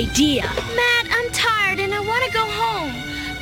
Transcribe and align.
idea. 0.00 0.42
Matt, 0.42 1.06
I'm 1.10 1.30
tired 1.30 1.78
and 1.78 1.94
I 1.94 2.00
want 2.00 2.24
to 2.24 2.32
go 2.32 2.44
home. 2.46 2.92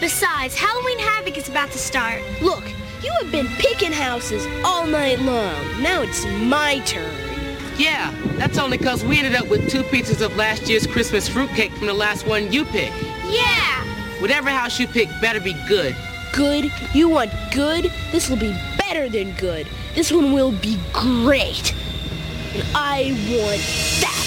Besides, 0.00 0.54
Halloween 0.56 0.98
Havoc 0.98 1.36
is 1.36 1.48
about 1.48 1.70
to 1.70 1.78
start. 1.78 2.20
Look, 2.42 2.64
you 3.02 3.12
have 3.20 3.30
been 3.30 3.46
picking 3.58 3.92
houses 3.92 4.44
all 4.64 4.86
night 4.86 5.20
long. 5.20 5.54
Now 5.80 6.02
it's 6.02 6.26
my 6.26 6.80
turn. 6.80 7.14
Yeah, 7.78 8.12
that's 8.38 8.58
only 8.58 8.76
because 8.76 9.04
we 9.04 9.18
ended 9.18 9.36
up 9.36 9.48
with 9.48 9.70
two 9.70 9.84
pieces 9.84 10.20
of 10.20 10.36
last 10.36 10.68
year's 10.68 10.84
Christmas 10.84 11.28
fruitcake 11.28 11.70
from 11.72 11.86
the 11.86 11.94
last 11.94 12.26
one 12.26 12.52
you 12.52 12.64
picked. 12.64 12.96
Yeah. 13.28 13.84
Whatever 14.20 14.50
house 14.50 14.80
you 14.80 14.88
pick 14.88 15.08
better 15.20 15.40
be 15.40 15.54
good. 15.68 15.94
Good? 16.32 16.72
You 16.92 17.08
want 17.08 17.30
good? 17.54 17.92
This 18.10 18.28
will 18.28 18.36
be 18.36 18.52
better 18.76 19.08
than 19.08 19.30
good. 19.32 19.68
This 19.94 20.10
one 20.10 20.32
will 20.32 20.52
be 20.52 20.76
great. 20.92 21.72
And 22.52 22.64
I 22.74 23.12
want 23.30 23.62
that. 24.00 24.17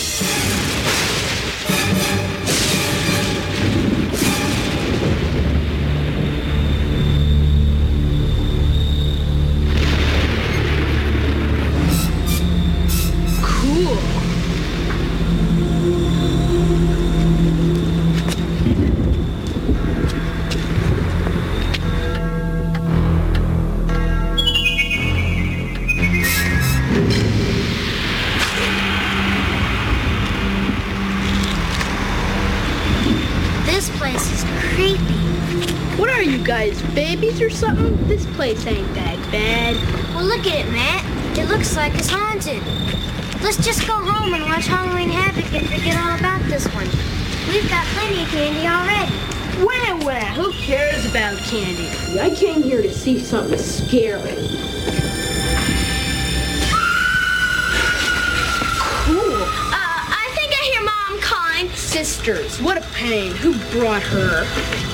Or 37.41 37.49
something? 37.49 38.07
This 38.07 38.25
place 38.35 38.65
ain't 38.67 38.93
that 38.93 39.17
bad. 39.31 39.75
Well, 40.15 40.25
look 40.25 40.45
at 40.45 40.65
it, 40.65 40.71
Matt. 40.71 41.37
It 41.37 41.49
looks 41.49 41.75
like 41.75 41.93
it's 41.95 42.09
haunted. 42.09 42.61
Let's 43.41 43.63
just 43.63 43.87
go 43.87 43.93
home 43.93 44.33
and 44.33 44.43
watch 44.43 44.67
Halloween 44.67 45.09
Havoc 45.09 45.51
and 45.53 45.67
forget 45.67 45.97
all 45.97 46.17
about 46.17 46.41
this 46.49 46.65
one. 46.75 46.85
We've 47.49 47.67
got 47.69 47.85
plenty 47.87 48.21
of 48.21 48.29
candy 48.29 48.67
already. 48.67 49.11
Wow, 49.65 50.05
wow, 50.05 50.33
who 50.35 50.51
cares 50.53 51.05
about 51.05 51.37
candy? 51.39 51.89
I 52.19 52.29
came 52.35 52.61
here 52.61 52.81
to 52.81 52.93
see 52.93 53.19
something 53.19 53.57
scary. 53.57 54.47
Cool. 59.05 59.41
Uh, 59.41 60.01
I 60.13 60.31
think 60.35 60.53
I 60.53 60.63
hear 60.71 60.81
Mom 60.83 61.21
calling. 61.21 61.69
Sisters, 61.75 62.61
what 62.61 62.77
a 62.77 62.81
pain. 62.93 63.31
Who 63.33 63.53
brought 63.71 64.03
her? 64.03 64.90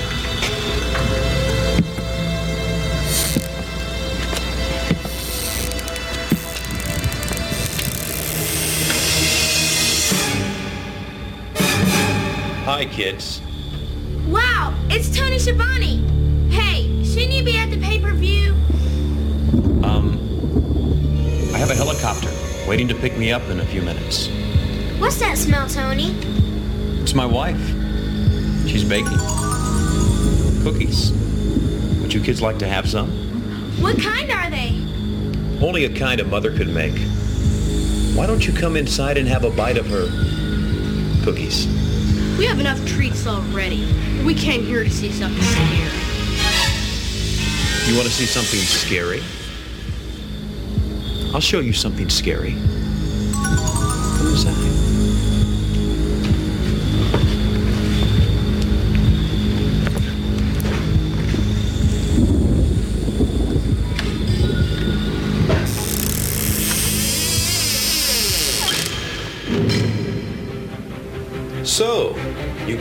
Hi, 12.78 12.84
kids. 12.84 13.42
Wow, 14.28 14.72
it's 14.88 15.10
Tony 15.10 15.40
Schiavone. 15.40 15.96
Hey, 16.48 17.02
shouldn't 17.02 17.32
you 17.32 17.42
be 17.42 17.58
at 17.58 17.70
the 17.70 17.80
pay-per-view? 17.80 18.52
Um, 19.82 20.16
I 21.52 21.58
have 21.58 21.70
a 21.70 21.74
helicopter 21.74 22.30
waiting 22.68 22.86
to 22.86 22.94
pick 22.94 23.18
me 23.18 23.32
up 23.32 23.42
in 23.48 23.58
a 23.58 23.64
few 23.64 23.82
minutes. 23.82 24.28
What's 25.00 25.18
that 25.18 25.36
smell, 25.36 25.68
Tony? 25.68 26.12
It's 27.02 27.14
my 27.14 27.26
wife. 27.26 27.58
She's 28.68 28.84
baking 28.84 29.18
cookies. 30.62 31.10
Would 32.00 32.14
you 32.14 32.20
kids 32.20 32.40
like 32.40 32.60
to 32.60 32.68
have 32.68 32.88
some? 32.88 33.10
What 33.82 34.00
kind 34.00 34.30
are 34.30 34.50
they? 34.50 34.68
Only 35.60 35.84
a 35.84 35.92
kind 35.92 36.20
a 36.20 36.24
mother 36.24 36.56
could 36.56 36.68
make. 36.68 36.96
Why 38.16 38.28
don't 38.28 38.46
you 38.46 38.52
come 38.52 38.76
inside 38.76 39.18
and 39.18 39.26
have 39.26 39.42
a 39.42 39.50
bite 39.50 39.78
of 39.78 39.88
her 39.88 40.06
cookies? 41.24 41.66
We 42.38 42.46
have 42.46 42.60
enough 42.60 42.86
treats 42.86 43.26
already. 43.26 43.84
We 44.24 44.32
came 44.32 44.62
here 44.62 44.84
to 44.84 44.90
see 44.90 45.10
something 45.10 45.42
scary. 45.42 45.90
You 47.88 47.96
want 47.96 48.06
to 48.06 48.14
see 48.14 48.26
something 48.26 48.60
scary? 48.60 49.22
I'll 51.34 51.40
show 51.40 51.58
you 51.58 51.72
something 51.72 52.08
scary. 52.08 52.52
Come 53.32 54.28
inside. 54.28 54.87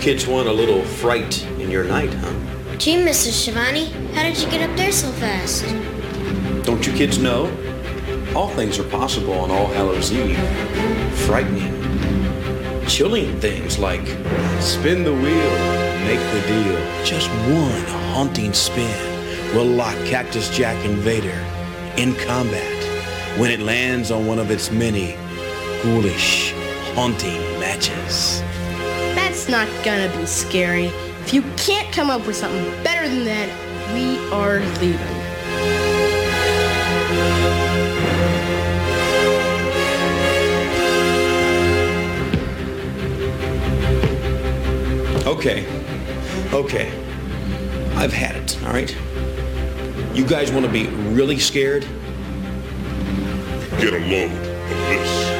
Kids 0.08 0.26
want 0.26 0.48
a 0.48 0.54
little 0.54 0.82
fright 0.84 1.44
in 1.60 1.70
your 1.70 1.84
night, 1.84 2.14
huh? 2.14 2.78
Gee, 2.78 2.96
Mrs. 2.96 3.44
Schiavone, 3.44 3.88
how 4.14 4.24
did 4.24 4.38
you 4.38 4.50
get 4.50 4.62
up 4.62 4.74
there 4.78 4.94
so 4.94 5.12
fast? 5.12 5.66
Don't 6.66 6.88
you 6.88 6.94
kids 6.94 7.18
know? 7.18 7.48
All 8.34 8.48
things 8.48 8.80
are 8.80 8.86
possible 8.86 9.34
on 9.34 9.52
All 9.52 9.68
Hallows 9.68 10.14
Eve. 10.14 10.40
Frightening, 11.26 11.74
chilling 12.88 13.38
things 13.42 13.80
like 13.80 14.08
spin 14.62 15.04
the 15.04 15.12
wheel, 15.12 15.54
make 16.06 16.24
the 16.32 16.42
deal. 16.48 17.04
Just 17.04 17.30
one 17.52 17.84
haunting 18.14 18.54
spin 18.54 19.54
will 19.54 19.66
lock 19.66 19.98
Cactus 20.06 20.50
Jack 20.56 20.78
and 20.86 20.96
Vader 21.00 21.44
in 21.98 22.16
combat 22.26 23.38
when 23.38 23.52
it 23.52 23.60
lands 23.60 24.10
on 24.10 24.26
one 24.26 24.40
of 24.40 24.52
its 24.52 24.72
many 24.72 25.18
ghoulish, 25.84 26.54
haunting 26.96 27.42
matches. 27.60 28.42
That's 29.48 29.70
not 29.70 29.86
gonna 29.86 30.14
be 30.20 30.26
scary. 30.26 30.88
If 31.24 31.34
you 31.34 31.42
can't 31.56 31.90
come 31.94 32.10
up 32.10 32.28
with 32.28 32.36
something 32.36 32.66
better 32.84 33.08
than 33.08 33.24
that, 33.24 33.48
we 33.94 34.18
are 34.30 34.60
leaving. 34.82 35.00
Okay. 45.26 45.66
Okay. 46.52 46.92
I've 47.96 48.12
had 48.12 48.36
it, 48.36 48.62
all 48.66 48.74
right? 48.74 48.94
You 50.14 50.26
guys 50.26 50.52
want 50.52 50.66
to 50.66 50.72
be 50.72 50.88
really 50.88 51.40
scared? 51.40 51.84
Get 53.80 53.94
a 53.94 54.00
load 54.00 54.30
of 54.30 54.78
this. 54.90 55.37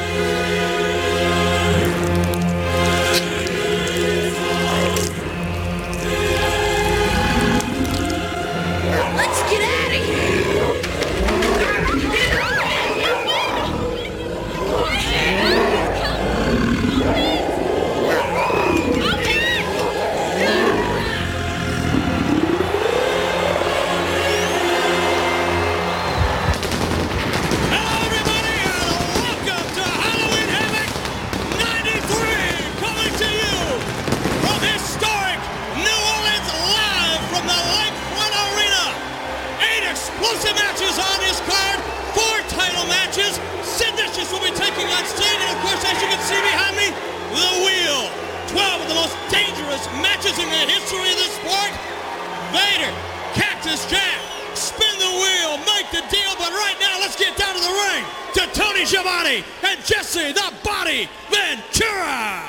Tony 58.78 58.86
Schiavone 58.86 59.44
and 59.66 59.84
Jesse 59.84 60.32
the 60.32 60.54
Body 60.62 61.08
Ventura. 61.30 62.44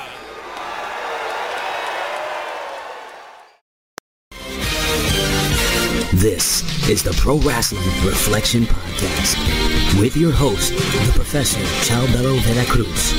This 6.12 6.88
is 6.88 7.02
the 7.02 7.12
Pro 7.14 7.38
Wrestling 7.38 7.82
Reflection 8.06 8.62
Podcast 8.62 10.00
with 10.00 10.16
your 10.16 10.30
host, 10.30 10.72
the 10.72 11.12
Professor 11.14 11.58
Chalbello 11.82 12.38
Veracruz. 12.42 13.12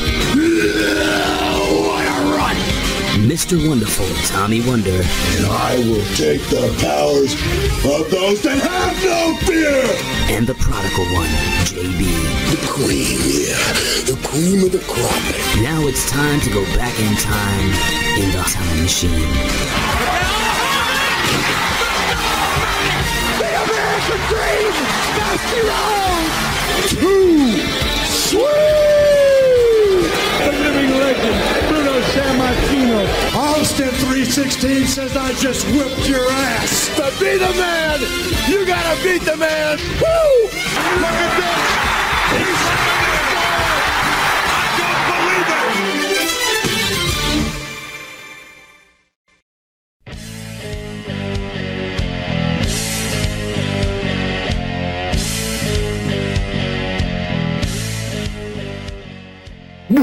What 3.12 3.20
a 3.20 3.22
run! 3.22 3.30
Mr. 3.30 3.68
Wonderful 3.68 4.08
Tommy 4.28 4.62
Wonder. 4.62 4.92
And 4.92 5.46
I 5.46 5.76
will 5.78 6.06
take 6.16 6.42
the 6.50 6.74
powers 6.82 7.34
of 7.84 8.10
those 8.12 8.42
that 8.44 8.60
have 8.60 9.04
no 9.04 9.36
fear! 9.46 9.84
And 10.36 10.48
the 10.48 10.56
prodigal 10.56 11.06
one, 11.14 11.30
JB. 11.66 12.08
The 12.52 12.58
cream, 12.68 13.20
yeah. 13.28 13.58
The 14.06 14.16
cream 14.24 14.64
of 14.64 14.72
the 14.72 14.80
crop. 14.80 15.24
Now 15.62 15.88
it's 15.88 16.10
time 16.10 16.40
to 16.42 16.50
go 16.50 16.64
back 16.76 16.98
in 17.00 17.16
time 17.18 17.74
in 18.20 18.32
the 18.32 18.44
time 18.44 18.82
machine. 18.82 19.12
The 23.40 23.52
American 23.64 24.22
Dream! 24.32 24.74
Dusty 25.18 25.62
Rhodes! 25.68 26.36
Too 26.92 27.60
sweet! 28.08 28.48
The 30.42 30.52
living 30.52 30.92
legend, 30.98 31.22
Bruno 31.22 31.40
Sammartino. 31.40 31.41
Austin 33.62 33.90
316 33.90 34.88
says 34.88 35.16
I 35.16 35.34
just 35.34 35.68
whipped 35.68 36.10
your 36.10 36.28
ass. 36.32 36.88
To 36.96 37.04
be 37.20 37.38
the 37.38 37.54
man, 37.60 38.00
you 38.50 38.66
gotta 38.66 39.00
beat 39.04 39.22
the 39.22 39.38
man. 39.38 39.78
Woo! 39.78 40.50
Look 40.98 41.14
at 41.14 41.38
this. 41.38 41.62
He's 42.34 42.58
I 44.50 44.74
don't 44.82 45.06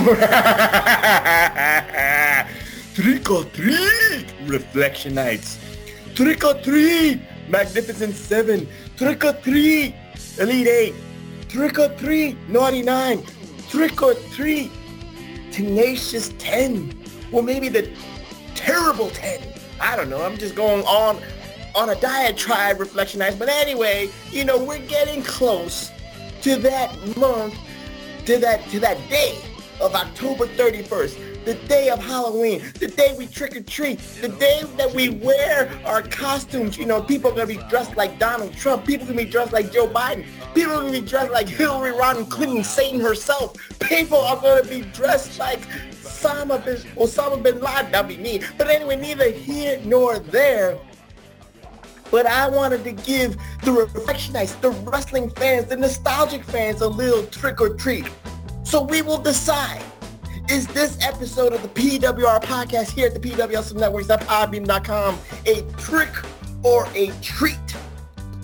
believe 0.06 0.92
it. 0.94 0.97
Trick 3.28 3.44
or 3.44 3.50
treat, 3.50 4.26
Reflectionites. 4.46 5.58
Trick 6.14 6.42
or 6.44 6.54
treat, 6.62 7.20
Magnificent 7.50 8.14
Seven. 8.14 8.66
Trick 8.96 9.22
or 9.22 9.34
treat, 9.34 9.94
Elite 10.38 10.66
Eight. 10.66 10.94
Trick 11.46 11.78
or 11.78 11.90
treat, 11.96 12.38
Naughty 12.48 12.80
Nine. 12.80 13.22
Trick 13.68 14.00
or 14.00 14.14
treat, 14.32 14.70
Tenacious 15.50 16.30
Ten. 16.38 16.98
Or 17.30 17.42
maybe 17.42 17.68
the 17.68 17.90
Terrible 18.54 19.10
Ten. 19.10 19.42
I 19.78 19.94
don't 19.94 20.08
know. 20.08 20.22
I'm 20.22 20.38
just 20.38 20.54
going 20.54 20.82
on 20.86 21.22
on 21.76 21.90
a 21.90 21.96
diatribe, 21.96 22.78
reflectionites. 22.78 23.38
But 23.38 23.50
anyway, 23.50 24.08
you 24.30 24.46
know, 24.46 24.64
we're 24.64 24.78
getting 24.86 25.22
close 25.22 25.90
to 26.40 26.56
that 26.56 26.96
month, 27.18 27.54
to 28.24 28.38
that 28.38 28.66
to 28.70 28.80
that 28.80 28.96
day 29.10 29.38
of 29.82 29.94
October 29.94 30.46
31st, 30.46 31.27
the 31.48 31.54
day 31.66 31.88
of 31.88 31.98
Halloween, 31.98 32.62
the 32.78 32.88
day 32.88 33.14
we 33.16 33.26
trick 33.26 33.56
or 33.56 33.62
treat, 33.62 33.98
the 34.20 34.28
day 34.28 34.60
that 34.76 34.94
we 34.94 35.08
wear 35.08 35.72
our 35.86 36.02
costumes. 36.02 36.76
You 36.76 36.84
know, 36.84 37.00
people 37.00 37.30
are 37.30 37.34
gonna 37.34 37.46
be 37.46 37.56
dressed 37.70 37.96
like 37.96 38.18
Donald 38.18 38.52
Trump, 38.52 38.84
people 38.84 39.06
are 39.06 39.12
gonna 39.14 39.24
be 39.24 39.30
dressed 39.30 39.54
like 39.54 39.72
Joe 39.72 39.88
Biden, 39.88 40.26
people 40.54 40.72
are 40.72 40.82
gonna 40.82 40.92
be 40.92 41.00
dressed 41.00 41.32
like 41.32 41.48
Hillary 41.48 41.92
Rodham 41.92 42.28
Clinton, 42.28 42.62
Satan 42.62 43.00
herself. 43.00 43.56
People 43.80 44.18
are 44.18 44.36
gonna 44.36 44.62
be 44.62 44.82
dressed 44.92 45.38
like 45.38 45.60
Osama 46.02 46.62
bin, 46.62 46.76
Osama 46.96 47.42
bin 47.42 47.60
Laden. 47.60 47.92
That'd 47.92 48.08
be 48.08 48.18
me. 48.22 48.42
But 48.58 48.68
anyway, 48.68 48.96
neither 48.96 49.30
here 49.30 49.80
nor 49.86 50.18
there. 50.18 50.76
But 52.10 52.26
I 52.26 52.46
wanted 52.50 52.84
to 52.84 52.92
give 52.92 53.38
the 53.64 53.70
Reflectionites, 53.70 54.60
the 54.60 54.70
wrestling 54.70 55.30
fans, 55.30 55.68
the 55.68 55.78
nostalgic 55.78 56.44
fans 56.44 56.82
a 56.82 56.88
little 56.88 57.24
trick 57.28 57.58
or 57.62 57.70
treat. 57.70 58.04
So 58.64 58.82
we 58.82 59.00
will 59.00 59.16
decide, 59.16 59.82
is 60.50 60.66
this 60.68 60.96
episode 61.02 61.52
of 61.52 61.62
the 61.62 61.68
PWR 61.68 62.42
podcast 62.42 62.90
here 62.90 63.06
at 63.06 63.14
the 63.14 63.20
PWS 63.20 63.74
Networks.podbean.com 63.74 65.18
a 65.46 65.62
trick 65.76 66.08
or 66.62 66.88
a 66.94 67.12
treat? 67.20 67.58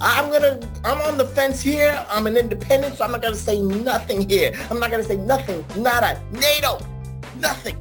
I'm 0.01 0.31
gonna, 0.31 0.61
I'm 0.85 1.01
on 1.03 1.17
the 1.17 1.25
fence 1.25 1.63
here. 1.63 2.05
I'm 2.11 2.27
an 2.27 2.37
independent, 2.37 2.97
so 2.97 3.05
I'm 3.05 3.13
not 3.13 3.23
gonna 3.23 3.35
say 3.35 3.61
nothing 3.61 4.29
here. 4.29 4.53
I'm 4.71 4.79
not 4.79 4.91
gonna 4.91 5.03
say 5.03 5.17
nothing, 5.17 5.65
nada, 5.77 6.23
NATO, 6.33 6.79
nothing. 7.41 7.77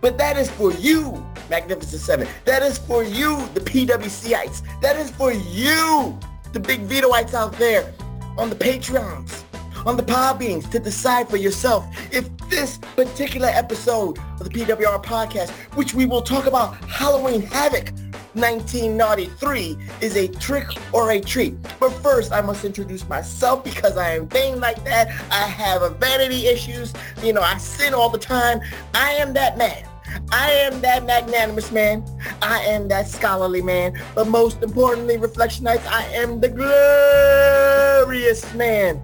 But 0.00 0.16
that 0.18 0.38
is 0.38 0.50
for 0.50 0.72
you, 0.72 1.24
Magnificent 1.50 2.00
Seven. 2.00 2.28
That 2.46 2.62
is 2.62 2.78
for 2.78 3.04
you, 3.04 3.46
the 3.54 3.60
PWCites. 3.60 4.62
That 4.80 4.96
is 4.96 5.10
for 5.10 5.32
you, 5.32 6.18
the 6.52 6.60
big 6.60 6.80
Vetoites 6.82 7.34
out 7.34 7.52
there 7.58 7.92
on 8.38 8.48
the 8.48 8.56
Patreons, 8.56 9.44
on 9.86 9.96
the 9.96 10.02
Podbeans, 10.02 10.70
to 10.70 10.78
decide 10.78 11.28
for 11.28 11.36
yourself 11.36 11.86
if 12.12 12.28
this 12.48 12.78
particular 12.96 13.48
episode 13.48 14.18
of 14.40 14.44
the 14.44 14.50
PWR 14.50 15.02
podcast, 15.02 15.50
which 15.74 15.94
we 15.94 16.06
will 16.06 16.22
talk 16.22 16.46
about 16.46 16.76
Halloween 16.84 17.42
Havoc 17.42 17.90
1993, 18.34 19.76
is 20.00 20.16
a 20.16 20.28
trick 20.28 20.66
or 20.92 21.10
a 21.10 21.20
treat. 21.20 21.54
But 21.78 21.90
first, 21.90 22.32
I 22.32 22.40
must 22.40 22.64
introduce 22.64 23.08
myself 23.08 23.64
because 23.64 23.96
I 23.96 24.14
am 24.14 24.28
vain 24.28 24.60
like 24.60 24.82
that. 24.84 25.08
I 25.30 25.46
have 25.46 25.82
a 25.82 25.90
vanity 25.90 26.46
issues. 26.46 26.92
You 27.22 27.32
know, 27.32 27.42
I 27.42 27.58
sin 27.58 27.92
all 27.94 28.08
the 28.08 28.18
time. 28.18 28.60
I 28.94 29.12
am 29.12 29.32
that 29.34 29.58
man. 29.58 29.86
I 30.30 30.50
am 30.50 30.80
that 30.82 31.04
magnanimous 31.06 31.72
man. 31.72 32.04
I 32.40 32.60
am 32.60 32.88
that 32.88 33.08
scholarly 33.08 33.62
man. 33.62 34.00
But 34.14 34.28
most 34.28 34.62
importantly, 34.62 35.16
Reflectionites, 35.16 35.86
I 35.86 36.04
am 36.06 36.40
the 36.40 36.48
glorious 38.08 38.52
man. 38.54 39.00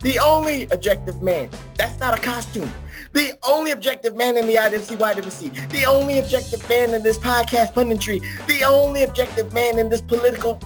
The 0.00 0.18
only 0.18 0.64
objective 0.70 1.22
man. 1.22 1.48
That's 1.76 1.98
not 1.98 2.18
a 2.18 2.22
costume. 2.22 2.70
The 3.12 3.32
only 3.48 3.70
objective 3.70 4.14
man 4.14 4.36
in 4.36 4.46
the 4.46 4.56
IWC 4.56 5.70
The 5.70 5.84
only 5.86 6.18
objective 6.18 6.68
man 6.68 6.94
in 6.94 7.02
this 7.02 7.18
podcast 7.18 7.72
punditry. 7.72 8.20
The 8.46 8.64
only 8.64 9.04
objective 9.04 9.52
man 9.52 9.78
in 9.78 9.88
this 9.88 10.02
political 10.02 10.60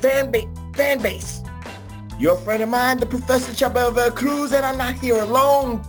fan, 0.00 0.30
ba- 0.30 0.48
fan 0.74 1.00
base. 1.02 1.42
Your 2.18 2.36
friend 2.36 2.62
of 2.62 2.68
mine, 2.68 2.98
the 2.98 3.06
Professor 3.06 3.52
Chabela 3.52 4.14
Cruz, 4.14 4.52
and 4.52 4.64
I'm 4.64 4.78
not 4.78 4.94
here 4.94 5.20
alone. 5.20 5.82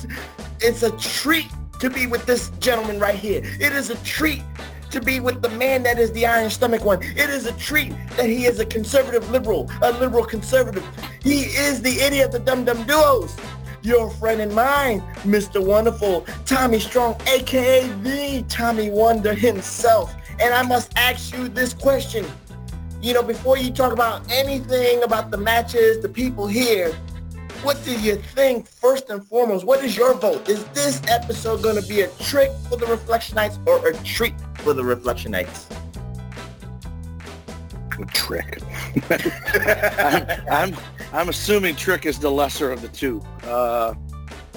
It's 0.60 0.84
a 0.84 0.92
treat 0.98 1.48
to 1.80 1.90
be 1.90 2.08
with 2.08 2.26
this 2.26 2.50
gentleman 2.60 3.00
right 3.00 3.16
here. 3.16 3.42
It 3.44 3.74
is 3.74 3.90
a 3.90 3.96
treat 4.04 4.44
to 4.92 5.02
be 5.02 5.20
with 5.20 5.42
the 5.42 5.50
man 5.50 5.84
that 5.84 5.98
is 5.98 6.12
the 6.12 6.26
iron 6.26 6.50
stomach 6.50 6.84
one. 6.84 7.02
It 7.02 7.30
is 7.30 7.46
a 7.46 7.54
treat 7.54 7.94
that 8.18 8.28
he 8.28 8.46
is 8.46 8.60
a 8.60 8.66
conservative 8.66 9.30
liberal, 9.32 9.70
a 9.82 9.92
liberal 9.94 10.26
conservative. 10.26 10.86
He 11.24 11.42
is 11.42 11.82
the 11.82 12.00
idiot 12.00 12.28
of 12.28 12.32
the 12.34 12.40
Dum 12.40 12.66
Dum 12.66 12.84
Duos. 12.86 13.36
Your 13.84 14.12
friend 14.12 14.42
and 14.42 14.54
mine, 14.54 15.02
Mr. 15.24 15.66
Wonderful, 15.66 16.26
Tommy 16.46 16.80
Strong, 16.80 17.20
aka 17.28 17.88
the 18.04 18.46
Tommy 18.48 18.92
Wonder 18.92 19.34
himself. 19.34 20.14
And 20.40 20.54
I 20.54 20.62
must 20.62 20.92
ask 20.98 21.34
you 21.34 21.48
this 21.48 21.74
question. 21.74 22.26
You 23.02 23.14
know, 23.14 23.24
before 23.24 23.58
you 23.58 23.72
talk 23.72 23.94
about 23.94 24.30
anything 24.32 25.02
about 25.02 25.32
the 25.32 25.38
matches, 25.38 26.00
the 26.02 26.10
people 26.10 26.46
here, 26.46 26.94
what 27.64 27.84
do 27.84 28.00
you 28.00 28.16
think 28.16 28.68
first 28.68 29.10
and 29.10 29.26
foremost? 29.26 29.66
What 29.66 29.84
is 29.84 29.96
your 29.96 30.14
vote? 30.16 30.50
Is 30.50 30.64
this 30.66 31.02
episode 31.08 31.64
going 31.64 31.82
to 31.82 31.88
be 31.88 32.02
a 32.02 32.08
trick 32.20 32.52
for 32.70 32.76
the 32.76 32.86
Reflectionites 32.86 33.60
or 33.68 33.88
a 33.88 33.94
treat 34.04 34.34
for 34.62 34.74
the 34.74 34.82
Reflectionites? 34.82 35.66
A 38.00 38.06
trick. 38.06 38.62
I'm, 40.00 40.74
I'm, 40.74 40.78
I'm 41.14 41.30
assuming 41.30 41.76
trick 41.76 42.06
is 42.06 42.20
the 42.20 42.32
lesser 42.32 42.72
of 42.72 42.82
the 42.82 42.88
two. 42.88 43.22
Uh, 43.44 43.94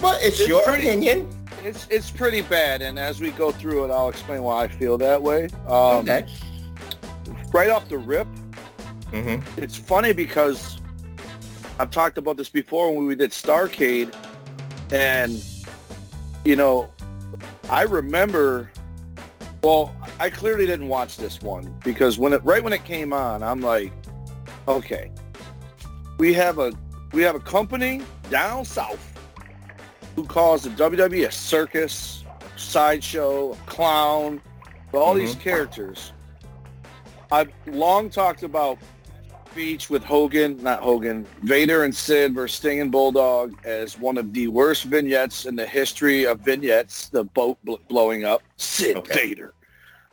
well, 0.00 0.18
it's, 0.20 0.40
it's 0.40 0.48
your 0.48 0.62
pretty, 0.62 0.88
opinion. 0.88 1.28
It's 1.62 1.86
it's 1.88 2.10
pretty 2.10 2.42
bad, 2.42 2.82
and 2.82 2.98
as 2.98 3.20
we 3.20 3.30
go 3.30 3.50
through 3.50 3.84
it, 3.86 3.90
I'll 3.90 4.08
explain 4.08 4.42
why 4.42 4.64
I 4.64 4.68
feel 4.68 4.98
that 4.98 5.22
way. 5.22 5.44
Um, 5.66 6.08
okay. 6.08 6.26
Right 7.52 7.70
off 7.70 7.88
the 7.88 7.98
rip, 7.98 8.26
mm-hmm. 9.12 9.60
it's 9.60 9.76
funny 9.76 10.12
because 10.12 10.78
I've 11.78 11.90
talked 11.90 12.18
about 12.18 12.36
this 12.36 12.48
before 12.48 12.94
when 12.94 13.06
we 13.06 13.14
did 13.14 13.30
Starcade, 13.30 14.14
and 14.92 15.42
you 16.44 16.56
know, 16.56 16.90
I 17.70 17.82
remember. 17.82 18.70
Well, 19.64 19.96
I 20.20 20.28
clearly 20.28 20.66
didn't 20.66 20.88
watch 20.88 21.16
this 21.16 21.40
one 21.40 21.74
because 21.82 22.18
when 22.18 22.34
it 22.34 22.44
right 22.44 22.62
when 22.62 22.74
it 22.74 22.84
came 22.84 23.14
on, 23.14 23.42
I'm 23.42 23.62
like, 23.62 23.94
okay, 24.68 25.10
we 26.18 26.34
have 26.34 26.58
a 26.58 26.70
we 27.12 27.22
have 27.22 27.34
a 27.34 27.40
company 27.40 28.02
down 28.28 28.66
south 28.66 29.00
who 30.16 30.24
calls 30.24 30.64
the 30.64 30.68
WWE 30.68 31.28
a 31.28 31.32
circus, 31.32 32.24
sideshow, 32.56 33.52
a 33.52 33.56
clown, 33.64 34.42
all 34.92 35.14
mm-hmm. 35.14 35.20
these 35.20 35.34
characters. 35.34 36.12
I've 37.32 37.50
long 37.64 38.10
talked 38.10 38.42
about 38.42 38.76
speech 39.54 39.88
with 39.88 40.02
Hogan, 40.02 40.60
not 40.64 40.80
Hogan, 40.80 41.24
Vader 41.44 41.84
and 41.84 41.94
Sid 41.94 42.34
versus 42.34 42.56
Sting 42.56 42.80
and 42.80 42.90
Bulldog 42.90 43.56
as 43.64 43.96
one 43.96 44.18
of 44.18 44.32
the 44.32 44.48
worst 44.48 44.82
vignettes 44.82 45.46
in 45.46 45.54
the 45.54 45.64
history 45.64 46.26
of 46.26 46.40
vignettes, 46.40 47.08
the 47.08 47.22
boat 47.22 47.56
bl- 47.62 47.76
blowing 47.88 48.24
up. 48.24 48.42
Sid 48.56 48.96
okay. 48.96 49.28
Vader. 49.28 49.54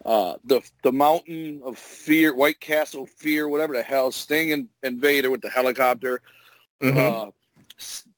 uh, 0.05 0.36
the 0.45 0.62
the 0.83 0.91
mountain 0.91 1.60
of 1.65 1.75
fear, 1.75 2.36
White 2.36 2.60
Castle 2.60 3.07
fear, 3.07 3.50
whatever 3.50 3.74
the 3.74 3.81
hell, 3.81 4.12
Sting 4.12 4.51
and, 4.51 4.67
and 4.83 5.01
Vader 5.01 5.31
with 5.31 5.41
the 5.41 5.50
helicopter. 5.50 6.21
Mhm. 6.79 6.98
Uh, 7.27 7.31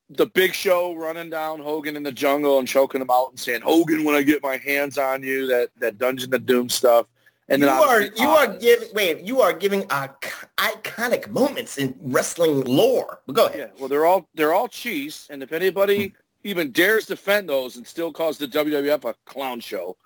the 0.10 0.26
Big 0.26 0.54
Show 0.54 0.94
running 0.94 1.30
down 1.30 1.62
Hogan 1.62 1.96
in 1.96 2.04
the 2.04 2.12
jungle 2.12 2.60
and 2.60 2.68
choking 2.68 3.00
him 3.00 3.10
out 3.10 3.30
and 3.30 3.40
saying, 3.40 3.62
"Hogan, 3.62 4.04
when 4.04 4.14
I 4.16 4.24
get 4.24 4.44
my 4.44 4.58
hands 4.58 4.98
on 4.98 5.24
you," 5.24 5.48
that 5.48 5.70
that 5.78 5.98
Dungeon 5.98 6.34
of 6.34 6.46
Doom 6.46 6.68
stuff. 6.68 7.06
And 7.50 7.62
you 7.62 7.68
are 7.68 7.96
obviously 7.96 8.24
you 8.24 8.30
are 8.30 8.46
uh, 8.46 8.58
giving 8.58 8.88
wait 8.94 9.22
you 9.22 9.42
are 9.42 9.54
giving 9.54 9.86
uh, 9.90 10.08
ic- 10.22 10.50
iconic 10.58 11.30
moments 11.30 11.78
in 11.78 11.96
wrestling 12.02 12.62
lore. 12.62 13.20
But 13.26 13.36
go 13.36 13.46
ahead. 13.48 13.60
Yeah, 13.60 13.80
well, 13.80 13.90
they're 13.90 14.06
all 14.06 14.30
they're 14.34 14.54
all 14.54 14.68
cheese, 14.68 15.28
and 15.30 15.44
if 15.44 15.52
anybody 15.52 16.08
hmm. 16.08 16.16
even 16.44 16.72
dares 16.72 17.06
defend 17.06 17.50
those 17.50 17.76
and 17.76 17.86
still 17.86 18.14
calls 18.14 18.38
the 18.38 18.48
WWF 18.48 19.04
a 19.10 19.16
clown 19.26 19.60
show, 19.60 19.98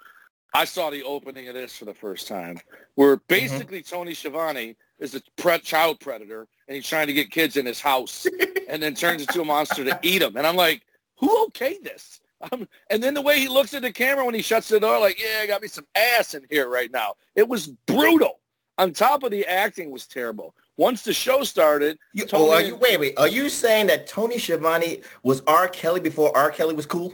I 0.54 0.66
saw 0.66 0.90
the 0.90 1.04
opening 1.04 1.48
of 1.48 1.54
this 1.54 1.78
for 1.78 1.86
the 1.86 1.94
first 1.94 2.28
time, 2.28 2.60
where 2.96 3.18
mm-hmm. 3.18 3.26
basically 3.28 3.84
Tony 3.84 4.14
Schiavone 4.14 4.76
is 5.00 5.14
a 5.14 5.22
pre- 5.38 5.60
child 5.60 6.00
predator, 6.00 6.48
and 6.68 6.76
he's 6.76 6.88
trying 6.88 7.08
to 7.08 7.14
get 7.14 7.30
kids 7.30 7.58
in 7.58 7.66
his 7.66 7.80
house, 7.80 8.26
and 8.68 8.82
then 8.82 8.96
turns 8.96 9.22
into 9.22 9.42
a 9.42 9.46
monster 9.46 9.84
to 9.84 10.00
eat 10.02 10.20
them, 10.20 10.36
and 10.38 10.48
I'm 10.48 10.56
like, 10.56 10.82
who 11.18 11.48
okayed 11.48 11.84
this? 11.84 12.22
Um, 12.52 12.68
and 12.90 13.02
then 13.02 13.14
the 13.14 13.22
way 13.22 13.40
he 13.40 13.48
looks 13.48 13.74
at 13.74 13.82
the 13.82 13.92
camera 13.92 14.24
when 14.26 14.36
he 14.36 14.42
shuts 14.42 14.68
the 14.68 14.80
door, 14.80 15.00
like, 15.00 15.20
yeah, 15.20 15.40
I 15.42 15.48
got 15.48 15.62
me 15.62 15.68
some 15.68 15.88
ass 15.96 16.36
in 16.36 16.46
here 16.50 16.70
right 16.70 16.92
now. 16.92 17.14
It 17.36 17.48
was 17.48 17.68
brutal. 17.88 18.40
On 18.78 18.94
top 18.94 19.24
of 19.24 19.32
the 19.32 19.44
acting 19.48 19.90
was 19.90 20.06
terrible. 20.06 20.54
Once 20.78 21.02
the 21.02 21.14
show 21.14 21.44
started, 21.44 21.98
You, 22.14 22.26
Tony- 22.26 22.44
oh, 22.44 22.52
are 22.54 22.62
you, 22.62 22.76
wait, 22.76 23.00
wait. 23.00 23.18
Are 23.18 23.28
you 23.28 23.50
saying 23.50 23.88
that 23.88 24.06
Tony 24.06 24.38
Schiavone 24.38 25.02
was 25.24 25.42
R. 25.48 25.68
Kelly 25.68 26.00
before 26.00 26.36
R. 26.38 26.52
Kelly 26.52 26.76
was 26.76 26.86
cool? 26.86 27.12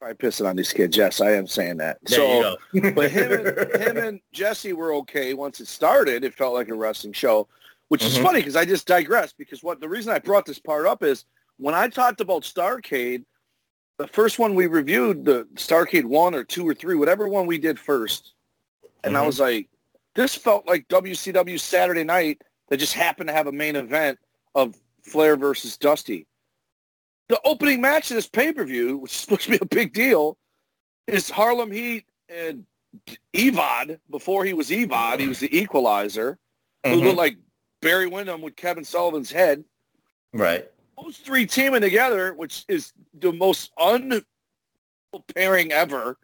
I 0.00 0.12
pissing 0.12 0.46
on 0.48 0.56
these 0.56 0.72
kids. 0.72 0.96
Yes, 0.98 1.20
I 1.22 1.30
am 1.32 1.46
saying 1.46 1.78
that. 1.78 1.98
There 2.02 2.18
so, 2.18 2.56
but 2.94 3.10
him 3.10 3.32
and, 3.32 3.82
him 3.82 3.96
and 3.96 4.20
Jesse 4.32 4.74
were 4.74 4.92
okay 4.96 5.32
once 5.32 5.60
it 5.60 5.66
started. 5.68 6.24
It 6.24 6.34
felt 6.34 6.52
like 6.52 6.68
a 6.68 6.74
wrestling 6.74 7.14
show, 7.14 7.48
which 7.88 8.04
is 8.04 8.18
Mhm. 8.18 8.22
funny 8.22 8.40
because 8.40 8.54
I 8.56 8.66
just 8.66 8.86
digressed 8.86 9.38
because 9.38 9.62
what 9.62 9.80
the 9.80 9.88
reason 9.88 10.12
I 10.12 10.18
brought 10.18 10.44
this 10.44 10.58
part 10.58 10.84
up 10.86 11.02
is 11.02 11.24
when 11.56 11.74
I 11.74 11.88
talked 11.88 12.20
about 12.20 12.42
Starcade, 12.42 13.24
the 13.98 14.08
first 14.08 14.38
one 14.38 14.54
we 14.54 14.66
reviewed, 14.66 15.24
the 15.24 15.44
Starcade 15.54 16.04
one 16.04 16.34
or 16.34 16.44
two 16.44 16.66
or 16.66 16.74
three, 16.74 16.94
whatever 16.94 17.28
one 17.28 17.46
we 17.46 17.58
did 17.58 17.78
first, 17.78 18.34
and 19.04 19.16
I 19.16 19.22
Mhm. 19.22 19.26
was 19.26 19.40
like, 19.40 19.68
this 20.14 20.34
felt 20.34 20.66
like 20.66 20.88
WCW 20.88 21.58
Saturday 21.58 22.04
Night 22.04 22.42
that 22.68 22.78
just 22.78 22.94
happened 22.94 23.28
to 23.28 23.34
have 23.34 23.46
a 23.46 23.52
main 23.52 23.76
event 23.76 24.18
of 24.54 24.76
Flair 25.02 25.36
versus 25.36 25.76
Dusty. 25.76 26.26
The 27.28 27.40
opening 27.44 27.80
match 27.80 28.10
of 28.10 28.16
this 28.16 28.28
pay-per-view, 28.28 28.98
which 28.98 29.12
is 29.12 29.18
supposed 29.18 29.42
to 29.42 29.50
be 29.50 29.58
a 29.60 29.66
big 29.66 29.92
deal, 29.92 30.38
is 31.06 31.30
Harlem 31.30 31.70
Heat 31.70 32.04
and 32.28 32.66
Evad. 33.32 34.00
Before 34.10 34.44
he 34.44 34.54
was 34.54 34.70
Evad, 34.70 35.20
he 35.20 35.28
was 35.28 35.40
the 35.40 35.56
Equalizer, 35.56 36.38
who 36.84 36.90
Mhm. 36.90 37.02
looked 37.04 37.18
like 37.18 37.36
Barry 37.80 38.06
Windham 38.06 38.40
with 38.40 38.56
Kevin 38.56 38.84
Sullivan's 38.84 39.30
head. 39.30 39.64
Right. 40.32 40.70
Those 41.02 41.16
three 41.18 41.46
teaming 41.46 41.80
together, 41.80 42.34
which 42.34 42.64
is 42.68 42.92
the 43.20 43.32
most 43.32 43.72
un 43.80 44.22
pairing 45.34 45.72
ever. 45.72 46.18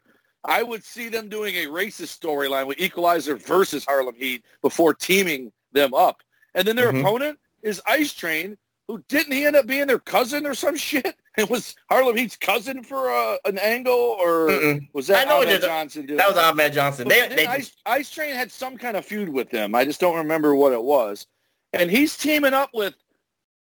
I 0.45 0.63
would 0.63 0.83
see 0.85 1.09
them 1.09 1.29
doing 1.29 1.55
a 1.57 1.67
racist 1.67 2.19
storyline 2.19 2.67
with 2.67 2.79
Equalizer 2.81 3.37
versus 3.37 3.85
Harlem 3.85 4.15
Heat 4.15 4.45
before 4.63 4.95
teaming 4.95 5.53
them 5.73 5.93
up. 5.93 6.23
And 6.55 6.67
then 6.67 6.77
their 6.77 6.93
Mhm. 6.93 7.01
opponent 7.01 7.39
is 7.63 7.81
Ice 7.87 8.13
Train, 8.15 8.57
who 8.89 9.05
didn't 9.09 9.33
he 9.33 9.45
end 9.45 9.55
up 9.57 9.67
being 9.67 9.87
their 9.87 9.99
cousin 9.99 10.47
or 10.47 10.55
some 10.55 10.77
shit? 10.77 11.15
It 11.37 11.49
was 11.49 11.77
Harlem 11.91 12.17
Heat's 12.17 12.37
cousin 12.37 12.83
for 12.83 13.11
uh, 13.11 13.37
an 13.45 13.59
angle, 13.59 13.95
or 13.95 14.49
Mm-mm. 14.49 14.89
was 14.93 15.07
that 15.09 15.27
I 15.27 15.31
know 15.31 15.43
it 15.43 15.49
Ahmed 15.49 15.61
is. 15.61 15.65
Johnson? 15.65 16.07
doing 16.07 16.17
That 16.17 16.29
was 16.29 16.37
it? 16.37 16.43
Ahmed 16.45 16.73
Johnson. 16.73 17.09
They, 17.09 17.29
they, 17.29 17.47
Ice, 17.47 17.73
Ice 17.87 18.11
Train 18.11 18.35
had 18.35 18.51
some 18.51 18.77
kind 18.77 18.97
of 18.97 19.05
feud 19.05 19.29
with 19.29 19.51
him. 19.51 19.75
I 19.75 19.85
just 19.85 20.01
don't 20.01 20.17
remember 20.17 20.55
what 20.57 20.73
it 20.73 20.83
was. 20.83 21.27
And 21.73 21.89
he's 21.91 22.17
teaming 22.17 22.55
up 22.55 22.71
with 22.75 22.95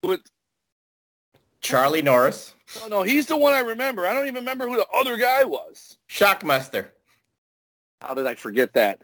with 0.02 0.20
Charlie 1.62 2.02
Norris, 2.02 2.54
no, 2.80 2.88
no, 2.88 3.02
he's 3.02 3.26
the 3.26 3.36
one 3.36 3.54
I 3.54 3.60
remember. 3.60 4.06
I 4.06 4.12
don't 4.12 4.26
even 4.26 4.36
remember 4.36 4.68
who 4.68 4.76
the 4.76 4.86
other 4.94 5.16
guy 5.16 5.44
was. 5.44 5.98
Shockmaster. 6.10 6.88
How 8.00 8.14
did 8.14 8.26
I 8.26 8.34
forget 8.34 8.72
that? 8.74 9.00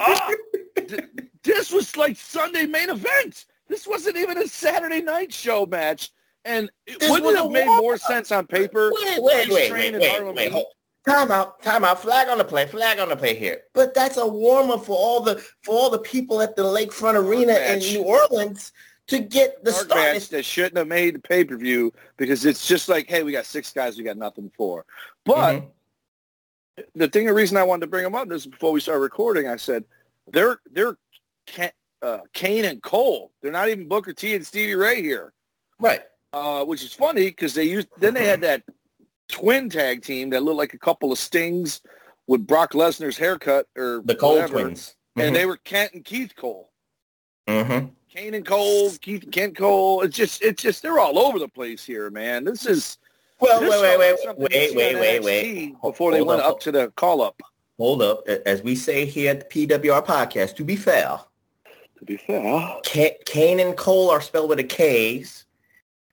Ah, 0.00 0.30
th- 0.76 1.04
this 1.42 1.72
was 1.72 1.96
like 1.96 2.16
Sunday 2.16 2.66
main 2.66 2.90
event. 2.90 3.46
This 3.68 3.86
wasn't 3.86 4.16
even 4.16 4.38
a 4.38 4.48
Saturday 4.48 5.02
night 5.02 5.32
show 5.32 5.66
match. 5.66 6.10
And 6.44 6.68
it 6.86 7.00
This 7.00 7.10
wouldn't 7.10 7.26
was 7.26 7.34
it 7.34 7.38
a 7.38 7.42
have 7.42 7.52
made 7.52 7.66
more 7.80 7.96
sense 7.96 8.32
on 8.32 8.46
paper. 8.46 8.90
Wait, 8.94 9.22
wait, 9.22 9.48
wait, 9.48 9.72
wait, 9.72 9.94
wait, 10.00 10.34
wait. 10.34 10.52
Hold- 10.52 10.66
Time 11.06 11.30
out, 11.30 11.62
time 11.62 11.84
out. 11.84 12.00
Flag 12.00 12.28
on 12.28 12.38
the 12.38 12.44
play, 12.44 12.64
flag 12.66 12.98
on 12.98 13.10
the 13.10 13.16
play 13.16 13.34
here. 13.34 13.60
But 13.74 13.92
that's 13.92 14.16
a 14.16 14.26
warm 14.26 14.70
up 14.70 14.86
for 14.86 14.96
all 14.96 15.20
the 15.20 15.36
for 15.62 15.74
all 15.74 15.90
the 15.90 15.98
people 15.98 16.40
at 16.40 16.56
the 16.56 16.62
Lakefront 16.62 17.14
Arena 17.22 17.52
in. 17.52 17.78
New 17.80 18.02
Orleans 18.04 18.72
to 19.08 19.18
get 19.20 19.62
the 19.64 19.70
Dark 19.70 19.84
start. 19.86 20.14
match 20.14 20.28
that 20.30 20.44
shouldn't 20.44 20.76
have 20.78 20.88
made 20.88 21.14
the 21.16 21.18
pay 21.18 21.44
per 21.44 21.56
view 21.56 21.92
because 22.16 22.44
it's 22.46 22.66
just 22.66 22.88
like, 22.88 23.08
hey, 23.08 23.22
we 23.22 23.32
got 23.32 23.44
six 23.46 23.72
guys, 23.72 23.96
we 23.98 24.04
got 24.04 24.16
nothing 24.16 24.50
for. 24.56 24.84
But 25.24 25.60
Mhm. 25.60 25.70
the 26.94 27.08
thing, 27.08 27.26
the 27.26 27.34
reason 27.34 27.56
I 27.56 27.62
wanted 27.64 27.82
to 27.82 27.86
bring 27.88 28.04
them 28.04 28.14
up 28.14 28.30
is 28.32 28.46
before 28.46 28.72
we 28.72 28.80
start 28.80 29.00
recording, 29.00 29.48
I 29.48 29.56
said 29.56 29.84
they're 30.28 30.58
they're 30.70 30.96
uh, 32.02 32.18
Kane 32.32 32.64
and 32.66 32.82
Kole. 32.82 33.30
They're 33.42 33.52
not 33.52 33.68
even 33.68 33.88
Booker 33.88 34.12
T 34.12 34.34
and 34.34 34.46
Stevie 34.46 34.74
Ray 34.74 35.00
here, 35.02 35.32
Right. 35.80 36.02
uh, 36.34 36.64
which 36.64 36.82
is 36.82 36.92
funny 36.92 37.26
because 37.26 37.54
they 37.54 37.64
used. 37.64 37.88
Then 37.98 38.12
they 38.14 38.26
had 38.26 38.40
that 38.42 38.62
twin 39.28 39.70
tag 39.70 40.02
team 40.02 40.30
that 40.30 40.42
looked 40.42 40.58
like 40.58 40.74
a 40.74 40.78
couple 40.78 41.12
of 41.12 41.18
stings 41.18 41.80
with 42.26 42.46
Brock 42.46 42.72
Lesnar's 42.72 43.16
haircut 43.18 43.68
or 43.76 44.02
The 44.04 44.14
Cole 44.16 44.34
whatever, 44.34 44.62
twins. 44.62 44.96
and 45.16 45.34
they 45.34 45.46
were 45.46 45.56
Kent 45.58 45.92
and 45.94 46.04
Keith 46.04 46.34
Cole. 46.36 46.70
Mm-hmm. 47.48 47.88
Kane 48.14 48.34
and 48.34 48.46
Kole, 48.46 49.00
Keith 49.00 49.24
and 49.24 49.32
Kent 49.32 49.56
Cole. 49.56 50.02
It's 50.02 50.16
just, 50.16 50.40
it's 50.40 50.62
just, 50.62 50.82
they're 50.82 51.00
all 51.00 51.18
over 51.18 51.40
the 51.40 51.48
place 51.48 51.84
here, 51.84 52.10
man. 52.10 52.44
This 52.44 52.64
is. 52.64 52.98
Well, 53.40 53.58
this 53.58 53.70
wait, 53.70 53.98
wait, 53.98 54.16
wait, 54.38 54.38
wait, 54.38 54.76
wait, 54.76 54.94
wait, 55.00 55.22
wait. 55.24 55.82
Before 55.82 56.12
they 56.12 56.22
went 56.22 56.40
up. 56.40 56.52
up 56.52 56.60
to 56.60 56.70
the 56.72 56.92
call 56.92 57.20
up. 57.20 57.40
Hold 57.76 58.02
up. 58.02 58.26
As 58.46 58.62
we 58.62 58.76
say 58.76 59.04
here 59.04 59.32
at 59.32 59.50
the 59.50 59.66
PWR 59.66 60.06
podcast, 60.06 60.54
to 60.56 60.64
be 60.64 60.76
fair, 60.76 61.18
To 61.98 62.04
be 62.04 62.16
fair, 62.16 62.76
Ca- 62.86 63.18
Kane 63.26 63.58
and 63.58 63.76
Kole 63.76 64.10
are 64.10 64.20
spelled 64.20 64.48
with 64.48 64.60
a 64.60 64.64
K's, 64.64 65.46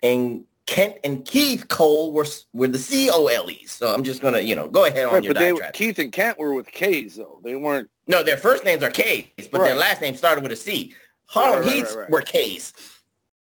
and 0.02 0.44
Kent 0.66 0.96
and 1.04 1.24
Keith 1.24 1.68
Cole 1.68 2.14
were 2.14 2.26
were 2.54 2.68
the 2.68 2.80
C 2.80 3.12
O 3.12 3.28
L 3.28 3.52
E. 3.52 3.64
So 3.68 3.94
I'm 3.94 4.04
just 4.04 4.24
gonna, 4.24 4.40
you 4.40 4.56
know, 4.56 4.68
go 4.68 4.86
ahead 4.86 5.06
on 5.06 5.14
right, 5.14 5.24
your 5.24 5.34
but 5.36 5.40
they. 5.40 5.72
Keith 5.74 6.00
and 6.00 6.12
Kent 6.12 6.40
were 6.40 6.56
with 6.56 6.66
K's 6.72 7.18
though. 7.18 7.40
They 7.44 7.56
weren't. 7.56 7.92
No, 8.08 8.24
their 8.24 8.38
first 8.38 8.66
names 8.66 8.82
are 8.82 8.90
K's, 8.90 9.28
but 9.52 9.60
their 9.60 9.76
last 9.76 10.02
name 10.02 10.16
started 10.16 10.42
with 10.42 10.52
a 10.52 10.56
C. 10.56 10.96
Harlem 11.32 11.60
Right, 11.62 11.66
right, 11.66 11.76
Heats 11.76 11.90
right, 11.96 12.02
right. 12.02 12.10
were 12.10 12.22
K's. 12.22 12.74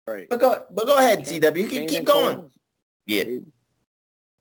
Right. 0.06 0.28
But 0.30 0.38
go, 0.40 0.64
but 0.70 0.86
go 0.86 0.96
ahead, 0.96 1.20
CW. 1.20 1.56
You 1.56 1.68
Kane 1.68 1.80
can 1.80 1.88
keep 1.88 2.04
going. 2.04 2.36
Cole. 2.36 2.50
Yeah. 3.06 3.24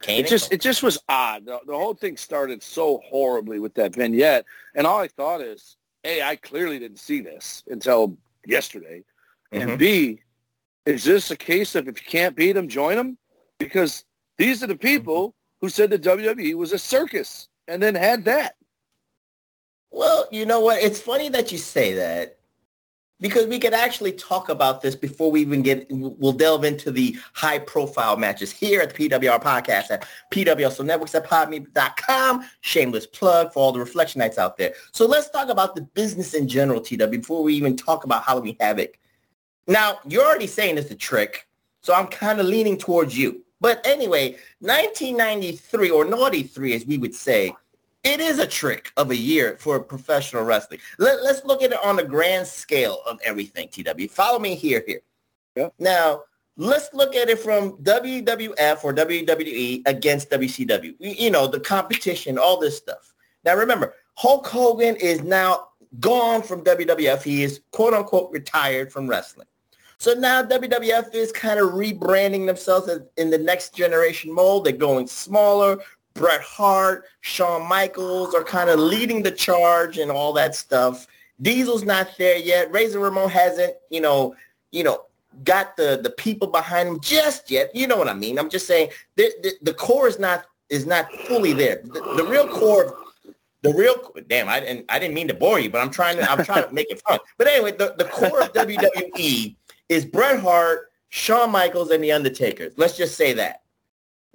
Kane 0.04 0.24
It 0.24 0.28
just 0.28 0.50
Cole. 0.50 0.56
it 0.56 0.62
just 0.62 0.84
was 0.84 1.00
odd. 1.10 1.46
The, 1.46 1.60
the 1.66 1.74
whole 1.76 1.96
thing 1.96 2.16
started 2.16 2.62
so 2.62 3.02
horribly 3.06 3.60
with 3.60 3.74
that 3.74 3.96
vignette, 3.96 4.46
and 4.76 4.86
all 4.86 5.00
I 5.00 5.08
thought 5.08 5.42
is, 5.42 5.78
A, 6.04 6.22
I 6.22 6.36
clearly 6.36 6.78
didn't 6.80 7.00
see 7.00 7.22
this 7.22 7.64
until 7.68 8.18
yesterday, 8.46 9.04
and 9.52 9.72
Mhm. 9.72 9.78
B, 9.80 10.22
is 10.86 11.04
this 11.04 11.32
a 11.32 11.36
case 11.36 11.74
of 11.76 11.88
if 11.88 12.00
you 12.02 12.08
can't 12.08 12.36
beat 12.36 12.54
them, 12.54 12.68
join 12.68 12.96
them? 12.98 13.18
Because 13.58 14.06
these 14.38 14.64
are 14.64 14.68
the 14.68 14.78
people 14.78 15.36
who 15.60 15.70
said 15.70 15.90
the 15.90 15.98
WWE 16.00 16.54
was 16.54 16.72
a 16.72 16.80
circus, 16.80 17.50
and 17.68 17.82
then 17.82 17.96
had 17.96 18.26
that. 18.26 18.56
Well, 19.92 20.28
you 20.32 20.46
know 20.46 20.62
what? 20.62 20.82
It's 20.82 21.02
funny 21.02 21.30
that 21.30 21.52
you 21.52 21.58
say 21.58 21.94
that 21.96 22.39
because 23.20 23.48
we 23.48 23.60
could 23.60 23.74
actually 23.74 24.14
talk 24.14 24.50
about 24.50 24.82
this 24.82 24.96
before 24.96 25.32
we 25.32 25.42
even 25.42 25.62
get, 25.62 25.88
we'll 25.90 26.32
delve 26.32 26.64
into 26.64 26.92
the 26.92 27.18
high 27.34 27.60
profile 27.60 28.18
matches 28.18 28.52
here 28.52 28.82
at 28.82 28.94
the 28.94 29.10
PWR 29.10 29.42
podcast 29.42 29.92
at 29.92 30.08
PWSO 30.32 30.86
Networks 30.86 31.16
at 31.16 31.26
podme.com. 31.26 32.46
Shameless 32.62 33.08
plug 33.08 33.52
for 33.52 33.60
all 33.60 33.72
the 33.72 33.80
reflectionites 33.80 34.38
out 34.38 34.58
there. 34.58 34.74
So 34.94 35.06
let's 35.06 35.30
talk 35.30 35.50
about 35.50 35.76
the 35.76 35.82
business 35.82 36.34
in 36.34 36.48
general, 36.48 36.82
TW, 36.82 37.10
before 37.10 37.44
we 37.44 37.54
even 37.56 37.76
talk 37.76 38.06
about 38.06 38.24
Halloween 38.24 38.56
Havoc. 38.60 38.98
Now, 39.68 40.00
you're 40.08 40.26
already 40.26 40.48
saying 40.48 40.78
it's 40.78 40.92
a 40.92 40.96
trick, 40.96 41.48
so 41.82 41.94
I'm 41.94 42.08
kind 42.08 42.40
of 42.40 42.48
leaning 42.48 42.78
towards 42.78 43.18
you. 43.18 43.44
But 43.62 43.86
anyway, 43.86 44.38
1993 44.60 45.90
or 45.90 46.06
Naughty 46.06 46.44
3, 46.44 46.74
as 46.74 46.86
we 46.86 46.98
would 46.98 47.14
say, 47.14 47.54
it 48.04 48.20
is 48.20 48.40
a 48.40 48.48
trick 48.48 48.92
of 48.98 49.12
a 49.12 49.16
year 49.16 49.58
for 49.60 49.80
professional 49.80 50.44
wrestling. 50.44 50.80
Let, 50.98 51.20
us 51.20 51.44
look 51.44 51.62
at 51.62 51.72
it 51.72 51.84
on 51.84 51.98
the 51.98 52.04
grand 52.04 52.48
scale 52.48 53.02
of 53.06 53.20
everything, 53.26 53.68
TW. 53.70 54.10
Follow 54.10 54.40
me 54.40 54.56
here, 54.56 54.84
here. 54.88 55.02
Yep. 55.56 55.74
Now, 55.80 56.24
let's 56.56 56.94
look 56.94 57.16
at 57.16 57.30
it 57.30 57.40
from 57.40 57.74
WWF 57.84 58.84
or 58.84 58.94
WWE 58.94 59.82
against 59.86 60.30
WCW. 60.30 60.96
You 61.00 61.12
you 61.12 61.32
know, 61.32 61.48
the 61.48 61.60
competition, 61.60 62.38
all 62.38 62.60
this 62.60 62.78
stuff. 62.78 63.14
Now, 63.44 63.56
remember, 63.56 63.96
Hulk 64.16 64.48
Hogan 64.48 64.96
is 64.98 65.22
now 65.22 65.70
gone 66.00 66.42
from 66.42 66.64
WWF. 66.64 67.24
He 67.24 67.44
is, 67.44 67.62
quote 67.72 67.94
unquote, 67.94 68.32
retired 68.32 68.92
from 68.92 69.08
wrestling. 69.08 69.48
So 69.98 70.14
now 70.14 70.42
WWF 70.44 71.14
is 71.14 71.32
kind 71.34 71.60
of 71.60 71.72
rebranding 71.72 72.46
themselves 72.46 72.90
in 73.18 73.30
the 73.30 73.38
next 73.38 73.76
generation 73.76 74.34
mold. 74.34 74.64
They're 74.64 74.74
going 74.74 75.08
smaller, 75.08 75.78
Bret 76.20 76.42
Hart, 76.42 77.06
Shawn 77.22 77.66
Michaels 77.66 78.36
are 78.36 78.44
kind 78.44 78.70
of 78.70 78.78
leading 78.78 79.24
the 79.24 79.32
charge 79.32 80.00
and 80.00 80.12
all 80.12 80.34
that 80.34 80.54
stuff. 80.54 81.08
Diesel's 81.42 81.84
not 81.84 82.10
there 82.18 82.38
yet. 82.38 82.70
Razor 82.74 83.00
Ramon 83.00 83.30
hasn't, 83.30 83.74
you 83.90 84.02
know, 84.02 84.36
you 84.72 84.84
know, 84.84 85.06
got 85.46 85.78
the 85.78 86.02
the 86.04 86.10
people 86.10 86.50
behind 86.50 86.90
him 86.90 87.00
just 87.00 87.50
yet. 87.50 87.74
You 87.74 87.88
know 87.88 87.96
what 87.96 88.10
I 88.10 88.14
mean? 88.14 88.38
I'm 88.38 88.50
just 88.50 88.68
saying 88.68 88.90
the 89.16 89.32
the, 89.42 89.54
the 89.62 89.74
core 89.74 90.10
is 90.10 90.20
not 90.20 90.46
is 90.70 90.86
not 90.86 91.10
fully 91.28 91.54
there. 91.54 91.82
The, 91.86 92.02
the 92.18 92.26
real 92.26 92.50
core 92.50 92.98
the 93.62 93.74
real 93.74 94.14
damn 94.28 94.50
I 94.50 94.60
didn't 94.60 94.88
I 94.90 95.00
didn't 95.00 95.14
mean 95.14 95.30
to 95.30 95.34
bore 95.34 95.62
you, 95.62 95.70
but 95.70 95.80
I'm 95.80 95.90
trying 95.90 96.18
to 96.18 96.30
I'm 96.30 96.44
trying 96.44 96.68
to 96.68 96.74
make 96.74 96.92
it 96.92 97.02
fun. 97.08 97.20
But 97.38 97.48
anyway, 97.48 97.72
the, 97.72 97.96
the 97.98 98.06
core 98.06 98.42
of 98.42 98.52
WWE 98.52 99.56
is 99.88 100.06
Bret 100.06 100.42
Hart, 100.42 100.92
Shawn 101.08 101.52
Michaels, 101.52 101.92
and 101.92 102.04
The 102.04 102.12
Undertaker. 102.12 102.72
Let's 102.76 102.98
just 102.98 103.16
say 103.16 103.32
that. 103.34 103.62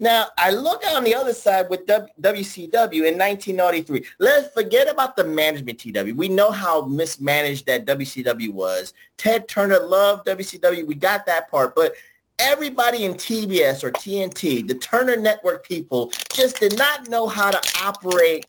Now, 0.01 0.27
I 0.37 0.51
look 0.51 0.83
on 0.87 1.05
the 1.05 1.15
other 1.15 1.33
side 1.33 1.71
with 1.71 1.87
WCW 1.87 3.07
in 3.07 3.17
1993. 3.17 4.05
Let's 4.19 4.53
forget 4.53 4.91
about 4.91 5.15
the 5.15 5.23
management 5.23 5.79
TW. 5.79 6.17
We 6.17 6.29
know 6.29 6.51
how 6.51 6.85
mismanaged 6.87 7.67
that 7.67 7.87
WCW 7.87 8.53
was. 8.53 8.93
Ted 9.19 9.47
Turner 9.47 9.79
loved 9.79 10.27
WCW. 10.27 10.85
We 10.85 10.97
got 10.97 11.27
that 11.27 11.49
part. 11.49 11.77
But 11.77 11.95
everybody 12.41 13.05
in 13.05 13.15
TBS 13.15 13.85
or 13.85 13.93
TNT, 13.93 14.67
the 14.67 14.75
Turner 14.75 15.17
Network 15.17 15.65
people, 15.67 16.11
just 16.33 16.59
did 16.59 16.77
not 16.77 17.09
know 17.09 17.29
how 17.29 17.53
to 17.53 17.61
operate 17.81 18.47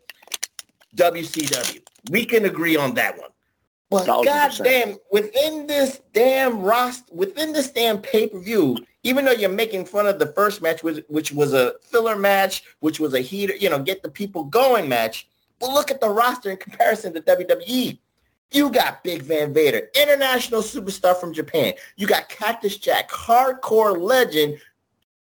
WCW. 0.96 1.82
We 2.10 2.26
can 2.26 2.46
agree 2.46 2.76
on 2.76 2.96
that 2.96 3.20
one. 3.20 3.30
But 3.90 4.06
goddamn, 4.06 4.98
within 5.12 5.68
this 5.68 6.02
damn 6.14 6.62
roster, 6.62 7.14
within 7.14 7.54
this 7.54 7.72
damn 7.72 8.02
pay-per-view, 8.02 8.80
even 9.04 9.26
though 9.26 9.32
you're 9.32 9.50
making 9.50 9.86
fun 9.86 10.08
of 10.08 10.18
the 10.18 10.28
first 10.28 10.62
match, 10.62 10.82
which, 10.82 11.04
which 11.08 11.32
was 11.32 11.54
a 11.54 11.76
filler 11.82 12.16
match, 12.16 12.64
which 12.80 13.00
was 13.00 13.14
a 13.14 13.22
heater, 13.22 13.56
you 13.56 13.70
know, 13.70 13.80
get 13.80 14.02
the 14.02 14.10
people 14.10 14.44
going 14.44 14.90
match, 14.90 15.28
but 15.60 15.72
look 15.72 15.92
at 15.92 16.02
the 16.02 16.10
roster 16.10 16.50
in 16.50 16.58
comparison 16.58 17.14
to 17.14 17.22
WWE. 17.22 18.00
You 18.52 18.72
got 18.72 19.04
Big 19.04 19.22
Van 19.22 19.54
Vader, 19.54 19.90
international 19.96 20.62
superstar 20.62 21.16
from 21.16 21.34
Japan. 21.34 21.74
You 21.96 22.08
got 22.08 22.30
Cactus 22.30 22.78
Jack, 22.78 23.10
hardcore 23.10 24.00
legend, 24.00 24.60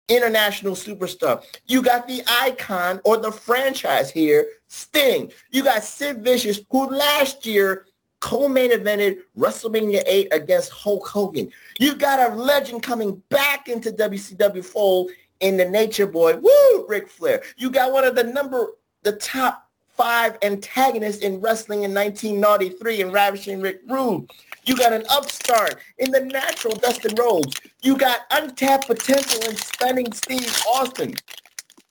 international 0.08 0.74
superstar. 0.74 1.42
You 1.66 1.82
got 1.82 2.06
the 2.06 2.22
icon 2.28 3.00
or 3.04 3.16
the 3.16 3.32
franchise 3.32 4.10
here, 4.10 4.46
Sting. 4.68 5.32
You 5.50 5.64
got 5.64 5.82
Sid 5.82 6.22
Vicious, 6.22 6.60
who 6.70 6.88
last 6.88 7.46
year 7.46 7.85
co-main 8.20 8.70
evented 8.70 9.18
WrestleMania 9.38 10.02
8 10.06 10.28
against 10.32 10.70
Hulk 10.70 11.06
Hogan. 11.06 11.50
You 11.78 11.94
got 11.94 12.30
a 12.30 12.34
legend 12.34 12.82
coming 12.82 13.22
back 13.28 13.68
into 13.68 13.92
WCW 13.92 14.64
fold 14.64 15.10
in 15.40 15.56
the 15.56 15.64
Nature 15.64 16.06
Boy, 16.06 16.36
woo, 16.36 16.86
Ric 16.88 17.08
Flair. 17.08 17.42
You 17.56 17.70
got 17.70 17.92
one 17.92 18.04
of 18.04 18.14
the 18.14 18.24
number, 18.24 18.68
the 19.02 19.12
top 19.12 19.68
five 19.96 20.36
antagonists 20.42 21.22
in 21.22 21.40
wrestling 21.40 21.82
in 21.82 21.94
1993 21.94 23.00
in 23.00 23.12
Ravishing 23.12 23.60
Rick 23.60 23.80
Rude. 23.88 24.30
You 24.64 24.76
got 24.76 24.92
an 24.92 25.04
upstart 25.10 25.76
in 25.98 26.10
the 26.10 26.20
natural 26.20 26.74
Dustin 26.74 27.14
Rhodes. 27.14 27.60
You 27.82 27.96
got 27.96 28.20
untapped 28.30 28.86
potential 28.86 29.40
in 29.48 29.56
stunning 29.56 30.12
Steve 30.12 30.54
Austin. 30.68 31.14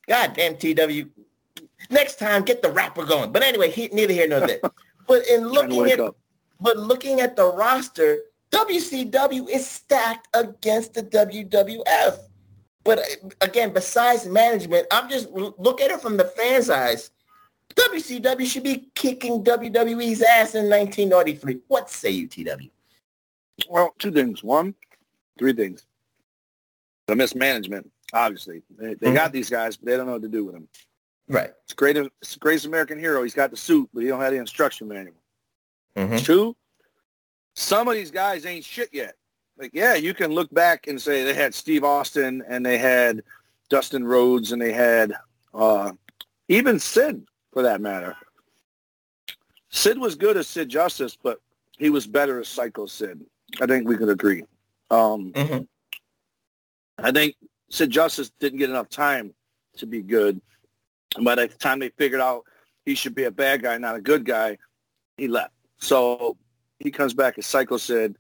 God 0.08 0.34
damn 0.36 0.58
TW. 0.58 1.10
Next 1.89 2.20
time, 2.20 2.44
get 2.44 2.62
the 2.62 2.70
rapper 2.70 3.05
going. 3.05 3.32
But 3.32 3.44
anyway, 3.44 3.72
he, 3.72 3.89
neither 3.91 4.13
here 4.13 4.27
nor 4.27 4.41
there. 4.41 4.60
But 5.08 5.28
in 5.28 5.48
looking 5.48 5.92
at 5.92 6.00
up. 6.00 6.18
but 6.60 6.78
looking 6.78 7.22
at 7.22 7.36
the 7.36 7.52
roster, 7.52 8.18
WCW 8.52 9.50
is 9.50 9.68
stacked 9.68 10.28
against 10.34 10.94
the 10.94 11.04
WWF. 11.04 12.20
But 12.84 13.00
uh, 13.00 13.30
again, 13.42 13.74
besides 13.74 14.26
management, 14.26 14.88
I'm 14.92 15.10
just 15.10 15.30
look 15.32 15.82
at 15.82 15.92
it 15.92 16.02
from 16.02 16.18
the 16.18 16.26
fans' 16.26 16.70
eyes. 16.70 17.12
WCW 17.76 18.46
should 18.46 18.64
be 18.64 18.89
kicking 18.96 19.44
WWE's 19.44 20.22
ass 20.22 20.56
in 20.56 20.70
1993. 20.70 21.60
What 21.68 21.89
say 21.89 22.12
you, 22.12 22.28
TW? 22.28 22.70
Well, 23.70 23.94
two 24.00 24.12
things. 24.12 24.44
One, 24.44 24.76
three 25.38 25.54
things. 25.54 25.86
The 27.08 27.15
mismanagement, 27.15 27.91
obviously. 28.13 28.62
They, 28.78 28.94
they 28.94 29.13
got 29.13 29.32
these 29.32 29.50
guys, 29.50 29.78
but 29.78 29.88
they 29.88 29.98
don't 29.98 30.06
know 30.06 30.13
what 30.13 30.22
to 30.22 30.28
do 30.30 30.46
with 30.46 30.56
them. 30.56 30.68
Right. 31.28 31.52
It's 31.64 31.74
great. 31.74 31.98
It's 31.98 32.34
the 32.34 32.40
greatest 32.40 32.66
American 32.66 33.00
hero. 33.00 33.24
He's 33.24 33.34
got 33.34 33.52
the 33.52 33.58
suit, 33.58 33.90
but 33.94 34.02
he 34.04 34.08
don't 34.10 34.22
have 34.22 34.32
the 34.32 34.40
instruction 34.40 34.88
manual. 34.88 35.16
Mm-hmm. 35.96 36.18
Two, 36.18 36.56
some 37.56 37.88
of 37.88 37.96
these 37.96 38.12
guys 38.12 38.46
ain't 38.46 38.64
shit 38.66 38.90
yet. 38.92 39.16
Like, 39.58 39.72
yeah, 39.74 39.96
you 39.96 40.14
can 40.14 40.32
look 40.32 40.54
back 40.54 40.88
and 40.88 41.02
say 41.02 41.24
they 41.24 41.34
had 41.34 41.54
Steve 41.54 41.84
Austin 41.84 42.44
and 42.48 42.66
they 42.66 42.78
had 42.78 43.24
Dustin 43.70 44.04
Rhodes 44.04 44.52
and 44.52 44.62
they 44.62 44.74
had 44.74 45.14
uh, 45.54 45.94
even 46.50 46.80
Sid, 46.80 47.26
for 47.54 47.64
that 47.64 47.80
matter. 47.82 48.16
Sid 49.70 49.98
was 49.98 50.16
good 50.16 50.38
as 50.38 50.48
Sid 50.48 50.70
Justice, 50.70 51.18
but 51.22 51.40
he 51.78 51.90
was 51.90 52.06
better 52.06 52.40
as 52.40 52.48
Psycho 52.50 52.86
Sid. 52.86 53.22
I 53.62 53.66
think 53.66 53.88
we 53.88 53.98
could 53.98 54.10
agree. 54.10 54.44
Um, 54.92 55.32
Mhm. 55.34 55.68
I 56.98 57.12
think 57.12 57.36
Sid 57.70 57.90
Justice 57.90 58.32
didn't 58.40 58.60
get 58.60 58.70
enough 58.70 58.90
time 58.90 59.34
to 59.78 59.86
be 59.86 60.02
good. 60.02 60.42
By 61.24 61.36
the 61.36 61.48
time 61.48 61.80
they 61.80 61.89
figured 61.89 62.22
out 62.22 62.44
he 62.86 62.96
should 62.96 63.15
be 63.15 63.24
a 63.24 63.32
bad 63.32 63.62
guy, 63.63 63.78
not 63.78 63.96
a 63.96 64.02
good 64.02 64.26
guy, 64.26 64.58
he 65.18 65.28
left. 65.28 65.54
So 65.78 66.38
he 66.80 66.91
comes 66.91 67.13
back 67.13 67.38
as 67.38 67.46
Psycho 67.46 67.78
Sid, 67.78 68.18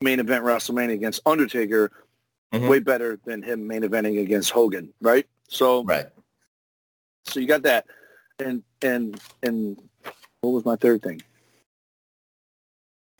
main 0.00 0.18
event 0.20 0.44
WrestleMania 0.44 0.94
against 0.94 1.20
Undertaker, 1.26 1.90
Mhm. 2.52 2.68
way 2.68 2.78
better 2.80 3.18
than 3.24 3.42
him 3.42 3.66
main 3.66 3.82
eventing 3.82 4.20
against 4.20 4.50
Hogan, 4.50 4.92
right? 5.00 5.26
So 5.48 5.84
Right. 5.84 6.06
so 7.24 7.40
you 7.40 7.46
got 7.46 7.62
that. 7.62 7.86
And 8.38 8.62
and 8.82 9.20
and 9.42 9.76
what 10.40 10.50
was 10.50 10.64
my 10.64 10.76
third 10.76 11.02
thing? 11.02 11.22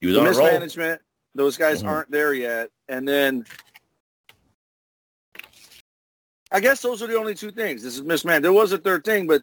He 0.00 0.08
was 0.08 0.16
the 0.16 0.20
on 0.22 0.26
a 0.26 0.30
roll. 0.30 0.44
mismanagement. 0.46 1.02
Those 1.34 1.56
guys 1.56 1.82
Mhm. 1.82 1.88
aren't 1.88 2.10
there 2.10 2.34
yet. 2.34 2.70
And 2.88 3.06
then 3.06 3.46
I 6.52 6.60
guess 6.60 6.82
those 6.82 7.02
are 7.02 7.06
the 7.06 7.18
only 7.18 7.34
two 7.34 7.50
things. 7.50 7.82
This 7.82 7.94
is 7.94 8.02
mismanagement. 8.02 8.42
There 8.42 8.52
was 8.52 8.72
a 8.72 8.78
third 8.78 9.04
thing, 9.04 9.26
but 9.26 9.42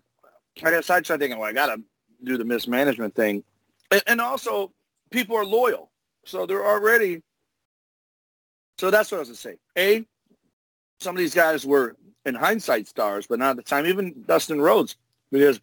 I 0.63 0.71
got 0.71 0.85
sidetracked 0.85 1.19
thinking, 1.19 1.39
well, 1.39 1.49
I 1.49 1.53
got 1.53 1.67
to 1.75 1.81
do 2.23 2.37
the 2.37 2.45
mismanagement 2.45 3.15
thing. 3.15 3.43
And, 3.91 4.03
and 4.07 4.21
also, 4.21 4.71
people 5.09 5.35
are 5.35 5.45
loyal. 5.45 5.89
So 6.25 6.45
they're 6.45 6.65
already. 6.65 7.23
So 8.77 8.91
that's 8.91 9.11
what 9.11 9.17
I 9.17 9.19
was 9.21 9.29
going 9.29 9.35
to 9.35 9.41
say. 9.41 9.57
A, 9.77 10.05
some 10.99 11.15
of 11.15 11.19
these 11.19 11.33
guys 11.33 11.65
were, 11.65 11.95
in 12.25 12.35
hindsight, 12.35 12.87
stars, 12.87 13.25
but 13.27 13.39
not 13.39 13.51
at 13.51 13.55
the 13.57 13.63
time. 13.63 13.85
Even 13.85 14.23
Dustin 14.27 14.61
Rhodes, 14.61 14.97
because 15.31 15.59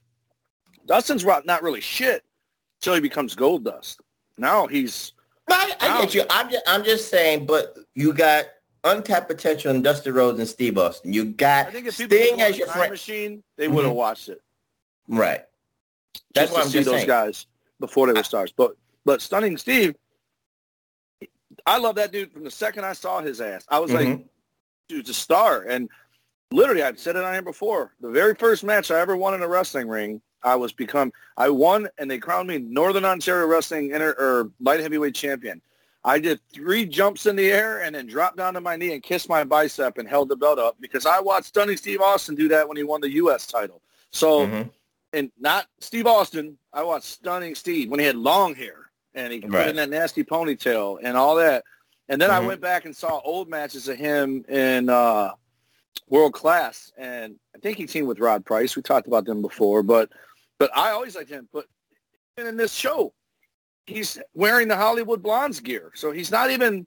Dustin's 0.87 1.25
not 1.25 1.63
really 1.63 1.81
shit 1.81 2.25
until 2.81 2.95
he 2.95 3.01
becomes 3.01 3.35
gold 3.35 3.65
dust. 3.65 4.01
Now 4.39 4.67
he's 4.67 5.13
I, 5.49 5.75
I 5.81 6.03
get 6.03 6.15
you. 6.15 6.25
I'm 6.29 6.51
just, 6.51 6.65
I'm 6.67 6.85
just 6.85 7.11
saying, 7.11 7.47
but 7.47 7.79
you 7.95 8.13
got 8.13 8.47
untapped 8.87 9.29
potential 9.29 9.71
in 9.75 9.83
Dusty 9.83 10.11
Rhodes 10.11 10.39
and 10.39 10.49
Steve 10.49 10.79
Austin. 10.79 11.13
You 11.13 11.25
got 11.27 11.67
I 11.67 11.71
think 11.71 11.87
if 11.87 11.97
people 11.99 12.17
Sting 12.17 12.41
as 12.41 12.57
your 12.57 12.69
friend. 12.69 12.91
machine, 12.91 13.43
they 13.57 13.69
would 13.69 13.85
have 13.85 13.93
Mhm. 13.93 13.97
watched 13.97 14.29
it. 14.29 14.41
Right. 15.09 15.45
That's 16.35 16.47
just 16.51 16.53
what 16.53 16.63
I'm 16.65 16.69
see 16.69 16.79
just 16.79 16.87
those 16.87 16.95
saying. 16.97 17.07
guys 17.07 17.47
before 17.81 18.07
they 18.07 18.13
were 18.15 18.23
stars. 18.23 18.53
But 18.57 18.77
but 19.05 19.21
stunning 19.21 19.57
Steve, 19.57 19.95
I 21.67 21.79
love 21.79 21.97
that 21.97 22.13
dude 22.13 22.33
from 22.33 22.45
the 22.45 22.51
second 22.51 22.85
I 22.85 22.93
saw 22.93 23.21
his 23.21 23.41
ass. 23.41 23.65
I 23.69 23.79
was 23.79 23.93
like, 23.93 24.07
Mhm. 24.09 24.29
dude's 24.89 25.11
a 25.11 25.15
star. 25.15 25.63
And 25.63 25.89
literally, 26.53 26.83
I've 26.83 26.99
said 26.99 27.17
it 27.17 27.25
on 27.25 27.33
here 27.33 27.43
before. 27.43 27.93
The 28.01 28.11
very 28.11 28.35
first 28.35 28.65
match 28.65 28.91
I 28.91 29.01
ever 29.01 29.17
won 29.17 29.35
in 29.35 29.43
a 29.43 29.49
wrestling 29.49 29.89
ring, 29.89 30.21
I 30.43 30.55
was 30.57 30.73
become 30.73 31.13
I 31.37 31.49
won, 31.51 31.89
and 31.99 32.11
they 32.11 32.19
crowned 32.19 32.49
me 32.49 32.59
Northern 32.59 33.05
Ontario 33.05 33.47
Wrestling 33.47 33.91
inter, 33.91 34.15
or 34.19 34.51
light 34.61 34.81
heavyweight 34.81 35.15
champion. 35.15 35.61
I 36.07 36.21
did 36.21 36.41
three 36.53 36.87
jumps 36.87 37.27
in 37.27 37.35
the 37.35 37.51
air 37.51 37.83
and 37.83 37.93
then 37.93 38.07
dropped 38.07 38.37
down 38.37 38.55
to 38.55 38.61
my 38.61 38.77
knee 38.77 38.93
and 38.93 39.03
kissed 39.03 39.29
my 39.29 39.43
bicep 39.43 39.99
and 39.99 40.09
held 40.09 40.29
the 40.29 40.37
belt 40.37 40.61
up 40.61 40.77
because 40.81 41.05
I 41.05 41.19
watched 41.19 41.47
Stunning 41.49 41.77
Steve 41.77 42.01
Austin 42.01 42.37
do 42.37 42.47
that 42.49 42.69
when 42.69 42.77
he 42.77 42.85
won 42.85 43.01
the 43.01 43.11
U.S. 43.15 43.45
title. 43.49 43.83
So, 44.13 44.47
Mhm. 44.47 44.71
and 45.15 45.33
not 45.37 45.67
Steve 45.81 46.07
Austin, 46.07 46.57
I 46.73 46.85
watched 46.85 47.07
Stunning 47.07 47.57
Steve 47.57 47.91
when 47.91 47.99
he 47.99 48.07
had 48.07 48.15
long 48.15 48.55
hair 48.55 48.93
and 49.15 49.33
he 49.33 49.41
put 49.41 49.67
in 49.67 49.77
that 49.77 49.91
nasty 49.91 50.23
ponytail 50.23 51.01
and 51.03 51.17
all 51.17 51.35
that. 51.37 51.65
And 52.09 52.23
then 52.23 52.31
I 52.31 52.39
Mhm. 52.39 52.47
went 52.47 52.61
back 52.61 52.85
and 52.85 52.97
saw 52.97 53.19
old 53.25 53.49
matches 53.49 53.89
of 53.89 53.97
him 53.97 54.45
in 54.49 54.89
uh, 54.89 55.33
World 56.09 56.35
Class, 56.35 56.93
and 56.97 57.37
I 57.57 57.59
think 57.59 57.79
he 57.79 57.87
teamed 57.87 58.07
with 58.07 58.21
Rod 58.21 58.45
Price. 58.47 58.77
We 58.77 58.83
talked 58.83 59.09
about 59.09 59.25
them 59.25 59.43
before, 59.43 59.83
but 59.83 60.13
but 60.59 60.71
I 60.75 60.91
always 60.91 61.17
liked 61.17 61.31
him. 61.31 61.49
But 61.53 61.67
even 62.39 62.49
in 62.51 62.57
this 62.57 62.73
show, 62.73 63.13
he's 63.87 64.19
wearing 64.35 64.69
the 64.69 64.77
Hollywood 64.77 65.23
Blondes 65.23 65.61
gear, 65.61 65.93
so 65.95 66.13
he's 66.13 66.31
not 66.31 66.51
even. 66.51 66.87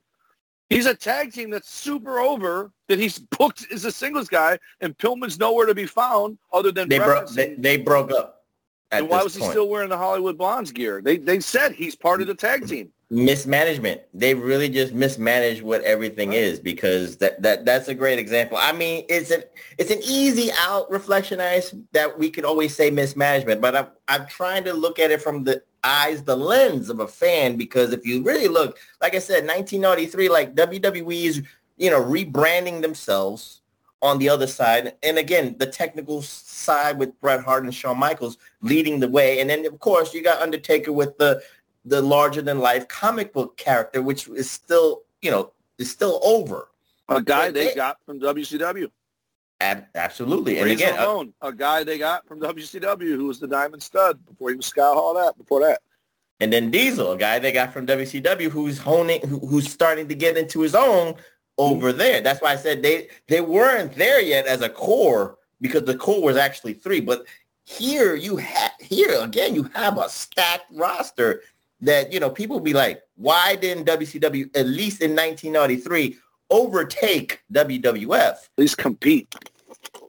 He's 0.69 0.85
a 0.85 0.93
tag 0.93 1.33
team 1.33 1.49
that's 1.49 1.67
super 1.71 2.19
over 2.19 2.71
that 2.87 2.99
he's 2.99 3.17
booked 3.17 3.65
as 3.71 3.85
a 3.85 3.91
singles 3.91 4.27
guy, 4.27 4.59
and 4.81 4.95
Pillman's 4.99 5.39
nowhere 5.39 5.65
to 5.65 5.73
be 5.73 5.87
found 5.87 6.37
other 6.53 6.71
than 6.71 6.87
They 6.87 6.99
broke. 6.99 7.29
They, 7.31 7.55
they 7.55 7.77
broke 7.77 8.11
up. 8.11 8.43
And 8.91 9.09
why 9.09 9.23
was 9.23 9.33
he 9.33 9.39
point. 9.41 9.51
still 9.51 9.67
wearing 9.69 9.89
the 9.89 9.97
Hollywood 9.97 10.37
Blondes 10.37 10.71
gear? 10.71 11.01
They 11.01 11.17
they 11.17 11.39
said 11.39 11.71
he's 11.73 11.95
part 11.95 12.21
of 12.21 12.27
the 12.27 12.35
tag 12.35 12.67
team. 12.67 12.91
mismanagement. 13.11 14.01
They 14.13 14.33
really 14.35 14.69
just 14.69 14.93
mismanage 14.93 15.61
what 15.61 15.81
everything 15.83 16.33
is 16.33 16.59
because 16.59 17.17
that, 17.17 17.41
that 17.41 17.65
that's 17.65 17.87
a 17.87 17.95
great 17.95 18.19
example. 18.19 18.57
I 18.59 18.71
mean, 18.71 19.05
it's 19.09 19.31
an 19.31 19.43
it's 19.77 19.91
an 19.91 19.99
easy 20.03 20.51
out 20.59 20.89
reflectionites 20.91 21.79
that 21.93 22.17
we 22.17 22.29
could 22.29 22.45
always 22.45 22.75
say 22.75 22.89
mismanagement, 22.91 23.61
but 23.61 23.75
I'm 23.75 23.87
I'm 24.07 24.27
trying 24.27 24.63
to 24.65 24.73
look 24.73 24.99
at 24.99 25.11
it 25.11 25.21
from 25.21 25.43
the 25.43 25.61
eyes, 25.83 26.23
the 26.23 26.35
lens 26.35 26.89
of 26.89 26.99
a 26.99 27.07
fan 27.07 27.57
because 27.57 27.93
if 27.93 28.05
you 28.05 28.23
really 28.23 28.47
look, 28.47 28.77
like 29.01 29.15
I 29.15 29.19
said, 29.19 29.47
1993, 29.47 30.29
like 30.29 30.55
WWE 30.55 31.25
is 31.25 31.43
you 31.77 31.89
know 31.89 32.01
rebranding 32.01 32.81
themselves 32.81 33.61
on 34.01 34.17
the 34.17 34.29
other 34.29 34.47
side, 34.47 34.95
and 35.03 35.17
again 35.17 35.55
the 35.59 35.67
technical 35.67 36.21
side 36.21 36.97
with 36.97 37.19
Bret 37.21 37.43
Hart 37.43 37.63
and 37.63 37.73
Shawn 37.73 37.99
Michaels 37.99 38.37
leading 38.61 38.99
the 38.99 39.09
way, 39.09 39.39
and 39.39 39.49
then 39.49 39.65
of 39.65 39.79
course 39.79 40.13
you 40.13 40.23
got 40.23 40.41
Undertaker 40.41 40.91
with 40.91 41.17
the 41.17 41.41
the 41.85 42.01
larger 42.01 42.41
than 42.41 42.59
life 42.59 42.87
comic 42.87 43.33
book 43.33 43.57
character, 43.57 44.01
which 44.01 44.27
is 44.27 44.49
still, 44.49 45.03
you 45.21 45.31
know, 45.31 45.51
is 45.77 45.89
still 45.89 46.19
over. 46.23 46.69
A 47.07 47.21
guy 47.21 47.49
they, 47.49 47.73
got 47.73 47.97
from 48.05 48.19
WCW. 48.19 48.91
Ab- 49.61 49.87
absolutely. 49.95 50.59
And 50.59 50.69
again, 50.69 50.97
uh, 50.97 51.25
a 51.41 51.51
guy 51.51 51.83
they 51.83 51.97
got 51.97 52.25
from 52.25 52.39
WCW 52.39 53.15
who 53.15 53.25
was 53.25 53.39
the 53.39 53.47
Diamond 53.47 53.83
Stud 53.83 54.25
before 54.25 54.51
he 54.51 54.55
was 54.55 54.65
Scott 54.65 54.95
Hall 54.95 55.13
that 55.15 55.37
before 55.37 55.61
that. 55.61 55.81
And 56.39 56.53
then 56.53 56.71
Diesel, 56.71 57.11
a 57.11 57.17
guy 57.17 57.39
they 57.39 57.51
got 57.51 57.73
from 57.73 57.85
WCW 57.85 58.49
who's 58.49 58.77
honing, 58.77 59.19
who, 59.27 59.39
who's 59.39 59.69
starting 59.69 60.07
to 60.07 60.15
get 60.15 60.37
into 60.37 60.61
his 60.61 60.73
own 60.73 61.15
over 61.57 61.91
there. 61.91 62.21
That's 62.21 62.41
why 62.41 62.53
I 62.53 62.55
said 62.55 62.81
they 62.81 63.09
they 63.27 63.41
weren't 63.41 63.93
there 63.95 64.21
yet 64.21 64.45
as 64.45 64.61
a 64.61 64.69
core 64.69 65.37
because 65.59 65.83
the 65.83 65.97
core 65.97 66.21
was 66.21 66.37
actually 66.37 66.73
three. 66.73 67.01
But 67.01 67.25
here 67.65 68.15
you 68.15 68.37
have 68.37 68.71
here 68.79 69.19
again 69.21 69.53
you 69.55 69.63
have 69.73 69.97
a 69.97 70.07
stacked 70.09 70.71
roster 70.71 71.41
that, 71.81 72.11
you 72.11 72.19
know, 72.19 72.29
people 72.29 72.59
be 72.59 72.73
like, 72.73 73.01
why 73.15 73.55
didn't 73.55 73.85
WCW, 73.85 74.55
at 74.55 74.65
least 74.65 75.01
in 75.01 75.11
1993, 75.11 76.17
overtake 76.49 77.41
WWF? 77.53 78.31
At 78.31 78.49
least 78.57 78.77
compete. 78.77 79.33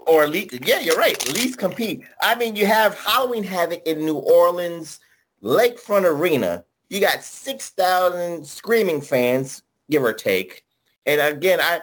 Or 0.06 0.24
at 0.24 0.30
least, 0.30 0.58
yeah, 0.66 0.80
you're 0.80 0.96
right. 0.96 1.16
At 1.28 1.34
least 1.34 1.58
compete. 1.58 2.02
I 2.20 2.34
mean, 2.34 2.56
you 2.56 2.66
have 2.66 2.98
Halloween 2.98 3.44
Havoc 3.44 3.82
in 3.86 4.00
New 4.00 4.16
Orleans, 4.16 5.00
Lakefront 5.42 6.04
Arena. 6.04 6.64
You 6.88 7.00
got 7.00 7.22
6,000 7.22 8.44
screaming 8.44 9.00
fans, 9.00 9.62
give 9.90 10.02
or 10.02 10.12
take. 10.12 10.64
And 11.06 11.20
again, 11.20 11.60
I 11.60 11.80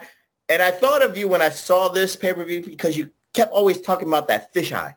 and 0.48 0.62
I 0.62 0.70
thought 0.70 1.02
of 1.02 1.16
you 1.16 1.28
when 1.28 1.42
I 1.42 1.50
saw 1.50 1.88
this 1.88 2.16
pay-per-view 2.16 2.64
because 2.64 2.96
you 2.96 3.10
kept 3.34 3.52
always 3.52 3.80
talking 3.80 4.08
about 4.08 4.28
that 4.28 4.54
fisheye. 4.54 4.94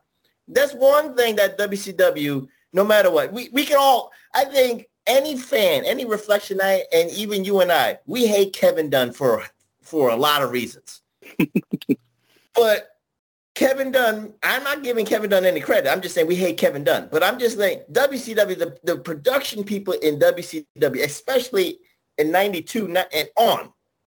That's 0.48 0.74
one 0.74 1.16
thing 1.16 1.36
that 1.38 1.58
WCW 1.58 2.48
no 2.74 2.84
matter 2.84 3.12
what. 3.12 3.32
We 3.34 3.50
we 3.52 3.66
can 3.66 3.78
all 3.80 4.12
I 4.34 4.46
think 4.46 4.88
any 5.08 5.38
fan, 5.38 5.84
any 5.86 6.06
reflectionite, 6.06 6.84
and 6.94 7.10
even 7.12 7.44
you 7.44 7.62
and 7.62 7.72
I, 7.72 8.00
we 8.06 8.28
hate 8.28 8.54
Kevin 8.54 8.90
Dunn 8.90 9.12
for 9.12 9.44
for 9.82 10.10
a 10.10 10.16
lot 10.16 10.42
of 10.42 10.52
reasons. 10.52 11.02
but 12.56 12.92
Kevin 13.56 13.92
Dunn, 13.92 14.34
I'm 14.44 14.64
not 14.64 14.84
giving 14.84 15.06
Kevin 15.06 15.30
Dunn 15.30 15.46
any 15.46 15.60
credit. 15.60 15.92
I'm 15.92 16.02
just 16.02 16.16
saying 16.16 16.28
we 16.28 16.36
hate 16.36 16.58
Kevin 16.58 16.84
Dunn. 16.84 17.10
But 17.12 17.24
I'm 17.24 17.38
just 17.38 17.58
saying 17.58 17.82
WCW, 17.92 18.58
the, 18.58 18.78
the 18.84 18.98
production 18.98 19.64
people 19.64 19.94
in 19.94 20.20
WCW, 20.20 21.04
especially 21.04 21.80
in 22.18 22.32
92 22.32 22.86
and 22.86 23.30
on, 23.36 23.74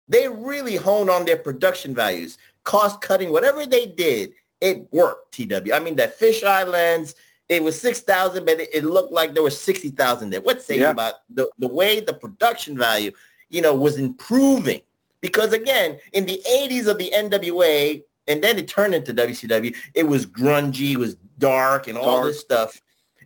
they 0.08 0.28
really 0.28 0.76
honed 0.78 1.10
on 1.10 1.26
their 1.26 1.38
production 1.38 1.94
values, 1.94 2.38
cost 2.64 3.02
cutting, 3.02 3.32
whatever 3.32 3.66
they 3.66 3.88
did, 3.88 4.32
it 4.62 4.88
worked, 4.94 5.34
TW. 5.34 5.74
I 5.74 5.80
mean, 5.80 5.96
that 5.98 6.18
fisheye 6.20 6.44
Islands, 6.46 7.16
it 7.50 7.64
was 7.64 7.80
6,000, 7.80 8.46
but 8.46 8.60
it, 8.60 8.84
looked 8.84 9.12
like 9.12 9.34
there 9.34 9.44
was 9.44 9.60
60,000 9.60 10.30
there. 10.30 10.42
What's 10.42 10.66
saying 10.66 10.82
yeah. 10.82 10.92
about 10.92 11.16
the, 11.30 11.50
the 11.60 11.68
way 11.68 12.00
the 12.00 12.14
production 12.14 12.78
value, 12.78 13.12
you 13.50 13.62
know, 13.62 13.76
was 13.76 13.98
improving? 13.98 14.82
Because 15.22 15.54
again, 15.54 16.00
in 16.14 16.26
the 16.26 16.42
80s 16.50 16.88
of 16.88 16.98
the 16.98 17.12
NWA, 17.16 18.04
and 18.28 18.44
then 18.44 18.58
it 18.58 18.68
turned 18.68 18.96
into 18.96 19.14
WCW, 19.14 19.76
it 19.94 20.08
was 20.08 20.26
grungy, 20.26 20.94
it 20.94 20.98
was 20.98 21.16
dark 21.38 21.88
and 21.88 21.98
all 21.98 22.18
dark. 22.18 22.28
this 22.28 22.40
stuff. 22.40 22.82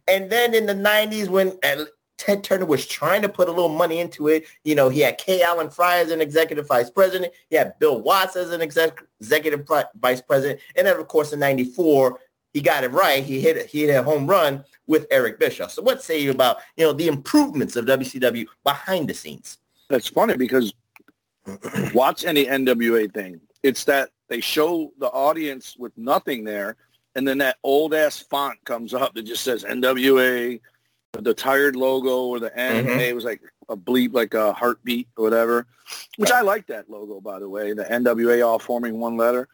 And 0.07 0.29
then 0.29 0.53
in 0.53 0.65
the 0.65 0.73
90s 0.73 1.29
when 1.29 1.57
uh, 1.63 1.85
Ted 2.17 2.43
Turner 2.43 2.65
was 2.65 2.85
trying 2.85 3.21
to 3.21 3.29
put 3.29 3.47
a 3.47 3.51
little 3.51 3.69
money 3.69 3.99
into 3.99 4.27
it, 4.27 4.45
you 4.65 4.75
know, 4.75 4.89
he 4.89 4.99
had 4.99 5.17
Kip 5.17 5.41
Allen 5.41 5.69
Frey 5.69 6.01
as 6.01 6.11
an 6.11 6.19
executive 6.19 6.67
vice 6.67 6.89
president. 6.89 7.31
He 7.49 7.55
had 7.55 7.79
Bill 7.79 8.01
Watts 8.01 8.35
as 8.35 8.51
an 8.51 8.61
exec- 8.61 9.01
executive 9.21 9.67
vice 9.95 10.21
president. 10.21 10.59
And 10.75 10.85
then, 10.85 10.97
of 10.97 11.07
course, 11.07 11.31
in 11.31 11.39
94, 11.39 12.19
he 12.53 12.61
got 12.61 12.83
it 12.83 12.91
right. 12.91 13.23
He 13.23 13.39
hit 13.39 13.67
he 13.67 13.83
hit 13.83 13.95
a 13.95 14.03
home 14.03 14.27
run 14.27 14.63
with 14.87 15.05
Eric 15.11 15.39
Bischoff. 15.39 15.71
So 15.71 15.81
what 15.81 16.01
say 16.01 16.21
you 16.21 16.31
about 16.31 16.57
you 16.77 16.85
know 16.85 16.93
the 16.93 17.07
improvements 17.07 17.75
of 17.75 17.85
WCW 17.85 18.45
behind 18.63 19.07
the 19.07 19.13
scenes? 19.13 19.57
That's 19.89 20.07
funny 20.07 20.37
because 20.37 20.73
watch 21.93 22.25
any 22.25 22.45
NWA 22.45 23.13
thing. 23.13 23.39
It's 23.63 23.83
that 23.85 24.09
they 24.27 24.39
show 24.39 24.91
the 24.99 25.07
audience 25.07 25.75
with 25.77 25.95
nothing 25.97 26.43
there, 26.43 26.75
and 27.15 27.27
then 27.27 27.37
that 27.39 27.57
old 27.63 27.93
ass 27.93 28.19
font 28.19 28.63
comes 28.65 28.93
up 28.93 29.13
that 29.15 29.23
just 29.23 29.43
says 29.43 29.63
NWA, 29.63 30.59
the 31.13 31.33
tired 31.33 31.75
logo 31.75 32.25
or 32.25 32.39
the 32.39 32.57
N. 32.57 32.85
Mm-hmm. 32.85 32.99
It 32.99 33.15
was 33.15 33.25
like 33.25 33.41
a 33.67 33.77
bleep, 33.77 34.13
like 34.13 34.33
a 34.33 34.53
heartbeat 34.53 35.07
or 35.17 35.23
whatever. 35.23 35.67
Which 36.17 36.31
I 36.31 36.41
like 36.41 36.67
that 36.67 36.89
logo 36.89 37.19
by 37.21 37.39
the 37.39 37.49
way. 37.49 37.73
The 37.73 37.83
NWA 37.83 38.45
all 38.45 38.59
forming 38.59 38.99
one 38.99 39.17
letter. 39.17 39.47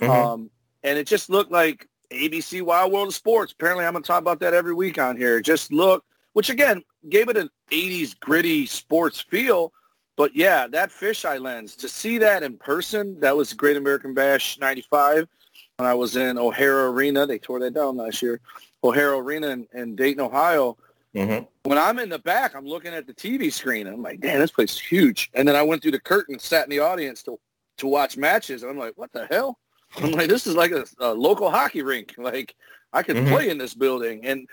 Mm-hmm. 0.00 0.10
Um, 0.10 0.50
and 0.84 0.98
it 0.98 1.06
just 1.06 1.30
looked 1.30 1.50
like 1.50 1.88
ABC 2.10 2.62
Wild 2.62 2.92
World 2.92 3.08
of 3.08 3.14
Sports. 3.14 3.52
Apparently, 3.52 3.84
I'm 3.84 3.92
going 3.92 4.02
to 4.02 4.06
talk 4.06 4.20
about 4.20 4.40
that 4.40 4.54
every 4.54 4.74
week 4.74 4.98
on 4.98 5.16
here. 5.16 5.40
Just 5.40 5.72
look, 5.72 6.04
which 6.32 6.50
again 6.50 6.82
gave 7.08 7.28
it 7.28 7.36
an 7.36 7.50
80s 7.70 8.18
gritty 8.18 8.66
sports 8.66 9.20
feel. 9.20 9.72
But 10.16 10.34
yeah, 10.34 10.66
that 10.68 10.90
fisheye 10.90 11.40
lens, 11.40 11.76
to 11.76 11.88
see 11.88 12.18
that 12.18 12.42
in 12.42 12.56
person, 12.58 13.20
that 13.20 13.36
was 13.36 13.52
Great 13.52 13.76
American 13.76 14.14
Bash 14.14 14.58
95 14.58 15.28
when 15.76 15.88
I 15.88 15.94
was 15.94 16.16
in 16.16 16.38
O'Hara 16.38 16.90
Arena. 16.90 17.24
They 17.24 17.38
tore 17.38 17.60
that 17.60 17.74
down 17.74 17.96
last 17.96 18.20
year. 18.20 18.40
O'Hara 18.82 19.18
Arena 19.18 19.48
in, 19.48 19.68
in 19.74 19.96
Dayton, 19.96 20.20
Ohio. 20.20 20.76
Mm-hmm. 21.14 21.44
When 21.62 21.78
I'm 21.78 21.98
in 21.98 22.08
the 22.08 22.18
back, 22.18 22.54
I'm 22.54 22.66
looking 22.66 22.94
at 22.94 23.06
the 23.06 23.14
TV 23.14 23.52
screen. 23.52 23.86
And 23.86 23.94
I'm 23.94 24.02
like, 24.02 24.20
damn, 24.20 24.40
this 24.40 24.50
place 24.50 24.72
is 24.72 24.80
huge. 24.80 25.30
And 25.34 25.46
then 25.46 25.54
I 25.56 25.62
went 25.62 25.82
through 25.82 25.92
the 25.92 26.00
curtain, 26.00 26.38
sat 26.38 26.64
in 26.64 26.70
the 26.70 26.80
audience 26.80 27.22
to 27.24 27.38
to 27.78 27.86
watch 27.86 28.16
matches. 28.16 28.62
And 28.62 28.72
I'm 28.72 28.78
like, 28.78 28.94
what 28.96 29.12
the 29.12 29.26
hell? 29.26 29.58
I'm 29.96 30.12
like, 30.12 30.28
this 30.28 30.46
is 30.46 30.54
like 30.54 30.72
a, 30.72 30.84
a 30.98 31.12
local 31.12 31.50
hockey 31.50 31.82
rink. 31.82 32.14
Like, 32.18 32.54
I 32.92 33.02
could 33.02 33.16
mm-hmm. 33.16 33.32
play 33.32 33.50
in 33.50 33.58
this 33.58 33.74
building. 33.74 34.24
And 34.24 34.46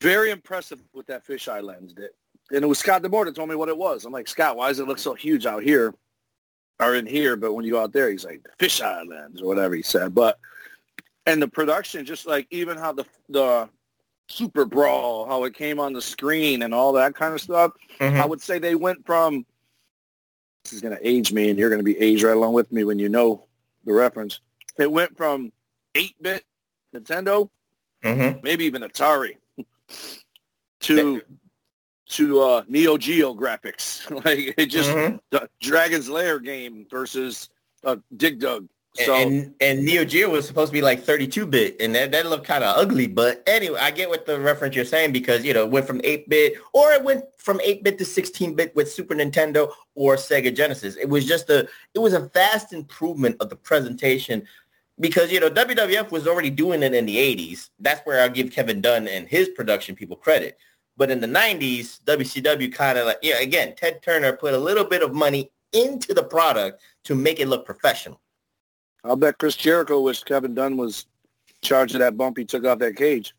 very 0.00 0.30
impressive 0.30 0.80
with 0.92 1.06
that 1.06 1.26
fisheye 1.26 1.62
lens 1.62 1.92
did. 1.92 2.10
And 2.50 2.64
it 2.64 2.66
was 2.66 2.78
Scott 2.78 3.02
D'Amore 3.02 3.26
that 3.26 3.34
told 3.34 3.48
me 3.48 3.56
what 3.56 3.68
it 3.68 3.76
was. 3.76 4.04
I'm 4.04 4.12
like, 4.12 4.28
Scott, 4.28 4.56
why 4.56 4.68
does 4.68 4.78
it 4.78 4.88
look 4.88 4.98
so 4.98 5.14
huge 5.14 5.44
out 5.44 5.62
here 5.62 5.94
or 6.80 6.94
in 6.94 7.06
here? 7.06 7.36
But 7.36 7.52
when 7.52 7.64
you 7.64 7.72
go 7.72 7.82
out 7.82 7.92
there, 7.92 8.10
he's 8.10 8.24
like, 8.24 8.42
fisheye 8.58 9.08
lens 9.08 9.42
or 9.42 9.48
whatever 9.48 9.74
he 9.74 9.82
said. 9.82 10.14
But, 10.14 10.38
and 11.26 11.42
the 11.42 11.48
production, 11.48 12.06
just 12.06 12.26
like 12.26 12.46
even 12.50 12.78
how 12.78 12.92
the, 12.92 13.04
the 13.28 13.68
Super 14.28 14.64
Brawl, 14.64 15.26
how 15.26 15.44
it 15.44 15.54
came 15.54 15.78
on 15.78 15.92
the 15.92 16.00
screen 16.00 16.62
and 16.62 16.72
all 16.72 16.92
that 16.94 17.14
kind 17.14 17.34
of 17.34 17.40
stuff, 17.40 17.72
mm-hmm. 17.98 18.20
I 18.20 18.24
would 18.24 18.40
say 18.40 18.58
they 18.58 18.74
went 18.74 19.04
from, 19.04 19.44
this 20.64 20.72
is 20.72 20.80
going 20.80 20.96
to 20.96 21.08
age 21.08 21.32
me 21.32 21.50
and 21.50 21.58
you're 21.58 21.70
going 21.70 21.80
to 21.80 21.84
be 21.84 21.98
aged 21.98 22.22
right 22.22 22.36
along 22.36 22.54
with 22.54 22.72
me 22.72 22.84
when 22.84 22.98
you 22.98 23.08
know 23.08 23.46
the 23.84 23.92
reference 23.92 24.40
it 24.80 24.90
went 24.90 25.16
from 25.16 25.52
8-bit 25.94 26.44
Nintendo, 26.94 27.48
mm-hmm. 28.04 28.40
maybe 28.42 28.64
even 28.64 28.82
Atari, 28.82 29.36
to 30.80 31.22
to 32.08 32.40
uh, 32.40 32.62
Neo 32.68 32.96
Geo 32.96 33.34
graphics. 33.34 34.10
like 34.24 34.54
it 34.56 34.66
just 34.66 34.90
mm-hmm. 34.90 35.16
the 35.30 35.48
Dragon's 35.60 36.08
Lair 36.08 36.38
game 36.38 36.86
versus 36.90 37.50
uh, 37.84 37.96
Dig 38.16 38.40
Dug. 38.40 38.68
So, 38.94 39.14
and, 39.14 39.54
and 39.60 39.84
Neo 39.84 40.04
Geo 40.04 40.30
was 40.30 40.46
supposed 40.46 40.70
to 40.70 40.72
be 40.72 40.82
like 40.82 41.04
32-bit, 41.04 41.76
and 41.80 41.94
that, 41.94 42.10
that 42.10 42.26
looked 42.26 42.46
kind 42.46 42.64
of 42.64 42.76
ugly. 42.76 43.06
But 43.06 43.44
anyway, 43.46 43.78
I 43.80 43.92
get 43.92 44.08
what 44.08 44.26
the 44.26 44.40
reference 44.40 44.74
you're 44.74 44.84
saying 44.84 45.12
because, 45.12 45.44
you 45.44 45.54
know, 45.54 45.64
it 45.64 45.70
went 45.70 45.86
from 45.86 46.00
8-bit 46.00 46.54
or 46.72 46.92
it 46.92 47.04
went 47.04 47.24
from 47.36 47.58
8-bit 47.58 47.98
to 47.98 48.04
16-bit 48.04 48.74
with 48.74 48.90
Super 48.90 49.14
Nintendo 49.14 49.70
or 49.94 50.16
Sega 50.16 50.54
Genesis. 50.54 50.96
It 50.96 51.08
was 51.08 51.26
just 51.26 51.48
a, 51.48 51.68
it 51.94 52.00
was 52.00 52.12
a 52.12 52.20
vast 52.20 52.72
improvement 52.72 53.36
of 53.38 53.50
the 53.50 53.56
presentation 53.56 54.44
because 55.00 55.32
you 55.32 55.40
know 55.40 55.50
WWF 55.50 56.10
was 56.10 56.26
already 56.26 56.50
doing 56.50 56.82
it 56.82 56.94
in 56.94 57.06
the 57.06 57.16
80s. 57.16 57.70
That's 57.78 58.04
where 58.06 58.22
I'll 58.22 58.28
give 58.28 58.50
Kevin 58.50 58.80
Dunn 58.80 59.08
and 59.08 59.28
his 59.28 59.48
production 59.50 59.94
people 59.94 60.16
credit. 60.16 60.58
But 60.96 61.10
in 61.10 61.20
the 61.20 61.28
90s, 61.28 62.02
WCW 62.02 62.72
kind 62.72 62.98
of 62.98 63.06
like, 63.06 63.18
yeah, 63.22 63.38
again, 63.38 63.74
Ted 63.76 64.02
Turner 64.02 64.32
put 64.32 64.52
a 64.52 64.58
little 64.58 64.84
bit 64.84 65.02
of 65.02 65.14
money 65.14 65.52
into 65.72 66.12
the 66.12 66.24
product 66.24 66.82
to 67.04 67.14
make 67.14 67.38
it 67.38 67.46
look 67.46 67.64
professional. 67.64 68.20
I'll 69.04 69.14
bet 69.14 69.38
Chris 69.38 69.54
Jericho 69.54 70.00
wished 70.00 70.26
Kevin 70.26 70.54
Dunn 70.54 70.76
was 70.76 71.06
charged 71.62 71.94
of 71.94 72.00
that 72.00 72.16
bump 72.16 72.36
he 72.36 72.44
took 72.44 72.64
off 72.64 72.80
that 72.80 72.96
cage. 72.96 73.32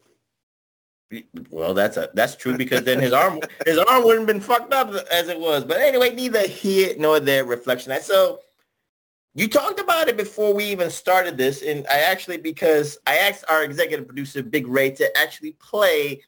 Well, 1.50 1.74
that's 1.74 1.98
a 1.98 2.10
that's 2.14 2.36
true 2.36 2.56
because 2.56 2.84
then 2.84 3.00
his 3.00 3.14
arm 3.14 3.40
his 3.66 3.80
arm 3.80 4.04
wouldn't 4.04 4.28
have 4.28 4.28
been 4.28 4.42
fucked 4.42 4.74
up 4.74 4.94
as 5.12 5.28
it 5.28 5.40
was. 5.40 5.64
But 5.66 5.82
anyway, 5.82 6.14
neither 6.14 6.48
here 6.48 6.94
nor 7.00 7.20
there 7.20 7.46
reflection. 7.46 8.00
So 8.02 8.42
you 9.36 9.48
talked 9.48 9.80
about 9.80 10.08
it 10.08 10.18
before 10.18 10.54
we 10.54 10.66
even 10.66 10.90
started 10.90 11.38
this, 11.38 11.62
and 11.62 11.86
I 11.88 12.00
actually 12.00 12.38
because 12.38 12.98
I 13.06 13.18
asked 13.18 13.46
our 13.48 13.64
executive 13.64 14.08
producer 14.08 14.42
Big 14.42 14.68
Ray 14.68 14.92
to 14.92 15.18
actually 15.18 15.54
play 15.54 16.22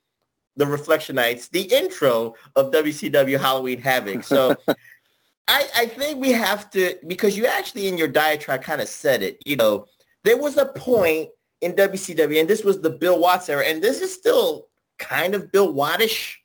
the 0.56 0.66
Reflectionites 0.66 1.50
the 1.50 1.62
intro 1.62 2.36
of 2.56 2.72
WCW 2.72 3.40
Halloween 3.40 3.82
Havoc. 3.82 4.24
So 4.24 4.56
I, 5.48 5.68
I 5.76 5.86
think 5.88 6.20
we 6.20 6.32
have 6.32 6.70
to 6.72 6.96
because 7.08 7.38
you 7.38 7.46
actually 7.46 7.88
in 7.88 7.98
your 7.98 8.08
diatribe 8.08 8.62
kind 8.62 8.82
of 8.82 8.88
said 8.88 9.24
it. 9.24 9.42
You 9.46 9.56
know, 9.56 9.86
there 10.24 10.38
was 10.38 10.58
a 10.58 10.66
point 10.66 11.30
in 11.62 11.74
WCW, 11.74 12.40
and 12.40 12.50
this 12.50 12.64
was 12.64 12.82
the 12.82 12.90
Bill 12.90 13.20
Watts 13.20 13.50
era, 13.50 13.66
and 13.66 13.82
this 13.82 14.02
is 14.02 14.14
still 14.14 14.68
kind 15.00 15.36
of 15.36 15.52
Bill 15.52 15.74
Wattish, 15.74 16.36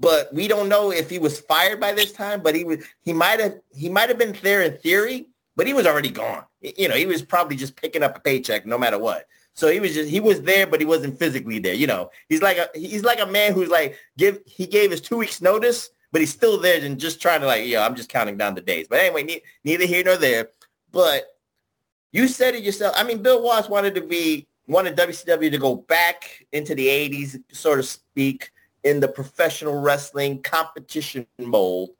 but 0.00 0.32
we 0.34 0.48
don't 0.48 0.68
know 0.68 0.90
if 0.90 1.08
he 1.08 1.18
was 1.18 1.40
fired 1.40 1.80
by 1.80 1.92
this 1.92 2.12
time. 2.12 2.42
But 2.42 2.54
he 2.54 2.64
was 2.64 2.84
he 3.02 3.12
might 3.12 3.40
have 3.40 3.60
he 3.72 3.88
might 3.88 4.08
have 4.08 4.18
been 4.18 4.36
there 4.42 4.62
in 4.62 4.76
theory, 4.78 5.28
but 5.56 5.66
he 5.66 5.74
was 5.74 5.86
already 5.86 6.10
gone. 6.10 6.44
You 6.60 6.88
know, 6.88 6.94
he 6.94 7.06
was 7.06 7.22
probably 7.22 7.56
just 7.56 7.76
picking 7.76 8.02
up 8.02 8.16
a 8.16 8.20
paycheck 8.20 8.66
no 8.66 8.78
matter 8.78 8.98
what. 8.98 9.26
So 9.54 9.70
he 9.70 9.78
was 9.80 9.94
just 9.94 10.10
he 10.10 10.20
was 10.20 10.42
there, 10.42 10.66
but 10.66 10.80
he 10.80 10.86
wasn't 10.86 11.18
physically 11.18 11.58
there. 11.60 11.74
You 11.74 11.86
know, 11.86 12.10
he's 12.28 12.42
like 12.42 12.58
a 12.58 12.68
he's 12.74 13.04
like 13.04 13.20
a 13.20 13.26
man 13.26 13.52
who's 13.52 13.68
like 13.68 13.96
give 14.18 14.40
he 14.46 14.66
gave 14.66 14.90
his 14.90 15.00
two 15.00 15.16
weeks 15.16 15.40
notice, 15.40 15.90
but 16.10 16.20
he's 16.20 16.32
still 16.32 16.60
there 16.60 16.84
and 16.84 16.98
just 16.98 17.22
trying 17.22 17.40
to 17.40 17.46
like, 17.46 17.66
yeah, 17.66 17.84
I'm 17.86 17.94
just 17.94 18.08
counting 18.08 18.36
down 18.36 18.54
the 18.54 18.60
days. 18.60 18.88
But 18.88 19.00
anyway, 19.00 19.22
ne- 19.22 19.42
neither 19.64 19.86
here 19.86 20.04
nor 20.04 20.16
there. 20.16 20.48
But 20.90 21.24
you 22.12 22.28
said 22.28 22.54
it 22.54 22.64
yourself. 22.64 22.94
I 22.96 23.04
mean, 23.04 23.22
Bill 23.22 23.42
Watts 23.42 23.68
wanted 23.68 23.94
to 23.94 24.00
be 24.00 24.46
wanted 24.66 24.96
WCW 24.96 25.50
to 25.50 25.58
go 25.58 25.76
back 25.76 26.46
into 26.52 26.74
the 26.74 26.86
80s, 26.86 27.42
so 27.52 27.76
to 27.76 27.82
speak, 27.82 28.50
in 28.82 29.00
the 29.00 29.08
professional 29.08 29.80
wrestling 29.80 30.42
competition 30.42 31.26
mold. 31.38 31.90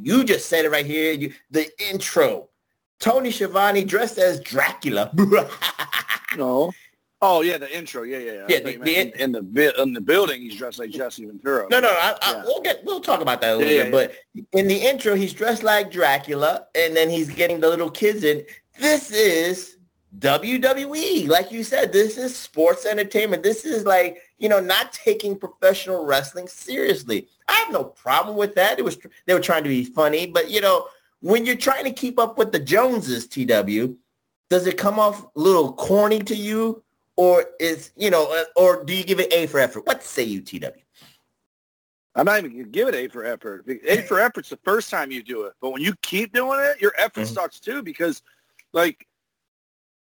But 0.00 0.06
you 0.06 0.24
just 0.24 0.48
said 0.48 0.64
it 0.64 0.70
right 0.70 0.86
here. 0.86 1.12
You, 1.12 1.32
the 1.50 1.68
intro. 1.90 2.48
Tony 2.98 3.30
Schiavone 3.30 3.84
dressed 3.84 4.18
as 4.18 4.40
Dracula. 4.40 5.10
no. 6.36 6.72
Oh 7.22 7.42
yeah, 7.42 7.58
the 7.58 7.74
intro. 7.76 8.02
Yeah, 8.02 8.18
yeah, 8.18 8.32
yeah. 8.32 8.44
Yeah, 8.48 8.60
the- 8.60 8.76
the- 8.78 8.96
in, 8.96 9.08
in 9.20 9.32
the 9.32 9.42
bu- 9.42 9.72
in 9.78 9.92
the 9.92 10.00
building, 10.00 10.40
he's 10.40 10.56
dressed 10.56 10.78
like 10.78 10.90
Jesse 10.90 11.24
Ventura. 11.26 11.66
No, 11.70 11.80
no, 11.80 11.88
I, 11.88 12.16
I, 12.22 12.32
Yeah. 12.32 12.42
we'll 12.44 12.60
get 12.62 12.82
we'll 12.84 13.00
talk 13.00 13.20
about 13.20 13.40
that 13.42 13.54
a 13.54 13.56
little 13.56 13.72
Yeah, 13.72 13.90
bit. 13.90 14.14
But 14.34 14.48
in 14.58 14.66
the 14.68 14.76
intro, 14.76 15.14
he's 15.14 15.34
dressed 15.34 15.62
like 15.62 15.90
Dracula, 15.90 16.66
and 16.74 16.96
then 16.96 17.10
he's 17.10 17.28
getting 17.28 17.60
the 17.60 17.68
little 17.68 17.90
kids 17.90 18.24
in. 18.24 18.42
This 18.78 19.10
is 19.10 19.76
WWE, 20.18 21.28
like 21.28 21.52
you 21.52 21.62
said. 21.62 21.92
This 21.92 22.16
is 22.16 22.34
sports 22.36 22.86
entertainment. 22.86 23.42
This 23.42 23.64
is 23.66 23.84
like 23.84 24.18
you 24.40 24.48
know 24.48 24.58
not 24.58 24.92
taking 24.92 25.38
professional 25.38 26.04
wrestling 26.04 26.48
seriously. 26.48 27.28
I 27.46 27.52
have 27.52 27.70
no 27.72 27.84
problem 27.84 28.36
with 28.36 28.54
that. 28.56 28.78
It 28.80 28.84
was 28.84 28.98
they 29.26 29.34
were 29.34 29.40
trying 29.40 29.62
to 29.62 29.68
be 29.68 29.84
funny, 29.84 30.26
but 30.26 30.50
you 30.50 30.60
know 30.60 30.88
when 31.20 31.46
you're 31.46 31.54
trying 31.56 31.84
to 31.84 31.92
keep 31.92 32.18
up 32.18 32.38
with 32.38 32.50
the 32.50 32.58
Joneses, 32.58 33.28
TW, 33.28 33.94
does 34.48 34.66
it 34.66 34.78
come 34.78 34.98
off 34.98 35.22
a 35.22 35.28
little 35.38 35.74
corny 35.74 36.20
to 36.20 36.34
you, 36.34 36.82
or 37.16 37.44
is 37.60 37.92
you 37.96 38.10
know, 38.10 38.32
uh, 38.32 38.44
or 38.56 38.82
do 38.82 38.94
you 38.94 39.04
give 39.04 39.20
it 39.20 39.32
A 39.32 39.46
for 39.46 39.60
effort? 39.60 39.86
What 39.86 40.02
say 40.02 40.24
you, 40.24 40.40
TW? 40.40 40.64
I'm 42.16 42.24
not 42.24 42.38
even 42.38 42.50
gonna 42.52 42.64
give 42.64 42.88
it 42.88 42.94
A 42.94 43.08
for 43.08 43.24
effort. 43.24 43.64
A 43.86 44.02
for 44.02 44.18
effort's 44.18 44.48
the 44.48 44.58
first 44.64 44.90
time 44.90 45.12
you 45.12 45.22
do 45.22 45.42
it, 45.44 45.52
but 45.60 45.70
when 45.70 45.82
you 45.82 45.94
keep 46.02 46.32
doing 46.32 46.58
it, 46.60 46.80
your 46.80 46.92
effort 46.98 47.22
Mhm. 47.22 47.34
sucks 47.34 47.60
too 47.60 47.82
because, 47.82 48.22
like, 48.72 49.06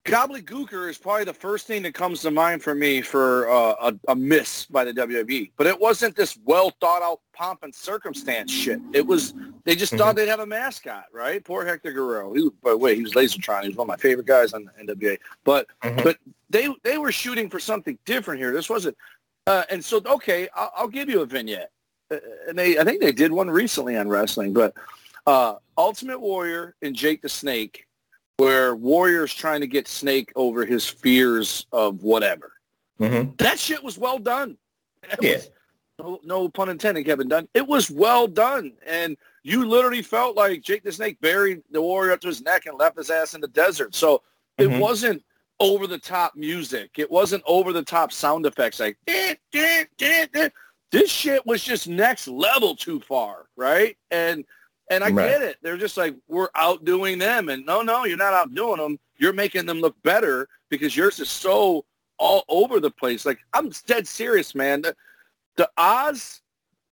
gobbledygooker 0.08 0.88
is 0.88 0.98
probably 0.98 1.24
the 1.24 1.34
first 1.34 1.66
thing 1.66 1.82
that 1.82 1.94
comes 1.94 2.20
to 2.22 2.30
mind 2.30 2.62
for 2.62 2.74
me 2.74 3.00
for 3.02 3.48
uh, 3.50 3.74
a, 3.80 4.12
a 4.12 4.16
miss 4.16 4.64
by 4.66 4.84
the 4.84 4.92
WWE. 4.92 5.50
But 5.56 5.66
it 5.66 5.78
wasn't 5.78 6.16
this 6.16 6.38
well 6.44 6.70
thought 6.80 7.02
out 7.02 7.20
pomp 7.32 7.62
and 7.62 7.74
circumstance 7.74 8.50
shit. 8.50 8.80
It 8.92 9.06
was 9.06 9.34
they 9.64 9.74
just 9.76 9.94
thought 9.94 10.16
they'd 10.16 10.28
have 10.28 10.40
a 10.40 10.46
mascot, 10.46 11.04
right? 11.12 11.44
Poor 11.44 11.64
Hector 11.64 11.92
Guerrero. 11.92 12.32
He, 12.32 12.48
by 12.62 12.70
the 12.70 12.78
way, 12.78 12.94
he 12.96 13.02
was 13.02 13.12
Lasertron. 13.12 13.62
He 13.62 13.68
was 13.68 13.76
one 13.76 13.84
of 13.84 13.88
my 13.88 13.96
favorite 13.96 14.26
guys 14.26 14.52
on 14.54 14.64
the 14.64 14.92
NWA. 14.94 15.18
But 15.44 15.66
Mhm. 15.82 16.02
but 16.04 16.18
they 16.50 16.68
they 16.82 16.98
were 16.98 17.12
shooting 17.12 17.50
for 17.50 17.58
something 17.58 17.98
different 18.04 18.40
here. 18.40 18.52
This 18.52 18.70
wasn't. 18.70 18.96
Uh, 19.46 19.64
and 19.70 19.84
so 19.84 20.00
okay, 20.04 20.48
I'll, 20.54 20.72
I'll 20.76 20.88
give 20.88 21.08
you 21.08 21.20
a 21.22 21.26
vignette. 21.26 21.70
Uh, 22.10 22.16
and 22.48 22.58
they 22.58 22.78
I 22.78 22.84
think 22.84 23.00
they 23.00 23.12
did 23.12 23.32
one 23.32 23.50
recently 23.50 23.96
on 23.96 24.08
wrestling, 24.08 24.52
but 24.52 24.74
uh, 25.26 25.56
Ultimate 25.76 26.20
Warrior 26.20 26.74
and 26.80 26.96
Jake 26.96 27.20
the 27.20 27.28
Snake, 27.28 27.86
where 28.38 28.74
Warrior's 28.76 29.34
trying 29.34 29.60
to 29.60 29.66
get 29.66 29.86
Snake 29.88 30.32
over 30.36 30.64
his 30.64 30.86
fears 30.88 31.66
of 31.72 32.02
whatever. 32.02 32.52
Mm-hmm. 33.00 33.32
That 33.38 33.58
shit 33.58 33.82
was 33.82 33.98
well 33.98 34.18
done. 34.18 34.56
It 35.02 35.18
Yeah. 35.22 35.34
was- 35.34 35.50
no, 35.98 36.20
no 36.22 36.48
pun 36.48 36.68
intended, 36.68 37.04
Kevin 37.04 37.26
Dunn. 37.26 37.48
It 37.54 37.66
was 37.66 37.90
well 37.90 38.28
done, 38.28 38.72
and 38.86 39.16
you 39.42 39.66
literally 39.66 40.02
felt 40.02 40.36
like 40.36 40.62
Jake 40.62 40.84
the 40.84 40.92
Snake 40.92 41.20
buried 41.20 41.62
the 41.72 41.82
Warrior 41.82 42.12
up 42.12 42.20
to 42.20 42.28
his 42.28 42.40
neck 42.40 42.66
and 42.66 42.78
left 42.78 42.96
his 42.96 43.10
ass 43.10 43.34
in 43.34 43.40
the 43.40 43.48
desert. 43.48 43.96
So 43.96 44.22
it 44.58 44.68
Mhm. 44.68 44.78
wasn't 44.78 45.24
over 45.58 45.88
the 45.88 45.98
top 45.98 46.36
music. 46.36 46.92
It 46.98 47.10
wasn't 47.10 47.42
over 47.46 47.72
the 47.72 47.82
top 47.82 48.12
sound 48.12 48.46
effects 48.46 48.78
like 48.78 48.96
"Eh, 49.08 49.34
eh, 49.54 49.84
eh, 50.00 50.26
eh." 50.34 50.48
this 50.92 51.10
shit 51.10 51.44
was 51.44 51.64
just 51.64 51.88
next 51.88 52.28
level 52.28 52.76
too 52.76 53.00
far, 53.00 53.46
right? 53.56 53.96
And 54.12 54.44
and 54.90 55.04
I 55.04 55.10
Right. 55.10 55.28
get 55.30 55.42
it. 55.42 55.56
They're 55.62 55.76
just 55.76 55.96
like 55.96 56.14
we're 56.28 56.48
outdoing 56.54 57.18
them, 57.18 57.48
and 57.48 57.64
no, 57.66 57.82
no, 57.82 58.04
you're 58.04 58.16
not 58.16 58.34
outdoing 58.34 58.78
them. 58.78 58.98
You're 59.16 59.32
making 59.32 59.66
them 59.66 59.80
look 59.80 60.00
better 60.02 60.48
because 60.70 60.96
yours 60.96 61.18
is 61.20 61.30
so 61.30 61.84
all 62.18 62.44
over 62.48 62.80
the 62.80 62.90
place. 62.90 63.24
Like 63.26 63.38
I'm 63.52 63.70
dead 63.86 64.06
serious, 64.06 64.54
man. 64.54 64.82
The, 64.82 64.96
the 65.56 65.70
Oz 65.76 66.40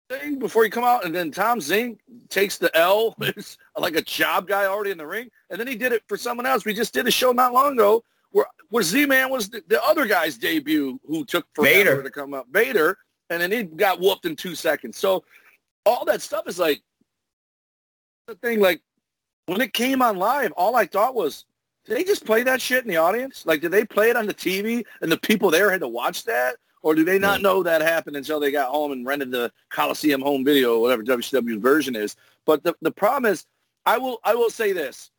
thing 0.10 0.40
before 0.40 0.64
you 0.66 0.70
come 0.72 0.84
out, 0.84 1.06
and 1.06 1.14
then 1.16 1.32
Tom 1.32 1.60
Zenk 1.60 1.98
takes 2.30 2.58
the 2.58 2.76
L, 2.78 3.16
like 3.78 3.96
a 3.96 4.02
job 4.02 4.48
guy 4.48 4.66
already 4.66 4.92
in 4.92 4.98
the 4.98 5.08
ring, 5.08 5.30
and 5.50 5.60
then 5.60 5.68
he 5.68 5.76
did 5.76 5.92
it 5.94 6.04
for 6.08 6.18
someone 6.18 6.46
else. 6.46 6.66
We 6.66 6.74
just 6.74 6.94
did 6.94 7.08
a 7.08 7.12
show 7.12 7.32
not 7.32 7.54
long 7.54 7.74
ago 7.74 8.04
where 8.32 8.46
where 8.70 8.84
Z-Man 8.84 9.30
was 9.30 9.50
the, 9.50 9.62
the 9.68 9.84
other 9.84 10.06
guy's 10.06 10.38
debut 10.38 11.00
who 11.06 11.26
took 11.26 11.46
forever 11.54 11.74
Vader. 11.78 12.04
to 12.04 12.10
come 12.10 12.34
up, 12.34 12.48
Vader, 12.52 12.98
and 13.30 13.42
then 13.42 13.52
he 13.52 13.64
got 13.64 14.00
whooped 14.00 14.26
in 14.26 14.36
two 14.36 14.56
seconds. 14.56 14.98
So 14.98 15.24
all 15.86 16.06
that 16.06 16.22
stuff 16.22 16.48
is 16.48 16.58
like 16.60 16.82
the 18.32 18.48
thing. 18.48 18.60
Like 18.60 18.82
when 19.46 19.62
it 19.62 19.74
came 19.74 20.02
on 20.02 20.18
live, 20.18 20.52
all 20.54 20.76
I 20.76 20.86
thought 20.86 21.16
was, 21.16 21.46
did 21.86 21.98
they 21.98 22.04
just 22.04 22.26
play 22.26 22.44
that 22.44 22.62
shit 22.62 22.84
in 22.84 22.90
the 22.90 22.98
audience? 22.98 23.46
Like, 23.46 23.62
did 23.62 23.72
they 23.72 23.86
play 23.86 24.10
it 24.10 24.16
on 24.16 24.28
the 24.28 24.34
TV 24.34 24.86
and 25.02 25.12
the 25.12 25.18
people 25.18 25.50
there 25.50 25.72
had 25.72 25.82
to 25.82 25.88
watch 25.88 26.24
that? 26.26 26.56
Or 26.84 26.96
do 26.96 27.04
they 27.04 27.20
not 27.20 27.42
know 27.42 27.62
that 27.62 27.82
happened 27.82 28.16
until 28.16 28.40
they 28.40 28.52
got 28.52 28.72
home 28.72 28.92
and 28.92 29.06
rented 29.06 29.32
the 29.32 29.52
Coliseum 29.70 30.22
home 30.22 30.44
video, 30.44 30.80
whatever 30.80 31.04
WCW's 31.04 31.62
version 31.62 31.96
is? 31.96 32.16
But 32.46 32.64
the, 32.64 32.76
the 32.82 32.92
problem 32.92 33.32
is, 33.32 33.46
I 33.86 33.98
will 33.98 34.20
I 34.24 34.36
will 34.36 34.50
say 34.50 34.74
this. 34.74 35.12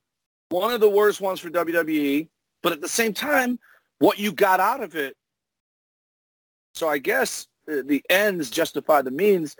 One 0.48 0.72
of 0.72 0.81
the 0.81 0.88
worst 0.88 1.20
ones 1.20 1.40
for 1.40 1.51
WWE, 1.51 2.29
but 2.62 2.72
at 2.72 2.81
the 2.81 2.88
same 2.88 3.12
time, 3.12 3.59
what 3.98 4.18
you 4.18 4.33
got 4.33 4.61
out 4.61 4.83
of 4.83 4.96
it. 4.96 5.16
So 6.75 6.88
I 6.88 6.98
guess 6.98 7.46
uh, 7.70 7.83
the 7.85 8.03
ends 8.11 8.51
justify 8.51 9.03
the 9.03 9.11
means. 9.11 9.57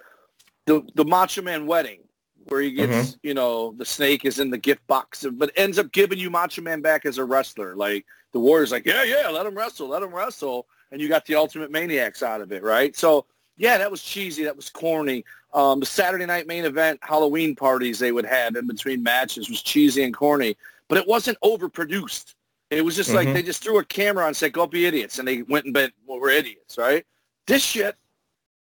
The 0.67 0.83
the 0.95 1.05
Macho 1.05 1.43
Man 1.43 1.67
wedding, 1.67 2.01
where 2.48 2.61
he 2.61 2.70
gets, 2.72 3.18
you 3.22 3.35
know, 3.35 3.72
the 3.76 3.85
snake 3.85 4.24
is 4.24 4.38
in 4.38 4.50
the 4.50 4.59
gift 4.59 4.87
box, 4.87 5.24
but 5.33 5.50
ends 5.57 5.78
up 5.78 5.92
giving 5.92 6.18
you 6.18 6.31
Macho 6.31 6.62
Man 6.62 6.81
back 6.81 7.07
as 7.07 7.18
a 7.18 7.24
wrestler. 7.24 7.74
Like 7.76 8.05
the 8.33 8.40
Warriors, 8.40 8.72
like, 8.72 8.87
yeah, 8.87 9.05
yeah, 9.05 9.28
let 9.28 9.46
him 9.46 9.55
wrestle, 9.55 9.88
let 9.88 10.02
him 10.02 10.14
wrestle, 10.14 10.66
and 10.90 11.00
you 11.00 11.09
got 11.09 11.26
the 11.26 11.35
Ultimate 11.35 11.70
Maniacs 11.70 12.22
out 12.22 12.40
of 12.40 12.52
it, 12.52 12.62
right? 12.62 12.96
So 12.96 13.26
yeah, 13.57 13.78
that 13.78 13.90
was 13.90 14.02
cheesy, 14.02 14.44
that 14.44 14.57
was 14.57 14.70
corny. 14.70 15.24
Um, 15.52 15.81
the 15.81 15.87
Saturday 15.87 16.24
night 16.26 16.46
main 16.46 16.64
event 16.64 16.98
Halloween 17.02 17.55
parties 17.55 17.98
they 17.98 18.12
would 18.12 18.24
have 18.24 18.57
in 18.57 18.66
between 18.66 19.02
matches 19.02 19.48
was 19.50 19.62
cheesy 19.62 20.02
and 20.02 20.14
corny, 20.14 20.57
but 20.88 20.98
it 20.98 21.07
wasn't 21.07 21.38
overproduced. 21.44 22.35
It 22.70 22.83
was 22.83 22.96
just 22.96 23.12
like 23.12 23.28
Mhm. 23.28 23.35
they 23.35 23.42
just 23.42 23.62
threw 23.62 23.78
a 23.78 23.85
camera 23.85 24.24
on 24.24 24.28
and 24.28 24.37
said, 24.37 24.55
"Go 24.55 24.66
be 24.66 24.87
idiots," 24.87 25.18
and 25.18 25.28
they 25.28 25.42
went 25.42 25.66
and 25.66 25.74
bet, 25.74 25.92
"Well, 26.07 26.18
we're 26.18 26.31
idiots," 26.31 26.78
right? 26.78 27.05
This 27.46 27.62
shit 27.62 27.96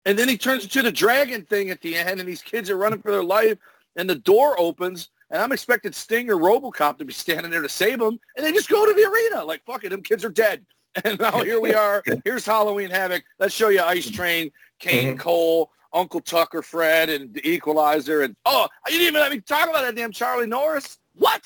and 0.06 0.18
then 0.18 0.28
he 0.28 0.36
turns 0.36 0.64
into 0.64 0.82
the 0.82 0.92
dragon 0.92 1.42
thing 1.42 1.70
at 1.70 1.80
the 1.80 1.96
end, 1.96 2.20
and 2.20 2.28
these 2.28 2.42
kids 2.42 2.70
are 2.70 2.76
running 2.76 3.00
for 3.00 3.10
their 3.10 3.24
life, 3.24 3.56
and 3.96 4.08
the 4.08 4.14
door 4.16 4.58
opens, 4.58 5.10
and 5.30 5.40
I'm 5.42 5.52
expecting 5.52 5.92
Sting 5.92 6.28
or 6.30 6.36
RoboCop 6.36 6.98
to 6.98 7.04
be 7.04 7.12
standing 7.12 7.50
there 7.50 7.62
to 7.62 7.68
save 7.68 7.98
them, 7.98 8.18
and 8.36 8.44
they 8.44 8.52
just 8.52 8.68
go 8.68 8.86
to 8.86 8.92
the 8.92 9.08
arena 9.08 9.44
like, 9.44 9.64
fuck 9.64 9.84
it, 9.84 9.90
them 9.90 10.02
kids 10.02 10.24
are 10.24 10.30
dead. 10.30 10.64
And 11.04 11.18
now 11.18 11.42
here 11.42 11.60
we 11.60 11.74
are. 11.74 12.04
Here's 12.24 12.46
Halloween 12.46 12.88
Havoc. 12.88 13.24
Let's 13.40 13.52
show 13.52 13.68
you 13.68 13.80
Ice 13.82 14.08
Train, 14.08 14.52
Kane 14.78 15.16
Mhm. 15.16 15.20
Kole, 15.20 15.66
Uncle 15.92 16.20
Tucker, 16.20 16.62
Fred, 16.62 17.10
and 17.10 17.34
the 17.34 17.44
Equalizer, 17.48 18.22
and 18.22 18.36
oh, 18.46 18.68
you 18.86 18.92
didn't 18.98 19.08
even 19.08 19.20
let 19.20 19.32
me 19.32 19.40
talk 19.40 19.68
about 19.68 19.82
that 19.82 19.96
damn 19.96 20.12
Charlie 20.12 20.46
Norris. 20.46 20.98
What? 21.16 21.42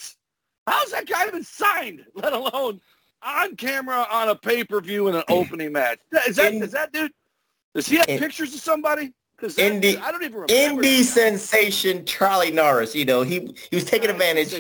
How's 0.67 0.91
that 0.91 1.07
guy 1.07 1.27
even 1.27 1.43
signed? 1.45 2.05
Let 2.15 2.35
alone 2.35 2.79
on 3.23 3.57
camera 3.57 4.07
on 4.11 4.29
a 4.29 4.35
pay 4.35 4.65
per 4.65 4.83
view 4.83 5.09
in 5.09 5.15
an 5.15 5.23
opening 5.31 5.73
match. 5.73 5.99
Is 6.27 6.37
that 6.37 6.53
In- 6.53 6.63
is 6.63 6.73
that 6.73 6.93
dude? 6.93 7.13
Does 7.75 7.87
he 7.87 7.97
have 7.97 8.09
in- 8.09 8.19
pictures 8.19 8.55
of 8.55 8.61
somebody? 8.61 9.13
Because 9.37 9.57
Indie- 9.57 10.01
I 10.03 10.11
don't 10.11 10.23
even 10.25 10.41
remember. 10.41 10.83
Indie 10.83 11.03
sensation 11.05 12.05
Charlie 12.05 12.51
Norris. 12.51 12.95
You 12.95 13.05
know, 13.05 13.23
he 13.23 13.55
he 13.71 13.77
was 13.77 13.85
taking 13.85 14.11
advantage. 14.11 14.51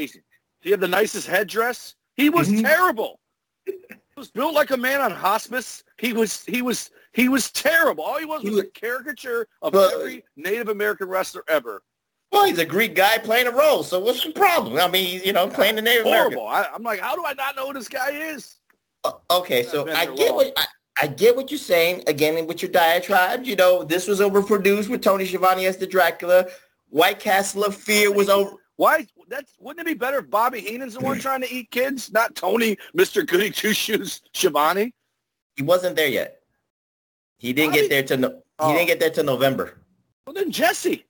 He 0.60 0.70
had 0.70 0.80
the 0.80 0.86
nicest 0.88 1.26
headdress. 1.26 1.94
He 2.16 2.30
was 2.30 2.48
Mhm. 2.48 2.62
terrible. 2.62 3.18
He 3.66 3.74
was 4.16 4.30
built 4.30 4.54
like 4.54 4.70
a 4.70 4.76
man 4.76 5.00
on 5.00 5.10
hospice. 5.10 5.82
He 5.98 6.12
was 6.12 6.44
he 6.44 6.62
was 6.62 6.90
he 7.12 7.28
was 7.28 7.50
terrible. 7.50 8.04
All 8.04 8.18
he 8.18 8.24
was 8.24 8.42
He 8.42 8.50
was 8.50 8.60
a 8.60 8.64
caricature 8.66 9.48
of 9.62 9.72
But- 9.72 9.94
every 9.94 10.24
Native 10.36 10.68
American 10.68 11.08
wrestler 11.08 11.42
ever. 11.48 11.82
Well, 12.30 12.44
he's 12.44 12.58
a 12.58 12.64
Greek 12.64 12.94
guy 12.94 13.18
playing 13.18 13.46
a 13.46 13.50
role. 13.52 13.82
So 13.82 13.98
what's 13.98 14.22
the 14.22 14.30
problem? 14.32 14.78
I 14.78 14.86
mean, 14.86 15.22
you 15.24 15.32
know, 15.32 15.48
playing 15.48 15.76
the 15.76 15.82
Native 15.82 16.06
American. 16.06 16.38
Horrible. 16.38 16.46
I, 16.48 16.68
I'm 16.74 16.82
like, 16.82 17.00
how 17.00 17.16
do 17.16 17.24
I 17.24 17.32
not 17.32 17.56
know 17.56 17.66
who 17.68 17.72
this 17.72 17.88
guy 17.88 18.10
is? 18.10 18.56
Uh, 19.02 19.12
Okay, 19.30 19.62
so 19.62 19.88
I 19.90 20.04
get 20.06 20.18
long. 20.28 20.36
what 20.36 20.52
I, 20.56 20.66
I 21.00 21.06
get 21.06 21.36
what 21.36 21.50
you're 21.50 21.58
saying. 21.58 22.04
Again, 22.06 22.46
with 22.46 22.62
your 22.62 22.70
diatribe, 22.70 23.44
you 23.44 23.56
know, 23.56 23.84
this 23.84 24.06
was 24.08 24.20
overproduced 24.20 24.88
with 24.88 25.02
Tony 25.02 25.26
Schiavone 25.26 25.66
as 25.66 25.76
the 25.76 25.86
Dracula. 25.86 26.46
White 26.90 27.20
Castle 27.20 27.64
of 27.64 27.76
Fear 27.76 28.12
was 28.12 28.28
over. 28.28 28.52
Why? 28.76 29.06
That's 29.28 29.52
wouldn't 29.60 29.86
it 29.86 29.90
be 29.90 29.94
better 29.94 30.20
if 30.20 30.30
Bobby 30.30 30.60
Heenan's 30.60 30.94
the 30.94 31.00
one 31.00 31.18
trying 31.18 31.42
to 31.42 31.52
eat 31.52 31.70
kids, 31.70 32.10
not 32.12 32.34
Tony, 32.34 32.78
Mister 32.94 33.22
Goody 33.22 33.50
Two 33.50 33.74
Shoes, 33.74 34.22
Schiavone? 34.32 34.94
He 35.56 35.62
wasn't 35.62 35.96
there 35.96 36.08
yet. 36.08 36.40
He 37.36 37.52
didn't 37.52 37.74
get 37.74 37.90
there 37.90 38.02
till 38.02 38.18
no, 38.18 38.42
he 38.62 38.72
didn't 38.72 38.86
get 38.86 39.00
there 39.00 39.10
till 39.10 39.24
November. 39.24 39.78
Well, 40.26 40.34
then 40.34 40.50
Jesse. 40.50 41.04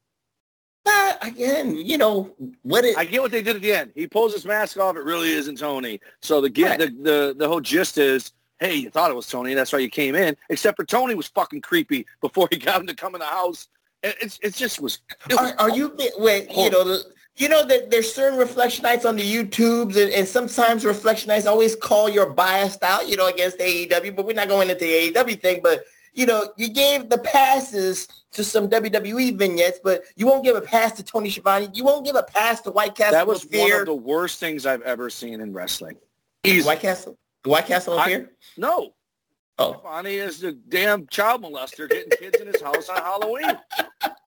Uh, 0.85 1.13
again, 1.23 1.77
you 1.77 1.99
know 1.99 2.35
what? 2.63 2.85
It, 2.85 2.97
I 2.97 3.05
get 3.05 3.21
what 3.21 3.31
they 3.31 3.43
did 3.43 3.57
at 3.57 3.63
the 3.63 3.73
end. 3.73 3.93
He 3.95 4.07
pulls 4.07 4.33
his 4.33 4.45
mask 4.45 4.79
off. 4.79 4.97
It 4.97 5.05
really 5.05 5.31
isn't 5.31 5.59
Tony. 5.59 6.01
So 6.21 6.41
the 6.41 6.49
get 6.51 6.79
the, 6.79 6.87
the 6.87 7.35
the 7.39 7.47
whole 7.49 7.61
gist 7.61 7.99
is, 7.99 8.33
hey, 8.61 8.75
you 8.75 8.91
thought 8.91 9.11
it 9.11 9.15
was 9.15 9.29
Tony. 9.29 9.55
That's 9.55 9.73
why 9.73 9.79
you 9.79 9.91
came 9.91 10.15
in. 10.15 10.37
Except 10.49 10.77
for 10.77 10.85
Tony 10.85 11.15
was 11.15 11.29
fucking 11.29 11.61
creepy 11.61 12.07
before 12.21 12.49
he 12.51 12.59
got 12.59 12.81
him 12.81 12.87
to 12.87 12.95
come 12.95 13.15
in 13.15 13.21
the 13.21 13.27
house. 13.27 13.69
It, 14.03 14.17
it's 14.21 14.39
it 14.43 14.55
just 14.55 14.81
was. 14.81 15.01
It 15.29 15.35
was 15.35 15.53
are, 15.53 15.61
are 15.61 15.71
you 15.71 15.97
wait? 16.19 16.51
You 16.55 16.71
know, 16.71 17.01
you 17.37 17.49
know 17.49 17.65
that 17.67 17.91
there's 17.91 18.13
certain 18.13 18.39
reflectionites 18.39 19.05
on 19.05 19.17
the 19.17 19.23
YouTubes, 19.23 20.01
and, 20.01 20.13
and 20.13 20.27
sometimes 20.27 20.85
reflectionites 20.85 21.47
always 21.47 21.77
call 21.77 22.09
your 22.09 22.31
biased 22.31 22.83
out, 22.83 23.09
you 23.09 23.17
know, 23.17 23.29
against 23.29 23.59
AEW. 23.59 24.15
But 24.15 24.27
we're 24.27 24.35
not 24.35 24.49
going 24.49 24.71
into 24.71 24.85
the 24.85 25.13
AEW 25.13 25.41
thing. 25.41 25.61
But 25.63 25.85
you 26.15 26.27
know, 26.27 26.53
you 26.57 26.69
gave 26.69 27.09
the 27.09 27.19
passes 27.19 28.09
to 28.33 28.45
some 28.45 28.69
WWE 28.69 29.39
vignettes, 29.39 29.81
but 29.83 30.03
you 30.17 30.27
won't 30.27 30.45
give 30.45 30.57
a 30.57 30.61
pass 30.61 30.93
to 30.93 31.03
Tony 31.03 31.31
Schiavone. 31.31 31.69
You 31.73 31.85
won't 31.85 32.05
give 32.05 32.17
a 32.17 32.23
pass 32.23 32.61
to 32.63 32.71
White 32.71 32.95
Castle. 32.95 33.13
that 33.13 33.27
was 33.27 33.47
one 33.53 33.73
of 33.73 33.87
the 33.87 33.95
worst 33.95 34.41
things 34.41 34.67
I've 34.67 34.83
ever 34.83 35.11
seen 35.11 35.41
in 35.41 35.53
wrestling. 35.53 35.97
White 36.45 36.81
Castle. 36.81 37.19
White 37.49 37.67
Castle 37.67 37.99
I- 37.99 38.07
Fear. 38.07 38.31
No. 38.57 38.95
Oh. 39.61 39.81
Bonnie 39.83 40.15
is 40.15 40.41
the 40.41 40.53
damn 40.53 41.07
child 41.09 41.43
molester 41.43 41.89
getting 41.89 42.11
kids 42.17 42.39
in 42.41 42.47
his 42.47 42.63
house 42.63 42.89
on 42.89 42.97
Halloween. 42.99 43.59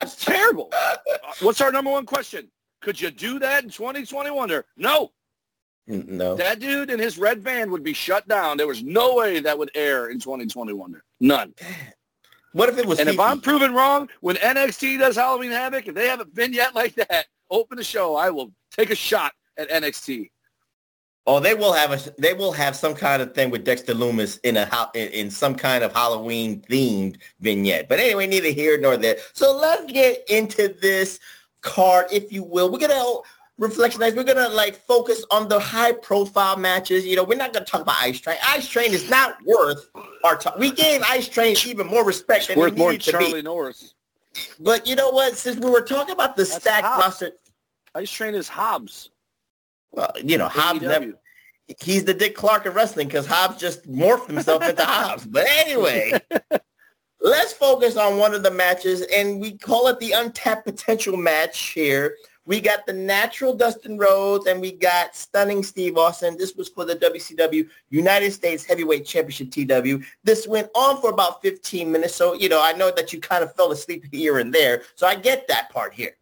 It's 0.01 0.25
terrible. 0.25 0.69
Uh, 0.73 0.97
what's 1.39 1.61
our 1.61 1.71
number 1.71 1.89
one 1.89 2.05
question? 2.05 2.49
Could 2.81 2.99
you 2.99 3.11
do 3.11 3.39
that 3.39 3.63
in 3.63 3.69
2021? 3.69 4.49
There, 4.49 4.65
no. 4.75 5.11
No. 5.87 6.35
That 6.35 6.59
dude 6.59 6.89
and 6.89 7.01
his 7.01 7.17
red 7.17 7.41
van 7.41 7.71
would 7.71 7.83
be 7.83 7.93
shut 7.93 8.27
down. 8.27 8.57
There 8.57 8.67
was 8.67 8.83
no 8.83 9.15
way 9.15 9.39
that 9.39 9.57
would 9.57 9.71
air 9.73 10.09
in 10.09 10.19
2021. 10.19 10.91
There. 10.91 11.03
None. 11.19 11.53
What 12.53 12.69
if 12.69 12.77
it 12.77 12.85
was? 12.85 12.99
And 12.99 13.07
if 13.07 13.19
I'm 13.19 13.39
proven 13.39 13.73
wrong, 13.73 14.09
when 14.19 14.35
NXT 14.35 14.99
does 14.99 15.15
Halloween 15.15 15.51
Havoc, 15.51 15.87
if 15.87 15.95
they 15.95 16.07
have 16.07 16.19
a 16.19 16.25
vignette 16.25 16.75
like 16.75 16.95
that, 16.95 17.27
open 17.49 17.77
the 17.77 17.83
show. 17.83 18.15
I 18.15 18.29
will 18.29 18.51
take 18.71 18.89
a 18.89 18.95
shot 18.95 19.31
at 19.57 19.69
NXT. 19.69 20.29
Oh, 21.27 21.39
they 21.39 21.53
will 21.53 21.73
have 21.73 21.91
a 21.91 22.13
they 22.19 22.33
will 22.33 22.51
have 22.51 22.75
some 22.75 22.95
kind 22.95 23.21
of 23.21 23.35
thing 23.35 23.51
with 23.51 23.63
Dexter 23.63 23.93
Lumis 23.93 24.39
in 24.43 24.57
a 24.57 24.89
in, 24.95 25.07
in 25.09 25.29
some 25.29 25.53
kind 25.53 25.83
of 25.83 25.93
Halloween 25.93 26.61
themed 26.61 27.17
vignette. 27.39 27.87
But 27.87 27.99
anyway, 27.99 28.25
neither 28.25 28.49
here 28.49 28.79
nor 28.79 28.97
there. 28.97 29.17
So 29.33 29.55
let's 29.55 29.91
get 29.91 30.27
into 30.29 30.75
this 30.81 31.19
card, 31.61 32.07
if 32.11 32.31
you 32.31 32.43
will. 32.43 32.71
We're 32.71 32.79
gonna 32.79 33.03
reflectionize. 33.59 34.15
We're 34.15 34.23
gonna 34.23 34.49
like 34.49 34.75
focus 34.75 35.23
on 35.29 35.47
the 35.47 35.59
high 35.59 35.91
profile 35.91 36.57
matches. 36.57 37.05
You 37.05 37.15
know, 37.15 37.23
we're 37.23 37.37
not 37.37 37.53
gonna 37.53 37.65
talk 37.65 37.81
about 37.81 37.97
Ice 37.99 38.19
Train. 38.19 38.37
Ice 38.47 38.67
Train 38.67 38.91
is 38.91 39.07
not 39.07 39.37
worth 39.45 39.89
our 40.23 40.35
time. 40.35 40.53
We 40.57 40.71
gave 40.71 41.03
Ice 41.03 41.27
Train 41.27 41.55
even 41.67 41.85
more 41.85 42.03
respect 42.03 42.47
than 42.47 42.57
Worth 42.57 42.75
more 42.75 42.91
than 42.93 42.99
Charlie 42.99 43.33
be. 43.33 43.41
Norris. 43.43 43.93
But 44.59 44.87
you 44.87 44.95
know 44.95 45.11
what? 45.11 45.37
Since 45.37 45.57
we 45.63 45.69
were 45.69 45.81
talking 45.81 46.13
about 46.13 46.35
the 46.35 46.45
stacked 46.45 46.85
Hobbs. 46.85 47.03
roster, 47.03 47.31
Ice 47.93 48.09
Train 48.09 48.33
is 48.33 48.49
Hobbs. 48.49 49.11
Well, 49.91 50.11
you 50.23 50.37
know, 50.37 50.47
Hobbs 50.47 50.81
never. 50.81 51.13
He's 51.79 52.03
the 52.03 52.13
Dick 52.13 52.35
Clark 52.35 52.65
of 52.65 52.75
wrestling 52.75 53.07
because 53.07 53.25
Hobbs 53.25 53.59
just 53.59 53.89
morphed 53.89 54.27
himself 54.27 54.63
into 54.67 54.83
Hobbs. 54.83 55.25
But 55.25 55.47
anyway, 55.49 56.19
let's 57.21 57.53
focus 57.53 57.95
on 57.97 58.17
one 58.17 58.33
of 58.33 58.43
the 58.43 58.51
matches, 58.51 59.01
and 59.13 59.39
we 59.39 59.57
call 59.57 59.87
it 59.87 59.99
the 59.99 60.11
untapped 60.11 60.65
potential 60.65 61.15
match 61.15 61.69
here. 61.69 62.15
We 62.45 62.59
got 62.59 62.85
the 62.87 62.93
natural 62.93 63.55
Dustin 63.55 63.97
Rhodes, 63.97 64.47
and 64.47 64.59
we 64.59 64.71
got 64.71 65.15
stunning 65.15 65.61
Steve 65.61 65.95
Austin. 65.95 66.37
This 66.37 66.55
was 66.55 66.69
for 66.69 66.85
the 66.85 66.95
WCW 66.95 67.69
United 67.89 68.31
States 68.31 68.65
Heavyweight 68.65 69.05
Championship 69.05 69.51
TW. 69.51 70.03
This 70.23 70.47
went 70.47 70.69
on 70.73 70.99
for 70.99 71.11
about 71.11 71.41
15 71.43 71.91
minutes, 71.91 72.15
so 72.15 72.33
you 72.33 72.49
know 72.49 72.61
I 72.61 72.73
know 72.73 72.91
that 72.91 73.13
you 73.13 73.21
kind 73.21 73.43
of 73.43 73.55
fell 73.55 73.71
asleep 73.71 74.05
here 74.11 74.39
and 74.39 74.53
there, 74.53 74.83
so 74.95 75.05
I 75.05 75.15
get 75.15 75.47
that 75.47 75.69
part 75.69 75.93
here. 75.93 76.17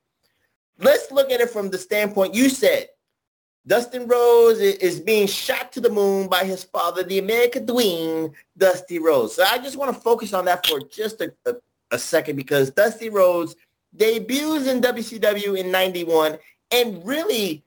Let's 0.77 1.12
look 1.12 1.32
at 1.32 1.41
it 1.41 1.49
from 1.49 1.69
the 1.69 1.77
standpoint 1.77 2.36
you 2.36 2.49
said. 2.49 2.88
Dustin 3.67 4.07
Rhodes 4.07 4.59
i- 4.59 4.77
is 4.81 4.99
being 4.99 5.27
shot 5.27 5.71
to 5.73 5.81
the 5.81 5.89
moon 5.89 6.27
by 6.27 6.43
his 6.43 6.63
father, 6.63 7.03
the 7.03 7.19
American 7.19 7.65
Dream, 7.65 8.31
Dusty 8.57 8.99
Rhodes. 8.99 9.35
So 9.35 9.43
I 9.43 9.57
just 9.57 9.77
want 9.77 9.93
to 9.93 10.01
focus 10.01 10.33
on 10.33 10.45
that 10.45 10.65
for 10.65 10.79
just 10.81 11.21
a, 11.21 11.33
a, 11.45 11.55
a 11.91 11.99
second 11.99 12.35
because 12.35 12.71
Dusty 12.71 13.09
Rhodes 13.09 13.55
debuts 13.95 14.67
in 14.67 14.81
WCW 14.81 15.57
in 15.59 15.71
91 15.71 16.37
and 16.71 17.05
really 17.05 17.63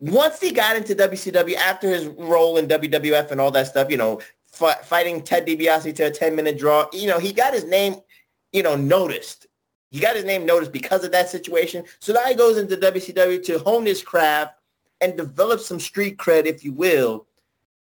once 0.00 0.40
he 0.40 0.50
got 0.52 0.76
into 0.76 0.94
WCW 0.94 1.54
after 1.56 1.88
his 1.88 2.06
role 2.06 2.56
in 2.58 2.66
WWF 2.66 3.30
and 3.30 3.40
all 3.40 3.50
that 3.52 3.66
stuff, 3.66 3.90
you 3.90 3.96
know, 3.96 4.20
fi- 4.46 4.74
fighting 4.84 5.22
Ted 5.22 5.46
DiBiase 5.46 5.94
to 5.96 6.04
a 6.04 6.10
10-minute 6.10 6.58
draw, 6.58 6.86
you 6.92 7.08
know, 7.08 7.18
he 7.18 7.32
got 7.32 7.54
his 7.54 7.64
name, 7.64 7.96
you 8.52 8.62
know, 8.62 8.76
noticed. 8.76 9.46
He 9.90 10.00
got 10.00 10.16
his 10.16 10.24
name 10.24 10.44
noticed 10.44 10.72
because 10.72 11.04
of 11.04 11.12
that 11.12 11.28
situation. 11.28 11.84
So 12.00 12.12
now 12.12 12.24
he 12.24 12.34
goes 12.34 12.58
into 12.58 12.76
WCW 12.76 13.42
to 13.44 13.58
hone 13.60 13.86
his 13.86 14.02
craft 14.02 14.54
and 15.04 15.16
develop 15.16 15.60
some 15.60 15.78
street 15.78 16.16
cred, 16.16 16.46
if 16.46 16.64
you 16.64 16.72
will. 16.72 17.26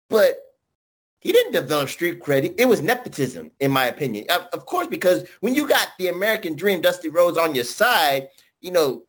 But 0.09 0.39
he 1.19 1.33
didn't 1.33 1.53
develop 1.53 1.89
street 1.89 2.23
cred. 2.23 2.55
It 2.59 2.67
was 2.67 2.81
nepotism, 2.81 3.51
in 3.59 3.73
my 3.73 3.87
opinion. 3.87 4.27
Of, 4.31 4.43
of 4.53 4.67
course, 4.67 4.87
because 4.87 5.29
when 5.41 5.55
you 5.55 5.69
got 5.69 5.89
the 5.99 6.09
American 6.09 6.55
Dream, 6.55 6.81
Dusty 6.81 7.09
Rhodes 7.09 7.37
on 7.37 7.55
your 7.55 7.65
side, 7.65 8.29
you 8.61 8.71
know, 8.71 9.03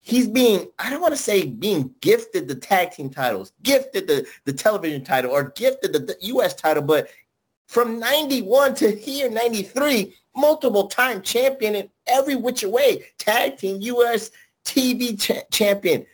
he's 0.00 0.28
being, 0.28 0.68
I 0.78 0.90
don't 0.90 1.00
want 1.00 1.14
to 1.14 1.20
say 1.20 1.46
being 1.46 1.94
gifted 2.00 2.46
the 2.46 2.54
tag 2.54 2.92
team 2.92 3.08
titles, 3.08 3.52
gifted 3.62 4.06
the, 4.06 4.26
the 4.44 4.52
television 4.52 5.02
title, 5.02 5.30
or 5.30 5.50
gifted 5.56 5.94
the, 5.94 6.00
the 6.00 6.16
U.S. 6.20 6.54
title, 6.54 6.82
but 6.82 7.08
from 7.66 7.98
91 7.98 8.74
to 8.76 8.94
here, 8.94 9.30
93, 9.30 10.14
multiple 10.36 10.88
time 10.88 11.22
champion 11.22 11.74
in 11.74 11.88
every 12.06 12.36
which 12.36 12.62
way, 12.62 13.02
tag 13.18 13.56
team, 13.56 13.80
U.S. 13.80 14.30
TV 14.64 15.18
cha- 15.18 15.42
champion, 15.50 16.04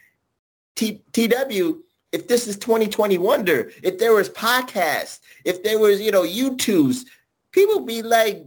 T- 0.76 1.02
TW, 1.12 1.82
if 2.12 2.28
this 2.28 2.46
is 2.46 2.56
2020 2.58 3.18
Wonder, 3.18 3.70
if 3.82 3.98
there 3.98 4.12
was 4.14 4.28
podcasts, 4.30 5.20
if 5.44 5.62
there 5.62 5.78
was, 5.78 6.00
you 6.00 6.10
know, 6.10 6.22
YouTubes, 6.24 7.04
people 7.52 7.80
be 7.80 8.02
like 8.02 8.44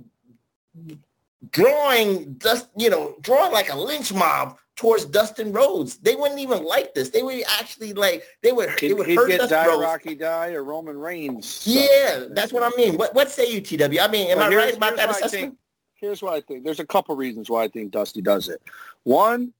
drawing 1.51 2.37
just, 2.39 2.69
you 2.77 2.89
know, 2.89 3.15
drawing 3.21 3.51
like 3.51 3.71
a 3.71 3.77
lynch 3.77 4.13
mob 4.13 4.57
towards 4.75 5.05
Dustin 5.05 5.53
Rhodes. 5.53 5.97
They 5.97 6.15
wouldn't 6.15 6.39
even 6.39 6.63
like 6.65 6.93
this. 6.93 7.09
They 7.09 7.23
would 7.23 7.43
actually 7.59 7.93
like, 7.93 8.23
they 8.41 8.51
would, 8.51 8.69
He'd, 8.79 8.89
they 8.89 8.93
would 8.93 9.07
he'd 9.07 9.15
hurt 9.15 9.27
get 9.29 9.37
Dustin 9.41 9.57
Die 9.59 9.67
Rhodes. 9.67 9.81
Rocky 9.81 10.15
Die 10.15 10.49
or 10.51 10.63
Roman 10.63 10.97
Reigns. 10.97 11.63
Yeah, 11.65 12.25
that's 12.31 12.51
what 12.51 12.63
I 12.63 12.75
mean. 12.75 12.97
What, 12.97 13.13
what 13.15 13.31
say 13.31 13.51
you, 13.51 13.61
TW? 13.61 13.99
I 14.01 14.07
mean, 14.07 14.29
am 14.31 14.37
Well, 14.39 14.51
I 14.51 14.55
right 14.55 14.75
about 14.75 14.95
that 14.97 15.09
assessment? 15.11 15.31
think- 15.31 15.57
here's 15.95 16.21
what 16.21 16.33
I 16.33 16.41
think. 16.41 16.63
There's 16.65 16.81
a 16.81 16.85
couple 16.85 17.15
reasons 17.15 17.49
why 17.49 17.63
I 17.63 17.67
think 17.69 17.91
Dusty 17.91 18.21
does 18.21 18.49
it. 18.49 18.61
One, 19.03 19.53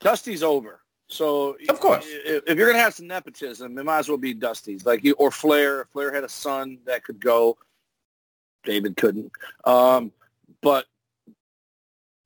Dusty's 0.00 0.42
over. 0.42 0.80
So 1.12 1.56
Of 1.68 1.78
course. 1.78 2.06
if, 2.08 2.42
if 2.46 2.58
you're 2.58 2.70
gonna 2.70 2.82
have 2.82 2.94
some 2.94 3.06
nepotism, 3.06 3.76
it 3.78 3.84
might 3.84 3.98
as 3.98 4.08
well 4.08 4.18
be 4.18 4.32
Dusty's. 4.32 4.86
Like 4.86 5.04
you 5.04 5.12
or 5.14 5.30
Flair. 5.30 5.86
Flair 5.92 6.12
had 6.12 6.24
a 6.24 6.28
son 6.28 6.78
that 6.86 7.04
could 7.04 7.20
go. 7.20 7.58
David 8.64 8.96
couldn't. 8.96 9.30
Um, 9.64 10.12
but 10.62 10.86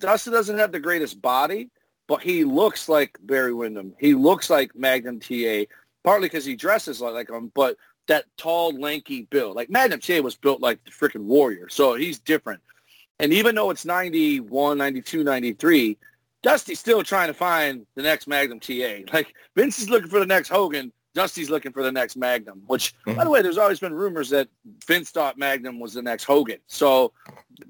Dusty 0.01 0.31
doesn't 0.31 0.59
have 0.59 0.71
the 0.71 0.79
greatest 0.79 1.21
body, 1.21 1.71
but 2.07 2.23
he 2.23 2.45
looks 2.45 2.89
like 2.89 3.19
Barry 3.23 3.53
Windham. 3.55 3.95
He 3.99 4.15
looks 4.15 4.51
like 4.51 4.77
Magnum 4.77 5.19
TA, 5.19 5.65
partly 6.05 6.29
because 6.29 6.45
he 6.45 6.55
dresses 6.55 7.01
like, 7.01 7.15
like 7.15 7.31
him, 7.31 7.51
but 7.55 7.77
that 8.07 8.27
tall, 8.37 8.71
lanky 8.79 9.23
build. 9.31 9.57
Like 9.57 9.71
Magnum 9.71 10.01
TA 10.01 10.21
was 10.21 10.37
built 10.37 10.61
like 10.61 10.79
the 10.85 10.91
freaking 10.91 11.25
warrior, 11.25 11.69
so 11.69 11.95
he's 11.95 12.19
different. 12.21 12.61
And 13.19 13.33
even 13.33 13.55
though 13.55 13.71
it's 13.71 13.85
91, 13.85 14.79
92, 14.79 15.25
93, 15.25 15.97
Dusty's 16.43 16.79
still 16.79 17.03
trying 17.03 17.29
to 17.29 17.35
find 17.35 17.87
the 17.95 18.03
next 18.03 18.27
Magnum 18.27 18.61
TA. 18.61 18.99
Like 19.13 19.35
Vince 19.57 19.79
is 19.79 19.91
looking 19.91 20.09
for 20.09 20.21
the 20.21 20.27
next 20.27 20.49
Hogan, 20.49 20.93
Dusty's 21.15 21.51
looking 21.51 21.73
for 21.73 21.83
the 21.83 21.91
next 21.91 22.17
Magnum. 22.17 22.63
Which, 22.67 22.95
by 23.07 23.25
the 23.25 23.31
way, 23.31 23.43
there's 23.43 23.59
always 23.59 23.81
been 23.81 23.95
rumors 23.95 24.31
that 24.31 24.49
Vince 24.87 25.11
thought 25.11 25.39
Magnum 25.39 25.81
was 25.81 25.95
the 25.95 26.03
next 26.03 26.25
Hogan. 26.25 26.59
So 26.67 27.13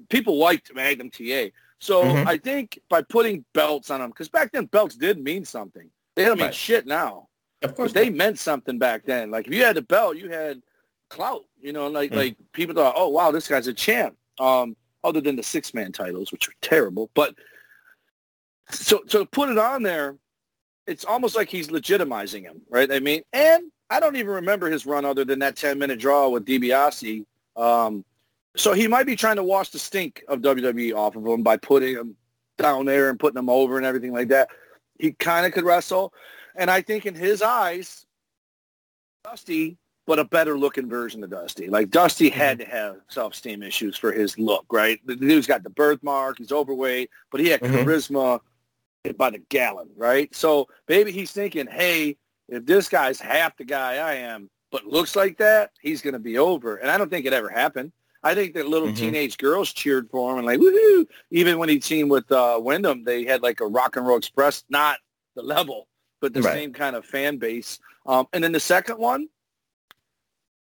people 0.09 0.37
liked 0.37 0.73
Magnum 0.75 1.09
TA. 1.09 1.51
So 1.79 2.03
Mhm. 2.03 2.27
I 2.27 2.37
think 2.37 2.79
by 2.89 3.01
putting 3.03 3.45
belts 3.53 3.89
on 3.89 3.99
them, 4.01 4.09
because 4.09 4.29
back 4.29 4.51
then 4.51 4.65
belts 4.65 4.95
did 4.95 5.17
mean 5.23 5.45
something. 5.45 5.89
They 6.15 6.25
don't 6.25 6.37
mean 6.37 6.47
Right. 6.47 6.55
shit 6.55 6.85
now. 6.87 7.29
Of 7.61 7.75
course. 7.75 7.93
They 7.93 8.09
meant 8.09 8.37
something 8.39 8.77
back 8.77 9.05
then. 9.05 9.31
Like 9.31 9.47
if 9.47 9.53
you 9.53 9.63
had 9.63 9.77
a 9.77 9.81
belt, 9.81 10.17
you 10.17 10.29
had 10.29 10.61
clout. 11.09 11.45
You 11.61 11.73
know, 11.73 11.87
like 11.87 12.11
Mm. 12.11 12.15
like 12.15 12.35
people 12.51 12.75
thought, 12.75 12.95
oh 12.97 13.09
wow, 13.09 13.31
this 13.31 13.47
guy's 13.47 13.67
a 13.67 13.73
champ. 13.73 14.15
Um, 14.39 14.75
other 15.03 15.21
than 15.21 15.35
the 15.35 15.43
six 15.43 15.73
man 15.73 15.91
titles, 15.91 16.31
which 16.31 16.47
are 16.49 16.53
terrible. 16.61 17.09
But 17.13 17.33
so 18.71 19.01
so 19.07 19.19
to 19.19 19.25
put 19.25 19.49
it 19.49 19.57
on 19.57 19.83
there, 19.83 20.17
it's 20.85 21.05
almost 21.05 21.35
like 21.35 21.49
he's 21.49 21.67
legitimizing 21.67 22.43
him, 22.43 22.61
right? 22.69 22.91
I 22.91 22.99
mean, 22.99 23.21
and 23.33 23.71
I 23.89 23.99
don't 23.99 24.15
even 24.15 24.31
remember 24.33 24.69
his 24.69 24.85
run 24.85 25.05
other 25.05 25.25
than 25.25 25.39
that 25.39 25.55
ten 25.55 25.79
minute 25.79 25.99
draw 25.99 26.29
with 26.29 26.45
DiBiase. 26.45 27.25
Um, 27.55 28.03
so 28.55 28.73
he 28.73 28.87
might 28.87 29.05
be 29.05 29.15
trying 29.15 29.35
to 29.37 29.43
wash 29.43 29.69
the 29.69 29.79
stink 29.79 30.23
of 30.27 30.39
WWE 30.41 30.95
off 30.95 31.15
of 31.15 31.25
him 31.25 31.43
by 31.43 31.57
putting 31.57 31.95
him 31.95 32.15
down 32.57 32.85
there 32.85 33.09
and 33.09 33.19
putting 33.19 33.37
him 33.37 33.49
over 33.49 33.77
and 33.77 33.85
everything 33.85 34.13
like 34.13 34.29
that. 34.29 34.49
He 34.99 35.11
kind 35.11 35.45
of 35.45 35.51
could 35.51 35.63
wrestle, 35.63 36.13
and 36.55 36.71
I 36.71 36.81
think 36.81 37.05
in 37.05 37.13
his 37.13 37.41
eyes, 37.41 38.05
Dusty, 39.23 39.77
but 40.05 40.19
a 40.19 40.23
better 40.23 40.57
looking 40.57 40.89
version 40.89 41.23
of 41.23 41.29
Dusty. 41.29 41.67
Like 41.69 41.89
Dusty 41.89 42.29
had 42.29 42.59
to 42.59 42.65
have 42.65 42.97
self-esteem 43.09 43.61
issues 43.61 43.97
for 43.97 44.11
his 44.11 44.39
look, 44.39 44.65
right? 44.71 44.99
The 45.05 45.15
dude's 45.15 45.47
got 45.47 45.63
the 45.63 45.69
birthmark, 45.69 46.37
he's 46.37 46.51
overweight, 46.51 47.09
but 47.31 47.41
he 47.41 47.49
had 47.49 47.61
Mhm. 47.61 47.83
charisma 47.83 48.39
by 49.15 49.29
the 49.29 49.37
gallon, 49.49 49.89
right? 49.95 50.33
So 50.35 50.67
maybe 50.89 51.11
he's 51.11 51.31
thinking, 51.31 51.67
hey, 51.67 52.17
if 52.49 52.65
this 52.65 52.89
guy's 52.89 53.19
half 53.19 53.55
the 53.57 53.63
guy 53.65 53.97
I 53.97 54.15
am, 54.15 54.49
but 54.71 54.85
looks 54.85 55.15
like 55.15 55.37
that, 55.37 55.71
he's 55.81 56.01
going 56.01 56.13
to 56.13 56.19
be 56.19 56.37
over. 56.37 56.77
And 56.77 56.89
I 56.89 56.97
don't 56.97 57.09
think 57.09 57.25
it 57.25 57.33
ever 57.33 57.49
happened. 57.49 57.91
I 58.23 58.33
think 58.35 58.55
that 58.55 58.67
little 58.67 58.89
Mhm. 58.89 58.95
teenage 58.97 59.37
girls 59.37 59.71
cheered 59.71 60.09
for 60.09 60.31
him 60.31 60.39
and 60.39 60.47
like, 60.47 60.59
woohoo! 60.59 61.07
Even 61.29 61.59
when 61.59 61.69
he 61.69 61.79
teamed 61.79 62.09
with 62.09 62.29
uh, 62.31 62.59
Windham, 62.61 63.03
they 63.03 63.23
had 63.25 63.43
like 63.43 63.61
a 63.61 63.67
Rock 63.67 63.95
and 63.95 64.07
Roll 64.07 64.17
Express, 64.17 64.63
not 64.69 64.97
the 65.35 65.43
level, 65.43 65.87
but 66.19 66.33
the 66.33 66.41
Right. 66.41 66.53
same 66.53 66.73
kind 66.73 66.95
of 66.95 67.05
fan 67.05 67.37
base. 67.37 67.79
Um, 68.05 68.27
and 68.33 68.43
then 68.43 68.51
the 68.51 68.59
second 68.59 68.97
one, 68.97 69.29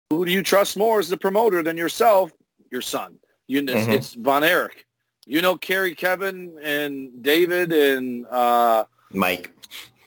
who 0.09 0.25
do 0.25 0.31
you 0.31 0.43
trust 0.43 0.77
more 0.77 0.99
as 0.99 1.09
the 1.09 1.17
promoter 1.17 1.63
than 1.63 1.77
yourself? 1.77 2.31
Your 2.71 2.81
son. 2.81 3.19
You, 3.47 3.59
it's, 3.61 3.87
Mhm. 3.87 3.93
it's 3.93 4.13
Von 4.15 4.43
Erich. 4.43 4.85
You 5.27 5.41
know, 5.41 5.57
Kerry, 5.57 5.93
Kevin, 5.93 6.57
and 6.63 7.21
David, 7.21 7.73
and 7.73 8.25
uh, 8.27 8.85
Mike. 9.11 9.51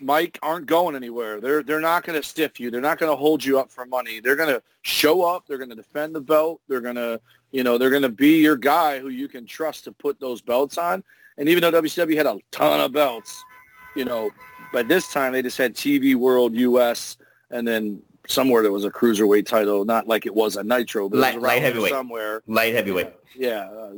Mike 0.01 0.39
aren't 0.43 0.64
going 0.64 0.97
anywhere. 0.97 1.41
They're 1.43 1.62
they're 1.62 1.79
not 1.81 2.05
going 2.05 2.18
to 2.21 2.27
stiff 2.27 2.59
you. 2.59 2.71
They're 2.71 2.81
not 2.81 2.99
going 2.99 3.12
to 3.12 3.16
hold 3.16 3.45
you 3.45 3.59
up 3.59 3.71
for 3.71 3.85
money. 3.85 4.18
They're 4.21 4.35
going 4.37 4.49
to 4.49 4.62
show 4.81 5.23
up. 5.23 5.45
They're 5.47 5.59
going 5.59 5.68
to 5.68 5.77
defend 5.77 6.14
the 6.14 6.23
belt. 6.23 6.62
They're 6.68 6.81
going 6.81 6.95
to 6.97 7.21
you 7.53 7.62
know 7.64 7.77
they're 7.77 7.91
going 7.91 8.01
to 8.03 8.09
be 8.09 8.41
your 8.41 8.57
guy 8.57 8.99
who 8.99 9.11
you 9.11 9.29
can 9.29 9.45
trust 9.45 9.85
to 9.85 9.93
put 9.93 10.18
those 10.18 10.41
belts 10.41 10.79
on. 10.79 11.05
And 11.37 11.51
even 11.51 11.61
though 11.61 11.83
WCW 11.83 12.16
had 12.16 12.25
a 12.27 12.39
ton 12.51 12.81
of 12.81 12.93
belts, 12.93 13.45
you 13.95 14.07
know, 14.07 14.31
by 14.73 14.83
this 14.83 15.12
time 15.12 15.35
they 15.35 15.43
just 15.43 15.59
had 15.59 15.75
TV 15.75 16.14
World 16.14 16.55
US 16.55 17.18
and 17.51 17.68
then 17.68 18.01
somewhere 18.27 18.62
there 18.62 18.73
was 18.73 18.87
a 18.87 18.91
cruiserweight 18.91 19.45
title, 19.45 19.85
not 19.85 20.07
like 20.07 20.25
it 20.25 20.35
was 20.35 20.57
a 20.57 20.62
Nitro, 20.62 21.11
but 21.11 21.18
Light- 21.18 21.35
it 21.35 21.41
was 21.41 21.43
light 21.45 21.62
heavyweight. 21.62 21.91
somewhere 21.93 22.43
Light 22.47 22.73
heavyweight. 22.75 23.09
yeah, 23.37 23.68
uh, 23.71 23.91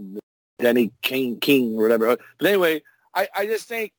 Denny 0.62 0.92
King 1.02 1.38
King 1.40 1.76
or 1.76 1.82
whatever. 1.82 2.16
But 2.38 2.46
anyway, 2.48 2.82
I, 3.14 3.28
I 3.34 3.46
just 3.46 3.68
think 3.68 3.92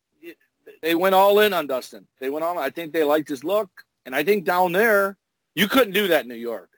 they 0.81 0.95
went 0.95 1.13
all 1.13 1.39
in 1.39 1.53
on 1.53 1.67
Dustin. 1.67 2.07
They 2.19 2.29
went 2.29 2.43
all. 2.43 2.57
I 2.57 2.69
think 2.69 2.93
they 2.93 3.03
liked 3.03 3.29
his 3.29 3.43
look, 3.43 3.69
and 4.05 4.15
I 4.15 4.23
think 4.23 4.45
down 4.45 4.71
there 4.71 5.17
you 5.55 5.67
couldn't 5.67 5.93
do 5.93 6.07
that 6.07 6.23
in 6.23 6.29
New 6.29 6.35
York. 6.35 6.69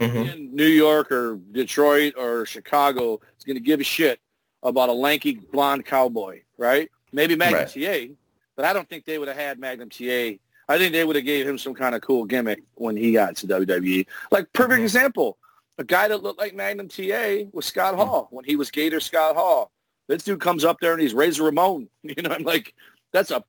Mhm. 0.00 0.34
In 0.34 0.54
New 0.56 0.66
York 0.66 1.12
or 1.12 1.36
Detroit 1.52 2.14
or 2.18 2.44
Chicago 2.44 3.20
is 3.38 3.44
going 3.44 3.56
to 3.56 3.62
give 3.62 3.80
a 3.80 3.84
shit 3.84 4.18
about 4.64 4.88
a 4.88 4.92
lanky 4.92 5.34
blonde 5.34 5.86
cowboy, 5.86 6.42
right? 6.58 6.90
Maybe 7.12 7.36
Magnum 7.36 7.60
Right. 7.60 8.08
TA, 8.08 8.14
but 8.56 8.64
I 8.64 8.72
don't 8.72 8.88
think 8.88 9.04
they 9.04 9.18
would 9.18 9.28
have 9.28 9.36
had 9.36 9.58
Magnum 9.60 9.88
TA. 9.90 10.38
I 10.68 10.78
think 10.78 10.92
they 10.92 11.04
would 11.04 11.16
have 11.16 11.24
gave 11.24 11.46
him 11.46 11.56
some 11.58 11.74
kind 11.74 11.94
of 11.94 12.00
cool 12.02 12.24
gimmick 12.24 12.62
when 12.74 12.96
he 12.96 13.12
got 13.12 13.36
to 13.36 13.46
WWE. 13.46 14.06
Like 14.32 14.52
perfect 14.52 14.80
Mhm. 14.80 14.84
example, 14.84 15.38
a 15.78 15.84
guy 15.84 16.08
that 16.08 16.22
looked 16.22 16.40
like 16.40 16.54
Magnum 16.54 16.88
TA 16.88 17.44
was 17.52 17.66
Scott 17.66 17.94
Hall 17.94 18.28
when 18.30 18.44
he 18.44 18.56
was 18.56 18.70
Gator 18.70 19.00
Scott 19.00 19.36
Hall. 19.36 19.70
This 20.08 20.24
dude 20.24 20.40
comes 20.40 20.64
up 20.64 20.78
there 20.80 20.92
and 20.92 21.00
he's 21.00 21.14
Razor 21.14 21.44
Ramon. 21.44 21.88
You 22.02 22.22
know, 22.22 22.30
I'm 22.30 22.42
like, 22.42 22.74
that's 23.12 23.30
a 23.30 23.42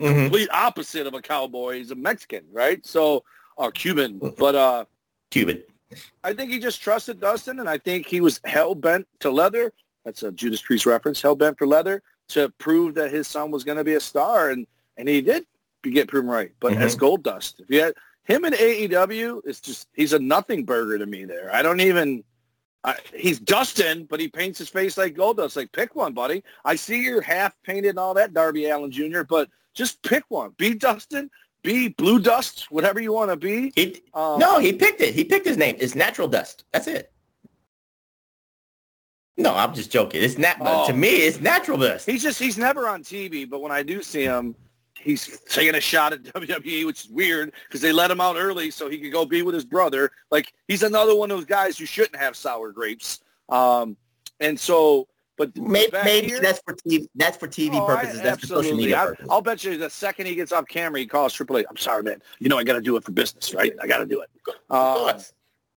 Mhm. 0.00 0.22
complete 0.22 0.48
opposite 0.52 1.06
of 1.06 1.14
a 1.14 1.22
cowboy. 1.22 1.76
He's 1.76 1.92
a 1.92 1.94
Mexican, 1.94 2.44
right? 2.50 2.84
So, 2.84 3.22
or 3.56 3.70
Cuban. 3.70 4.18
But 4.36 4.54
uh, 4.56 4.84
Cuban. 5.30 5.62
I 6.24 6.34
think 6.34 6.50
he 6.50 6.58
just 6.58 6.82
trusted 6.82 7.20
Dustin, 7.20 7.60
and 7.60 7.68
I 7.70 7.78
think 7.78 8.06
he 8.06 8.20
was 8.20 8.40
hell 8.44 8.74
bent 8.74 9.06
to 9.20 9.30
leather. 9.30 9.72
That's 10.04 10.24
a 10.24 10.32
Judas 10.32 10.60
Priest 10.60 10.84
reference. 10.84 11.22
Hell 11.22 11.36
bent 11.36 11.56
for 11.58 11.66
leather 11.66 12.02
to 12.30 12.48
prove 12.58 12.94
that 12.96 13.12
his 13.12 13.28
son 13.28 13.50
was 13.52 13.62
going 13.62 13.78
to 13.78 13.84
be 13.84 13.94
a 13.94 14.00
star, 14.00 14.50
and 14.50 14.66
and 14.96 15.08
he 15.08 15.20
did 15.20 15.46
get 15.84 16.08
proven 16.08 16.28
right. 16.28 16.50
But 16.58 16.72
Mhm. 16.72 16.80
as 16.80 16.96
Gold 16.96 17.22
Dust, 17.22 17.60
if 17.60 17.70
you 17.70 17.80
had 17.80 17.94
him 18.28 18.44
in 18.44 18.52
AEW, 18.52 19.40
is 19.46 19.60
just 19.60 19.88
he's 19.94 20.12
a 20.12 20.18
nothing 20.18 20.64
burger 20.64 20.98
to 20.98 21.06
me. 21.06 21.24
There, 21.24 21.52
I 21.52 21.62
don't 21.62 21.80
even. 21.80 22.22
I, 22.84 22.94
he's 23.12 23.40
Dustin, 23.40 24.04
but 24.04 24.20
he 24.20 24.28
paints 24.28 24.56
his 24.58 24.68
face 24.68 24.96
like 24.96 25.16
Gold 25.16 25.38
Dust. 25.38 25.56
Like, 25.56 25.72
pick 25.72 25.96
one, 25.96 26.12
buddy. 26.14 26.44
I 26.64 26.76
see 26.76 27.02
you're 27.02 27.20
half 27.20 27.52
painted 27.64 27.88
and 27.88 27.98
all 27.98 28.14
that, 28.14 28.32
Darby 28.32 28.68
Allin 28.68 28.92
Jr., 28.92 29.22
but 29.28 29.48
just 29.74 30.00
pick 30.02 30.22
one. 30.28 30.52
Be 30.58 30.74
Dustin. 30.74 31.28
Be 31.64 31.88
Blue 31.88 32.20
Dust. 32.20 32.70
Whatever 32.70 33.00
you 33.00 33.12
want 33.12 33.32
to 33.32 33.36
be. 33.36 33.72
He, 33.74 34.00
Um, 34.14 34.38
no, 34.38 34.60
he 34.60 34.72
picked 34.72 35.00
it. 35.00 35.12
He 35.12 35.24
picked 35.24 35.44
his 35.44 35.56
name. 35.56 35.74
It's 35.80 35.96
Natural 35.96 36.28
Dust. 36.28 36.64
That's 36.72 36.86
it. 36.86 37.10
No, 39.36 39.54
I'm 39.54 39.74
just 39.74 39.90
joking. 39.90 40.22
It's 40.22 40.38
not. 40.38 40.56
Oh. 40.60 40.86
To 40.86 40.92
me, 40.92 41.08
it's 41.08 41.40
Natural 41.40 41.78
Dust. 41.78 42.06
He's 42.06 42.22
just 42.22 42.38
he's 42.38 42.58
never 42.58 42.86
on 42.86 43.02
TV, 43.02 43.48
but 43.48 43.60
when 43.60 43.72
I 43.72 43.82
do 43.82 44.02
see 44.02 44.22
him, 44.22 44.54
he's 44.98 45.40
taking 45.48 45.74
a 45.74 45.80
shot 45.80 46.12
at 46.12 46.22
WWE, 46.34 46.86
which 46.86 47.04
is 47.04 47.10
weird 47.10 47.52
because 47.68 47.80
they 47.80 47.92
let 47.92 48.10
him 48.10 48.20
out 48.20 48.36
early 48.36 48.70
so 48.70 48.88
he 48.88 48.98
could 48.98 49.12
go 49.12 49.24
be 49.24 49.42
with 49.42 49.54
his 49.54 49.64
brother. 49.64 50.10
Like 50.30 50.52
he's 50.66 50.82
another 50.82 51.14
one 51.14 51.30
of 51.30 51.36
those 51.38 51.46
guys 51.46 51.78
who 51.78 51.86
shouldn't 51.86 52.16
have 52.16 52.36
sour 52.36 52.72
grapes. 52.72 53.20
Um, 53.48 53.96
and 54.40 54.58
so, 54.58 55.08
but 55.36 55.56
Maybe, 55.56 55.90
maybe 56.04 56.26
here- 56.28 56.40
that's 56.40 56.60
for 56.64 56.74
TV. 56.74 57.06
That's 57.14 57.36
for 57.36 57.46
TV 57.48 57.70
Oh, 57.74 57.86
I- 57.86 57.96
purposes. 57.96 58.22
that's 58.22 58.40
for 58.40 58.46
social 58.46 58.58
absolutely. 58.58 58.82
media 58.86 59.00
I, 59.02 59.06
purposes. 59.06 59.26
I'll 59.30 59.40
bet 59.42 59.64
you 59.64 59.76
the 59.78 59.88
second 59.90 60.26
he 60.26 60.34
gets 60.34 60.50
off 60.52 60.66
camera, 60.68 60.98
he 61.00 61.06
calls 61.06 61.32
Triple 61.32 61.58
H. 61.58 61.66
I'm 61.70 61.76
sorry, 61.76 62.02
man. 62.02 62.20
You 62.40 62.48
know 62.48 62.58
I 62.58 62.64
got 62.64 62.72
to 62.74 62.80
do 62.80 62.96
it 62.96 63.04
for 63.04 63.12
business, 63.12 63.54
right? 63.54 63.72
I 63.80 63.86
got 63.86 63.98
to 63.98 64.06
do 64.06 64.20
it. 64.20 64.28
Uh, 64.68 65.18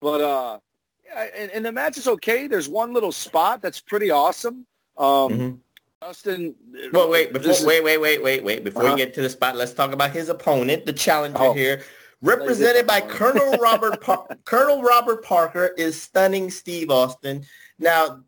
but 0.00 0.20
uh, 0.22 0.58
yeah, 1.04 1.26
and, 1.36 1.50
and 1.50 1.64
the 1.64 1.72
match 1.72 1.98
is 1.98 2.08
okay. 2.08 2.46
There's 2.46 2.68
one 2.70 2.92
little 2.94 3.12
spot 3.12 3.60
that's 3.60 3.80
pretty 3.80 4.10
awesome. 4.10 4.66
Um, 4.96 5.06
Mhm. 5.06 5.58
Justin. 6.02 6.54
Well, 6.92 7.10
wait, 7.10 7.32
before, 7.32 7.50
is- 7.50 7.64
wait, 7.64 7.84
wait, 7.84 7.98
wait, 7.98 8.22
wait, 8.22 8.42
wait. 8.42 8.64
Before 8.64 8.84
Uh-huh. 8.84 8.94
we 8.94 8.98
get 8.98 9.12
to 9.14 9.22
the 9.22 9.28
spot, 9.28 9.54
let's 9.56 9.72
talk 9.74 9.92
about 9.92 10.12
his 10.12 10.30
opponent, 10.30 10.86
the 10.86 10.92
challenger 10.94 11.38
Oh. 11.42 11.52
here, 11.52 11.82
represented 12.22 12.86
by 12.86 13.02
Colonel 13.02 13.58
Robert 13.58 14.00
Par- 14.00 14.26
Colonel 14.46 14.82
Robert 14.82 15.22
Parker, 15.22 15.74
is 15.76 16.00
stunning 16.00 16.50
Steve 16.50 16.90
Austin. 16.90 17.44
Now, 17.78 18.20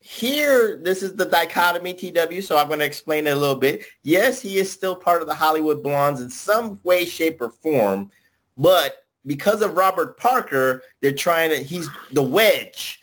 here, 0.00 0.76
this 0.82 1.02
is 1.02 1.14
the 1.14 1.24
dichotomy, 1.24 1.94
TW. 1.94 2.42
So 2.42 2.58
I'm 2.58 2.66
going 2.68 2.80
to 2.80 2.84
explain 2.84 3.26
it 3.26 3.30
a 3.30 3.36
little 3.36 3.56
bit. 3.56 3.86
Yes, 4.02 4.38
he 4.42 4.58
is 4.58 4.70
still 4.70 4.94
part 4.94 5.22
of 5.22 5.28
the 5.28 5.34
Hollywood 5.34 5.82
Blondes 5.82 6.20
in 6.20 6.28
some 6.28 6.78
way, 6.82 7.06
shape, 7.06 7.40
or 7.40 7.48
form, 7.48 8.10
but 8.58 8.98
because 9.24 9.62
of 9.62 9.78
Robert 9.78 10.18
Parker, 10.18 10.82
they're 11.00 11.10
trying 11.12 11.48
to. 11.48 11.56
He's 11.56 11.88
the 12.12 12.22
wedge 12.22 13.00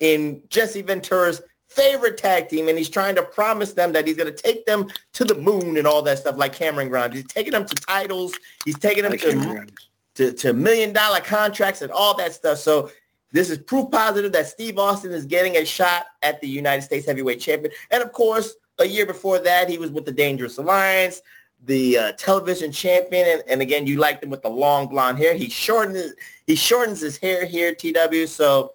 in 0.00 0.42
Jesse 0.50 0.82
Ventura's 0.82 1.40
favorite 1.74 2.16
tag 2.16 2.48
team, 2.48 2.68
and 2.68 2.78
he's 2.78 2.88
trying 2.88 3.14
to 3.16 3.22
promise 3.22 3.72
them 3.72 3.92
that 3.92 4.06
he's 4.06 4.16
going 4.16 4.32
to 4.32 4.42
take 4.42 4.64
them 4.66 4.88
to 5.14 5.24
the 5.24 5.34
moon 5.34 5.76
and 5.76 5.86
all 5.86 6.02
that 6.02 6.18
stuff, 6.18 6.36
like 6.36 6.52
Cameron 6.52 6.88
Grimes. 6.88 7.14
He's 7.14 7.26
taking 7.26 7.52
them 7.52 7.66
to 7.66 7.74
titles. 7.74 8.34
He's 8.64 8.78
taking 8.78 9.02
them 9.02 9.12
Like 9.12 9.20
to, 9.22 9.70
to 10.14 10.32
to 10.32 10.52
million 10.52 10.92
dollar 10.92 11.20
contracts 11.20 11.82
and 11.82 11.90
all 11.90 12.16
that 12.16 12.32
stuff. 12.34 12.58
So 12.58 12.90
this 13.32 13.50
is 13.50 13.58
proof 13.58 13.90
positive 13.90 14.30
that 14.32 14.46
Steve 14.46 14.78
Austin 14.78 15.10
is 15.12 15.26
getting 15.26 15.56
a 15.56 15.64
shot 15.64 16.06
at 16.22 16.40
the 16.40 16.46
United 16.46 16.82
States 16.82 17.04
Heavyweight 17.06 17.40
Champion. 17.40 17.72
And 17.90 18.02
of 18.02 18.12
course, 18.12 18.54
a 18.78 18.84
year 18.84 19.06
before 19.06 19.40
that, 19.40 19.68
he 19.68 19.76
was 19.76 19.90
with 19.90 20.04
the 20.04 20.12
Dangerous 20.12 20.58
Alliance, 20.58 21.20
the 21.64 21.98
uh, 21.98 22.12
television 22.12 22.70
champion. 22.70 23.26
And, 23.26 23.42
and 23.48 23.60
again, 23.60 23.88
you 23.88 23.98
liked 23.98 24.22
him 24.22 24.30
with 24.30 24.42
the 24.42 24.48
long 24.48 24.86
blonde 24.86 25.18
hair. 25.18 25.34
He 25.34 25.48
shortened 25.48 25.96
his, 25.96 26.14
he 26.46 26.54
shortens 26.54 27.00
his 27.00 27.16
hair 27.16 27.44
here, 27.44 27.74
TW. 27.74 28.26
So 28.28 28.73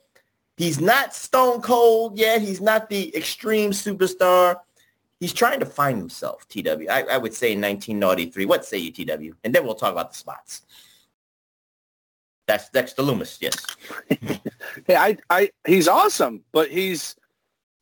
he's 0.59 0.79
not 0.79 1.15
stone 1.15 1.61
cold 1.61 2.19
yet. 2.19 2.41
He's 2.41 2.61
not 2.61 2.89
the 2.89 3.15
extreme 3.15 3.71
superstar. 3.71 4.57
He's 5.19 5.33
trying 5.33 5.59
to 5.61 5.65
find 5.65 5.97
himself, 5.97 6.47
TW. 6.49 6.87
I, 6.89 7.03
I 7.11 7.17
would 7.17 7.33
say 7.33 7.53
in 7.53 7.61
1993. 7.61 8.45
What 8.45 8.65
say 8.65 8.77
you, 8.77 8.91
TW? 8.91 9.35
And 9.43 9.55
then 9.55 9.65
we'll 9.65 9.73
talk 9.73 9.91
about 9.91 10.11
the 10.11 10.17
spots. 10.17 10.61
That's 12.45 12.69
Dexter 12.69 13.01
Lumis, 13.03 13.37
yes. 13.41 13.65
Hey, 14.87 14.95
I, 14.95 15.17
I, 15.29 15.51
he's 15.65 15.87
awesome, 15.87 16.43
but 16.51 16.69
he's 16.69 17.15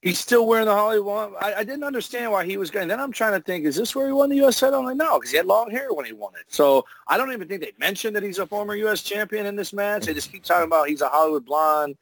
he's 0.02 0.20
still 0.20 0.46
wearing 0.46 0.66
the 0.66 0.74
Hollywood. 0.74 1.34
I, 1.40 1.56
I 1.56 1.64
didn't 1.64 1.84
understand 1.84 2.32
why 2.32 2.46
he 2.46 2.58
was 2.58 2.70
going. 2.70 2.88
Then 2.88 3.00
I'm 3.00 3.12
trying 3.12 3.34
to 3.34 3.42
think, 3.42 3.66
is 3.66 3.76
this 3.76 3.96
where 3.96 4.08
he 4.08 4.14
won 4.14 4.30
the 4.30 4.36
U.S. 4.38 4.60
title? 4.60 4.80
I'm 4.80 4.86
like, 4.86 4.98
no, 4.98 5.20
because 5.20 5.32
he 5.32 5.38
had 5.38 5.46
long 5.46 5.72
hair 5.72 5.94
when 5.94 6.06
he 6.06 6.14
won 6.14 6.34
it. 6.40 6.46
So 6.48 6.86
I 7.08 7.18
don't 7.18 7.32
even 7.32 7.48
think 7.48 7.62
they 7.62 7.74
mentioned 7.80 8.16
that 8.16 8.24
he's 8.24 8.40
a 8.40 8.46
former 8.46 8.76
U.S. 8.76 9.04
champion 9.04 9.46
in 9.46 9.56
this 9.56 9.74
match. 9.74 10.06
They 10.06 10.14
just 10.14 10.32
keep 10.32 10.44
talking 10.44 10.66
about 10.66 10.90
he's 10.90 11.02
a 11.02 11.08
Hollywood 11.08 11.46
blonde, 11.46 11.98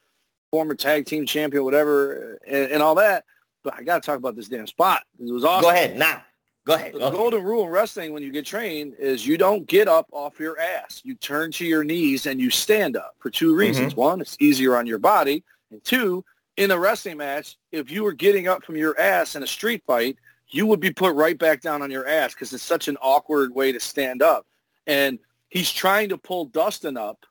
former 0.55 0.73
tag 0.73 1.05
team 1.05 1.25
champion, 1.25 1.65
whatever, 1.65 2.39
and, 2.47 2.71
and 2.71 2.81
all 2.81 2.95
that. 2.95 3.25
But 3.61 3.73
I 3.73 3.83
got 3.83 4.01
to 4.01 4.05
talk 4.05 4.15
about 4.17 4.37
this 4.37 4.47
damn 4.47 4.67
spot. 4.67 5.03
It 5.19 5.33
was 5.33 5.43
awesome. 5.43 5.63
Go 5.63 5.69
ahead, 5.69 5.97
now. 5.97 6.23
Go 6.65 6.75
ahead. 6.75 6.93
The 6.93 6.99
Go 6.99 7.05
ahead. 7.07 7.17
golden 7.17 7.43
rule 7.43 7.65
in 7.65 7.71
wrestling 7.71 8.13
when 8.13 8.23
you 8.23 8.31
get 8.31 8.45
trained 8.45 8.93
is 8.97 9.27
you 9.27 9.37
don't 9.37 9.67
get 9.67 9.89
up 9.89 10.07
off 10.13 10.39
your 10.39 10.57
ass. 10.57 11.01
You 11.03 11.15
turn 11.15 11.51
to 11.51 11.65
your 11.65 11.83
knees 11.83 12.25
and 12.25 12.39
you 12.39 12.49
stand 12.49 12.95
up 12.95 13.15
for 13.19 13.29
two 13.29 13.49
mm-hmm. 13.49 13.59
reasons. 13.59 13.95
One, 13.97 14.21
it's 14.21 14.37
easier 14.39 14.77
on 14.77 14.87
your 14.87 14.97
body. 14.97 15.43
And 15.71 15.83
two, 15.83 16.23
in 16.55 16.71
a 16.71 16.79
wrestling 16.79 17.17
match, 17.17 17.57
if 17.73 17.91
you 17.91 18.05
were 18.05 18.13
getting 18.13 18.47
up 18.47 18.63
from 18.63 18.77
your 18.77 18.97
ass 18.97 19.35
in 19.35 19.43
a 19.43 19.47
street 19.47 19.83
fight, 19.85 20.17
you 20.47 20.65
would 20.67 20.79
be 20.79 20.93
put 20.93 21.15
right 21.15 21.37
back 21.37 21.59
down 21.59 21.81
on 21.81 21.91
your 21.91 22.07
ass 22.07 22.33
because 22.33 22.53
it's 22.53 22.63
such 22.63 22.87
an 22.87 22.95
awkward 23.01 23.53
way 23.53 23.73
to 23.73 23.79
stand 23.81 24.21
up. 24.21 24.45
And 24.87 25.19
he's 25.49 25.69
trying 25.69 26.07
to 26.09 26.17
pull 26.17 26.45
Dustin 26.45 26.95
up, 26.95 27.25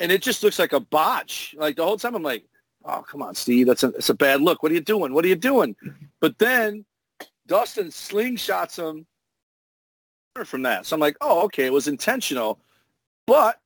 and 0.00 0.12
it 0.12 0.22
just 0.22 0.42
looks 0.42 0.58
like 0.58 0.72
a 0.72 0.80
botch. 0.80 1.54
Like 1.58 1.76
the 1.76 1.84
whole 1.84 1.96
time 1.96 2.14
I'm 2.14 2.22
like, 2.22 2.44
oh, 2.84 3.02
come 3.02 3.22
on, 3.22 3.34
Steve, 3.34 3.66
that's 3.66 3.82
a, 3.82 3.88
that's 3.88 4.10
a 4.10 4.14
bad 4.14 4.40
look. 4.40 4.62
What 4.62 4.72
are 4.72 4.74
you 4.74 4.80
doing? 4.80 5.12
What 5.12 5.24
are 5.24 5.28
you 5.28 5.36
doing? 5.36 5.74
But 6.20 6.38
then 6.38 6.84
Dustin 7.46 7.88
slingshots 7.88 8.76
him 8.78 9.06
from 10.44 10.62
that. 10.62 10.86
So 10.86 10.94
I'm 10.94 11.00
like, 11.00 11.16
oh, 11.20 11.44
okay, 11.44 11.66
it 11.66 11.72
was 11.72 11.88
intentional. 11.88 12.60
But 13.26 13.58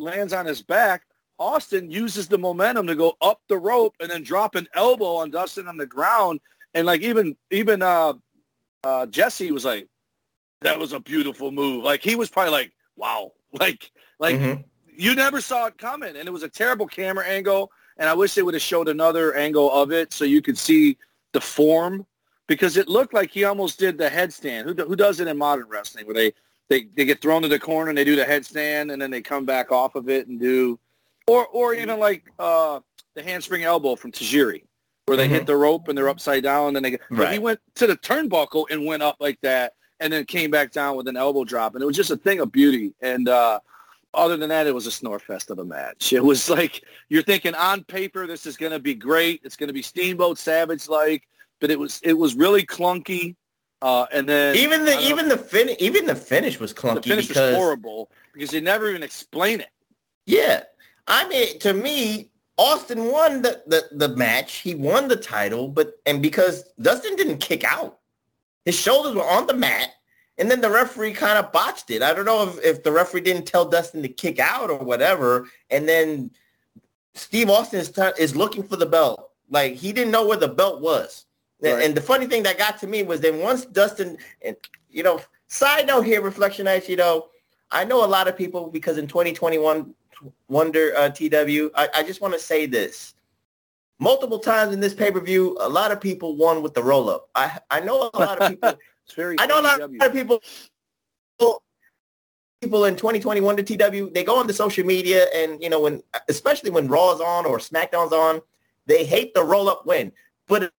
lands 0.00 0.32
on 0.32 0.46
his 0.46 0.62
back. 0.62 1.02
Austin 1.38 1.90
uses 1.90 2.28
the 2.28 2.38
momentum 2.38 2.86
to 2.86 2.94
go 2.94 3.14
up 3.20 3.40
the 3.48 3.58
rope 3.58 3.94
and 4.00 4.10
then 4.10 4.22
drop 4.22 4.54
an 4.54 4.66
elbow 4.74 5.16
on 5.16 5.30
Dustin 5.30 5.68
on 5.68 5.76
the 5.76 5.86
ground. 5.86 6.40
And 6.74 6.86
like 6.86 7.02
even 7.02 7.36
even 7.50 7.82
uh, 7.82 8.14
uh, 8.84 9.06
Jesse 9.06 9.52
was 9.52 9.64
like, 9.64 9.88
that 10.62 10.78
was 10.78 10.94
a 10.94 11.00
beautiful 11.00 11.50
move. 11.50 11.84
Like 11.84 12.02
he 12.02 12.16
was 12.16 12.30
probably 12.30 12.52
like, 12.52 12.72
wow, 12.96 13.32
like 13.52 13.90
like 14.18 14.36
Mhm. 14.36 14.64
You 14.96 15.14
never 15.14 15.40
saw 15.40 15.66
it 15.66 15.78
coming, 15.78 16.16
and 16.16 16.28
it 16.28 16.30
was 16.30 16.42
a 16.42 16.48
terrible 16.48 16.86
camera 16.86 17.26
angle. 17.26 17.70
And 17.98 18.08
I 18.08 18.14
wish 18.14 18.34
they 18.34 18.42
would 18.42 18.54
have 18.54 18.62
showed 18.62 18.88
another 18.88 19.34
angle 19.34 19.72
of 19.72 19.90
it 19.90 20.12
so 20.12 20.24
you 20.24 20.42
could 20.42 20.58
see 20.58 20.98
the 21.32 21.40
form 21.40 22.06
because 22.46 22.76
it 22.76 22.88
looked 22.88 23.14
like 23.14 23.30
he 23.30 23.44
almost 23.44 23.78
did 23.78 23.96
the 23.96 24.08
headstand. 24.08 24.64
Who, 24.64 24.74
who 24.84 24.96
does 24.96 25.20
it 25.20 25.28
in 25.28 25.38
modern 25.38 25.68
wrestling 25.68 26.06
where 26.06 26.14
they, 26.14 26.32
they, 26.68 26.88
they 26.94 27.04
get 27.04 27.22
thrown 27.22 27.42
to 27.42 27.48
the 27.48 27.58
corner 27.58 27.88
and 27.88 27.96
they 27.96 28.04
do 28.04 28.16
the 28.16 28.24
headstand 28.24 28.92
and 28.92 29.00
then 29.00 29.10
they 29.10 29.22
come 29.22 29.44
back 29.46 29.72
off 29.72 29.94
of 29.94 30.08
it 30.08 30.28
and 30.28 30.38
do, 30.38 30.78
or 31.26 31.46
or 31.46 31.74
even 31.74 31.98
like 31.98 32.24
uh, 32.38 32.80
the 33.14 33.22
handspring 33.22 33.64
elbow 33.64 33.96
from 33.96 34.12
Tajiri 34.12 34.62
where 35.06 35.16
they 35.16 35.28
hit 35.28 35.46
the 35.46 35.56
rope 35.56 35.86
and 35.86 35.96
they're 35.96 36.08
upside 36.08 36.42
down 36.42 36.68
and 36.68 36.76
then 36.76 36.82
they 36.82 36.90
get, 36.90 37.00
but 37.10 37.32
he 37.32 37.38
went 37.38 37.60
to 37.76 37.86
the 37.86 37.96
turnbuckle 37.98 38.64
and 38.70 38.84
went 38.84 39.02
up 39.02 39.16
like 39.20 39.40
that 39.40 39.74
and 40.00 40.12
then 40.12 40.24
came 40.24 40.50
back 40.50 40.72
down 40.72 40.96
with 40.96 41.06
an 41.06 41.16
elbow 41.16 41.44
drop 41.44 41.74
and 41.74 41.82
it 41.82 41.86
was 41.86 41.96
just 41.96 42.10
a 42.10 42.16
thing 42.16 42.40
of 42.40 42.50
beauty 42.50 42.92
and 43.00 43.28
uh, 43.28 43.60
other 44.16 44.36
than 44.36 44.48
that, 44.48 44.66
it 44.66 44.74
was 44.74 44.86
a 44.86 44.90
snore 44.90 45.18
fest 45.18 45.50
of 45.50 45.58
a 45.58 45.64
match. 45.64 46.12
It 46.12 46.24
was 46.24 46.50
like 46.50 46.82
you're 47.08 47.22
thinking 47.22 47.54
on 47.54 47.84
paper 47.84 48.26
this 48.26 48.46
is 48.46 48.56
going 48.56 48.72
to 48.72 48.78
be 48.78 48.94
great. 48.94 49.40
It's 49.44 49.56
going 49.56 49.68
to 49.68 49.74
be 49.74 49.82
Steamboat 49.82 50.38
Savage 50.38 50.88
like, 50.88 51.28
but 51.60 51.70
it 51.70 51.78
was 51.78 52.00
it 52.02 52.14
was 52.14 52.34
really 52.34 52.64
clunky. 52.64 53.36
Uh, 53.82 54.06
and 54.12 54.26
then 54.26 54.56
Even 54.56 54.84
the 54.84 54.98
even 55.00 55.28
the 55.28 55.36
fin 55.36 55.70
even 55.78 56.06
the 56.06 56.14
finish 56.14 56.58
was 56.58 56.72
clunky 56.72 57.02
the 57.02 57.02
finish 57.02 57.28
because 57.28 57.50
was 57.52 57.56
horrible 57.56 58.10
because 58.32 58.50
they 58.50 58.60
never 58.60 58.88
even 58.88 59.02
explain 59.02 59.60
it. 59.60 59.70
Yeah. 60.24 60.62
I 61.06 61.28
mean, 61.28 61.58
to 61.60 61.72
me, 61.72 62.30
Austin 62.58 63.10
won 63.12 63.42
the, 63.42 63.62
the, 63.66 63.88
the 63.92 64.16
match. 64.16 64.56
He 64.56 64.74
won 64.74 65.08
the 65.08 65.16
title, 65.16 65.68
but 65.68 65.94
and 66.06 66.22
because 66.22 66.64
Dustin 66.80 67.16
didn't 67.16 67.38
kick 67.38 67.64
out, 67.64 67.98
his 68.64 68.74
shoulders 68.74 69.14
were 69.14 69.28
on 69.28 69.46
the 69.46 69.54
mat, 69.54 69.90
and 70.38 70.50
then 70.50 70.60
the 70.60 70.70
referee 70.70 71.12
kind 71.12 71.38
of 71.38 71.52
botched 71.52 71.90
it. 71.90 72.02
I 72.02 72.12
don't 72.12 72.24
know 72.26 72.42
if, 72.48 72.62
if 72.64 72.82
the 72.82 72.92
referee 72.92 73.22
didn't 73.22 73.46
tell 73.46 73.64
Dustin 73.64 74.02
to 74.02 74.08
kick 74.08 74.38
out 74.38 74.70
or 74.70 74.78
whatever, 74.78 75.48
and 75.70 75.88
then 75.88 76.30
Steve 77.14 77.48
Austin 77.50 77.80
is, 77.80 77.90
t- 77.90 78.02
is 78.18 78.36
looking 78.36 78.62
for 78.62 78.76
the 78.76 78.86
belt. 78.86 79.30
Like 79.50 79.74
he 79.74 79.92
didn't 79.92 80.10
know 80.10 80.26
where 80.26 80.36
the 80.36 80.48
belt 80.48 80.80
was. 80.80 81.24
And- 81.62 81.72
Right. 81.76 81.84
And 81.84 81.94
the 81.94 82.02
funny 82.02 82.26
thing 82.26 82.42
that 82.42 82.58
got 82.58 82.78
to 82.80 82.86
me 82.86 83.02
was 83.02 83.20
then 83.20 83.38
once 83.40 83.64
Dustin, 83.64 84.18
and 84.42 84.56
you 84.90 85.02
know, 85.02 85.20
side 85.46 85.86
note 85.86 86.02
here, 86.02 86.20
Reflectionites, 86.20 86.88
you 86.88 86.96
know, 86.96 87.28
I 87.70 87.84
know 87.84 88.04
a 88.04 88.06
lot 88.06 88.28
of 88.28 88.36
people 88.36 88.68
because 88.70 88.98
in 88.98 89.06
2021 89.06 89.94
Wonder 90.48 90.92
uh, 90.96 91.10
TW, 91.10 91.70
I, 91.74 91.88
I 91.94 92.02
just 92.02 92.20
want 92.20 92.32
to 92.34 92.40
say 92.40 92.64
this. 92.66 93.14
Multiple 93.98 94.38
times 94.38 94.72
in 94.74 94.80
this 94.80 94.94
pay-per-view, 94.94 95.56
a 95.60 95.68
lot 95.68 95.92
of 95.92 96.00
people 96.00 96.36
won 96.36 96.62
with 96.62 96.74
the 96.74 96.82
roll-up. 96.82 97.28
I 97.34 97.58
I 97.70 97.80
know 97.80 98.10
a 98.12 98.18
lot 98.18 98.38
of 98.40 98.50
people. 98.50 98.74
It's 99.06 99.14
very 99.14 99.36
I 99.38 99.46
know 99.46 99.60
a 99.60 99.62
lot 99.62 99.80
of 99.80 100.12
people. 100.12 100.42
People 102.62 102.86
in 102.86 102.96
2021 102.96 103.58
to 103.58 103.62
TW, 103.62 104.12
they 104.12 104.24
go 104.24 104.38
on 104.38 104.46
the 104.46 104.52
social 104.52 104.84
media 104.84 105.26
and 105.34 105.62
you 105.62 105.68
know 105.68 105.80
when, 105.80 106.02
especially 106.28 106.70
when 106.70 106.88
Raw's 106.88 107.20
on 107.20 107.44
or 107.44 107.58
SmackDown's 107.58 108.12
on, 108.12 108.40
they 108.86 109.04
hate 109.04 109.34
the 109.34 109.44
roll-up 109.44 109.86
win. 109.86 110.10
But 110.48 110.72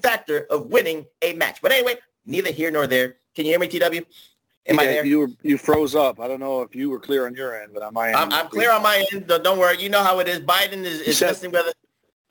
factor 0.00 0.46
of 0.50 0.66
winning 0.66 1.04
a 1.20 1.34
match. 1.34 1.60
But 1.60 1.72
anyway, 1.72 1.96
neither 2.24 2.50
here 2.50 2.70
nor 2.70 2.86
there. 2.86 3.16
Can 3.34 3.44
you 3.44 3.52
hear 3.52 3.58
me, 3.58 3.68
TW? 3.68 4.06
Am 4.66 4.78
I 4.78 4.84
Yeah, 4.84 4.92
there? 4.92 5.06
You 5.06 5.18
were 5.18 5.28
you 5.42 5.58
froze 5.58 5.94
up. 5.94 6.20
I 6.20 6.28
don't 6.28 6.40
know 6.40 6.62
if 6.62 6.74
you 6.74 6.88
were 6.88 7.00
clear 7.00 7.26
on 7.26 7.34
your 7.34 7.60
end, 7.60 7.72
but 7.74 7.82
on 7.82 7.92
my 7.92 8.08
end, 8.08 8.16
I'm, 8.16 8.32
I'm 8.32 8.48
clear 8.48 8.70
on 8.70 8.82
my 8.82 9.04
end. 9.12 9.26
Don't 9.26 9.42
don't 9.42 9.58
worry. 9.58 9.82
You 9.82 9.88
know 9.88 10.02
how 10.02 10.20
it 10.20 10.28
is. 10.28 10.40
Biden 10.40 10.84
is, 10.84 11.00
is 11.00 11.20
with 11.20 11.54
it. 11.54 11.74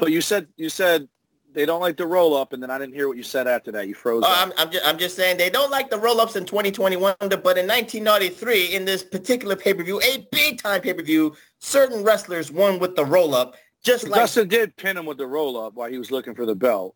But 0.01 0.11
you 0.11 0.19
said 0.19 0.47
you 0.57 0.67
said 0.67 1.07
they 1.53 1.63
don't 1.63 1.79
like 1.79 1.95
the 1.95 2.07
roll 2.07 2.35
up, 2.35 2.53
and 2.53 2.63
then 2.63 2.71
I 2.71 2.79
didn't 2.79 2.95
hear 2.95 3.07
what 3.07 3.17
you 3.17 3.23
said 3.23 3.45
after 3.47 3.71
that. 3.73 3.87
You 3.87 3.93
froze 3.93 4.23
Oh, 4.25 4.31
up. 4.31 4.47
I'm, 4.47 4.53
I'm, 4.57 4.71
just, 4.71 4.85
I'm 4.85 4.97
just 4.97 5.15
saying 5.15 5.37
they 5.37 5.49
don't 5.51 5.69
like 5.69 5.89
the 5.91 5.99
roll-ups 5.99 6.35
in 6.37 6.45
2021, 6.45 7.13
but 7.19 7.29
in 7.29 7.67
1993, 7.67 8.73
in 8.73 8.83
this 8.85 9.03
particular 9.03 9.55
pay-per-view, 9.55 10.01
a 10.01 10.25
big-time 10.31 10.79
pay-per-view, 10.81 11.35
certain 11.59 12.03
wrestlers 12.05 12.51
won 12.53 12.79
with 12.79 12.95
the 12.95 13.03
roll-up, 13.05 13.55
just 13.83 14.07
like 14.07 14.21
Dustin 14.21 14.47
did 14.47 14.75
pin 14.77 14.95
him 14.97 15.05
with 15.05 15.17
the 15.17 15.27
roll 15.27 15.59
up 15.59 15.73
while 15.73 15.89
he 15.91 15.97
was 15.97 16.09
looking 16.09 16.33
for 16.33 16.45
the 16.47 16.55
belt. 16.55 16.95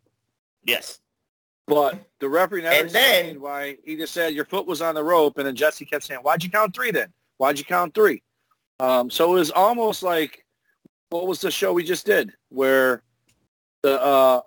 yes. 0.64 0.98
But 1.68 1.98
the 2.20 2.28
referee 2.28 2.62
never 2.62 2.74
And 2.80 2.90
then- 2.90 3.40
why 3.40 3.76
he 3.84 3.96
just 3.96 4.14
said 4.14 4.32
your 4.34 4.46
foot 4.46 4.66
was 4.66 4.80
on 4.80 4.94
the 4.94 5.04
rope, 5.04 5.36
and 5.36 5.46
then 5.46 5.54
Jesse 5.54 5.84
kept 5.84 6.04
saying, 6.04 6.20
"Why'd 6.20 6.42
you 6.42 6.48
count 6.50 6.74
three 6.74 6.92
then? 6.92 7.12
Why'd 7.38 7.58
you 7.58 7.64
count 7.66 7.92
three? 7.94 8.22
Um, 8.80 9.10
so 9.10 9.32
it 9.32 9.38
was 9.38 9.50
almost 9.50 10.02
like 10.02 10.45
what 11.10 11.26
was 11.26 11.40
the 11.40 11.50
show 11.50 11.72
we 11.72 11.84
just 11.84 12.06
did, 12.06 12.32
where 12.48 13.02
the 13.82 14.00
uh, 14.02 14.40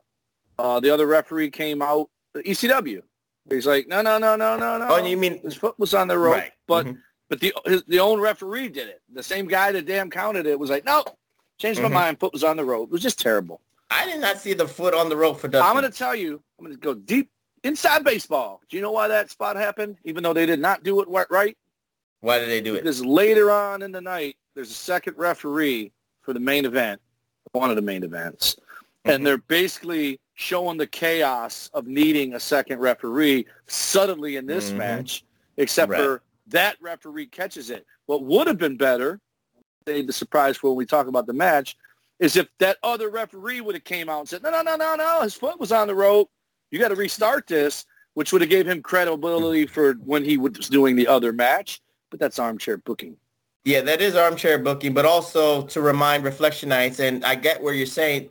uh, 0.57 0.79
the 0.79 0.89
other 0.89 1.07
referee 1.07 1.49
came 1.49 1.81
out, 1.81 2.09
the 2.33 2.43
ECW. 2.43 3.01
He's 3.49 3.65
like, 3.65 3.87
no, 3.87 4.01
no, 4.01 4.17
no, 4.17 4.35
no, 4.35 4.57
no, 4.57 4.77
no. 4.77 4.87
Oh, 4.89 5.03
you 5.05 5.17
mean 5.17 5.39
his 5.41 5.55
foot 5.55 5.77
was 5.79 5.93
on 5.93 6.07
the 6.07 6.17
rope, 6.17 6.35
Right. 6.35 6.51
but 6.67 6.85
Mhm. 6.85 6.97
but 7.29 7.39
the 7.39 7.53
his, 7.65 7.83
the 7.85 7.99
own 7.99 8.19
referee 8.19 8.69
did 8.69 8.87
it. 8.89 9.01
The 9.13 9.23
same 9.23 9.47
guy 9.47 9.71
that 9.71 9.85
damn 9.85 10.09
counted 10.09 10.45
it 10.45 10.59
was 10.59 10.69
like, 10.69 10.85
no, 10.85 11.03
changed 11.57 11.81
my 11.81 11.87
mind. 11.89 12.19
Foot 12.19 12.33
was 12.33 12.43
on 12.43 12.57
the 12.57 12.65
rope. 12.65 12.89
It 12.89 12.91
was 12.91 13.01
just 13.01 13.19
terrible. 13.19 13.61
I 13.89 14.05
did 14.05 14.19
not 14.19 14.37
see 14.37 14.53
the 14.53 14.67
foot 14.67 14.93
on 14.93 15.09
the 15.09 15.17
rope 15.17 15.39
for 15.39 15.47
Dustin. 15.47 15.67
I'm 15.67 15.73
going 15.79 15.91
to 15.91 15.97
tell 15.97 16.15
you, 16.15 16.43
I'm 16.59 16.65
going 16.65 16.75
to 16.77 16.79
go 16.79 16.93
deep 16.93 17.31
inside 17.63 18.03
baseball. 18.03 18.61
Do 18.69 18.77
you 18.77 18.83
know 18.83 18.91
why 18.91 19.07
that 19.07 19.31
spot 19.31 19.55
happened? 19.55 19.97
Even 20.03 20.21
though 20.21 20.33
they 20.33 20.45
did 20.45 20.59
not 20.59 20.83
do 20.83 21.01
it 21.01 21.07
right? 21.09 21.57
Why 22.21 22.37
did 22.37 22.49
they 22.49 22.61
do 22.61 22.75
it? 22.75 22.83
Because 22.83 23.03
later 23.03 23.49
on 23.49 23.81
in 23.81 23.91
the 23.91 24.01
night, 24.01 24.37
there's 24.53 24.69
a 24.69 24.75
second 24.75 25.15
referee 25.17 25.91
for 26.29 26.33
the 26.33 26.39
main 26.39 26.63
event, 26.63 27.01
one 27.53 27.71
of 27.71 27.75
the 27.75 27.81
main 27.81 28.03
events. 28.03 28.55
Mm-hmm. 28.55 29.09
And 29.09 29.25
they're 29.25 29.39
basically 29.39 30.19
showing 30.35 30.77
the 30.77 30.85
chaos 30.85 31.71
of 31.73 31.87
needing 31.87 32.35
a 32.35 32.39
second 32.39 32.77
referee 32.77 33.47
suddenly 33.65 34.35
in 34.35 34.45
this 34.45 34.69
Mhm. 34.69 34.77
match, 34.77 35.25
except 35.57 35.91
Right. 35.91 35.99
for 35.99 36.21
that 36.45 36.77
referee 36.81 37.25
catches 37.25 37.71
it. 37.71 37.83
What 38.05 38.21
would 38.25 38.45
have 38.45 38.59
been 38.59 38.77
better, 38.77 39.19
save 39.87 40.05
the 40.05 40.13
surprise 40.13 40.55
for 40.55 40.69
when 40.69 40.77
we 40.77 40.85
talk 40.85 41.07
about 41.07 41.25
the 41.25 41.33
match, 41.33 41.75
is 42.19 42.37
if 42.37 42.47
that 42.59 42.77
other 42.83 43.09
referee 43.09 43.61
would 43.61 43.73
have 43.73 43.83
came 43.83 44.07
out 44.07 44.19
and 44.19 44.29
said, 44.29 44.43
no, 44.43 44.51
no, 44.51 44.61
no, 44.61 44.75
no, 44.75 44.95
no, 44.95 45.21
his 45.21 45.33
foot 45.33 45.59
was 45.59 45.71
on 45.71 45.87
the 45.87 45.95
rope. 45.95 46.29
You 46.69 46.77
got 46.77 46.89
to 46.89 46.95
restart 46.95 47.47
this, 47.47 47.87
which 48.13 48.31
would 48.31 48.41
have 48.41 48.51
gave 48.51 48.67
him 48.67 48.83
credibility 48.83 49.65
for 49.65 49.93
when 49.93 50.23
he 50.23 50.37
was 50.37 50.69
doing 50.69 50.95
the 50.95 51.07
other 51.07 51.33
match. 51.33 51.81
But 52.11 52.19
that's 52.19 52.37
armchair 52.37 52.77
booking. 52.77 53.17
Yeah, 53.65 53.81
that 53.81 54.01
is 54.01 54.15
armchair 54.15 54.57
booking, 54.57 54.93
but 54.93 55.05
also 55.05 55.63
to 55.67 55.81
remind 55.81 56.23
Reflectionites, 56.23 56.99
and 56.99 57.25
I 57.25 57.35
get 57.35 57.61
where 57.61 57.73
you're 57.73 57.85
saying 57.85 58.29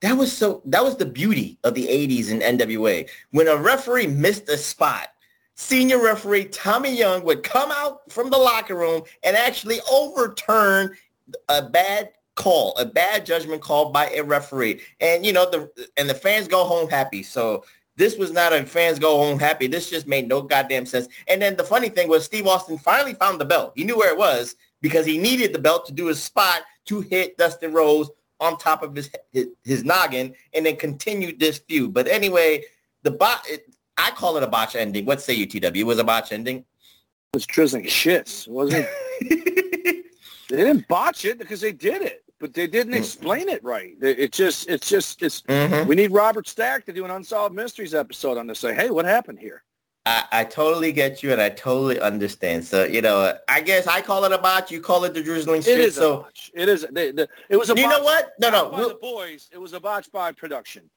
that 0.00 0.16
was 0.16 0.32
so 0.32 0.62
that 0.66 0.82
was 0.82 0.96
the 0.96 1.06
beauty 1.06 1.58
of 1.64 1.74
the 1.74 1.86
80s 1.86 2.30
in 2.30 2.40
NWA. 2.40 3.08
When 3.30 3.48
a 3.48 3.56
referee 3.56 4.06
missed 4.06 4.48
a 4.48 4.56
spot, 4.56 5.08
senior 5.54 6.02
referee 6.02 6.46
Tommy 6.46 6.94
Young 6.94 7.24
would 7.24 7.42
come 7.42 7.70
out 7.70 8.10
from 8.10 8.30
the 8.30 8.38
locker 8.38 8.74
room 8.74 9.02
and 9.22 9.36
actually 9.36 9.78
overturn 9.90 10.94
a 11.48 11.62
bad 11.62 12.10
call, 12.34 12.74
a 12.76 12.84
bad 12.84 13.24
judgment 13.24 13.62
call 13.62 13.90
by 13.90 14.10
a 14.10 14.22
referee. 14.22 14.80
And 15.00 15.24
you 15.24 15.32
know, 15.32 15.50
the 15.50 15.70
and 15.96 16.08
the 16.08 16.14
fans 16.14 16.48
go 16.48 16.64
home 16.64 16.88
happy. 16.88 17.22
So 17.22 17.64
this 17.96 18.16
was 18.16 18.32
not 18.32 18.52
a 18.52 18.64
fans 18.64 18.98
go 18.98 19.16
home 19.16 19.38
happy. 19.38 19.66
This 19.66 19.90
just 19.90 20.06
made 20.06 20.28
no 20.28 20.42
goddamn 20.42 20.86
sense. 20.86 21.08
And 21.28 21.40
then 21.40 21.56
the 21.56 21.64
funny 21.64 21.88
thing 21.88 22.08
was 22.08 22.24
Steve 22.24 22.46
Austin 22.46 22.78
finally 22.78 23.14
found 23.14 23.40
the 23.40 23.44
belt. 23.44 23.72
He 23.76 23.84
knew 23.84 23.96
where 23.96 24.12
it 24.12 24.18
was 24.18 24.56
because 24.80 25.06
he 25.06 25.18
needed 25.18 25.52
the 25.52 25.58
belt 25.58 25.86
to 25.86 25.92
do 25.92 26.06
his 26.06 26.22
spot 26.22 26.62
to 26.86 27.00
hit 27.00 27.38
Dustin 27.38 27.72
Rhodes 27.72 28.10
on 28.40 28.58
top 28.58 28.82
of 28.82 28.94
his 28.94 29.10
his, 29.32 29.48
his 29.62 29.84
noggin 29.84 30.34
and 30.52 30.66
then 30.66 30.76
continued 30.76 31.38
this 31.38 31.58
feud. 31.58 31.94
But 31.94 32.08
anyway, 32.08 32.64
the 33.02 33.12
bot 33.12 33.46
I 33.96 34.10
call 34.10 34.36
it 34.36 34.42
a 34.42 34.48
botch 34.48 34.74
ending. 34.74 35.06
What 35.06 35.22
say 35.22 35.34
you, 35.34 35.46
TW? 35.46 35.76
It 35.76 35.86
was 35.86 35.98
a 35.98 36.04
botch 36.04 36.32
ending. 36.32 36.58
It 36.58 36.64
was 37.34 37.46
drizzling 37.46 37.84
shits, 37.84 38.48
wasn't 38.48 38.86
it? 39.20 40.04
they 40.50 40.56
didn't 40.56 40.88
botch 40.88 41.24
it 41.24 41.38
because 41.38 41.60
they 41.60 41.72
did 41.72 42.02
it, 42.02 42.23
but 42.44 42.52
they 42.52 42.66
didn't 42.66 42.92
explain 42.92 43.48
it 43.48 43.64
right. 43.64 43.94
It 44.02 44.18
it 44.18 44.32
just, 44.32 44.68
it's 44.68 44.86
just, 44.86 45.22
it's. 45.22 45.40
Mhm. 45.48 45.86
We 45.86 45.94
need 45.94 46.12
Robert 46.12 46.46
Stack 46.46 46.84
to 46.84 46.92
do 46.92 47.06
an 47.06 47.10
unsolved 47.10 47.54
mysteries 47.54 47.94
episode 47.94 48.36
on 48.36 48.46
this. 48.46 48.58
Say, 48.58 48.74
hey, 48.74 48.90
what 48.90 49.06
happened 49.06 49.38
here? 49.38 49.62
I, 50.04 50.24
I 50.30 50.44
totally 50.44 50.92
get 50.92 51.22
you 51.22 51.32
and 51.32 51.40
I 51.40 51.48
totally 51.48 51.98
understand. 51.98 52.62
So, 52.66 52.84
you 52.84 53.00
know, 53.00 53.34
I 53.48 53.62
guess 53.62 53.86
I 53.86 54.02
call 54.02 54.24
it 54.26 54.32
a 54.32 54.36
botch. 54.36 54.70
You 54.70 54.82
call 54.82 55.04
it 55.04 55.14
the 55.14 55.22
drizzling 55.22 55.60
It 55.60 55.64
shit. 55.64 55.80
is 55.80 55.96
a 55.96 56.00
so, 56.00 56.16
botch. 56.18 56.50
It 56.54 56.68
is. 56.68 56.86
They, 56.92 57.12
the, 57.12 57.26
it 57.48 57.56
was 57.56 57.70
a. 57.70 57.74
Botch 57.74 57.82
You 57.82 57.88
know 57.88 58.02
what? 58.02 58.32
No, 58.38 58.50
no. 58.50 58.68
by 58.68 58.76
we'll- 58.78 58.88
the 58.90 58.94
boys. 58.96 59.48
It 59.50 59.56
was 59.58 59.72
a 59.72 59.80
botch 59.80 60.12
by 60.12 60.30
production. 60.32 60.90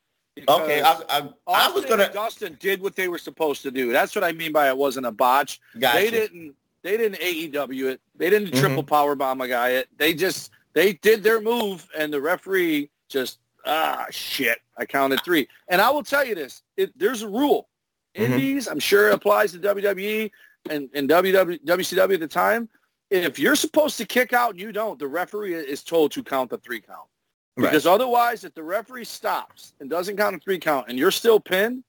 okay, 0.50 0.82
I, 0.82 1.02
I, 1.08 1.30
I 1.48 1.72
was 1.72 1.86
gonna. 1.86 2.12
Dustin 2.12 2.58
did 2.60 2.82
what 2.82 2.94
they 2.98 3.08
were 3.08 3.18
supposed 3.18 3.62
to 3.62 3.72
do. 3.72 3.94
That's 3.94 4.14
what 4.14 4.26
I 4.26 4.34
mean 4.34 4.52
by 4.52 4.68
it 4.68 4.76
wasn't 4.78 5.06
a 5.06 5.12
botch. 5.14 5.62
Gotcha. 5.80 5.98
They 5.98 6.12
didn't. 6.12 6.56
They 6.84 6.98
didn't 6.98 7.20
AEW 7.20 7.92
it. 7.92 8.02
They 8.18 8.30
didn't 8.30 8.50
Mhm. 8.52 8.60
triple 8.60 8.84
power 8.84 9.16
bomb 9.16 9.40
a 9.42 9.48
guy 9.48 9.70
it. 9.70 9.88
They 9.98 10.14
just 10.14 10.52
they 10.78 10.94
did 10.94 11.24
their 11.24 11.42
move, 11.42 11.90
and 11.98 12.14
the 12.14 12.22
referee 12.22 12.92
just 13.10 13.40
ah 13.66 14.06
shit. 14.12 14.60
I 14.78 14.86
counted 14.86 15.20
three, 15.26 15.48
and 15.70 15.82
I 15.82 15.90
will 15.90 16.04
tell 16.04 16.24
you 16.24 16.36
this: 16.36 16.62
it, 16.78 16.92
there's 16.96 17.24
a 17.24 17.28
rule. 17.28 17.68
Mhm. 18.16 18.30
Indies, 18.30 18.68
I'm 18.68 18.80
sure 18.80 19.10
it 19.10 19.16
applies 19.16 19.52
to 19.54 19.60
WWE 19.60 20.30
and 20.70 20.88
and 20.94 21.10
WW, 21.10 21.66
WCW 21.66 22.14
at 22.14 22.20
the 22.20 22.28
time. 22.28 22.70
If 23.10 23.40
you're 23.40 23.56
supposed 23.56 23.98
to 23.98 24.06
kick 24.06 24.34
out 24.34 24.52
and 24.52 24.60
you 24.60 24.72
don't, 24.72 25.00
the 25.00 25.08
referee 25.08 25.56
is 25.56 25.84
told 25.84 26.12
to 26.12 26.24
count 26.24 26.52
the 26.52 26.60
three 26.60 26.82
count. 26.82 27.08
Right. 27.56 27.72
Because 27.72 27.88
otherwise, 27.88 28.44
if 28.44 28.54
the 28.54 28.62
referee 28.62 29.06
stops 29.06 29.74
and 29.80 29.90
doesn't 29.90 30.16
count 30.16 30.36
a 30.36 30.40
three 30.40 30.60
count 30.60 30.90
and 30.90 31.00
you're 31.00 31.10
still 31.10 31.40
pinned, 31.40 31.84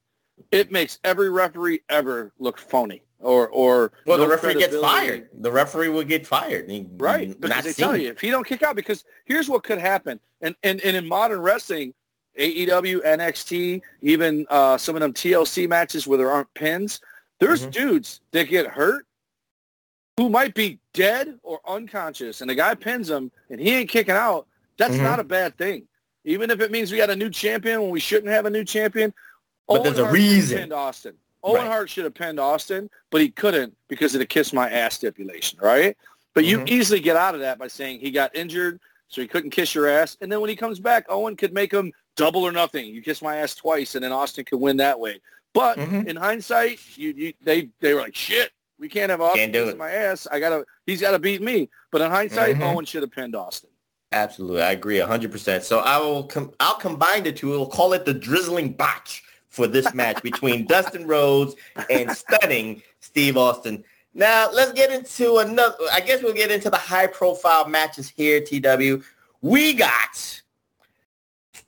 it 0.51 0.72
makes 0.72 0.99
every 1.05 1.28
referee 1.28 1.80
ever 1.91 2.32
look 2.39 2.57
phony 2.57 3.03
or 3.21 3.49
or 3.49 3.93
Well, 4.07 4.19
the 4.19 4.29
referee 4.29 4.55
gets 4.55 4.77
fired. 4.77 5.29
The 5.41 5.51
referee 5.51 5.89
will 5.89 6.05
get 6.05 6.27
fired. 6.27 6.71
He- 6.71 6.87
Right, 6.97 7.39
because 7.41 7.64
they 7.64 7.73
tell 7.73 7.97
you 7.97 8.11
if 8.11 8.21
he 8.21 8.31
don't 8.31 8.47
kick 8.47 8.62
out, 8.62 8.77
because 8.77 9.05
here's 9.25 9.49
what 9.49 9.62
could 9.64 9.79
happen, 9.79 10.21
and 10.41 10.55
and, 10.62 10.81
and 10.83 10.97
in 10.97 11.07
modern 11.07 11.41
wrestling, 11.41 11.95
AEW, 12.39 13.05
NXT, 13.05 13.81
even 14.03 14.47
uh, 14.51 14.79
some 14.79 14.95
of 14.95 15.01
them 15.01 15.12
TLC 15.12 15.69
matches 15.69 16.07
where 16.07 16.19
there 16.19 16.31
aren't 16.31 16.53
pins, 16.55 17.01
there's 17.41 17.66
Mhm. 17.66 17.73
dudes 17.73 18.21
that 18.33 18.45
get 18.49 18.66
hurt 18.66 19.05
who 20.16 20.29
might 20.29 20.55
be 20.55 20.79
dead 20.95 21.39
or 21.43 21.61
unconscious, 21.66 22.41
and 22.41 22.49
the 22.51 22.55
guy 22.55 22.75
pins 22.75 23.09
them, 23.09 23.31
and 23.51 23.61
he 23.61 23.71
ain't 23.75 23.91
kicking 23.91 24.14
out. 24.14 24.47
That's 24.77 24.95
Mhm. 24.95 25.03
not 25.03 25.19
a 25.21 25.25
bad 25.25 25.57
thing, 25.59 25.89
even 26.25 26.51
if 26.51 26.61
it 26.61 26.71
means 26.71 26.93
we 26.93 26.99
got 26.99 27.11
a 27.11 27.16
new 27.16 27.31
champion 27.31 27.83
when 27.83 27.91
we 27.91 28.01
shouldn't 28.01 28.33
have 28.33 28.47
a 28.47 28.51
new 28.51 28.64
champion. 28.64 29.12
But 29.66 29.83
there's 29.85 29.99
a 29.99 30.05
Hart 30.05 30.14
reason. 30.14 30.73
Austin. 30.73 31.14
Owen 31.43 31.62
Right. 31.62 31.66
Hart 31.68 31.91
should 31.91 32.05
have 32.05 32.14
pinned 32.14 32.41
Austin, 32.41 32.91
but 33.11 33.20
he 33.20 33.28
couldn't 33.30 33.76
because 33.89 34.14
of 34.14 34.18
the 34.18 34.26
kiss 34.26 34.53
my 34.53 34.68
ass 34.70 34.95
stipulation, 34.97 35.59
right? 35.62 35.97
But 36.34 36.45
you 36.45 36.59
Mhm. 36.59 36.68
easily 36.68 37.01
get 37.01 37.16
out 37.16 37.34
of 37.34 37.41
that 37.41 37.59
by 37.59 37.68
saying 37.68 38.01
he 38.01 38.11
got 38.11 38.34
injured, 38.34 38.80
so 39.09 39.20
he 39.20 39.28
couldn't 39.28 39.51
kiss 39.51 39.74
your 39.74 39.86
ass. 39.89 40.16
And 40.20 40.30
then 40.30 40.41
when 40.41 40.51
he 40.51 40.57
comes 40.57 40.78
back, 40.80 41.07
Owen 41.09 41.36
could 41.36 41.53
make 41.53 41.72
him 41.72 41.93
double 42.16 42.43
or 42.43 42.53
nothing. 42.53 42.86
You 42.86 43.03
kiss 43.03 43.22
my 43.22 43.36
ass 43.36 43.55
twice, 43.55 43.95
and 43.95 44.05
then 44.05 44.12
Austin 44.12 44.45
could 44.45 44.59
win 44.61 44.76
that 44.78 44.99
way. 44.99 45.20
But 45.55 45.78
Mhm. 45.78 46.07
in 46.09 46.16
hindsight, 46.16 46.78
you, 46.97 47.12
you 47.16 47.32
they 47.41 47.70
they 47.80 47.95
were 47.95 48.01
like, 48.01 48.14
shit, 48.14 48.51
we 48.78 48.89
can't 48.89 49.11
have 49.11 49.20
Austin 49.20 49.41
Can't 49.41 49.53
do 49.53 49.64
kissing 49.64 49.78
my 49.78 49.91
ass. 49.91 50.26
I 50.30 50.39
gotta, 50.41 50.64
he's 50.86 51.01
got 51.01 51.12
to 51.12 51.18
beat 51.18 51.41
me. 51.43 51.68
But 51.91 52.01
in 52.03 52.11
hindsight, 52.11 52.57
Mhm. 52.57 52.62
Owen 52.72 52.84
should 52.84 53.03
have 53.03 53.11
pinned 53.11 53.34
Austin. 53.34 53.70
Absolutely, 54.12 54.62
I 54.62 54.72
agree 54.72 54.99
hundred 54.99 55.30
percent. 55.32 55.64
So 55.64 55.78
I 55.80 55.99
will 55.99 56.24
com- 56.24 56.53
I'll 56.61 56.76
combine 56.76 57.24
the 57.24 57.32
two. 57.32 57.49
We'll 57.51 57.66
call 57.66 57.93
it 57.93 58.05
the 58.05 58.14
drizzling 58.14 58.72
botch 58.72 59.22
for 59.49 59.67
this 59.67 59.93
match 59.95 60.23
between 60.23 60.67
Dustin 60.67 61.07
Rhodes 61.07 61.57
and 61.91 62.11
stunning 62.11 62.83
Steve 63.01 63.37
Austin. 63.37 63.85
Now 64.15 64.51
let's 64.53 64.73
get 64.73 64.91
into 64.91 65.39
another. 65.39 65.77
I 65.93 66.01
guess 66.01 66.23
we'll 66.23 66.35
get 66.35 66.51
into 66.51 66.71
the 66.71 66.77
high 66.77 67.07
profile 67.07 67.69
matches 67.69 68.09
here. 68.09 68.41
TW, 68.41 69.05
we 69.41 69.73
got. 69.75 70.43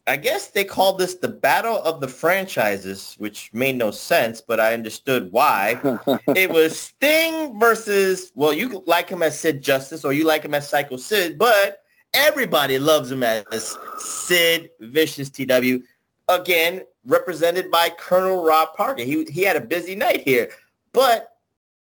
I 0.06 0.16
guess 0.16 0.48
they 0.48 0.64
called 0.64 0.98
this 0.98 1.14
the 1.14 1.28
battle 1.28 1.76
of 1.82 2.00
the 2.00 2.08
franchises, 2.08 3.14
which 3.18 3.50
made 3.52 3.76
no 3.76 3.90
sense, 3.90 4.40
but 4.40 4.58
I 4.58 4.74
understood 4.74 5.30
why. 5.30 5.80
it 6.34 6.50
was 6.50 6.76
Sting 6.76 7.60
versus, 7.60 8.32
well, 8.34 8.52
you 8.52 8.82
like 8.86 9.08
him 9.08 9.22
as 9.22 9.38
Sid 9.38 9.62
Justice 9.62 10.04
or 10.04 10.12
you 10.12 10.24
like 10.24 10.42
him 10.42 10.54
as 10.54 10.68
Psycho 10.68 10.96
Sid, 10.96 11.38
but 11.38 11.84
everybody 12.12 12.78
loves 12.78 13.12
him 13.12 13.22
as 13.22 13.78
Sid 13.98 14.70
Vicious 14.80 15.30
TW. 15.30 15.84
Again, 16.30 16.82
represented 17.04 17.70
by 17.70 17.90
Colonel 17.90 18.44
Rob 18.44 18.74
Parker. 18.74 19.02
He, 19.02 19.24
he 19.24 19.42
had 19.42 19.56
a 19.56 19.60
busy 19.60 19.94
night 19.94 20.22
here. 20.22 20.50
But 20.92 21.36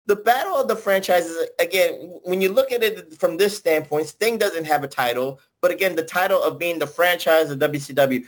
the 0.06 0.16
battle 0.16 0.56
of 0.56 0.68
the 0.68 0.76
franchises, 0.76 1.48
again, 1.60 2.18
when 2.24 2.40
you 2.40 2.50
look 2.50 2.72
at 2.72 2.82
it 2.82 3.12
from 3.14 3.36
this 3.36 3.56
standpoint, 3.56 4.06
Sting 4.06 4.38
doesn't 4.38 4.64
have 4.64 4.82
a 4.82 4.88
title. 4.88 5.38
But 5.60 5.70
again, 5.70 5.94
the 5.94 6.02
title 6.02 6.42
of 6.42 6.58
being 6.58 6.78
the 6.78 6.86
franchise 6.86 7.50
of 7.50 7.58
WCW, 7.58 8.24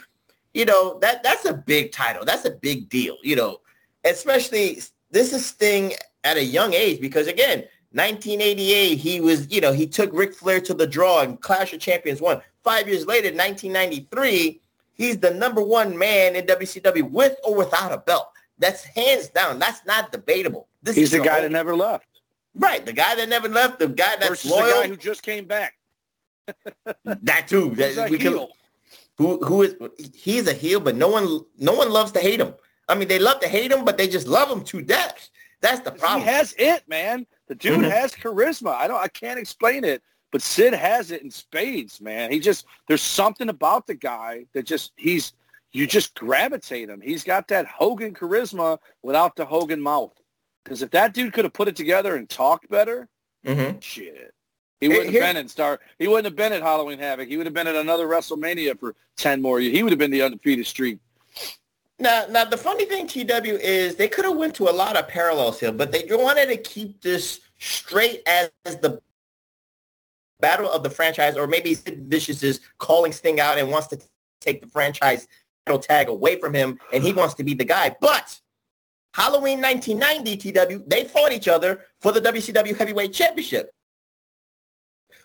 you 0.52 0.64
know, 0.64 0.98
that 1.00 1.22
that's 1.22 1.46
a 1.46 1.54
big 1.54 1.92
title. 1.92 2.24
That's 2.24 2.44
a 2.44 2.50
big 2.50 2.88
deal, 2.88 3.16
you 3.22 3.36
know, 3.36 3.60
especially 4.04 4.82
this 5.10 5.32
is 5.32 5.46
Sting 5.46 5.94
at 6.24 6.36
a 6.36 6.44
young 6.44 6.74
age 6.74 7.00
because 7.00 7.28
again, 7.28 7.64
1988, 7.92 8.96
he 8.96 9.20
was, 9.20 9.50
you 9.50 9.60
know, 9.60 9.72
he 9.72 9.86
took 9.86 10.12
Ric 10.12 10.34
Flair 10.34 10.60
to 10.60 10.74
the 10.74 10.86
draw 10.86 11.22
and 11.22 11.40
Clash 11.40 11.72
of 11.72 11.80
Champions 11.80 12.20
won. 12.20 12.40
Five 12.62 12.86
years 12.86 13.06
later, 13.06 13.28
1993, 13.28 14.60
he's 15.00 15.18
the 15.18 15.32
number 15.32 15.62
one 15.62 15.96
man 15.96 16.36
in 16.36 16.44
WCW 16.46 17.10
with 17.10 17.36
or 17.42 17.54
without 17.54 17.90
a 17.92 17.98
belt. 17.98 18.28
That's 18.58 18.84
hands 18.84 19.28
down. 19.30 19.58
That's 19.58 19.84
not 19.86 20.12
debatable. 20.12 20.68
This 20.82 20.96
He's 20.96 21.12
is 21.12 21.18
the 21.18 21.24
guy 21.26 21.36
own- 21.36 21.42
that 21.44 21.52
never 21.52 21.74
left. 21.74 22.06
Right, 22.54 22.84
the 22.84 22.92
guy 22.92 23.14
that 23.14 23.28
never 23.28 23.48
left, 23.48 23.78
the 23.78 23.88
guy 23.88 24.16
that's 24.16 24.28
versus 24.28 24.50
loyal. 24.50 24.66
the 24.66 24.72
guy 24.82 24.88
who 24.88 24.96
just 24.96 25.22
came 25.22 25.46
back. 25.46 25.74
that 27.04 27.48
too. 27.48 27.70
That, 27.76 28.10
we 28.10 28.18
can- 28.18 28.46
who 29.16 29.38
who 29.44 29.62
is 29.62 29.74
he's 30.14 30.46
a 30.48 30.52
heel, 30.54 30.80
but 30.80 30.96
no 30.96 31.08
one 31.08 31.40
no 31.58 31.72
one 31.74 31.90
loves 31.90 32.12
to 32.12 32.20
hate 32.20 32.40
him. 32.40 32.54
I 32.88 32.94
mean, 32.96 33.06
they 33.08 33.18
love 33.18 33.40
to 33.40 33.48
hate 33.48 33.70
him, 33.72 33.84
but 33.84 33.96
they 33.98 34.08
just 34.08 34.26
love 34.26 34.50
him 34.50 34.64
to 34.64 34.82
death. 34.82 35.30
That's 35.60 35.80
the 35.80 35.92
problem. 35.92 36.22
He 36.22 36.26
has 36.26 36.54
it, 36.58 36.88
man. 36.88 37.26
The 37.46 37.54
dude 37.54 37.80
Mhm. 37.80 37.90
has 37.90 38.12
charisma. 38.14 38.72
I 38.74 38.88
don't. 38.88 38.98
I 39.00 39.08
can't 39.08 39.38
explain 39.38 39.84
it, 39.84 40.02
but 40.30 40.42
Sid 40.42 40.74
has 40.74 41.10
it 41.10 41.22
in 41.22 41.30
spades, 41.30 42.00
man. 42.00 42.30
He 42.30 42.40
just 42.40 42.66
there's 42.88 43.02
something 43.02 43.48
about 43.48 43.86
the 43.86 43.94
guy 43.94 44.46
that 44.52 44.64
just 44.64 44.92
he's 44.96 45.32
you 45.72 45.86
just 45.86 46.14
gravitate 46.14 46.88
him. 46.88 47.00
He's 47.00 47.22
got 47.22 47.48
that 47.48 47.66
Hogan 47.66 48.14
charisma 48.14 48.78
without 49.02 49.36
the 49.36 49.44
Hogan 49.44 49.80
mouth. 49.80 50.12
Because 50.64 50.82
if 50.82 50.90
that 50.90 51.14
dude 51.14 51.32
could 51.32 51.44
have 51.44 51.52
put 51.52 51.68
it 51.68 51.76
together 51.76 52.16
and 52.16 52.28
talked 52.28 52.68
better, 52.68 53.08
Mhm. 53.46 53.80
shit, 53.80 54.34
he 54.80 54.88
wouldn't 54.88 55.10
here- 55.10 55.22
have 55.22 55.34
been 55.34 55.40
in 55.40 55.48
Star. 55.48 55.80
He 55.98 56.06
wouldn't 56.06 56.26
have 56.26 56.36
been 56.36 56.52
at 56.52 56.62
Halloween 56.62 56.98
Havoc. 56.98 57.28
He 57.28 57.36
would 57.36 57.46
have 57.46 57.54
been 57.54 57.66
at 57.66 57.76
another 57.76 58.06
WrestleMania 58.06 58.78
for 58.78 58.94
ten 59.16 59.40
more 59.40 59.60
years. 59.60 59.74
He 59.74 59.82
would 59.82 59.92
have 59.92 59.98
been 59.98 60.10
the 60.10 60.22
undefeated 60.22 60.66
streak. 60.66 60.98
Now, 61.98 62.26
now 62.30 62.44
the 62.44 62.56
funny 62.56 62.86
thing, 62.86 63.06
TW, 63.06 63.58
is 63.60 63.96
they 63.96 64.08
could 64.08 64.24
have 64.24 64.36
went 64.36 64.54
to 64.56 64.68
a 64.68 64.72
lot 64.72 64.96
of 64.96 65.06
parallels 65.06 65.60
here, 65.60 65.72
but 65.72 65.92
they 65.92 66.06
wanted 66.10 66.46
to 66.46 66.56
keep 66.56 67.00
this 67.02 67.40
straight 67.58 68.22
as 68.26 68.50
the 68.64 69.02
battle 70.40 70.70
of 70.70 70.82
the 70.82 70.90
franchise, 70.90 71.36
or 71.36 71.46
maybe 71.46 71.74
Sid 71.74 72.06
Vicious 72.08 72.42
is 72.42 72.60
calling 72.78 73.12
Sting 73.12 73.40
out 73.40 73.58
and 73.58 73.70
wants 73.70 73.88
to 73.88 74.00
take 74.40 74.60
the 74.62 74.68
franchise 74.68 75.28
title 75.66 75.78
tag 75.80 76.08
away 76.08 76.38
from 76.40 76.54
him, 76.54 76.78
and 76.92 77.02
he 77.04 77.12
wants 77.12 77.34
to 77.34 77.44
be 77.44 77.54
the 77.54 77.64
guy. 77.64 77.94
But 78.00 78.38
Halloween 79.14 79.60
1990, 79.60 80.36
TW, 80.52 80.84
they 80.88 81.04
fought 81.04 81.32
each 81.32 81.48
other 81.48 81.84
for 82.00 82.12
the 82.12 82.20
WCW 82.20 82.76
Heavyweight 82.76 83.12
Championship. 83.12 83.72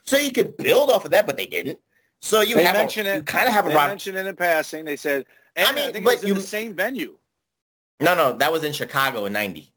So 0.05 0.17
you 0.17 0.31
could 0.31 0.55
build 0.57 0.89
off 0.91 1.05
of 1.05 1.11
that, 1.11 1.25
but 1.25 1.37
they 1.37 1.45
didn't. 1.47 1.79
So 2.21 2.41
you 2.41 2.57
have 2.57 2.75
mentioned 2.75 3.07
a, 3.07 3.13
it. 3.13 3.15
you 3.17 3.23
kind 3.23 3.47
of 3.47 3.53
have 3.53 3.65
a 3.65 3.69
they 3.69 3.75
mentioned 3.75 4.17
it 4.17 4.25
in 4.25 4.35
passing. 4.35 4.85
They 4.85 4.95
said, 4.95 5.25
and 5.55 5.67
I, 5.67 5.71
I 5.71 5.75
mean, 5.75 5.93
think 5.93 6.05
but 6.05 6.11
it 6.11 6.15
was 6.15 6.23
in 6.23 6.27
you- 6.29 6.33
the 6.35 6.41
same 6.41 6.73
venue. 6.75 7.17
No, 8.01 8.13
no, 8.13 8.33
that 8.33 8.51
was 8.51 8.63
in 8.65 8.73
Chicago 8.73 9.23
in 9.25 9.31
90. 9.33 9.71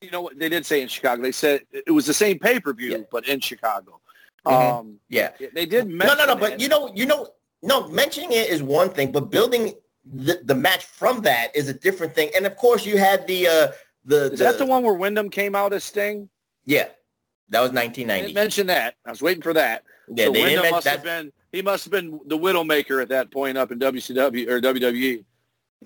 you 0.00 0.10
know 0.12 0.20
what 0.20 0.38
they 0.38 0.48
did 0.48 0.64
say 0.64 0.82
in 0.82 0.88
Chicago? 0.88 1.20
They 1.22 1.32
said 1.32 1.62
it 1.72 1.90
was 1.90 2.06
the 2.06 2.14
same 2.14 2.38
pay 2.38 2.60
per 2.60 2.72
view, 2.72 2.92
Yeah. 2.92 2.98
but 3.10 3.26
in 3.26 3.40
Chicago. 3.40 4.00
Mhm. 4.46 4.78
Um, 4.80 5.00
Yeah. 5.08 5.30
they 5.54 5.66
did. 5.66 5.88
No, 5.88 5.96
Mention 5.96 6.18
no, 6.18 6.26
no. 6.26 6.32
it. 6.34 6.40
But 6.40 6.60
you 6.60 6.68
know, 6.68 6.92
you 6.94 7.06
know, 7.06 7.28
no. 7.62 7.88
Mentioning 7.88 8.32
it 8.32 8.50
is 8.50 8.62
one 8.62 8.90
thing, 8.90 9.10
but 9.12 9.30
building 9.30 9.74
the, 10.04 10.40
the 10.44 10.54
match 10.54 10.84
from 10.84 11.22
that 11.22 11.54
is 11.56 11.68
a 11.68 11.74
different 11.74 12.14
thing. 12.14 12.30
And 12.36 12.46
of 12.46 12.56
course, 12.56 12.84
you 12.84 12.98
had 12.98 13.26
the 13.26 13.46
uh, 13.48 13.68
the, 14.04 14.32
is 14.32 14.38
that 14.40 14.58
the 14.58 14.66
one 14.66 14.82
where 14.82 14.94
Windham 14.94 15.30
came 15.30 15.54
out 15.54 15.72
as 15.72 15.84
Sting? 15.84 16.28
Yeah, 16.66 16.88
that 17.50 17.60
was 17.60 17.72
1990. 17.72 18.22
didn't 18.26 18.34
mention 18.34 18.66
that. 18.68 18.94
I 19.06 19.10
was 19.10 19.22
waiting 19.22 19.42
for 19.42 19.54
that. 19.54 19.84
Yeah, 20.08 20.26
so 20.26 20.32
they 20.32 20.42
Windham 20.42 20.70
must 20.70 20.86
have 20.86 21.02
been. 21.02 21.32
He 21.52 21.62
must 21.62 21.84
have 21.84 21.92
been 21.92 22.20
the 22.26 22.36
Widowmaker 22.36 23.00
at 23.00 23.08
that 23.10 23.30
point 23.30 23.56
up 23.56 23.70
in 23.70 23.78
WCW 23.78 24.48
or 24.48 24.60
WWE. 24.60 25.24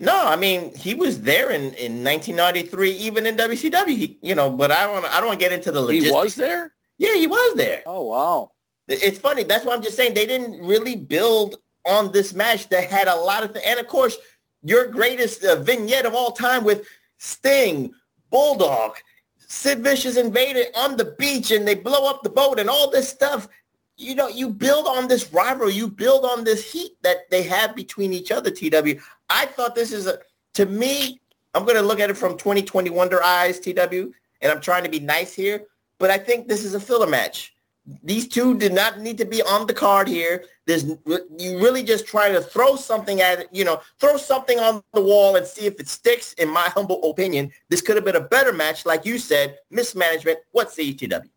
No, 0.01 0.17
I 0.27 0.37
mean 0.37 0.75
he 0.75 0.95
was 0.95 1.21
there 1.21 1.51
in, 1.51 1.63
in 1.75 2.03
1993, 2.05 2.93
even 2.93 3.27
in 3.27 3.37
WCW. 3.37 3.89
He, 3.89 4.19
you 4.23 4.35
know, 4.35 4.51
but 4.51 4.71
I 4.71 4.85
don't 4.85 5.05
I 5.05 5.19
don't 5.19 5.27
want 5.29 5.41
to 5.41 5.45
get 5.45 5.53
into 5.53 5.71
the 5.73 5.87
He 5.89 6.11
was 6.11 6.35
there. 6.35 6.73
Yeah, 6.99 7.15
he 7.15 7.27
was 7.27 7.57
there. 7.57 7.83
Oh 7.87 8.05
wow. 8.05 8.51
It's 8.89 9.19
funny. 9.19 9.43
That's 9.43 9.65
why 9.65 9.75
I'm 9.75 9.83
just 9.83 9.97
saying 9.97 10.15
they 10.15 10.27
didn't 10.27 10.65
really 10.65 10.97
build 10.97 11.57
on 11.87 12.11
this 12.11 12.35
match 12.35 12.69
that 12.69 12.91
had 12.91 13.07
a 13.07 13.15
lot 13.15 13.45
of, 13.45 13.53
th- 13.53 13.65
and 13.67 13.79
of 13.79 13.87
course, 13.87 14.17
your 14.63 14.87
greatest 14.87 15.45
uh, 15.45 15.57
vignette 15.57 16.07
of 16.07 16.15
all 16.15 16.33
time 16.33 16.65
with 16.65 16.87
Sting, 17.19 17.93
Bulldog, 18.31 18.97
Sid 19.37 19.81
Vicious 19.81 20.17
and 20.17 20.33
Vader 20.33 20.65
on 20.75 20.97
the 20.97 21.15
beach, 21.19 21.51
and 21.51 21.67
they 21.67 21.75
blow 21.75 22.09
up 22.09 22.23
the 22.23 22.31
boat 22.31 22.59
and 22.59 22.69
all 22.69 22.91
this 22.91 23.09
stuff. 23.09 23.49
You 23.97 24.15
know, 24.15 24.29
you 24.29 24.51
build 24.51 24.87
on 24.87 25.09
this 25.09 25.33
rivalry, 25.33 25.73
you 25.73 25.89
build 25.89 26.25
on 26.25 26.45
this 26.45 26.71
heat 26.71 26.93
that 27.03 27.31
they 27.31 27.43
have 27.45 27.75
between 27.75 28.13
each 28.13 28.31
other. 28.31 28.51
TW. 28.51 29.01
I 29.29 29.47
thought 29.47 29.75
this 29.75 29.93
is 29.93 30.07
a, 30.07 30.19
to 30.55 30.67
me, 30.67 31.21
I'm 31.55 31.65
going 31.65 31.77
to 31.77 31.83
look 31.83 32.01
at 32.01 32.11
it 32.11 32.17
from 32.17 32.37
2020 32.37 32.91
Wonder 32.91 33.23
Eyes, 33.23 33.59
TW, 33.59 34.13
and 34.41 34.53
I'm 34.53 34.61
trying 34.61 34.85
to 34.85 34.91
be 34.91 35.01
nice 35.01 35.35
here, 35.35 35.65
but 35.99 36.11
I 36.11 36.19
think 36.19 36.49
this 36.49 36.65
is 36.65 36.75
a 36.75 36.81
filler 36.81 37.07
match. 37.07 37.55
These 38.03 38.29
two 38.29 38.57
did 38.57 38.75
not 38.75 39.01
need 39.01 39.17
to 39.19 39.25
be 39.25 39.43
on 39.43 39.67
the 39.67 39.73
card 39.73 40.09
here. 40.09 40.45
There's 40.67 40.85
you 40.85 41.59
really 41.59 41.83
just 41.83 42.07
trying 42.07 42.35
to 42.35 42.41
throw 42.43 42.77
something 42.77 43.23
at 43.23 43.41
it, 43.41 43.49
you 43.51 43.65
know, 43.65 43.81
throw 43.99 44.19
something 44.19 44.59
on 44.59 44.83
the 44.93 45.01
wall 45.01 45.37
and 45.37 45.47
see 45.47 45.65
if 45.65 45.81
it 45.81 45.89
sticks. 45.89 46.35
In 46.35 46.51
my 46.51 46.69
humble 46.75 47.11
opinion, 47.11 47.51
this 47.71 47.81
could 47.81 47.97
have 47.97 48.05
been 48.05 48.17
a 48.17 48.21
better 48.21 48.53
match, 48.53 48.85
like 48.85 49.07
you 49.07 49.19
said, 49.19 49.59
mismanagement. 49.71 50.39
What's 50.53 50.75
the 50.75 50.95
ETW? 50.95 51.29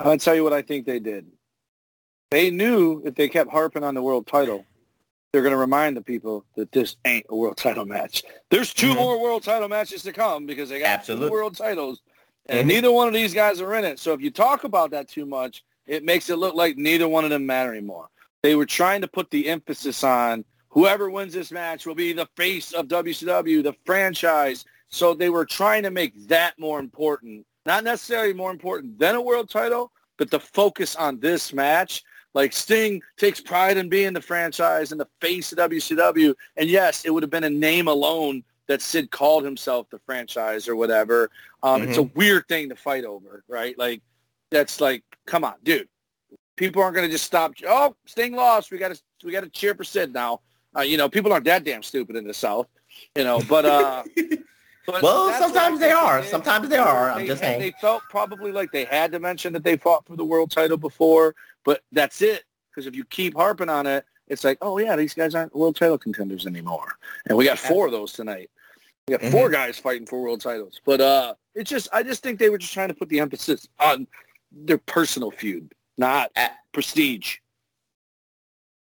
I'll 0.00 0.18
tell 0.18 0.36
you 0.36 0.44
what 0.44 0.52
I 0.52 0.62
think 0.62 0.86
they 0.86 1.00
did. 1.00 1.26
They 2.30 2.50
knew 2.50 3.02
if 3.04 3.16
they 3.16 3.28
kept 3.28 3.50
harping 3.50 3.82
on 3.82 3.94
the 3.94 4.02
world 4.02 4.28
title, 4.28 4.64
they're 5.32 5.42
gonna 5.42 5.56
remind 5.56 5.96
the 5.96 6.02
people 6.02 6.44
that 6.54 6.70
this 6.70 6.96
ain't 7.04 7.26
a 7.28 7.34
world 7.34 7.56
title 7.56 7.86
match. 7.86 8.22
There's 8.50 8.72
2 8.72 8.92
Mhm. 8.92 8.96
more 8.96 9.20
world 9.20 9.42
title 9.42 9.68
matches 9.68 10.04
to 10.04 10.12
come 10.12 10.46
because 10.46 10.68
they 10.68 10.78
got 10.78 10.86
Absolute. 10.88 11.26
two 11.26 11.32
world 11.32 11.56
titles, 11.56 12.02
and 12.48 12.66
neither 12.66 12.90
one 12.90 13.08
of 13.08 13.14
these 13.14 13.34
guys 13.34 13.60
are 13.60 13.74
in 13.74 13.84
it. 13.84 13.98
So 13.98 14.12
if 14.12 14.20
you 14.20 14.30
talk 14.30 14.64
about 14.64 14.90
that 14.92 15.08
too 15.08 15.26
much, 15.26 15.64
it 15.86 16.04
makes 16.04 16.30
it 16.30 16.38
look 16.38 16.54
like 16.54 16.76
neither 16.76 17.08
one 17.08 17.24
of 17.24 17.30
them 17.30 17.46
matter 17.46 17.72
anymore. 17.72 18.08
They 18.42 18.54
were 18.54 18.66
trying 18.66 19.00
to 19.02 19.08
put 19.08 19.30
the 19.30 19.48
emphasis 19.48 20.04
on 20.04 20.44
whoever 20.68 21.10
wins 21.10 21.34
this 21.34 21.50
match 21.50 21.86
will 21.86 21.94
be 21.94 22.12
the 22.12 22.28
face 22.36 22.72
of 22.72 22.88
WCW, 22.88 23.62
the 23.62 23.74
franchise. 23.84 24.64
So 24.88 25.14
they 25.14 25.30
were 25.30 25.44
trying 25.44 25.82
to 25.82 25.90
make 25.90 26.28
that 26.28 26.58
more 26.58 26.78
important. 26.78 27.44
Not 27.66 27.84
necessarily 27.84 28.32
more 28.32 28.50
important 28.50 28.98
than 28.98 29.16
a 29.16 29.20
world 29.20 29.50
title, 29.50 29.92
but 30.16 30.30
the 30.30 30.40
focus 30.40 30.96
on 30.96 31.20
this 31.20 31.52
match. 31.52 32.04
Like 32.34 32.52
Sting 32.52 33.02
takes 33.16 33.40
pride 33.40 33.76
in 33.76 33.88
being 33.88 34.12
the 34.12 34.20
franchise 34.20 34.92
and 34.92 35.00
the 35.00 35.08
face 35.20 35.52
of 35.52 35.58
WCW. 35.58 36.34
And 36.56 36.68
yes, 36.68 37.04
it 37.04 37.10
would 37.10 37.22
have 37.22 37.30
been 37.30 37.44
a 37.44 37.50
name 37.50 37.88
alone 37.88 38.44
that 38.68 38.80
Sid 38.82 39.10
called 39.10 39.44
himself 39.44 39.88
the 39.90 39.98
franchise 39.98 40.68
or 40.68 40.76
whatever. 40.76 41.30
Um, 41.62 41.82
It's 41.82 41.98
a 41.98 42.02
weird 42.02 42.46
thing 42.48 42.68
to 42.68 42.76
fight 42.76 43.04
over, 43.04 43.42
right? 43.48 43.76
Like 43.78 44.02
that's 44.50 44.80
like, 44.80 45.02
come 45.26 45.44
on, 45.44 45.54
dude. 45.64 45.88
People 46.56 46.82
aren't 46.82 46.94
going 46.94 47.06
to 47.06 47.12
just 47.12 47.24
stop. 47.24 47.54
Oh, 47.66 47.94
Sting 48.06 48.34
lost. 48.34 48.70
We 48.70 48.78
got 48.78 48.94
to 48.94 49.00
we 49.24 49.32
got 49.32 49.42
to 49.44 49.50
cheer 49.50 49.74
for 49.74 49.84
Sid 49.84 50.12
now. 50.12 50.40
Uh, 50.76 50.82
you 50.82 50.96
know, 50.96 51.08
people 51.08 51.32
aren't 51.32 51.44
that 51.46 51.64
damn 51.64 51.82
stupid 51.82 52.16
in 52.16 52.26
the 52.26 52.34
South. 52.34 52.68
You 53.16 53.24
know, 53.24 53.40
but 53.48 53.64
uh, 53.64 54.02
but 54.86 55.02
Well, 55.02 55.26
that's 55.28 55.40
what 55.40 55.50
I 55.50 55.54
sometimes 55.54 55.80
they 55.80 55.92
are. 55.92 56.22
Sometimes 56.24 56.68
they 56.68 56.76
are. 56.78 57.10
I'm 57.10 57.20
They- 57.20 57.26
just 57.28 57.40
saying. 57.40 57.60
They 57.60 57.72
felt 57.80 58.02
probably 58.10 58.52
like 58.52 58.72
they 58.72 58.84
had 58.84 59.12
to 59.12 59.20
mention 59.20 59.52
that 59.54 59.62
they 59.64 59.76
fought 59.76 60.06
for 60.06 60.16
the 60.16 60.24
world 60.24 60.50
title 60.50 60.76
before, 60.76 61.34
but 61.64 61.82
that's 61.92 62.22
it. 62.22 62.44
Because 62.70 62.86
if 62.86 62.94
you 62.96 63.04
keep 63.04 63.34
harping 63.36 63.68
on 63.68 63.86
it, 63.86 64.04
it's 64.28 64.44
like, 64.44 64.58
oh 64.60 64.78
yeah, 64.78 64.94
these 64.96 65.14
guys 65.14 65.34
aren't 65.34 65.54
world 65.54 65.76
title 65.76 65.96
contenders 65.98 66.46
anymore, 66.46 66.98
and 67.28 67.38
we 67.38 67.44
got 67.44 67.58
four 67.58 67.86
of 67.86 67.92
those 67.92 68.12
tonight. 68.12 68.50
We 69.08 69.16
got 69.16 69.30
4 69.32 69.48
guys 69.48 69.78
fighting 69.78 70.06
for 70.06 70.20
world 70.20 70.40
titles, 70.40 70.80
but 70.84 71.00
uh, 71.00 71.34
it's 71.54 71.70
just 71.70 71.88
I 71.92 72.02
just 72.02 72.22
think 72.22 72.38
they 72.38 72.50
were 72.50 72.58
just 72.58 72.72
trying 72.74 72.88
to 72.88 72.94
put 72.94 73.08
the 73.08 73.20
emphasis 73.20 73.66
on 73.80 74.06
their 74.52 74.78
personal 74.78 75.30
feud, 75.30 75.72
not 75.96 76.30
at 76.36 76.52
prestige. 76.72 77.36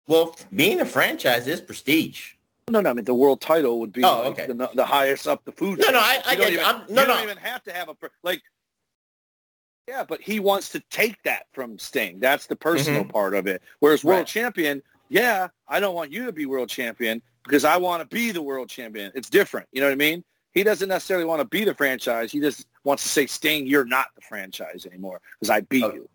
Well, 0.06 0.36
being 0.54 0.80
a 0.80 0.84
franchise 0.84 1.46
is 1.46 1.60
prestige. 1.60 2.32
No, 2.70 2.80
no, 2.80 2.90
I 2.90 2.92
mean 2.92 3.04
the 3.04 3.14
world 3.14 3.40
title 3.40 3.80
would 3.80 3.92
be 3.92 4.04
Oh, 4.04 4.22
like, 4.22 4.38
okay. 4.38 4.46
the, 4.46 4.70
the 4.74 4.84
highest 4.84 5.26
up 5.26 5.44
the 5.44 5.52
food. 5.52 5.78
No, 5.78 5.84
chain. 5.86 5.92
no, 5.94 6.00
I- 6.00 6.22
I 6.26 6.34
don't 6.34 6.44
get 6.44 6.52
even- 6.54 6.64
I'm- 6.64 6.82
no, 6.88 7.02
you 7.02 7.08
no. 7.08 7.14
don't 7.14 7.22
even 7.24 7.36
have 7.38 7.62
to 7.64 7.72
have 7.72 7.88
a 7.88 7.96
like. 8.22 8.42
Yeah, 9.88 10.04
but 10.04 10.20
he 10.20 10.38
wants 10.38 10.68
to 10.70 10.80
take 10.90 11.20
that 11.24 11.46
from 11.52 11.76
Sting. 11.78 12.20
That's 12.20 12.46
the 12.46 12.54
personal 12.56 13.02
Mm-hmm. 13.02 13.10
part 13.10 13.34
of 13.34 13.46
it. 13.48 13.62
Whereas 13.80 14.04
world 14.04 14.26
champion, 14.26 14.80
yeah, 15.08 15.48
I 15.66 15.80
don't 15.80 15.94
want 15.94 16.12
you 16.12 16.24
to 16.26 16.32
be 16.32 16.46
world 16.46 16.68
champion 16.68 17.20
because 17.44 17.64
I 17.64 17.76
want 17.76 18.02
to 18.02 18.14
be 18.14 18.30
the 18.30 18.42
world 18.42 18.68
champion. 18.68 19.12
It's 19.14 19.30
different. 19.30 19.68
You 19.72 19.80
know 19.80 19.88
what 19.88 19.92
I 19.92 19.96
mean? 19.96 20.24
He 20.52 20.62
doesn't 20.62 20.88
necessarily 20.88 21.24
want 21.24 21.40
to 21.40 21.46
be 21.46 21.64
the 21.64 21.74
franchise. 21.74 22.30
He 22.30 22.40
just 22.40 22.66
wants 22.84 23.02
to 23.04 23.08
say, 23.08 23.26
Sting, 23.26 23.66
you're 23.66 23.86
not 23.86 24.06
the 24.14 24.20
franchise 24.20 24.86
anymore 24.86 25.20
because 25.38 25.50
I 25.50 25.60
beat 25.62 25.94
you. 25.94 26.08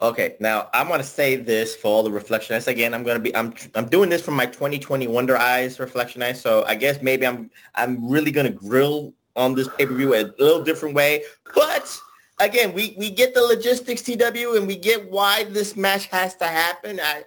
Okay, 0.00 0.34
now 0.40 0.68
I'm 0.74 0.88
gonna 0.88 1.04
say 1.04 1.36
this 1.36 1.76
for 1.76 1.86
all 1.86 2.02
the 2.02 2.10
reflectionists. 2.10 2.66
Again, 2.66 2.92
I'm 2.92 3.04
gonna 3.04 3.20
be 3.20 3.34
I'm 3.36 3.54
I'm 3.76 3.88
doing 3.88 4.10
this 4.10 4.20
from 4.20 4.34
my 4.34 4.46
2020 4.46 5.06
Wonder 5.06 5.36
Eyes 5.36 5.78
reflectionist. 5.78 6.38
So 6.38 6.64
I 6.64 6.74
guess 6.74 7.00
maybe 7.02 7.24
I'm 7.24 7.50
I'm 7.76 8.10
really 8.10 8.32
gonna 8.32 8.50
grill 8.50 9.14
on 9.36 9.54
this 9.54 9.68
pay 9.68 9.86
per 9.86 9.94
view 9.94 10.14
a 10.14 10.26
little 10.40 10.64
different 10.64 10.96
way. 10.96 11.22
But 11.54 12.00
again, 12.40 12.72
we 12.72 12.96
we 12.98 13.10
get 13.10 13.32
the 13.32 13.42
logistics, 13.42 14.02
TW, 14.02 14.56
and 14.56 14.66
we 14.66 14.76
get 14.76 15.08
why 15.08 15.44
this 15.44 15.76
match 15.76 16.06
has 16.06 16.34
to 16.36 16.46
happen. 16.46 16.98
I 17.00 17.22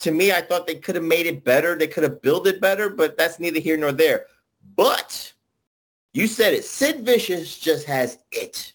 to 0.00 0.10
me, 0.10 0.32
I 0.32 0.40
thought 0.40 0.66
they 0.66 0.76
could 0.76 0.94
have 0.94 1.04
made 1.04 1.26
it 1.26 1.44
better. 1.44 1.76
They 1.76 1.86
could 1.86 2.02
have 2.02 2.20
built 2.22 2.46
it 2.46 2.60
better, 2.60 2.88
but 2.88 3.16
that's 3.16 3.38
neither 3.38 3.60
here 3.60 3.76
nor 3.76 3.92
there. 3.92 4.26
But 4.74 5.32
you 6.12 6.26
said 6.26 6.54
it. 6.54 6.64
Sid 6.64 7.04
Vicious 7.04 7.58
just 7.58 7.86
has 7.86 8.18
it. 8.32 8.72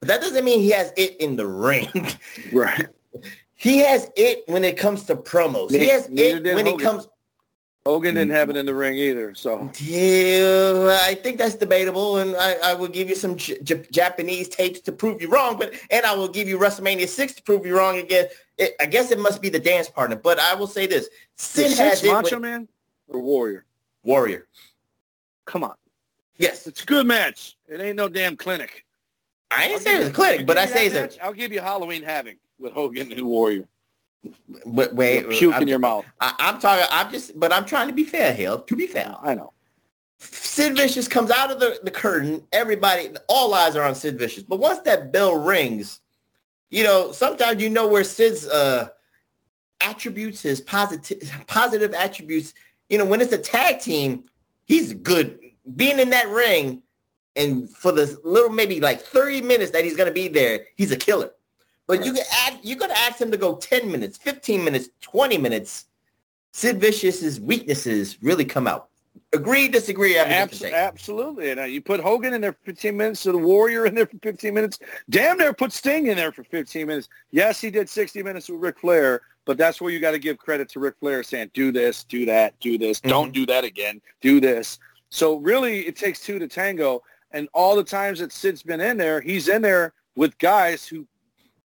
But 0.00 0.08
that 0.08 0.20
doesn't 0.20 0.44
mean 0.44 0.60
he 0.60 0.70
has 0.70 0.92
it 0.96 1.16
in 1.20 1.36
the 1.36 1.46
ring. 1.46 1.90
Right. 2.52 2.86
He 3.56 3.78
has 3.78 4.10
it 4.16 4.42
when 4.46 4.64
it 4.64 4.76
comes 4.76 5.04
to 5.04 5.16
promos. 5.16 5.70
He 5.70 5.88
has 5.88 6.08
it 6.10 6.44
when 6.44 6.66
it 6.66 6.78
comes. 6.78 7.08
Hogan 7.86 8.14
didn't 8.14 8.30
have 8.30 8.48
it 8.48 8.52
mm-hmm. 8.52 8.60
in 8.60 8.66
the 8.66 8.74
ring 8.74 8.94
either. 8.94 9.34
So 9.34 9.70
Yeah, 9.78 10.98
I 11.02 11.14
think 11.14 11.36
that's 11.36 11.54
debatable, 11.54 12.16
and 12.16 12.34
I, 12.34 12.54
I 12.70 12.74
will 12.74 12.88
give 12.88 13.10
you 13.10 13.14
some 13.14 13.36
J- 13.36 13.58
J- 13.62 13.84
Japanese 13.90 14.48
tapes 14.48 14.80
to 14.80 14.92
prove 14.92 15.20
you 15.20 15.28
wrong. 15.28 15.58
But 15.58 15.74
and 15.90 16.06
I 16.06 16.14
will 16.14 16.28
give 16.28 16.48
you 16.48 16.58
WrestleMania 16.58 17.06
six 17.06 17.34
to 17.34 17.42
prove 17.42 17.66
you 17.66 17.76
wrong 17.76 17.98
again. 17.98 18.28
It, 18.56 18.74
I 18.80 18.86
guess 18.86 19.10
it 19.10 19.18
must 19.18 19.42
be 19.42 19.50
the 19.50 19.58
dance 19.58 19.90
partner. 19.90 20.16
But 20.16 20.38
I 20.38 20.54
will 20.54 20.66
say 20.66 20.86
this: 20.86 21.10
Sid 21.36 21.72
Is 21.72 21.78
has 21.78 22.02
Macho 22.02 22.36
with- 22.36 22.40
Man 22.40 22.68
or 23.08 23.20
Warrior? 23.20 23.66
Warrior. 24.02 24.46
Come 25.44 25.62
on. 25.62 25.74
Yes, 26.38 26.66
it's 26.66 26.82
a 26.82 26.86
good 26.86 27.06
match. 27.06 27.54
It 27.68 27.82
ain't 27.82 27.96
no 27.96 28.08
damn 28.08 28.34
clinic. 28.34 28.86
I 29.50 29.66
ain't 29.66 29.82
saying 29.82 30.00
it's 30.00 30.10
a 30.10 30.12
clinic, 30.12 30.46
but 30.46 30.56
I 30.56 30.64
say 30.64 30.88
that 30.88 31.04
it's 31.04 31.16
a- 31.16 31.18
match. 31.18 31.26
I'll 31.26 31.34
give 31.34 31.52
you 31.52 31.60
Halloween 31.60 32.02
Havoc 32.02 32.36
with 32.58 32.72
Hogan 32.72 33.12
and 33.12 33.26
Warrior. 33.26 33.68
Wait, 34.64 34.94
wait 34.94 35.28
puke 35.30 35.54
I'm, 35.54 35.62
in 35.62 35.68
your 35.68 35.78
mouth. 35.78 36.04
I, 36.20 36.34
I'm 36.38 36.60
talking. 36.60 36.86
I'm 36.90 37.10
just, 37.10 37.38
but 37.38 37.52
I'm 37.52 37.64
trying 37.64 37.88
to 37.88 37.94
be 37.94 38.04
fair 38.04 38.32
here. 38.32 38.56
To 38.56 38.76
be 38.76 38.86
fair, 38.86 39.14
I 39.22 39.34
know. 39.34 39.52
Sid 40.18 40.76
Vicious 40.76 41.08
comes 41.08 41.30
out 41.30 41.50
of 41.50 41.60
the, 41.60 41.80
the 41.82 41.90
curtain. 41.90 42.42
Everybody, 42.52 43.10
all 43.28 43.52
eyes 43.54 43.76
are 43.76 43.82
on 43.82 43.94
Sid 43.94 44.18
Vicious. 44.18 44.42
But 44.42 44.58
once 44.58 44.80
that 44.80 45.12
bell 45.12 45.36
rings, 45.36 46.00
you 46.70 46.82
know, 46.82 47.12
sometimes 47.12 47.62
you 47.62 47.70
know 47.70 47.86
where 47.86 48.04
Sid's 48.04 48.46
uh, 48.46 48.88
attributes, 49.80 50.42
his 50.42 50.60
positive 50.60 51.30
positive 51.46 51.94
attributes. 51.94 52.54
You 52.88 52.98
know, 52.98 53.04
when 53.04 53.20
it's 53.20 53.32
a 53.32 53.38
tag 53.38 53.80
team, 53.80 54.24
he's 54.64 54.94
good. 54.94 55.38
Being 55.76 55.98
in 55.98 56.10
that 56.10 56.28
ring, 56.28 56.82
and 57.36 57.68
for 57.70 57.92
the 57.92 58.18
little 58.24 58.50
maybe 58.50 58.80
like 58.80 59.00
30 59.00 59.42
minutes 59.42 59.72
that 59.72 59.84
he's 59.84 59.96
gonna 59.96 60.12
be 60.12 60.28
there, 60.28 60.66
he's 60.76 60.92
a 60.92 60.96
killer. 60.96 61.30
But 61.86 62.04
you 62.04 62.12
can 62.12 62.24
add, 62.46 62.58
you're 62.62 62.78
gonna 62.78 62.94
ask 62.94 63.20
him 63.20 63.30
to 63.30 63.36
go 63.36 63.56
10 63.56 63.90
minutes, 63.90 64.16
15 64.18 64.64
minutes, 64.64 64.88
20 65.02 65.38
minutes. 65.38 65.86
Sid 66.52 66.80
Vicious's 66.80 67.40
weaknesses 67.40 68.16
really 68.22 68.44
come 68.44 68.66
out. 68.66 68.88
Agree, 69.32 69.66
disagree, 69.66 70.18
I 70.18 70.24
have 70.24 70.48
a 70.48 70.50
different 70.52 70.74
Abs- 70.74 70.92
absolutely. 70.92 71.50
And 71.50 71.60
uh, 71.60 71.64
you 71.64 71.80
put 71.80 72.00
Hogan 72.00 72.34
in 72.34 72.40
there 72.40 72.52
for 72.52 72.60
15 72.66 72.96
minutes, 72.96 73.20
so 73.20 73.32
the 73.32 73.38
Warrior 73.38 73.86
in 73.86 73.94
there 73.94 74.06
for 74.06 74.18
15 74.22 74.54
minutes. 74.54 74.78
Damn 75.10 75.38
near 75.38 75.52
put 75.52 75.72
Sting 75.72 76.06
in 76.06 76.16
there 76.16 76.30
for 76.30 76.44
15 76.44 76.86
minutes. 76.86 77.08
Yes, 77.32 77.60
he 77.60 77.70
did 77.70 77.88
60 77.88 78.22
minutes 78.22 78.48
with 78.48 78.60
Ric 78.60 78.78
Flair, 78.78 79.22
but 79.44 79.58
that's 79.58 79.80
where 79.80 79.90
you 79.90 79.98
got 79.98 80.12
to 80.12 80.18
give 80.18 80.38
credit 80.38 80.68
to 80.70 80.80
Ric 80.80 80.94
Flair 81.00 81.24
saying, 81.24 81.50
do 81.52 81.72
this, 81.72 82.04
do 82.04 82.24
that, 82.26 82.58
do 82.60 82.78
this. 82.78 83.00
Don't 83.00 83.32
do 83.32 83.44
that 83.46 83.64
again. 83.64 84.00
Do 84.20 84.40
this. 84.40 84.78
So 85.10 85.36
really, 85.36 85.80
it 85.80 85.96
takes 85.96 86.20
two 86.20 86.38
to 86.38 86.46
tango. 86.46 87.02
And 87.32 87.48
all 87.52 87.74
the 87.74 87.84
times 87.84 88.20
that 88.20 88.30
Sid's 88.30 88.62
been 88.62 88.80
in 88.80 88.96
there, 88.96 89.20
he's 89.20 89.48
in 89.48 89.62
there 89.62 89.92
with 90.14 90.38
guys 90.38 90.86
who 90.86 91.06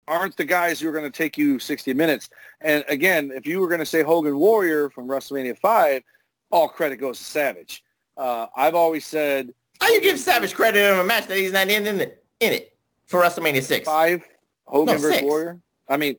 aren't 0.07 0.37
the 0.37 0.45
guys 0.45 0.81
who 0.81 0.89
are 0.89 0.93
going 0.93 1.05
to 1.05 1.11
take 1.17 1.39
you 1.39 1.59
60 1.59 1.95
minutes. 1.95 2.29
And 2.61 2.85
again, 2.89 3.33
if 3.35 3.47
you 3.47 3.61
were 3.61 3.69
going 3.69 3.81
to 3.81 3.87
say 3.87 4.03
Hogan 4.03 4.37
Warrior 4.39 4.91
from 4.91 5.07
WrestleMania 5.07 5.59
5, 5.59 6.03
all 6.51 6.69
credit 6.69 6.97
goes 6.97 7.19
to 7.19 7.25
Savage. 7.25 7.83
Uh, 8.17 8.47
I've 8.57 8.75
always 8.75 9.05
said 9.07 9.53
How 9.81 9.89
you 9.89 10.01
give 10.01 10.19
Savage 10.21 10.55
credit 10.55 10.93
in 10.93 10.99
a 11.01 11.05
match 11.05 11.27
that 11.27 11.37
he's 11.37 11.53
not 11.53 11.69
in, 11.69 11.87
in 11.87 12.01
it 12.01 12.25
in 12.41 12.53
it 12.53 12.77
for 13.07 13.21
WrestleMania 13.21 13.63
six? 13.63 13.85
five 13.87 14.23
Hogan 14.67 14.95
No, 14.95 15.01
versus 15.01 15.15
six. 15.17 15.25
Warrior. 15.25 15.59
I 15.89 15.97
mean, 15.97 16.17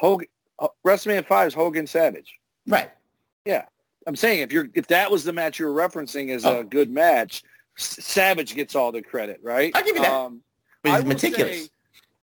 Hogan 0.00 0.26
WrestleMania 0.84 1.24
five 1.26 1.48
is 1.48 1.54
Hogan 1.54 1.86
Savage. 1.86 2.34
Right. 2.66 2.90
Yeah, 3.44 3.66
I'm 4.06 4.16
saying 4.16 4.40
if 4.40 4.52
you're 4.52 4.68
if 4.74 4.88
that 4.88 5.10
was 5.10 5.22
the 5.22 5.32
match 5.32 5.60
you 5.60 5.66
were 5.66 5.72
referencing 5.74 6.30
as 6.34 6.44
Oh. 6.44 6.60
a 6.60 6.64
good 6.64 6.90
match, 6.90 7.44
S- 7.78 7.98
Savage 8.04 8.54
gets 8.56 8.74
all 8.74 8.90
the 8.90 9.02
credit, 9.02 9.38
right? 9.44 9.70
I'll 9.76 9.84
give 9.84 9.94
you 9.96 10.02
that. 10.02 10.12
Um, 10.12 10.42
But 10.82 10.96
he's 10.96 11.04
meticulous. 11.04 11.68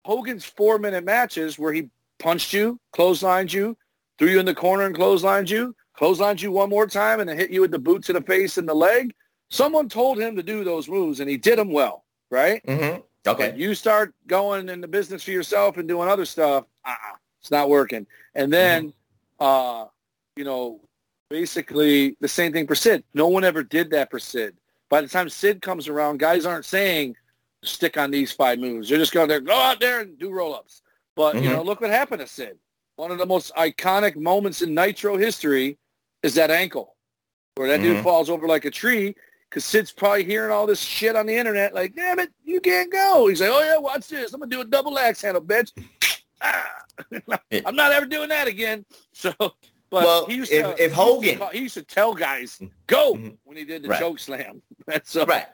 Hogan's 0.05 0.45
four 0.45 0.79
minute 0.79 1.03
matches 1.03 1.59
where 1.59 1.73
he 1.73 1.89
punched 2.19 2.53
you, 2.53 2.79
clotheslined 2.93 3.53
you, 3.53 3.77
threw 4.17 4.29
you 4.29 4.39
in 4.39 4.45
the 4.45 4.55
corner 4.55 4.85
and 4.85 4.95
clotheslined 4.95 5.49
you, 5.49 5.75
clotheslined 5.97 6.41
you 6.41 6.51
one 6.51 6.69
more 6.69 6.87
time 6.87 7.19
and 7.19 7.29
then 7.29 7.37
hit 7.37 7.51
you 7.51 7.61
with 7.61 7.71
the 7.71 7.79
boot 7.79 8.03
to 8.05 8.13
the 8.13 8.21
face 8.21 8.57
and 8.57 8.67
the 8.67 8.73
leg. 8.73 9.13
Someone 9.49 9.89
told 9.89 10.19
him 10.19 10.35
to 10.35 10.43
do 10.43 10.63
those 10.63 10.87
moves 10.87 11.19
and 11.19 11.29
he 11.29 11.37
did 11.37 11.59
them 11.59 11.71
well, 11.71 12.05
right? 12.29 12.65
Mm-hmm. 12.65 13.01
Okay. 13.27 13.49
But 13.49 13.57
you 13.57 13.75
start 13.75 14.13
going 14.27 14.69
in 14.69 14.81
the 14.81 14.87
business 14.87 15.23
for 15.23 15.31
yourself 15.31 15.77
and 15.77 15.87
doing 15.87 16.09
other 16.09 16.25
stuff, 16.25 16.65
uh-uh, 16.85 17.15
it's 17.39 17.51
not 17.51 17.69
working. 17.69 18.07
And 18.33 18.51
then, 18.51 18.93
uh, 19.39 19.85
you 20.35 20.43
know, 20.43 20.81
basically 21.29 22.15
the 22.19 22.27
same 22.27 22.51
thing 22.51 22.67
for 22.67 22.75
Sid. 22.75 23.03
No 23.13 23.27
one 23.27 23.43
ever 23.43 23.63
did 23.63 23.91
that 23.91 24.09
for 24.09 24.19
Sid. 24.19 24.55
By 24.89 25.01
the 25.01 25.07
time 25.07 25.29
Sid 25.29 25.61
comes 25.61 25.87
around, 25.87 26.19
guys 26.19 26.45
aren't 26.45 26.65
saying 26.65 27.15
stick 27.63 27.97
on 27.97 28.11
these 28.11 28.31
five 28.31 28.59
moves. 28.59 28.89
They're 28.89 28.97
just 28.97 29.13
going 29.13 29.27
there, 29.27 29.39
go 29.39 29.53
out 29.55 29.79
there 29.79 30.01
and 30.01 30.17
do 30.17 30.31
roll-ups. 30.31 30.81
But, 31.15 31.35
you 31.35 31.41
Mhm. 31.41 31.53
know, 31.53 31.61
look 31.63 31.81
what 31.81 31.89
happened 31.89 32.21
to 32.21 32.27
Sid. 32.27 32.57
One 32.95 33.11
of 33.11 33.17
the 33.17 33.25
most 33.25 33.53
iconic 33.55 34.15
moments 34.15 34.61
in 34.61 34.73
Nitro 34.73 35.17
history 35.17 35.77
is 36.23 36.35
that 36.35 36.51
ankle 36.51 36.95
where 37.55 37.67
that 37.67 37.81
dude 37.81 37.97
Mhm. 37.97 38.03
falls 38.03 38.29
over 38.29 38.47
like 38.47 38.65
a 38.65 38.71
tree 38.71 39.15
because 39.49 39.65
Sid's 39.65 39.91
probably 39.91 40.23
hearing 40.23 40.51
all 40.51 40.65
this 40.65 40.79
shit 40.79 41.15
on 41.15 41.25
the 41.25 41.35
internet 41.35 41.73
like, 41.73 41.93
damn 41.95 42.19
it, 42.19 42.31
you 42.43 42.61
can't 42.61 42.91
go. 42.91 43.27
He's 43.27 43.41
like, 43.41 43.49
oh, 43.51 43.59
yeah, 43.61 43.77
watch 43.77 44.07
this. 44.07 44.33
I'm 44.33 44.39
going 44.39 44.49
to 44.49 44.55
do 44.55 44.61
a 44.61 44.65
double 44.65 44.97
axe 44.97 45.21
handle, 45.21 45.43
bitch. 45.43 45.71
ah, 46.41 46.71
I'm 47.65 47.75
not 47.75 47.91
ever 47.91 48.05
doing 48.05 48.29
that 48.29 48.47
again. 48.47 48.85
So, 49.13 49.33
but 49.37 49.53
Well, 49.91 50.25
he 50.27 50.35
used 50.35 50.51
if- 50.51 50.65
to, 50.65 50.71
if 50.71 50.77
he 50.77 50.83
used 50.83 50.95
to 50.95 51.01
Hogan- 51.01 51.41
he 51.53 51.59
used 51.59 51.73
to 51.75 51.83
tell 51.83 52.13
guys 52.13 52.59
go 52.87 53.15
Mhm. 53.15 53.37
when 53.43 53.57
he 53.57 53.65
did 53.65 53.83
the 53.83 53.89
Right. 53.89 53.99
choke 53.99 54.19
slam. 54.19 54.61
That's 54.87 55.11
so, 55.11 55.25
Right. 55.25 55.47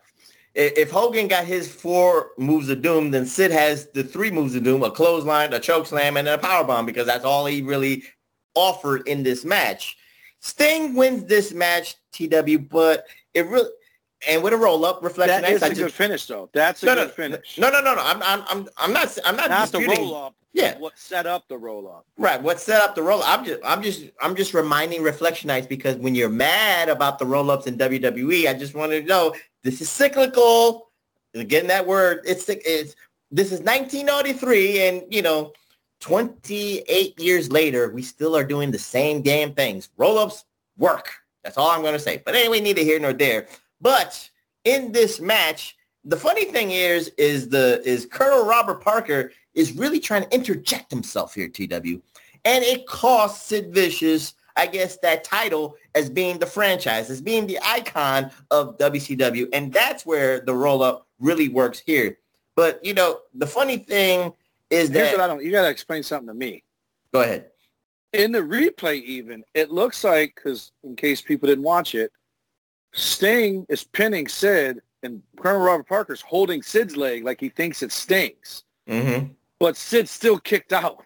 If 0.60 0.90
Hogan 0.90 1.28
got 1.28 1.46
his 1.46 1.72
four 1.72 2.32
moves 2.40 2.68
of 2.70 2.82
doom, 2.82 3.12
then 3.12 3.28
Sid 3.28 3.52
has 3.52 3.90
the 3.92 4.04
three 4.04 4.32
moves 4.32 4.56
of 4.56 4.64
doom, 4.64 4.82
a 4.82 4.90
clothesline, 4.90 5.54
a 5.54 5.60
choke 5.60 5.86
slam, 5.86 6.18
and 6.18 6.28
a 6.28 6.38
power 6.40 6.64
bomb 6.64 6.88
because 6.88 7.06
that's 7.06 7.24
all 7.24 7.46
he 7.46 7.62
really 7.62 8.04
offered 8.56 9.08
in 9.08 9.22
this 9.22 9.46
match. 9.46 9.98
Sting 10.40 10.96
wins 10.96 11.26
this 11.26 11.54
match, 11.54 11.96
TW, 12.12 12.58
but 12.70 13.06
it 13.36 13.46
really 13.46 13.70
and 14.28 14.42
with 14.42 14.52
a 14.54 14.58
roll 14.58 14.84
up 14.84 15.04
reflection. 15.04 15.42
That 15.44 15.52
is 15.52 15.62
I 15.62 15.68
a 15.68 15.70
just- 15.70 15.82
good 15.82 15.94
finish, 15.94 16.26
though. 16.26 16.50
That's 16.54 16.82
a 16.82 16.88
no, 16.88 16.96
good 16.96 17.08
no, 17.08 17.14
finish. 17.14 17.58
No, 17.60 17.70
no, 17.70 17.82
no, 17.82 17.94
no. 17.94 18.02
I'm, 18.02 18.24
I'm, 18.24 18.44
I'm, 18.48 18.68
I'm 18.78 18.94
not. 18.94 19.16
I'm 19.26 19.36
not, 19.36 19.50
Not 19.52 19.72
the 19.72 19.86
roll 19.86 20.16
up. 20.16 20.36
Yeah. 20.54 20.76
What 20.80 20.98
set 20.98 21.28
up 21.28 21.48
the 21.48 21.58
roll 21.58 21.88
up? 21.88 22.08
Right. 22.18 22.42
What 22.42 22.60
set 22.60 22.82
up 22.82 22.96
the 22.96 23.04
roll? 23.04 23.22
Up? 23.22 23.40
I'm 23.40 23.46
just, 23.46 23.60
I'm 23.64 23.84
just, 23.84 24.06
I'm 24.20 24.36
just 24.36 24.56
reminding 24.56 25.02
Reflectionites 25.02 25.70
because 25.70 25.98
when 25.98 26.16
you're 26.16 26.30
mad 26.30 26.90
about 26.90 27.20
the 27.20 27.28
roll 27.28 27.52
ups 27.52 27.68
in 27.68 27.78
WWE, 27.78 28.48
I 28.48 28.56
just 28.56 28.74
wanted 28.74 29.02
to 29.02 29.08
know 29.08 29.36
this 29.68 29.82
is 29.82 29.90
cyclical. 29.90 30.92
Again, 31.34 31.68
that 31.68 31.86
word. 31.86 32.22
It's, 32.26 32.48
it's. 32.48 32.96
This 33.30 33.52
is 33.52 33.60
1993, 33.60 34.88
and 34.88 35.04
you 35.14 35.22
know, 35.22 35.52
28 36.00 37.20
years 37.20 37.52
later, 37.52 37.90
we 37.90 38.02
still 38.02 38.38
are 38.38 38.46
doing 38.46 38.72
the 38.72 38.80
same 38.80 39.22
damn 39.22 39.54
things. 39.54 39.90
Roll 39.98 40.18
ups 40.20 40.46
work. 40.78 41.12
That's 41.44 41.58
all 41.58 41.70
I'm 41.70 41.82
going 41.82 41.94
to 41.94 42.00
say. 42.00 42.22
But 42.24 42.36
anyway, 42.36 42.62
neither 42.62 42.82
here 42.82 42.98
nor 42.98 43.12
there. 43.12 43.48
But 43.82 44.30
in 44.64 44.94
this 44.94 45.20
match, 45.20 45.76
the 46.06 46.16
funny 46.16 46.46
thing 46.46 46.72
is, 46.72 47.10
is 47.18 47.50
the 47.50 47.82
is 47.84 48.06
Colonel 48.06 48.46
Robert 48.46 48.82
Parker 48.82 49.34
is 49.54 49.74
really 49.74 50.00
trying 50.00 50.24
to 50.24 50.34
interject 50.34 50.90
himself 50.90 51.34
here, 51.34 51.50
TW, 51.50 52.02
and 52.46 52.64
it 52.64 52.88
costs 52.88 53.48
Sid 53.48 53.74
Vicious, 53.74 54.34
I 54.58 54.66
guess, 54.68 54.98
that 54.98 55.24
title 55.24 55.76
as 55.96 56.10
being 56.10 56.40
the 56.40 56.46
franchise, 56.46 57.10
as 57.10 57.22
being 57.22 57.48
the 57.48 57.60
icon 57.64 58.32
of 58.52 58.78
WCW, 58.78 59.48
and 59.54 59.72
that's 59.72 60.06
where 60.06 60.42
the 60.42 60.54
roll 60.54 60.82
up 60.84 61.08
really 61.20 61.48
works 61.50 61.80
here. 61.80 62.18
But 62.56 62.84
you 62.84 62.94
know, 62.94 63.20
the 63.36 63.48
funny 63.48 63.78
thing 63.78 64.34
is 64.70 64.90
Here's 64.90 65.12
that 65.12 65.18
what 65.18 65.22
I 65.22 65.28
don't. 65.28 65.44
You 65.44 65.52
got 65.52 65.64
to 65.64 65.70
explain 65.70 66.04
something 66.04 66.28
to 66.28 66.34
me. 66.34 66.64
go 67.14 67.22
ahead. 67.22 67.46
In 68.14 68.32
the 68.32 68.40
replay, 68.40 69.02
even 69.04 69.44
it 69.54 69.70
looks 69.70 70.04
like 70.04 70.34
because 70.36 70.72
in 70.84 70.96
case 70.96 71.22
people 71.22 71.48
didn't 71.48 71.64
watch 71.64 71.94
it, 71.94 72.12
Sting 72.94 73.66
is 73.70 73.84
pinning 73.84 74.28
Sid, 74.28 74.82
and 75.04 75.22
Colonel 75.40 75.62
Robert 75.62 75.88
Parker's 75.88 76.22
holding 76.22 76.64
Sid's 76.64 76.98
leg 76.98 77.24
like 77.24 77.40
he 77.40 77.50
thinks 77.50 77.84
it 77.84 77.92
stings. 77.92 78.64
Mm-hmm. 78.90 79.34
but 79.60 79.76
Sid 79.76 80.08
still 80.08 80.40
kicked 80.40 80.72
out. 80.72 81.04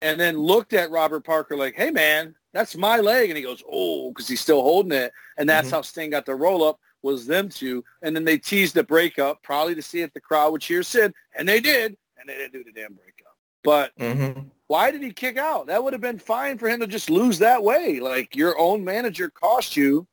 And 0.00 0.18
then 0.20 0.36
looked 0.38 0.72
at 0.74 0.90
Robert 0.90 1.24
Parker 1.24 1.56
like, 1.56 1.74
hey, 1.74 1.90
man, 1.90 2.34
that's 2.52 2.76
my 2.76 2.98
leg. 2.98 3.30
And 3.30 3.36
he 3.36 3.42
goes, 3.42 3.62
oh, 3.70 4.10
because 4.10 4.28
he's 4.28 4.40
still 4.40 4.62
holding 4.62 4.92
it. 4.92 5.12
And 5.38 5.48
that's 5.48 5.68
Mhm. 5.68 5.72
how 5.72 5.82
Sting 5.82 6.10
got 6.10 6.24
the 6.26 6.34
roll-up 6.34 6.78
was 7.02 7.26
them 7.26 7.48
two. 7.48 7.84
And 8.02 8.14
then 8.14 8.24
they 8.24 8.38
teased 8.38 8.74
the 8.74 8.84
breakup, 8.84 9.42
probably 9.42 9.74
to 9.74 9.82
see 9.82 10.00
if 10.02 10.12
the 10.12 10.20
crowd 10.20 10.52
would 10.52 10.60
cheer 10.62 10.82
Sid. 10.82 11.12
And 11.36 11.48
they 11.48 11.60
did. 11.60 11.96
And 12.18 12.28
they 12.28 12.34
didn't 12.36 12.52
do 12.52 12.64
the 12.64 12.72
damn 12.72 12.94
breakup. 12.94 13.36
But 13.64 13.96
Mm-hmm. 13.98 14.48
why 14.68 14.90
did 14.92 15.02
he 15.02 15.12
kick 15.12 15.36
out? 15.36 15.66
That 15.66 15.82
would 15.82 15.92
have 15.92 16.02
been 16.02 16.18
fine 16.18 16.58
for 16.58 16.68
him 16.68 16.80
to 16.80 16.86
just 16.86 17.10
lose 17.10 17.38
that 17.40 17.62
way. 17.62 17.98
Like 18.00 18.36
your 18.36 18.58
own 18.58 18.84
manager 18.84 19.28
cost 19.30 19.76
you 19.76 20.06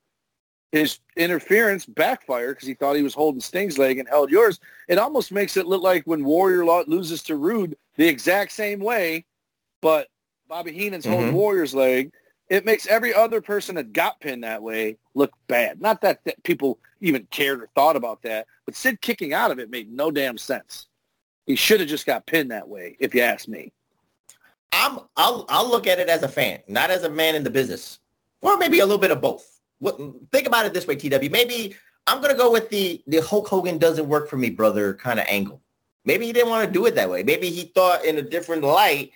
his 0.72 1.00
interference 1.16 1.86
backfired 1.86 2.56
because 2.56 2.68
he 2.68 2.74
thought 2.74 2.96
he 2.98 3.04
was 3.04 3.14
holding 3.14 3.40
Sting's 3.40 3.78
leg 3.78 3.98
and 3.98 4.10
held 4.10 4.30
yours. 4.30 4.60
It 4.90 4.98
almost 4.98 5.32
makes 5.32 5.56
it 5.58 5.68
look 5.68 5.82
like 5.82 6.04
when 6.06 6.26
Warrior 6.26 6.66
lo- 6.66 6.84
loses 6.88 7.24
to 7.24 7.36
Rude 7.38 7.78
the 7.96 8.08
exact 8.08 8.52
same 8.52 8.80
way, 8.80 9.26
but 9.86 10.08
Bobby 10.48 10.72
Heenan's 10.72 11.06
holding 11.06 11.30
Mhm. 11.30 11.34
Warrior's 11.34 11.76
leg. 11.76 12.12
It 12.50 12.66
makes 12.66 12.88
every 12.88 13.14
other 13.14 13.40
person 13.40 13.76
that 13.76 13.94
got 13.94 14.20
pinned 14.20 14.44
that 14.44 14.64
way 14.64 14.98
look 15.14 15.32
bad. 15.46 15.80
Not 15.80 16.02
that, 16.02 16.26
that 16.26 16.42
people 16.42 16.80
even 17.02 17.28
cared 17.30 17.62
or 17.62 17.70
thought 17.76 17.96
about 17.96 18.24
that, 18.24 18.48
but 18.66 18.76
Sid 18.76 19.00
kicking 19.00 19.32
out 19.32 19.52
of 19.52 19.60
it 19.60 19.70
made 19.70 19.94
no 19.94 20.10
damn 20.10 20.40
sense. 20.40 20.88
He 21.46 21.56
should 21.56 21.82
have 21.82 21.90
just 21.90 22.08
got 22.08 22.26
pinned 22.26 22.50
that 22.50 22.68
way, 22.68 22.98
if 23.00 23.14
you 23.14 23.22
ask 23.22 23.48
me. 23.48 23.74
I'm 24.72 25.02
I'll 25.18 25.46
I'll 25.50 25.70
look 25.70 25.86
at 25.86 26.00
it 26.00 26.10
as 26.10 26.24
a 26.24 26.28
fan, 26.28 26.62
not 26.68 26.90
as 26.90 27.04
a 27.04 27.10
man 27.10 27.36
in 27.36 27.44
the 27.44 27.52
business, 27.52 28.00
or 28.42 28.58
maybe 28.58 28.80
a 28.80 28.86
little 28.88 28.98
bit 28.98 29.12
of 29.12 29.22
both. 29.22 29.60
What, 29.78 30.00
think 30.32 30.48
about 30.48 30.66
it 30.66 30.74
this 30.74 30.88
way, 30.88 30.96
TW. 30.96 31.30
Maybe 31.30 31.76
I'm 32.08 32.24
gonna 32.24 32.34
go 32.34 32.50
with 32.52 32.72
the 32.72 33.04
the 33.06 33.22
Hulk 33.22 33.48
Hogan 33.48 33.78
doesn't 33.78 34.08
work 34.08 34.30
for 34.30 34.38
me, 34.38 34.50
brother, 34.50 34.96
kind 34.96 35.20
of 35.20 35.28
angle. 35.30 35.62
Maybe 36.06 36.26
he 36.26 36.34
didn't 36.34 36.50
want 36.50 36.66
to 36.66 36.74
do 36.74 36.88
it 36.88 36.96
that 36.96 37.08
way. 37.08 37.22
Maybe 37.22 37.52
he 37.52 37.66
thought 37.76 38.04
in 38.04 38.18
a 38.18 38.24
different 38.24 38.64
light, 38.64 39.12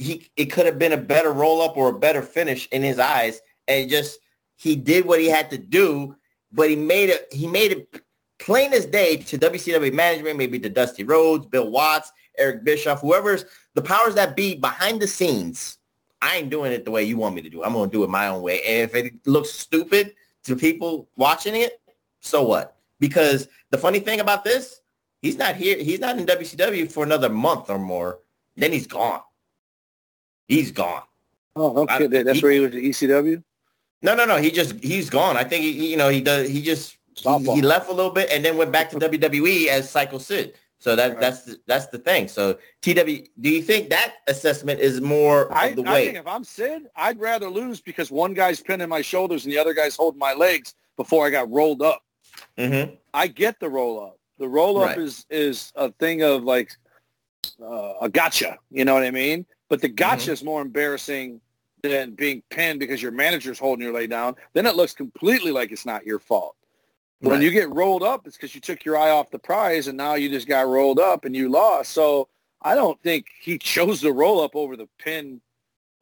he 0.00 0.30
it 0.36 0.46
could 0.46 0.66
have 0.66 0.78
been 0.78 0.92
a 0.92 0.96
better 0.96 1.32
roll 1.32 1.60
up 1.60 1.76
or 1.76 1.90
a 1.90 1.98
better 1.98 2.22
finish 2.22 2.66
in 2.72 2.82
his 2.82 2.98
eyes, 2.98 3.40
and 3.68 3.90
just 3.90 4.18
he 4.56 4.74
did 4.74 5.04
what 5.04 5.20
he 5.20 5.28
had 5.28 5.50
to 5.50 5.58
do, 5.58 6.16
but 6.52 6.70
he 6.70 6.76
made 6.76 7.10
it 7.10 7.28
he 7.30 7.46
made 7.46 7.72
it 7.72 8.02
plain 8.38 8.72
as 8.72 8.86
day 8.86 9.18
to 9.18 9.38
WCW 9.38 9.92
management, 9.92 10.38
maybe 10.38 10.58
to 10.58 10.70
Dusty 10.70 11.04
Rhodes, 11.04 11.46
Bill 11.46 11.70
Watts, 11.70 12.10
Eric 12.38 12.64
Bischoff, 12.64 13.02
whoever's 13.02 13.44
the 13.74 13.82
powers 13.82 14.14
that 14.14 14.34
be 14.34 14.54
behind 14.54 15.00
the 15.00 15.06
scenes. 15.06 15.78
I 16.22 16.36
ain't 16.36 16.50
doing 16.50 16.72
it 16.72 16.84
the 16.84 16.90
way 16.90 17.04
you 17.04 17.16
want 17.16 17.34
me 17.34 17.42
to 17.42 17.50
do. 17.50 17.62
it. 17.62 17.66
I'm 17.66 17.72
going 17.72 17.88
to 17.88 17.96
do 17.96 18.04
it 18.04 18.10
my 18.10 18.28
own 18.28 18.42
way. 18.42 18.62
And 18.62 18.90
if 18.90 18.94
it 18.94 19.14
looks 19.26 19.50
stupid 19.50 20.14
to 20.44 20.56
people 20.56 21.08
watching 21.16 21.56
it, 21.56 21.80
so 22.20 22.42
what? 22.42 22.76
Because 22.98 23.48
the 23.70 23.78
funny 23.78 24.00
thing 24.00 24.20
about 24.20 24.44
this, 24.44 24.80
he's 25.22 25.38
not 25.38 25.56
here. 25.56 25.78
He's 25.78 26.00
not 26.00 26.18
in 26.18 26.26
WCW 26.26 26.90
for 26.92 27.04
another 27.04 27.30
month 27.30 27.70
or 27.70 27.78
more. 27.78 28.18
Then 28.56 28.72
he's 28.72 28.86
gone. 28.86 29.22
He's 30.50 30.70
gone. 30.72 31.02
Oh, 31.56 31.82
okay. 31.82 32.04
I- 32.04 32.06
That's 32.06 32.38
he- 32.38 32.42
where 32.42 32.52
he 32.52 32.60
was 32.60 32.74
at 32.74 32.80
ECW? 32.82 33.42
No, 34.02 34.14
no, 34.14 34.24
no. 34.24 34.36
He 34.38 34.50
just 34.50 34.72
he's 34.82 35.10
gone. 35.10 35.36
I 35.36 35.44
think 35.44 35.62
he, 35.62 35.90
you 35.90 35.96
know 35.96 36.08
he 36.08 36.20
does. 36.20 36.48
He 36.48 36.62
just 36.62 36.96
he, 37.14 37.28
he 37.56 37.60
left 37.62 37.90
a 37.90 37.92
little 37.92 38.10
bit 38.10 38.30
and 38.32 38.42
then 38.44 38.56
went 38.56 38.72
back 38.72 38.88
to 38.90 38.96
WWE 38.98 39.66
as 39.68 39.90
Psycho 39.90 40.18
Sid. 40.18 40.54
So 40.78 40.96
that 40.96 41.10
Right. 41.10 41.20
that's 41.20 41.42
the, 41.42 41.60
that's 41.66 41.86
the 41.88 41.98
thing. 41.98 42.26
So 42.26 42.54
TW, 42.80 43.28
do 43.40 43.50
you 43.50 43.60
think 43.62 43.90
that 43.90 44.14
assessment 44.26 44.80
is 44.80 45.02
more 45.02 45.52
I, 45.52 45.66
of 45.66 45.76
the 45.76 45.82
I 45.84 45.92
way? 45.92 46.04
think 46.06 46.16
if 46.18 46.26
I'm 46.26 46.42
Sid, 46.44 46.84
I'd 46.96 47.20
rather 47.20 47.50
lose 47.50 47.82
because 47.82 48.10
one 48.10 48.32
guy's 48.32 48.60
pinning 48.62 48.88
my 48.88 49.02
shoulders 49.02 49.44
and 49.44 49.52
the 49.52 49.58
other 49.58 49.74
guy's 49.74 49.94
holding 49.96 50.18
my 50.18 50.32
legs 50.32 50.74
before 50.96 51.26
I 51.26 51.30
got 51.30 51.50
rolled 51.50 51.82
up. 51.82 52.02
mm-hmm. 52.56 52.94
I 53.12 53.26
get 53.26 53.60
the 53.60 53.68
roll 53.68 54.02
up. 54.02 54.18
The 54.38 54.48
roll 54.48 54.78
up 54.82 54.96
Right. 54.96 54.98
is 54.98 55.26
is 55.28 55.70
a 55.76 55.92
thing 55.92 56.22
of 56.22 56.44
like 56.44 56.70
uh, 57.62 57.92
a 58.00 58.08
gotcha. 58.08 58.56
You 58.70 58.86
know 58.86 58.94
what 58.94 59.02
I 59.02 59.10
mean? 59.10 59.44
But 59.70 59.80
the 59.80 59.88
Mm-hmm. 59.88 59.94
gotcha 59.94 60.32
is 60.32 60.44
more 60.44 60.60
embarrassing 60.60 61.40
than 61.82 62.10
being 62.10 62.42
pinned 62.50 62.78
because 62.80 63.00
your 63.00 63.12
manager's 63.12 63.58
holding 63.58 63.82
your 63.82 63.94
leg 63.94 64.10
down. 64.10 64.34
Then 64.52 64.66
it 64.66 64.76
looks 64.76 64.92
completely 64.92 65.50
like 65.52 65.72
it's 65.72 65.86
not 65.86 66.04
your 66.04 66.18
fault. 66.18 66.56
When 67.20 67.40
you 67.42 67.50
get 67.50 67.68
rolled 67.70 68.02
up, 68.02 68.26
it's 68.26 68.36
because 68.36 68.54
you 68.54 68.60
took 68.62 68.82
your 68.84 68.96
eye 68.96 69.10
off 69.10 69.30
the 69.30 69.38
prize 69.38 69.88
and 69.88 69.96
now 69.96 70.14
you 70.14 70.28
just 70.30 70.48
got 70.48 70.66
rolled 70.66 70.98
up 70.98 71.24
and 71.26 71.36
you 71.36 71.48
lost. 71.50 71.92
So 71.92 72.28
I 72.62 72.74
don't 72.74 73.00
think 73.02 73.26
he 73.40 73.56
chose 73.72 74.00
the 74.02 74.12
roll 74.12 74.40
up 74.42 74.56
over 74.56 74.76
the 74.76 74.88
pin 74.98 75.40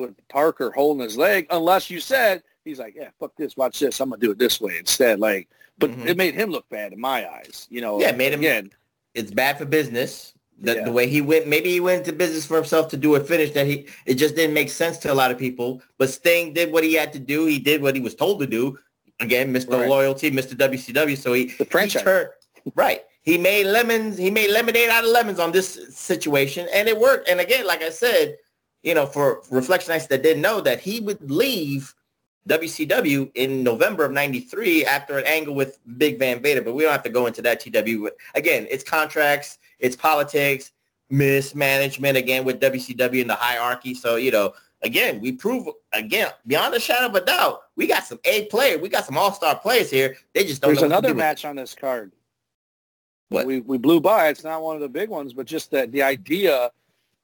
with 0.01 0.15
Parker 0.29 0.71
holding 0.75 1.03
his 1.03 1.17
leg, 1.17 1.47
unless 1.51 1.91
you 1.91 1.99
said 2.01 2.43
he's 2.65 2.79
like, 2.79 2.95
yeah, 2.97 3.09
fuck 3.19 3.33
this, 3.37 3.57
watch 3.57 3.81
this, 3.81 3.99
I'm 4.01 4.11
gonna 4.11 4.21
do 4.21 4.31
it 4.31 4.39
this 4.39 4.61
way 4.61 4.79
instead. 4.79 5.19
Like, 5.19 5.49
but 5.79 5.91
Mhm. 5.91 6.07
it 6.07 6.17
made 6.17 6.35
him 6.35 6.51
look 6.51 6.69
bad 6.69 6.93
in 6.93 7.01
my 7.01 7.29
eyes. 7.29 7.67
You 7.69 7.81
know, 7.81 8.01
Yeah, 8.01 8.11
it 8.11 8.17
made 8.17 8.33
him- 8.33 8.39
again. 8.41 8.71
It's 9.15 9.33
bad 9.33 9.59
for 9.59 9.65
business. 9.65 10.35
The, 10.61 10.75
Yeah. 10.75 10.85
the 10.85 10.93
way 10.93 11.09
he 11.09 11.21
went, 11.21 11.47
maybe 11.47 11.71
he 11.71 11.79
went 11.81 12.01
into 12.01 12.13
business 12.13 12.45
for 12.45 12.57
himself 12.57 12.89
to 12.89 12.97
do 12.97 13.15
a 13.15 13.21
finish 13.21 13.53
that 13.53 13.67
he 13.67 13.87
it 14.07 14.15
just 14.15 14.35
didn't 14.35 14.55
make 14.55 14.71
sense 14.71 14.99
to 14.99 15.13
a 15.13 15.15
lot 15.15 15.31
of 15.31 15.39
people. 15.39 15.81
But 15.99 16.11
Sting 16.11 16.53
did 16.53 16.73
what 16.73 16.83
he 16.83 16.95
had 16.95 17.13
to 17.13 17.21
do. 17.21 17.47
He 17.47 17.59
did 17.59 17.81
what 17.81 17.95
he 17.95 18.01
was 18.01 18.15
told 18.15 18.41
to 18.41 18.47
do. 18.47 18.79
Again, 19.21 19.53
Mr. 19.53 19.79
Right. 19.79 19.89
Loyalty, 19.89 20.31
Mr. 20.31 20.55
WCW. 20.55 21.17
So 21.17 21.33
he 21.33 21.47
The 21.47 21.65
franchise. 21.65 22.03
He 22.03 22.05
turned, 22.05 22.29
right. 22.75 23.03
He 23.23 23.37
made 23.39 23.67
lemons. 23.67 24.17
He 24.17 24.31
made 24.31 24.51
lemonade 24.51 24.89
out 24.89 25.05
of 25.05 25.11
lemons 25.11 25.39
on 25.39 25.53
this 25.53 25.95
situation, 25.97 26.67
and 26.73 26.89
it 26.89 26.99
worked. 26.99 27.29
And 27.29 27.41
again, 27.41 27.67
like 27.67 27.83
I 27.83 27.91
said, 27.91 28.37
you 28.83 28.95
know, 28.95 29.07
for 29.07 29.43
reflection 29.51 29.93
reflectionites 29.95 30.09
that 30.09 30.23
didn't 30.23 30.43
know 30.43 30.61
that 30.61 30.81
he 30.81 31.01
would 31.01 31.31
leave 31.31 31.95
WCW 32.49 33.31
in 33.35 33.63
November 33.63 34.05
of 34.05 34.13
93 34.13 34.87
after 34.87 35.19
an 35.19 35.27
angle 35.27 35.55
with 35.55 35.79
Big 35.99 36.19
Van 36.19 36.41
Vader, 36.41 36.63
but 36.63 36.75
we 36.75 36.83
don't 36.83 36.93
have 36.93 37.03
to 37.03 37.11
go 37.11 37.27
into 37.27 37.43
that 37.43 37.61
TW. 37.61 38.09
Again, 38.35 38.67
it's 38.71 38.83
contracts, 38.85 39.59
it's 39.79 39.97
politics, 39.97 40.73
mismanagement 41.11 42.17
again 42.17 42.45
with 42.45 42.61
WCW 42.61 43.21
and 43.21 43.31
the 43.31 43.35
hierarchy. 43.35 43.95
So, 43.95 44.17
you 44.17 44.31
know, 44.31 44.53
again, 44.83 45.21
we 45.21 45.33
prove 45.33 45.69
again, 45.93 46.31
beyond 46.47 46.75
a 46.75 46.81
shadow 46.81 47.07
of 47.07 47.15
a 47.15 47.25
doubt, 47.25 47.63
we 47.77 47.87
got 47.87 48.05
some 48.05 48.21
A 48.25 48.47
players, 48.47 48.81
we 48.81 48.89
got 48.89 49.05
some 49.05 49.19
all-star 49.19 49.59
players 49.59 49.91
here. 49.91 50.17
They 50.35 50.45
just 50.45 50.61
don't 50.63 50.71
There's 50.71 50.83
know 50.83 50.89
what 50.89 51.03
to 51.03 51.09
another 51.09 51.15
match 51.15 51.45
on 51.45 51.57
this 51.57 51.75
card. 51.75 52.13
What? 53.31 53.47
We 53.47 53.61
we 53.61 53.77
blew 53.77 54.01
by. 54.01 54.29
It's 54.29 54.45
not 54.45 54.63
one 54.63 54.75
of 54.75 54.81
the 54.81 54.89
big 54.89 55.11
ones, 55.11 55.35
but 55.35 55.47
just 55.47 55.71
that 55.73 55.93
the 55.93 56.03
idea 56.03 56.71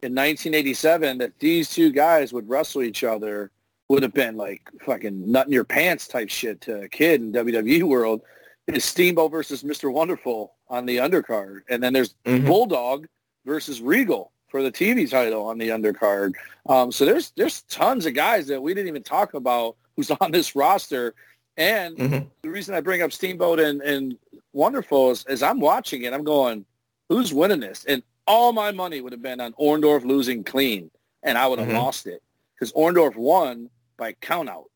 in 0.02 0.12
1987 0.12 1.18
that 1.18 1.38
these 1.38 1.70
two 1.70 1.90
guys 1.90 2.32
would 2.32 2.48
wrestle 2.48 2.82
each 2.82 3.04
other 3.04 3.50
would 3.88 4.02
have 4.02 4.12
been 4.12 4.36
like 4.36 4.68
fucking 4.84 5.30
nut 5.30 5.46
in 5.46 5.52
your 5.52 5.64
pants 5.64 6.06
type 6.06 6.28
shit 6.28 6.60
to 6.62 6.82
a 6.82 6.88
kid 6.88 7.22
in 7.22 7.32
WWE 7.32 7.84
world. 7.84 8.22
Is 8.66 8.84
Steamboat 8.84 9.30
versus 9.30 9.62
Mr. 9.62 9.92
Wonderful 9.92 10.54
on 10.68 10.86
the 10.86 10.96
undercard, 10.96 11.62
and 11.68 11.82
then 11.82 11.92
there's 11.92 12.14
Mhm. 12.24 12.46
Bulldog 12.46 13.06
versus 13.44 13.82
Regal 13.82 14.32
for 14.48 14.62
the 14.62 14.72
TV 14.72 15.06
title 15.06 15.44
on 15.44 15.58
the 15.58 15.68
undercard. 15.68 16.32
Um, 16.66 16.90
so 16.90 17.04
there's 17.04 17.32
there's 17.36 17.60
tons 17.62 18.06
of 18.06 18.14
guys 18.14 18.46
that 18.46 18.62
we 18.62 18.72
didn't 18.72 18.88
even 18.88 19.02
talk 19.02 19.34
about 19.34 19.76
who's 19.96 20.10
on 20.20 20.30
this 20.32 20.56
roster. 20.56 21.14
And 21.58 21.96
Mhm. 21.98 22.30
the 22.42 22.48
reason 22.48 22.74
I 22.74 22.80
bring 22.80 23.02
up 23.02 23.12
Steamboat 23.12 23.60
and, 23.60 23.82
and 23.82 24.16
Wonderful 24.54 25.10
is, 25.10 25.26
is 25.28 25.42
I'm 25.42 25.60
watching 25.60 26.02
it. 26.02 26.12
I'm 26.14 26.24
going, 26.24 26.64
who's 27.10 27.34
winning 27.34 27.60
this? 27.60 27.84
And 27.84 28.02
all 28.26 28.52
my 28.54 28.70
money 28.72 29.02
would 29.02 29.12
have 29.12 29.22
been 29.22 29.40
on 29.42 29.52
Orndorff 29.54 30.04
losing 30.04 30.42
clean, 30.42 30.90
and 31.22 31.36
I 31.36 31.46
would 31.46 31.58
have 31.58 31.68
Mhm. 31.68 31.74
lost 31.74 32.06
it 32.06 32.22
because 32.54 32.72
Orndorff 32.72 33.14
won 33.14 33.68
by 33.98 34.14
count 34.14 34.48
out 34.48 34.70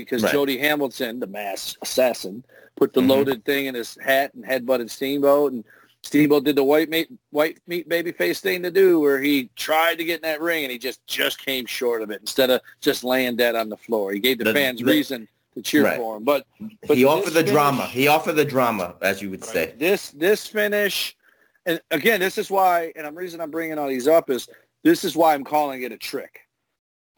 because 0.00 0.22
Right. 0.22 0.32
Jody 0.32 0.58
Hamilton, 0.58 1.20
the 1.20 1.26
mass 1.26 1.76
assassin, 1.82 2.44
put 2.76 2.92
the 2.92 3.00
Mhm. 3.00 3.08
loaded 3.08 3.44
thing 3.44 3.66
in 3.66 3.74
his 3.74 3.96
hat 4.02 4.34
and 4.34 4.44
headbutted 4.44 4.90
Steamboat, 4.90 5.52
and 5.52 5.64
Steamboat 6.02 6.44
did 6.44 6.56
the 6.56 6.64
white 6.64 6.90
meat 6.90 7.08
white 7.30 7.58
meat 7.66 7.88
baby 7.88 8.12
face 8.12 8.40
thing 8.40 8.62
to 8.62 8.70
do, 8.70 9.00
where 9.00 9.20
he 9.22 9.48
tried 9.56 9.96
to 9.98 10.04
get 10.04 10.16
in 10.16 10.22
that 10.22 10.40
ring 10.40 10.64
and 10.64 10.72
he 10.72 10.78
just 10.78 11.06
just 11.06 11.38
came 11.44 11.64
short 11.66 12.02
of 12.02 12.10
it 12.10 12.20
instead 12.20 12.50
of 12.50 12.60
just 12.80 13.04
laying 13.04 13.36
dead 13.36 13.54
on 13.54 13.68
the 13.70 13.76
floor. 13.76 14.12
He 14.12 14.18
gave 14.20 14.38
the, 14.38 14.44
The- 14.44 14.52
fans 14.52 14.80
the- 14.80 14.84
reason 14.86 15.26
to 15.54 15.62
cheer 15.62 15.84
Right. 15.84 15.96
for 15.96 16.16
him, 16.16 16.24
but 16.24 16.46
but 16.86 16.96
he 16.96 17.04
offered 17.04 17.30
the 17.32 17.40
finish- 17.40 17.52
drama. 17.52 17.86
He 17.86 18.08
offered 18.08 18.34
the 18.34 18.44
drama, 18.44 18.96
as 19.00 19.22
you 19.22 19.30
would 19.30 19.44
say. 19.44 19.72
this 19.78 20.10
this 20.10 20.46
finish, 20.46 21.16
and 21.64 21.80
again, 21.90 22.20
this 22.20 22.36
is 22.38 22.50
why, 22.50 22.92
and 22.96 23.06
the 23.06 23.12
reason 23.12 23.40
I'm 23.40 23.50
bringing 23.52 23.78
all 23.78 23.88
these 23.88 24.08
up 24.08 24.28
is 24.30 24.48
this 24.82 25.04
is 25.04 25.16
why 25.16 25.32
I'm 25.32 25.44
calling 25.44 25.82
it 25.84 25.92
a 25.92 25.96
trick. 25.96 26.40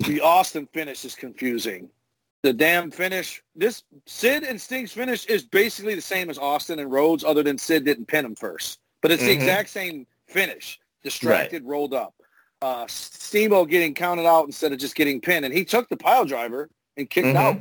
The 0.01 0.21
Austin 0.21 0.69
finish 0.75 1.05
is 1.07 1.15
confusing. 1.15 1.89
The 2.47 2.53
damn 2.53 2.93
finish, 2.93 3.43
this 3.57 3.83
Sid 4.07 4.45
and 4.45 4.61
Sting's 4.61 4.93
finish 4.93 5.27
is 5.27 5.43
basically 5.43 5.97
the 5.97 6.01
same 6.01 6.31
as 6.31 6.39
Austin 6.39 6.79
and 6.79 6.93
Rhodes, 6.93 7.25
other 7.25 7.43
than 7.43 7.59
Sid 7.59 7.85
didn't 7.85 8.07
pin 8.07 8.25
him 8.25 8.37
first. 8.37 8.79
But 9.03 9.11
it's 9.11 9.25
the 9.25 9.31
Mhm. 9.31 9.35
exact 9.35 9.69
same 9.69 10.07
finish. 10.29 10.79
Distracted, 11.03 11.65
rolled 11.65 11.93
up. 11.93 12.15
Uh, 12.63 12.87
Steamboat 12.87 13.69
getting 13.69 13.95
counted 13.95 14.27
out 14.27 14.47
instead 14.47 14.71
of 14.71 14.79
just 14.79 14.95
getting 14.95 15.21
pinned, 15.21 15.45
and 15.45 15.53
he 15.53 15.65
took 15.65 15.89
the 15.89 15.97
pile 15.97 16.25
driver 16.25 16.71
and 16.97 17.11
kicked 17.11 17.27
Mhm. 17.27 17.35
out. 17.35 17.59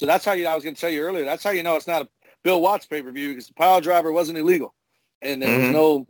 So 0.00 0.04
that's 0.04 0.26
how 0.26 0.32
you. 0.32 0.46
I 0.46 0.54
was 0.54 0.62
going 0.62 0.74
to 0.74 0.80
tell 0.82 0.90
you 0.90 1.00
earlier. 1.00 1.24
That's 1.24 1.42
how 1.42 1.48
you 1.52 1.62
know 1.62 1.76
it's 1.76 1.86
not 1.86 2.02
a 2.02 2.08
Bill 2.42 2.60
Watts 2.60 2.84
pay 2.84 3.00
per 3.00 3.10
view 3.12 3.30
because 3.30 3.46
the 3.48 3.54
pile 3.54 3.80
driver 3.80 4.12
wasn't 4.12 4.36
illegal, 4.36 4.74
and 5.22 5.40
there 5.40 5.58
was 5.58 5.68
Mhm. 5.68 5.72
no 5.72 6.06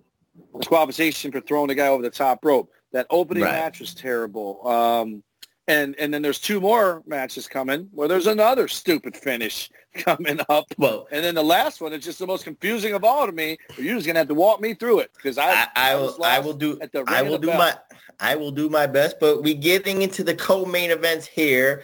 disqualification 0.59 1.31
for 1.31 1.41
throwing 1.41 1.69
the 1.69 1.77
guy 1.77 1.87
over 1.87 2.03
the 2.03 2.11
top 2.11 2.45
rope. 2.45 2.73
That 2.91 3.07
opening 3.09 3.45
Right. 3.45 3.53
match 3.53 3.79
was 3.79 3.95
terrible. 3.95 4.67
Um, 4.67 5.23
and 5.69 5.95
and 5.99 6.13
then 6.13 6.23
there's 6.23 6.39
two 6.39 6.61
more 6.61 7.03
matches 7.07 7.49
coming 7.49 7.89
where 7.93 8.09
there's 8.09 8.27
another 8.27 8.69
stupid 8.69 9.17
finish 9.17 9.71
coming 9.95 10.41
up. 10.49 10.67
Well, 10.79 11.09
And 11.11 11.25
then 11.25 11.35
the 11.35 11.43
last 11.43 11.81
one 11.81 11.93
is 11.93 12.05
just 12.05 12.19
the 12.19 12.27
most 12.27 12.45
confusing 12.45 12.95
of 12.95 13.05
all 13.05 13.27
to 13.27 13.33
me. 13.33 13.57
You're 13.77 13.95
just 13.97 14.07
gonna 14.07 14.21
have 14.21 14.29
to 14.29 14.35
walk 14.35 14.61
me 14.61 14.75
through 14.75 15.01
it 15.01 15.11
because 15.17 15.39
I, 15.39 15.63
I, 15.63 15.69
I 15.75 15.95
will. 15.97 16.25
I 16.25 16.39
will 16.39 16.53
do. 16.55 16.79
at 16.81 16.93
the 16.93 17.05
I 17.07 17.23
will 17.23 17.39
do 17.39 17.49
bell. 17.49 17.59
my. 17.59 17.75
I 18.21 18.37
will 18.37 18.51
do 18.51 18.69
my 18.69 18.87
best. 18.87 19.17
But 19.21 19.43
we 19.43 19.55
getting 19.55 20.03
into 20.03 20.23
the 20.25 20.35
co-main 20.35 20.91
events 20.91 21.27
here. 21.27 21.83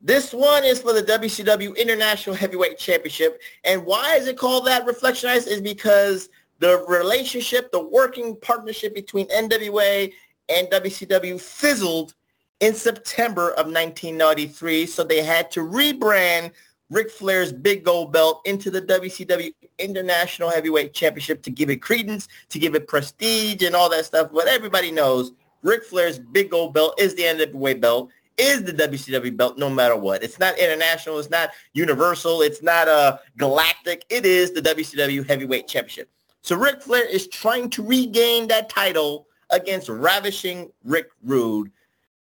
This 0.00 0.32
one 0.32 0.64
is 0.64 0.80
for 0.80 0.92
the 0.92 1.02
WCW 1.02 1.76
International 1.76 2.34
Heavyweight 2.36 2.78
Championship. 2.78 3.40
And 3.64 3.84
why 3.84 4.14
is 4.14 4.28
it 4.28 4.38
called 4.38 4.64
that? 4.66 4.86
Reflectionites 4.86 5.48
is 5.48 5.60
because 5.60 6.28
the 6.60 6.84
relationship, 6.88 7.72
the 7.72 7.82
working 7.84 8.36
partnership 8.40 8.94
between 8.94 9.26
NWA 9.28 10.12
and 10.48 10.68
WCW 10.68 11.40
fizzled 11.40 12.14
in 12.60 12.74
September 12.74 13.50
of 13.50 13.66
1993. 13.66 14.86
So 14.86 15.04
they 15.04 15.22
had 15.22 15.50
to 15.52 15.60
rebrand 15.60 16.52
Ric 16.90 17.10
Flair's 17.10 17.52
big 17.52 17.84
gold 17.84 18.12
belt 18.12 18.40
into 18.46 18.70
the 18.70 18.80
WCW 18.80 19.52
International 19.78 20.50
Heavyweight 20.50 20.94
Championship 20.94 21.42
to 21.42 21.50
give 21.50 21.70
it 21.70 21.82
credence, 21.82 22.28
to 22.48 22.58
give 22.58 22.74
it 22.74 22.88
prestige 22.88 23.62
and 23.62 23.76
all 23.76 23.90
that 23.90 24.06
stuff. 24.06 24.30
But 24.32 24.48
everybody 24.48 24.90
knows 24.90 25.32
Ric 25.62 25.84
Flair's 25.84 26.18
big 26.18 26.50
gold 26.50 26.72
belt 26.72 26.98
is 26.98 27.14
the 27.14 27.24
NWA 27.24 27.78
belt, 27.78 28.10
is 28.38 28.62
the 28.62 28.72
WCW 28.72 29.36
belt 29.36 29.58
no 29.58 29.68
matter 29.68 29.96
what. 29.96 30.22
It's 30.22 30.38
not 30.38 30.58
international. 30.58 31.18
It's 31.18 31.30
not 31.30 31.50
universal. 31.74 32.40
It's 32.40 32.62
not 32.62 32.88
uh, 32.88 33.18
galactic. 33.36 34.04
It 34.08 34.24
is 34.24 34.52
the 34.52 34.62
WCW 34.62 35.26
Heavyweight 35.26 35.68
Championship. 35.68 36.10
So 36.42 36.56
Ric 36.56 36.80
Flair 36.80 37.04
is 37.04 37.28
trying 37.28 37.68
to 37.70 37.82
regain 37.82 38.46
that 38.48 38.70
title 38.70 39.26
against 39.50 39.88
ravishing 39.88 40.70
Rick 40.84 41.08
Rude. 41.22 41.70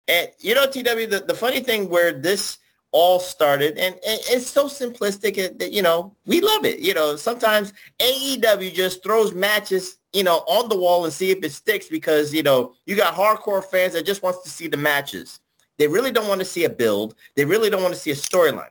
And 0.07 0.29
you 0.39 0.55
know, 0.55 0.65
TW, 0.65 1.09
the, 1.09 1.23
the 1.27 1.35
funny 1.35 1.59
thing 1.59 1.89
where 1.89 2.11
this 2.13 2.59
all 2.91 3.19
started, 3.19 3.77
and, 3.77 3.95
and 3.95 4.19
it's 4.29 4.47
so 4.47 4.65
simplistic 4.65 5.59
that, 5.59 5.71
you 5.71 5.81
know, 5.81 6.15
we 6.25 6.41
love 6.41 6.65
it. 6.65 6.79
You 6.79 6.93
know, 6.93 7.15
sometimes 7.15 7.73
AEW 7.99 8.73
just 8.73 9.03
throws 9.03 9.33
matches, 9.33 9.97
you 10.13 10.23
know, 10.23 10.37
on 10.47 10.69
the 10.69 10.77
wall 10.77 11.03
and 11.03 11.13
see 11.13 11.31
if 11.31 11.43
it 11.43 11.51
sticks 11.51 11.87
because, 11.87 12.33
you 12.33 12.43
know, 12.43 12.73
you 12.85 12.95
got 12.95 13.13
hardcore 13.13 13.63
fans 13.63 13.93
that 13.93 14.05
just 14.05 14.23
wants 14.23 14.41
to 14.43 14.49
see 14.49 14.67
the 14.67 14.77
matches. 14.77 15.41
They 15.77 15.87
really 15.87 16.11
don't 16.11 16.27
want 16.27 16.39
to 16.39 16.45
see 16.45 16.63
a 16.63 16.69
build. 16.69 17.15
They 17.35 17.45
really 17.45 17.69
don't 17.69 17.83
want 17.83 17.93
to 17.93 17.99
see 17.99 18.11
a 18.11 18.15
storyline. 18.15 18.69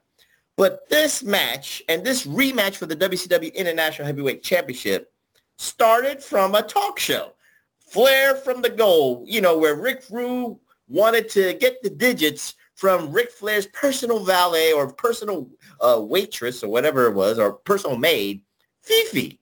But 0.57 0.89
this 0.89 1.22
match 1.22 1.82
and 1.89 2.03
this 2.03 2.26
rematch 2.26 2.76
for 2.76 2.87
the 2.87 2.97
WCW 2.97 3.55
International 3.55 4.07
Heavyweight 4.07 4.43
Championship 4.43 5.12
started 5.59 6.22
from 6.22 6.55
a 6.55 6.62
talk 6.62 6.99
show. 6.99 7.32
Flair 7.78 8.34
for 8.34 8.55
the 8.55 8.70
Gold, 8.70 9.28
you 9.28 9.41
know, 9.41 9.57
where 9.57 9.76
Rick 9.76 10.05
Rude 10.11 10.59
wanted 10.89 11.28
to 11.30 11.55
get 11.55 11.82
the 11.82 11.91
digits 11.91 12.55
from 12.74 13.11
Ric 13.11 13.30
Flair's 13.30 13.66
personal 13.66 14.24
valet 14.24 14.72
or 14.72 14.93
personal 14.93 15.49
uh, 15.80 16.01
waitress 16.01 16.62
or 16.62 16.68
whatever 16.68 17.07
it 17.07 17.14
was, 17.14 17.39
or 17.39 17.53
personal 17.53 17.97
maid, 17.97 18.43
Fifi. 18.82 19.41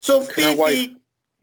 So 0.00 0.24
Current 0.26 0.58
wife. 0.58 0.74
Fifi 0.74 0.96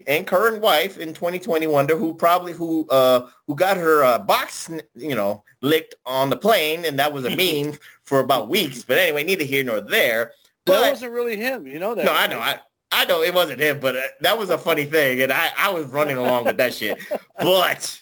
and 0.07 0.27
current 0.27 0.61
wife 0.61 0.97
in 0.97 1.13
2020 1.13 1.67
Wonder, 1.67 1.97
who 1.97 2.13
probably 2.13 2.51
who 2.53 2.87
uh, 2.89 3.27
who 3.47 3.55
got 3.55 3.77
her 3.77 4.03
uh, 4.03 4.19
box, 4.19 4.69
you 4.95 5.15
know, 5.15 5.43
licked 5.61 5.95
on 6.05 6.29
the 6.29 6.35
plane, 6.37 6.85
and 6.85 6.97
that 6.99 7.13
was 7.13 7.25
a 7.25 7.29
meme 7.35 7.77
for 8.03 8.19
about 8.19 8.49
weeks. 8.49 8.83
But 8.83 8.97
anyway, 8.97 9.23
neither 9.23 9.43
here 9.43 9.63
nor 9.63 9.81
there. 9.81 10.31
That 10.65 10.79
But 10.81 10.91
wasn't 10.91 11.11
really 11.13 11.35
him. 11.37 11.67
You 11.67 11.79
know 11.79 11.95
that. 11.95 12.05
no, 12.05 12.13
I 12.13 12.27
know, 12.27 12.39
I, 12.39 12.59
I 12.91 13.05
know 13.05 13.21
it 13.21 13.33
wasn't 13.33 13.59
him, 13.59 13.79
but 13.79 13.95
uh, 13.95 14.01
that 14.21 14.37
was 14.37 14.49
a 14.49 14.57
funny 14.57 14.85
thing, 14.85 15.21
and 15.21 15.31
I, 15.31 15.51
I 15.57 15.69
was 15.71 15.85
running 15.87 16.17
along 16.17 16.45
with 16.45 16.57
that 16.57 16.73
shit. 16.73 16.97
But, 17.39 18.01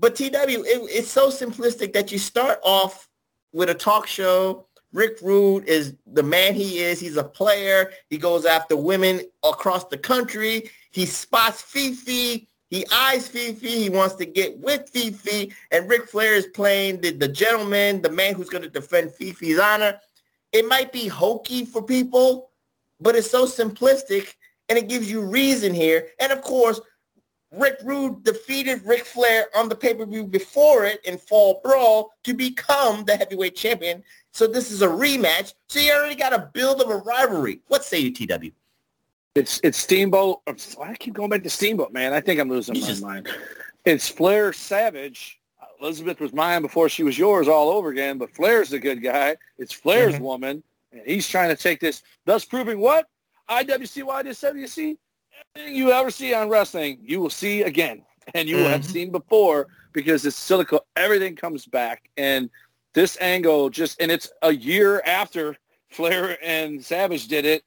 but 0.00 0.16
TW, 0.16 0.24
it, 0.24 0.80
it's 0.90 1.10
so 1.10 1.28
simplistic 1.28 1.92
that 1.92 2.10
you 2.10 2.18
start 2.18 2.58
off 2.64 3.08
with 3.52 3.68
a 3.68 3.74
talk 3.74 4.06
show. 4.06 4.66
Rick 4.92 5.18
Rude 5.22 5.68
is 5.68 5.94
the 6.06 6.22
man 6.22 6.54
he 6.54 6.78
is. 6.78 6.98
He's 6.98 7.18
a 7.18 7.22
player. 7.22 7.92
He 8.08 8.16
goes 8.18 8.46
after 8.46 8.76
women 8.76 9.20
across 9.44 9.84
the 9.84 9.98
country. 9.98 10.70
He 10.90 11.06
spots 11.06 11.60
Fifi. 11.60 12.48
He 12.70 12.86
eyes 12.92 13.28
Fifi. 13.28 13.68
He 13.68 13.90
wants 13.90 14.14
to 14.16 14.24
get 14.24 14.58
with 14.58 14.88
Fifi. 14.88 15.52
And 15.70 15.88
Ric 15.88 16.08
Flair 16.08 16.34
is 16.34 16.46
playing 16.46 17.02
the, 17.02 17.10
the 17.10 17.28
gentleman, 17.28 18.00
the 18.00 18.10
man 18.10 18.34
who's 18.34 18.48
going 18.48 18.64
to 18.64 18.70
defend 18.70 19.12
Fifi's 19.12 19.58
honor. 19.58 20.00
It 20.52 20.66
might 20.66 20.92
be 20.92 21.06
hokey 21.06 21.64
for 21.64 21.82
people, 21.82 22.50
but 23.00 23.14
it's 23.14 23.30
so 23.30 23.44
simplistic 23.44 24.34
and 24.70 24.78
it 24.78 24.88
gives 24.88 25.10
you 25.10 25.20
reason 25.20 25.74
here. 25.74 26.08
And 26.20 26.32
of 26.32 26.42
course, 26.42 26.80
Rick 27.52 27.78
Rude 27.84 28.22
defeated 28.22 28.82
Ric 28.84 29.04
Flair 29.04 29.46
on 29.56 29.68
the 29.68 29.74
pay-per-view 29.74 30.24
before 30.26 30.84
it 30.84 31.00
in 31.04 31.18
Fall 31.18 31.60
Brawl 31.64 32.12
to 32.22 32.32
become 32.34 33.04
the 33.04 33.16
heavyweight 33.16 33.56
champion. 33.56 34.04
So 34.32 34.46
this 34.46 34.70
is 34.70 34.82
a 34.82 34.86
rematch. 34.86 35.54
So 35.68 35.80
you 35.80 35.92
already 35.92 36.14
got 36.14 36.32
a 36.32 36.50
build 36.52 36.80
of 36.80 36.90
a 36.90 36.96
rivalry. 36.98 37.60
What 37.66 37.84
say 37.84 37.98
you, 37.98 38.12
TW? 38.12 38.52
It's 39.34 39.60
it's 39.64 39.78
Steamboat. 39.78 40.40
I 40.80 40.94
keep 40.98 41.14
going 41.14 41.30
back 41.30 41.42
to 41.44 41.50
Steamboat, 41.50 41.92
man. 41.92 42.12
I 42.12 42.20
think 42.20 42.40
I'm 42.40 42.48
losing 42.48 42.74
You 42.76 42.82
my 42.82 42.86
just- 42.86 43.02
mind. 43.02 43.28
It's 43.84 44.08
Flair 44.08 44.52
Savage. 44.52 45.40
Elizabeth 45.80 46.20
was 46.20 46.32
mine 46.34 46.60
before 46.62 46.88
she 46.90 47.02
was 47.02 47.18
yours 47.18 47.48
all 47.48 47.70
over 47.70 47.88
again, 47.88 48.18
but 48.18 48.34
Flair's 48.34 48.68
the 48.68 48.78
good 48.78 49.02
guy. 49.02 49.36
It's 49.56 49.72
Flair's 49.72 50.16
Mhm. 50.16 50.20
woman, 50.20 50.62
and 50.92 51.00
he's 51.06 51.26
trying 51.26 51.48
to 51.48 51.56
take 51.56 51.80
this, 51.80 52.02
thus 52.26 52.44
proving 52.44 52.80
what? 52.80 53.08
IWC, 53.48 54.22
this 54.22 54.38
WC, 54.40 54.44
everything 54.48 54.98
you 55.56 55.92
ever 55.92 56.10
see 56.10 56.34
on 56.34 56.48
wrestling, 56.48 56.98
you 57.02 57.20
will 57.20 57.30
see 57.30 57.62
again, 57.62 58.02
and 58.34 58.48
you 58.48 58.56
will 58.56 58.68
have 58.68 58.82
Mhm. 58.82 58.90
seen 58.90 59.10
before 59.10 59.68
because 59.92 60.24
it's 60.24 60.36
silica. 60.36 60.80
Everything 60.96 61.36
comes 61.36 61.66
back, 61.66 62.08
and 62.16 62.50
this 62.92 63.16
angle 63.20 63.70
just, 63.70 64.00
and 64.00 64.10
it's 64.10 64.30
a 64.42 64.52
year 64.52 65.02
after 65.04 65.56
Flair 65.88 66.38
and 66.42 66.84
Savage 66.84 67.26
did 67.28 67.44
it 67.44 67.64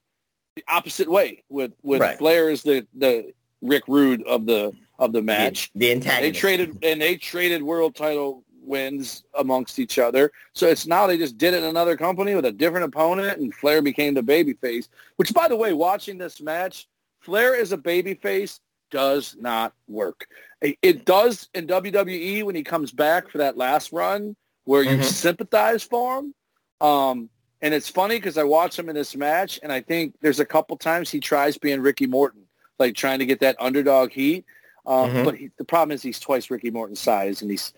the 0.55 0.63
opposite 0.67 1.09
way 1.09 1.43
with 1.49 1.73
with 1.81 2.01
Right. 2.01 2.17
Flair 2.17 2.49
is 2.49 2.63
the 2.63 2.87
the 2.93 3.33
Rick 3.61 3.83
Rude 3.87 4.23
of 4.23 4.45
the 4.45 4.71
of 4.99 5.11
the 5.11 5.21
match. 5.21 5.71
The 5.75 5.87
They 5.87 5.91
antagonist. 5.91 6.39
traded 6.39 6.77
and 6.83 7.01
they 7.01 7.17
traded 7.17 7.63
world 7.63 7.95
title 7.95 8.43
wins 8.61 9.23
amongst 9.33 9.77
each 9.79 9.99
other. 9.99 10.31
So 10.53 10.67
it's 10.67 10.87
now 10.87 11.05
they 11.05 11.17
just 11.17 11.37
did 11.37 11.53
it 11.53 11.57
in 11.57 11.63
another 11.65 11.97
company 11.97 12.33
with 12.35 12.45
a 12.45 12.51
different 12.51 12.85
opponent, 12.85 13.39
and 13.39 13.53
Flair 13.53 13.81
became 13.81 14.13
the 14.13 14.21
babyface. 14.21 14.87
Which, 15.17 15.33
by 15.33 15.49
the 15.49 15.57
way, 15.57 15.73
watching 15.73 16.17
this 16.17 16.39
match, 16.39 16.87
Flair 17.23 17.55
as 17.55 17.71
a 17.71 17.77
babyface 17.77 18.59
does 18.91 19.35
not 19.39 19.73
work. 19.87 20.27
It, 20.61 21.05
does 21.05 21.49
in 21.53 21.67
WWE 21.67 22.43
when 22.43 22.55
he 22.55 22.63
comes 22.63 22.91
back 22.91 23.29
for 23.29 23.39
that 23.39 23.57
last 23.57 23.91
run, 23.91 24.35
where 24.65 24.83
you 24.83 24.97
Mhm. 24.97 25.03
sympathize 25.03 25.83
for 25.83 26.19
him. 26.19 26.33
Um, 26.79 27.29
and 27.61 27.73
it's 27.73 27.89
funny 27.89 28.15
because 28.17 28.37
I 28.37 28.43
watch 28.43 28.77
him 28.77 28.89
in 28.89 28.95
this 28.95 29.15
match, 29.15 29.59
and 29.63 29.71
I 29.71 29.81
think 29.81 30.15
there's 30.21 30.39
a 30.39 30.45
couple 30.45 30.77
times 30.77 31.09
he 31.09 31.19
tries 31.19 31.57
being 31.57 31.81
Ricky 31.81 32.07
Morton, 32.07 32.47
like 32.79 32.95
trying 32.95 33.19
to 33.19 33.25
get 33.25 33.39
that 33.39 33.55
underdog 33.59 34.11
heat. 34.11 34.45
Um, 34.85 35.11
Mhm. 35.11 35.25
But 35.25 35.35
he, 35.35 35.49
the 35.57 35.63
problem 35.65 35.93
is 35.95 36.01
he's 36.01 36.19
twice 36.19 36.49
Ricky 36.49 36.69
Morton's 36.69 36.99
size, 36.99 37.41
and 37.41 37.49
he's 37.49 37.73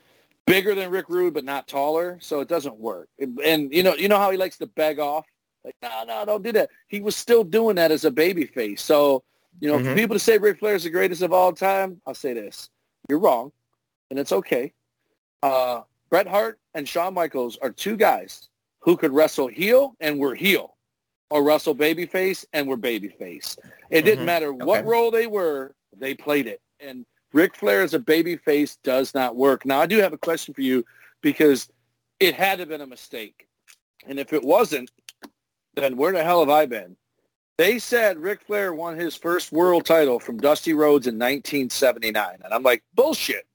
bigger 0.48 0.76
than 0.76 0.92
Rick 0.92 1.08
Rude, 1.10 1.34
but 1.34 1.44
not 1.44 1.68
taller, 1.68 2.18
so 2.20 2.40
it 2.40 2.48
doesn't 2.48 2.78
work. 2.78 3.10
And 3.20 3.74
you 3.74 3.84
know, 3.84 3.96
you 3.96 4.08
know 4.10 4.18
how 4.18 4.32
he 4.32 4.38
likes 4.38 4.58
to 4.58 4.68
beg 4.68 5.00
off, 5.00 5.26
like, 5.64 5.76
no, 5.82 6.04
no, 6.04 6.26
don't 6.26 6.44
do 6.44 6.52
that. 6.54 6.70
He 6.88 7.02
was 7.02 7.16
still 7.16 7.44
doing 7.44 7.76
that 7.78 7.92
as 7.92 8.06
a 8.06 8.12
baby 8.12 8.46
face. 8.46 8.82
So, 8.84 9.24
you 9.60 9.68
know, 9.70 9.80
for 9.80 9.86
Mhm. 9.92 9.96
people 9.96 10.16
to 10.16 10.20
say 10.20 10.38
Ric 10.38 10.60
Flair 10.60 10.76
is 10.76 10.84
the 10.84 10.90
greatest 10.90 11.22
of 11.22 11.34
all 11.34 11.54
time, 11.54 12.02
I'll 12.06 12.14
say 12.14 12.34
this: 12.34 12.70
you're 13.10 13.20
wrong, 13.20 13.52
and 14.10 14.20
it's 14.20 14.32
okay. 14.32 14.74
Uh, 15.44 15.84
Bret 16.10 16.28
Hart 16.28 16.60
and 16.74 16.88
Shawn 16.88 17.14
Michaels 17.14 17.58
are 17.58 17.72
two 17.72 17.96
guys 17.98 18.50
who 18.80 18.96
could 18.98 19.12
wrestle 19.12 19.48
heel 19.48 19.96
and 20.00 20.20
were 20.20 20.36
heel, 20.36 20.76
or 21.30 21.44
wrestle 21.44 21.76
babyface 21.76 22.46
and 22.54 22.68
were 22.68 22.78
babyface. 22.78 23.58
It 23.90 24.04
didn't 24.04 24.24
Mhm. 24.24 24.28
matter 24.28 24.54
what 24.54 24.86
role 24.86 25.12
they 25.12 25.28
were; 25.28 25.76
they 25.96 26.14
played 26.14 26.48
it. 26.48 26.62
And 26.80 27.06
Ric 27.34 27.56
Flair 27.56 27.82
as 27.82 27.94
a 27.94 28.00
babyface 28.00 28.78
does 28.84 29.14
not 29.14 29.36
work. 29.36 29.66
Now, 29.66 29.82
I 29.82 29.86
do 29.88 29.98
have 29.98 30.14
a 30.14 30.18
question 30.18 30.54
for 30.54 30.62
you 30.62 30.86
because 31.22 31.70
it 32.20 32.36
had 32.36 32.56
to 32.58 32.62
have 32.62 32.70
been 32.70 32.82
a 32.82 32.88
mistake, 32.88 33.48
and 34.06 34.20
if 34.20 34.32
it 34.34 34.44
wasn't, 34.44 34.92
then 35.74 35.98
where 35.98 36.14
the 36.14 36.24
hell 36.24 36.40
have 36.40 36.50
I 36.50 36.66
been? 36.66 36.96
They 37.58 37.80
said 37.80 38.18
Ric 38.18 38.42
Flair 38.42 38.74
won 38.74 38.98
his 38.98 39.16
first 39.16 39.52
world 39.52 39.86
title 39.86 40.20
from 40.20 40.38
Dusty 40.38 40.74
Rhodes 40.74 41.08
in 41.08 41.16
1979, 41.16 42.40
and 42.44 42.54
I'm 42.54 42.64
like, 42.64 42.84
bullshit. 42.96 43.46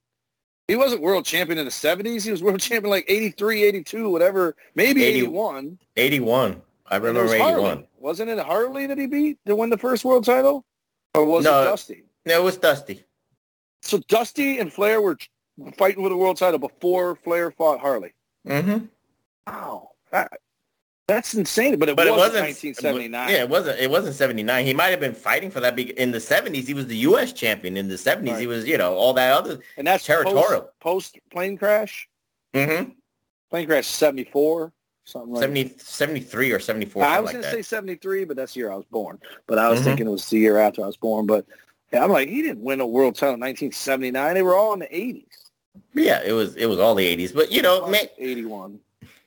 He 0.67 0.75
wasn't 0.75 1.01
world 1.01 1.25
champion 1.25 1.59
in 1.59 1.65
the 1.65 1.71
70s. 1.71 2.23
He 2.23 2.31
was 2.31 2.41
world 2.41 2.59
champion 2.61 2.89
like 2.89 3.05
83, 3.07 3.63
82, 3.63 4.09
whatever, 4.09 4.55
maybe 4.73 5.03
80 5.03 5.17
81. 5.19 5.79
81. 5.97 6.61
I 6.87 6.95
remember 6.97 7.23
was 7.23 7.33
81. 7.33 7.53
Harley. 7.53 7.87
Wasn't 7.99 8.29
it 8.29 8.39
Harley 8.39 8.87
that 8.87 8.97
he 8.97 9.05
beat 9.05 9.37
to 9.45 9.55
win 9.55 9.69
the 9.69 9.77
first 9.77 10.03
world 10.03 10.25
title? 10.25 10.65
Or 11.13 11.25
was 11.25 11.43
No. 11.43 11.61
it 11.61 11.65
Dusty? 11.65 12.03
No, 12.25 12.41
it 12.41 12.43
was 12.43 12.57
Dusty. 12.57 13.03
So 13.81 13.99
Dusty 14.07 14.59
and 14.59 14.71
Flair 14.71 15.01
were 15.01 15.17
fighting 15.77 16.03
for 16.03 16.09
the 16.09 16.17
world 16.17 16.37
title 16.37 16.59
before 16.59 17.15
Flair 17.17 17.51
fought 17.51 17.79
Harley. 17.79 18.13
Mm-hmm. 18.47 18.85
Wow. 19.47 19.89
That, 20.11 20.31
that's 21.11 21.33
insane. 21.33 21.77
But 21.77 21.89
it, 21.89 21.95
But 21.95 22.07
wasn't, 22.07 22.17
wasn't 22.17 22.45
1979. 22.45 23.29
Yeah, 23.29 23.35
it 23.41 23.49
wasn't. 23.49 23.79
It 23.79 23.89
wasn't 23.89 24.15
79. 24.15 24.65
He 24.65 24.73
might 24.73 24.87
have 24.87 24.99
been 24.99 25.13
fighting 25.13 25.51
for 25.51 25.59
that 25.59 25.75
be- 25.75 25.97
in 25.99 26.11
the 26.11 26.17
70s. 26.17 26.65
He 26.67 26.73
was 26.73 26.87
the 26.87 26.97
U.S. 26.97 27.33
champion 27.33 27.77
in 27.77 27.87
the 27.87 27.95
70s. 27.95 28.39
He 28.39 28.47
was, 28.47 28.65
you 28.67 28.77
know, 28.77 28.93
all 28.95 29.13
that 29.13 29.33
other. 29.33 29.59
And 29.77 29.85
that's 29.85 30.05
Territorial. 30.05 30.61
Post, 30.79 31.15
post 31.15 31.19
plane 31.31 31.57
crash. 31.57 32.07
Mm-hmm. 32.53 32.91
Plane 33.49 33.67
crash 33.67 33.87
74, 33.87 34.71
something 35.03 35.31
like 35.33 35.41
70, 35.41 35.73
73 35.77 36.51
or 36.51 36.59
74. 36.59 37.03
I 37.03 37.19
was 37.19 37.27
like 37.27 37.33
going 37.33 37.43
to 37.43 37.51
say 37.51 37.61
73, 37.61 38.25
but 38.25 38.37
that's 38.37 38.53
the 38.53 38.59
year 38.61 38.71
I 38.71 38.75
was 38.75 38.85
born. 38.85 39.19
But 39.47 39.59
I 39.59 39.69
was 39.69 39.79
Mhm. 39.81 39.83
thinking 39.83 40.07
it 40.07 40.11
was 40.11 40.29
the 40.29 40.37
year 40.39 40.57
after 40.57 40.83
I 40.83 40.87
was 40.87 40.97
born. 40.97 41.25
But 41.25 41.45
yeah, 41.91 42.03
I'm 42.03 42.11
like, 42.11 42.29
he 42.29 42.41
didn't 42.41 42.61
win 42.63 42.79
a 42.79 42.87
world 42.87 43.15
title 43.15 43.33
in 43.35 43.39
1979. 43.41 44.33
They 44.33 44.41
were 44.43 44.55
all 44.55 44.73
in 44.73 44.79
the 44.79 44.87
80s. 44.87 45.25
Yeah, 45.93 46.21
it 46.25 46.31
was. 46.33 46.55
It 46.55 46.65
was 46.67 46.79
all 46.79 46.95
the 46.95 47.05
80s. 47.05 47.33
But 47.33 47.51
you 47.51 47.61
know, 47.61 47.87
man, 47.87 48.05
81. 48.17 48.79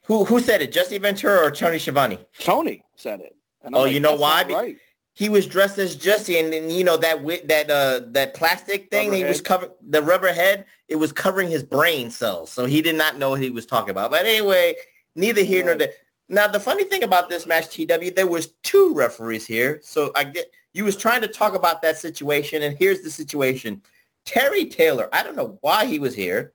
Who 0.05 0.25
who 0.25 0.41
said 0.41 0.63
it? 0.63 0.73
Jesse 0.73 0.99
Ventura 0.99 1.39
or 1.47 1.51
Tony 1.51 1.79
Schiavone? 1.79 2.19
Tony 2.39 2.83
said 2.97 3.21
it. 3.21 3.37
And 3.63 3.75
Oh, 3.75 3.83
like, 3.83 3.93
you 3.93 4.01
know 4.01 4.15
why? 4.15 4.45
Right. 4.45 4.77
He 5.17 5.29
was 5.29 5.47
dressed 5.47 5.79
as 5.79 5.95
Jesse, 5.95 6.39
and 6.39 6.53
then 6.53 6.71
you 6.71 6.83
know 6.85 6.97
that 6.97 7.25
that 7.49 7.71
uh 7.71 8.01
that 8.13 8.35
plastic 8.35 8.91
thing 8.91 9.13
he 9.13 9.25
was 9.25 9.41
covered 9.41 9.71
the 9.89 10.03
rubber 10.03 10.33
head. 10.33 10.67
It 10.89 10.97
was 10.97 11.13
covering 11.13 11.49
his 11.51 11.63
brain 11.63 12.11
cells, 12.11 12.51
so 12.51 12.67
he 12.67 12.83
did 12.83 12.97
not 12.97 13.17
know 13.19 13.31
what 13.31 13.41
he 13.41 13.51
was 13.51 13.65
talking 13.65 13.91
about. 13.91 14.11
But 14.11 14.27
anyway, 14.27 14.75
neither 15.15 15.43
here 15.43 15.63
nor 15.63 15.73
Right. 15.73 15.79
there. 15.79 15.93
Now 16.29 16.49
the 16.49 16.59
funny 16.61 16.85
thing 16.85 17.05
about 17.05 17.29
this 17.29 17.47
match, 17.47 17.69
TW, 17.69 18.11
there 18.15 18.27
was 18.27 18.49
two 18.63 18.93
referees 18.95 19.47
here. 19.47 19.79
So 19.83 20.11
I 20.17 20.25
get 20.25 20.51
you 20.73 20.85
was 20.85 20.97
trying 20.97 21.21
to 21.23 21.29
talk 21.29 21.55
about 21.55 21.81
that 21.83 21.97
situation, 21.97 22.63
and 22.63 22.77
here's 22.77 23.03
the 23.03 23.11
situation. 23.11 23.83
Terry 24.27 24.65
Taylor, 24.67 25.09
I 25.13 25.23
don't 25.23 25.37
know 25.37 25.59
why 25.61 25.85
he 25.87 25.99
was 25.99 26.15
here. 26.15 26.53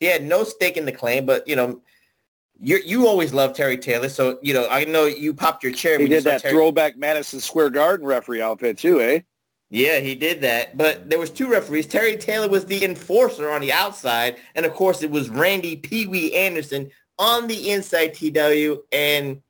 He 0.00 0.06
had 0.06 0.24
no 0.24 0.44
stake 0.44 0.76
in 0.76 0.86
the 0.86 0.92
claim, 0.92 1.26
but 1.26 1.46
you 1.46 1.56
know, 1.56 1.82
you 2.60 2.80
you 2.84 3.06
always 3.06 3.32
love 3.32 3.54
Terry 3.54 3.78
Taylor, 3.78 4.08
so 4.08 4.38
you 4.42 4.54
know 4.54 4.66
I 4.70 4.84
know 4.84 5.06
you 5.06 5.32
popped 5.34 5.62
your 5.62 5.72
chair. 5.72 5.98
He 5.98 6.08
did 6.08 6.24
that 6.24 6.42
Terry- 6.42 6.54
throwback 6.54 6.96
Madison 6.96 7.40
Square 7.40 7.70
Garden 7.70 8.06
referee 8.06 8.42
outfit 8.42 8.78
too, 8.78 9.00
eh? 9.00 9.20
yeah, 9.70 9.98
he 10.00 10.14
did 10.14 10.40
that. 10.42 10.76
But 10.76 11.08
there 11.10 11.18
was 11.18 11.30
two 11.30 11.48
referees. 11.48 11.86
Terry 11.86 12.16
Taylor 12.16 12.48
was 12.48 12.64
the 12.64 12.84
enforcer 12.84 13.50
on 13.50 13.60
the 13.60 13.72
outside, 13.72 14.36
and 14.54 14.64
of 14.66 14.74
course 14.74 15.02
it 15.02 15.10
was 15.10 15.28
Randy 15.28 15.76
Pee 15.76 16.06
Wee 16.06 16.34
Anderson 16.34 16.90
on 17.18 17.46
the 17.46 17.70
inside. 17.70 18.14
TW 18.14 18.82
and 18.92 19.42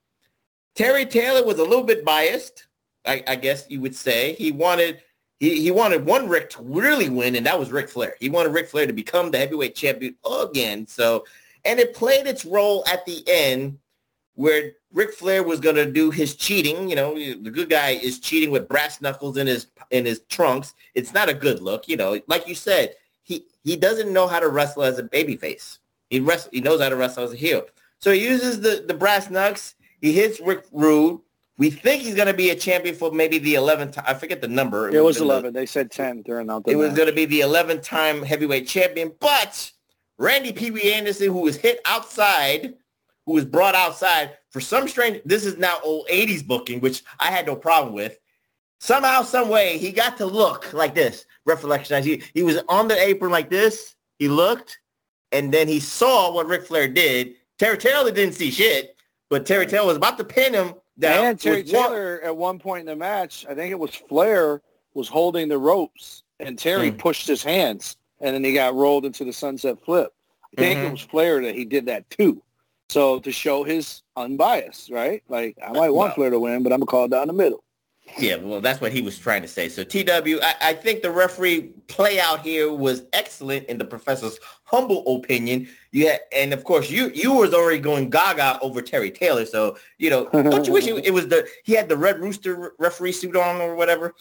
Terry 0.75 1.07
Taylor 1.07 1.45
was 1.45 1.59
a 1.59 1.65
little 1.65 1.85
bit 1.85 2.05
biased, 2.05 2.67
I, 3.07 3.23
I 3.27 3.37
guess 3.37 3.67
you 3.69 3.81
would 3.81 3.97
say. 3.97 4.35
He 4.35 4.53
wanted 4.53 5.03
he, 5.41 5.63
he 5.63 5.71
wanted 5.71 6.05
one 6.05 6.29
Rick 6.29 6.51
to 6.51 6.63
really 6.63 7.09
win, 7.09 7.37
and 7.37 7.47
that 7.47 7.59
was 7.59 7.71
Ric 7.71 7.89
Flair. 7.89 8.15
He 8.21 8.29
wanted 8.29 8.53
Ric 8.53 8.69
Flair 8.69 8.87
to 8.87 8.93
become 8.93 9.31
the 9.31 9.39
heavyweight 9.39 9.75
champion 9.75 10.17
again. 10.43 10.87
So, 10.87 11.25
and 11.69 11.79
it 11.79 11.95
played 11.95 12.27
its 12.27 12.45
role 12.45 12.83
at 12.91 13.05
the 13.05 13.23
end 13.27 13.79
where 14.35 14.73
Ric 14.93 15.13
Flair 15.13 15.43
was 15.43 15.61
going 15.61 15.77
to 15.77 15.91
do 15.91 16.11
his 16.11 16.35
cheating. 16.35 16.89
You 16.89 16.97
know, 16.97 17.15
the 17.15 17.51
good 17.51 17.69
guy 17.69 17.91
is 17.91 18.19
cheating 18.21 18.51
with 18.51 18.69
brass 18.69 19.01
knuckles 19.01 19.37
in 19.37 19.47
his 19.47 19.67
in 19.91 20.07
his 20.07 20.21
trunks. 20.29 20.75
It's 20.95 21.13
not 21.13 21.29
a 21.29 21.35
good 21.35 21.61
look. 21.61 21.89
You 21.89 21.97
know, 21.97 22.21
like 22.27 22.49
you 22.49 22.55
said, 22.55 22.95
he 23.23 23.47
he 23.65 23.77
doesn't 23.77 24.13
know 24.13 24.27
how 24.27 24.41
to 24.41 24.49
wrestle 24.49 24.85
as 24.85 24.99
a 24.99 25.03
babyface. 25.03 25.79
He 26.09 26.21
wrest, 26.21 26.49
he 26.53 26.61
knows 26.63 26.81
how 26.81 26.89
to 26.89 26.97
wrestle 26.97 27.25
as 27.25 27.33
a 27.35 27.37
heel. 27.37 27.67
So 27.99 28.13
he 28.13 28.25
uses 28.25 28.61
the 28.61 28.85
the 28.87 28.95
brass 28.95 29.29
knucks. 29.29 29.75
He 30.01 30.13
hits 30.13 30.41
Rick 30.41 30.65
Rude. 30.73 31.21
We 31.59 31.71
think 31.71 32.03
he's 32.03 32.15
going 32.15 32.29
to 32.29 32.35
be 32.35 32.51
a 32.51 32.55
champion 32.55 32.95
for 32.95 33.11
maybe 33.11 33.39
the 33.39 33.55
11th 33.55 33.95
time. 33.95 34.05
I 34.07 34.15
forget 34.15 34.41
the 34.41 34.47
number. 34.47 34.89
It 34.89 35.03
was 35.03 35.17
in 35.17 35.27
the- 35.27 35.33
11. 35.35 35.53
They 35.53 35.67
said 35.67 35.91
10 35.91 36.23
during 36.23 36.49
out 36.49 36.65
the 36.65 36.71
it 36.71 36.77
was 36.77 36.95
going 36.95 37.09
to 37.09 37.15
be 37.15 37.25
the 37.25 37.41
11th 37.41 37.83
time 37.83 38.23
heavyweight 38.23 38.69
champion, 38.69 39.13
but 39.19 39.73
Randy 40.19 40.53
Pee 40.53 40.71
Wee 40.71 40.93
Anderson, 40.93 41.27
who 41.29 41.41
was 41.41 41.57
hit 41.57 41.81
outside, 41.85 42.75
who 43.27 43.33
was 43.35 43.45
brought 43.45 43.75
outside 43.75 44.37
for 44.51 44.61
some 44.61 44.89
strange, 44.89 45.21
this 45.25 45.45
is 45.45 45.57
now 45.59 45.79
old 45.85 46.07
80s 46.09 46.47
booking, 46.47 46.81
which 46.81 47.03
I 47.21 47.31
had 47.31 47.47
no 47.47 47.55
problem 47.55 47.95
with. 47.95 48.19
Somehow, 48.81 49.23
some 49.23 49.49
way, 49.49 49.77
he 49.79 49.91
got 49.93 50.17
to 50.19 50.27
look 50.27 50.73
like 50.73 50.95
this. 50.95 51.25
Reflection. 51.45 52.03
He, 52.03 52.23
he 52.35 52.43
was 52.43 52.59
on 52.69 52.89
the 52.89 53.01
apron 53.01 53.31
like 53.33 53.51
this. 53.51 53.95
He 54.19 54.29
looked, 54.29 54.79
and 55.33 55.53
then 55.53 55.67
he 55.69 55.81
saw 55.81 56.33
what 56.33 56.47
Ric 56.47 56.67
Flair 56.67 56.89
did. 56.89 57.35
Terry 57.59 57.77
Taylor 57.79 58.11
didn't 58.11 58.35
see 58.35 58.51
shit, 58.51 58.97
but 59.31 59.47
Terry 59.47 59.67
Taylor 59.67 59.87
was 59.89 59.97
about 59.97 60.17
to 60.19 60.25
pin 60.25 60.55
him 60.55 60.75
down. 60.99 61.25
and 61.25 61.41
Terry 61.41 61.65
Taylor, 61.65 62.21
at 62.23 62.37
one 62.37 62.59
point 62.59 62.81
in 62.81 62.87
the 62.87 62.97
match, 62.97 63.47
I 63.49 63.55
think 63.55 63.71
it 63.73 63.79
was 63.79 63.95
Flair, 63.95 64.63
was 64.95 65.09
holding 65.09 65.49
the 65.49 65.59
ropes, 65.59 66.23
and 66.41 66.59
Terry 66.59 66.91
Hmm. 66.91 66.97
pushed 66.97 67.27
his 67.27 67.43
hands, 67.43 67.97
and 68.21 68.35
then 68.35 68.45
he 68.45 68.53
got 68.53 68.75
rolled 68.75 69.05
into 69.05 69.25
the 69.25 69.33
sunset 69.33 69.79
flip. 69.85 70.13
I 70.57 70.61
think 70.61 70.79
it 70.81 70.83
Mhm. 70.89 70.93
was 70.93 71.01
Flair 71.03 71.43
that 71.43 71.55
he 71.55 71.65
did 71.65 71.87
that 71.87 72.09
too. 72.11 72.43
So 72.89 73.21
to 73.21 73.31
show 73.31 73.65
his 73.65 74.03
unbiased, 74.17 74.91
right? 74.91 75.23
Like, 75.29 75.57
I 75.63 75.73
might 75.73 75.91
want 75.91 76.09
Well- 76.09 76.15
Flair 76.15 76.31
to 76.31 76.39
win, 76.41 76.63
but 76.63 76.73
I'm 76.73 76.81
to 76.81 76.87
call 76.87 77.05
it 77.05 77.11
down 77.11 77.27
the 77.27 77.35
middle. 77.35 77.63
Yeah, 78.19 78.37
well, 78.37 78.63
that's 78.63 78.81
what 78.81 78.91
he 78.91 79.03
was 79.03 79.19
trying 79.19 79.43
to 79.43 79.49
say. 79.49 79.69
So, 79.69 79.85
TW, 79.85 80.41
I, 80.43 80.55
I 80.63 80.73
think 80.73 81.03
the 81.03 81.11
referee 81.11 81.73
play 81.89 82.19
out 82.19 82.41
here 82.41 82.73
was 82.73 83.03
excellent 83.13 83.67
in 83.67 83.77
the 83.77 83.85
professor's 83.85 84.39
humble 84.65 85.05
opinion. 85.17 85.69
Yeah, 85.93 86.17
and 86.33 86.55
of 86.55 86.65
course, 86.65 86.89
you 86.91 87.11
you 87.15 87.35
was 87.35 87.53
already 87.53 87.81
going 87.81 88.09
gaga 88.09 88.59
over 88.63 88.81
Terry 88.81 89.11
Taylor. 89.11 89.45
So, 89.45 89.77
you 89.99 90.09
know, 90.09 90.25
don't 90.31 90.67
you 90.67 90.73
wish 90.73 90.87
it, 90.87 91.05
it 91.05 91.11
was 91.13 91.29
the 91.29 91.47
he 91.65 91.75
had 91.75 91.91
the 91.91 91.99
Red 91.99 92.19
Rooster 92.19 92.73
referee 92.79 93.13
suit 93.13 93.37
on 93.37 93.61
or 93.61 93.75
whatever? 93.75 94.15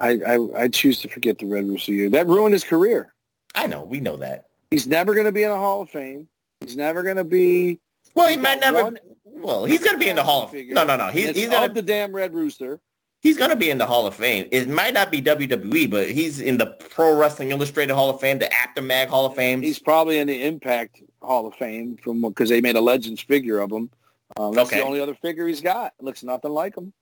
I, 0.00 0.18
I, 0.26 0.62
I 0.64 0.68
choose 0.68 1.00
to 1.00 1.08
forget 1.08 1.38
the 1.38 1.46
Red 1.46 1.66
Rooster 1.68 1.92
year. 1.92 2.10
That 2.10 2.26
ruined 2.26 2.52
his 2.52 2.64
career. 2.64 3.14
I 3.54 3.66
know, 3.66 3.82
we 3.84 4.00
know 4.00 4.16
that. 4.18 4.46
He's 4.70 4.86
never 4.86 5.14
going 5.14 5.26
to 5.26 5.32
be 5.32 5.42
in 5.44 5.50
the 5.50 5.56
Hall 5.56 5.82
of 5.82 5.90
Fame. 5.90 6.28
He's 6.60 6.76
never 6.76 7.02
going 7.02 7.16
to 7.16 7.24
be. 7.24 7.80
Well, 8.14 8.28
he 8.28 8.36
might 8.36 8.60
never. 8.60 8.82
one- 8.84 8.98
well, 9.24 9.66
he's 9.66 9.84
gonna 9.84 9.98
be 9.98 10.08
in 10.08 10.16
the 10.16 10.22
Hall 10.22 10.44
of 10.44 10.50
Fame. 10.50 10.70
No, 10.72 10.82
no, 10.84 10.96
no. 10.96 11.08
He's 11.08 11.36
he's 11.36 11.52
of 11.52 11.74
the 11.74 11.82
damn 11.82 12.10
Red 12.10 12.32
Rooster. 12.32 12.80
he's 13.20 13.36
gonna 13.36 13.54
be 13.54 13.68
in 13.68 13.76
the 13.76 13.84
Hall 13.84 14.06
of 14.06 14.14
Fame. 14.14 14.48
It 14.50 14.66
might 14.66 14.94
not 14.94 15.10
be 15.10 15.20
WWE, 15.20 15.90
but 15.90 16.10
he's 16.10 16.40
in 16.40 16.56
the 16.56 16.66
Pro 16.68 17.14
Wrestling 17.14 17.50
Illustrated 17.50 17.92
Hall 17.92 18.08
of 18.08 18.18
Fame, 18.18 18.38
the 18.38 18.50
Aftermath 18.50 19.10
Hall 19.10 19.26
of 19.26 19.34
Fame. 19.34 19.60
He's 19.60 19.78
probably 19.78 20.18
in 20.20 20.26
the 20.28 20.42
Impact 20.42 21.02
Hall 21.20 21.46
of 21.46 21.54
Fame 21.56 21.98
from 22.02 22.22
because 22.22 22.48
they 22.48 22.62
made 22.62 22.76
a 22.76 22.80
Legends 22.80 23.20
figure 23.20 23.58
of 23.58 23.70
him. 23.70 23.90
Um, 24.38 24.54
that's 24.54 24.70
Okay. 24.70 24.80
the 24.80 24.86
only 24.86 25.00
other 25.00 25.14
figure 25.16 25.46
he's 25.46 25.60
got. 25.60 25.92
Looks 26.00 26.22
nothing 26.22 26.52
like 26.52 26.74
him. 26.74 26.94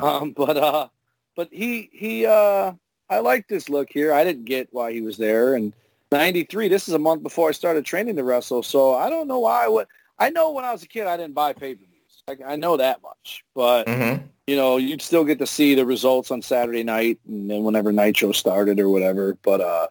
Um, 0.00 0.32
but 0.32 0.56
uh, 0.56 0.88
but 1.36 1.48
he 1.52 1.90
he 1.92 2.26
uh, 2.26 2.72
I 3.08 3.18
like 3.20 3.46
this 3.46 3.68
look 3.68 3.88
here. 3.90 4.12
I 4.12 4.24
didn't 4.24 4.46
get 4.46 4.68
why 4.72 4.92
he 4.92 5.02
was 5.02 5.16
there. 5.16 5.54
And 5.54 5.72
'93. 6.10 6.68
This 6.68 6.88
is 6.88 6.94
a 6.94 6.98
month 6.98 7.22
before 7.22 7.48
I 7.48 7.52
started 7.52 7.84
training 7.84 8.16
to 8.16 8.24
wrestle, 8.24 8.62
so 8.62 8.94
I 8.94 9.08
don't 9.10 9.28
know 9.28 9.40
why. 9.40 9.68
What 9.68 9.86
I 10.18 10.30
know 10.30 10.50
when 10.52 10.64
I 10.64 10.72
was 10.72 10.82
a 10.82 10.88
kid, 10.88 11.06
I 11.06 11.16
didn't 11.16 11.34
buy 11.34 11.52
pay 11.52 11.74
per 11.74 11.84
views. 11.84 12.22
Like 12.26 12.40
I 12.44 12.56
know 12.56 12.76
that 12.78 13.02
much, 13.02 13.44
but 13.54 13.86
Mhm. 13.86 14.22
you 14.46 14.56
know, 14.56 14.78
you'd 14.78 15.02
still 15.02 15.24
get 15.24 15.38
to 15.40 15.46
see 15.46 15.74
the 15.74 15.84
results 15.84 16.30
on 16.30 16.40
Saturday 16.42 16.82
night 16.84 17.18
and 17.28 17.50
then 17.50 17.62
whenever 17.64 17.92
Nitro 17.92 18.32
started 18.32 18.80
or 18.80 18.88
whatever. 18.88 19.36
But 19.42 19.60
uh 19.60 19.88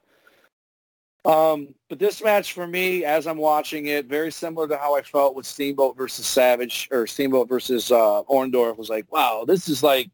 um 1.26 1.74
but 1.90 2.00
this 2.00 2.24
match 2.24 2.54
for 2.54 2.68
me 2.68 3.04
as 3.04 3.26
I'm 3.28 3.38
watching 3.38 3.88
it, 3.88 4.06
very 4.06 4.32
similar 4.32 4.68
to 4.68 4.78
how 4.78 4.96
I 4.96 5.02
felt 5.02 5.36
with 5.36 5.46
Steamboat 5.46 5.98
versus 5.98 6.26
Savage 6.26 6.88
or 6.92 7.08
Steamboat 7.08 7.48
versus 7.50 7.92
uh 7.92 8.24
Orndorff 8.24 8.78
was 8.78 8.90
like, 8.90 9.12
wow, 9.12 9.44
this 9.48 9.68
is 9.70 9.84
like 9.84 10.10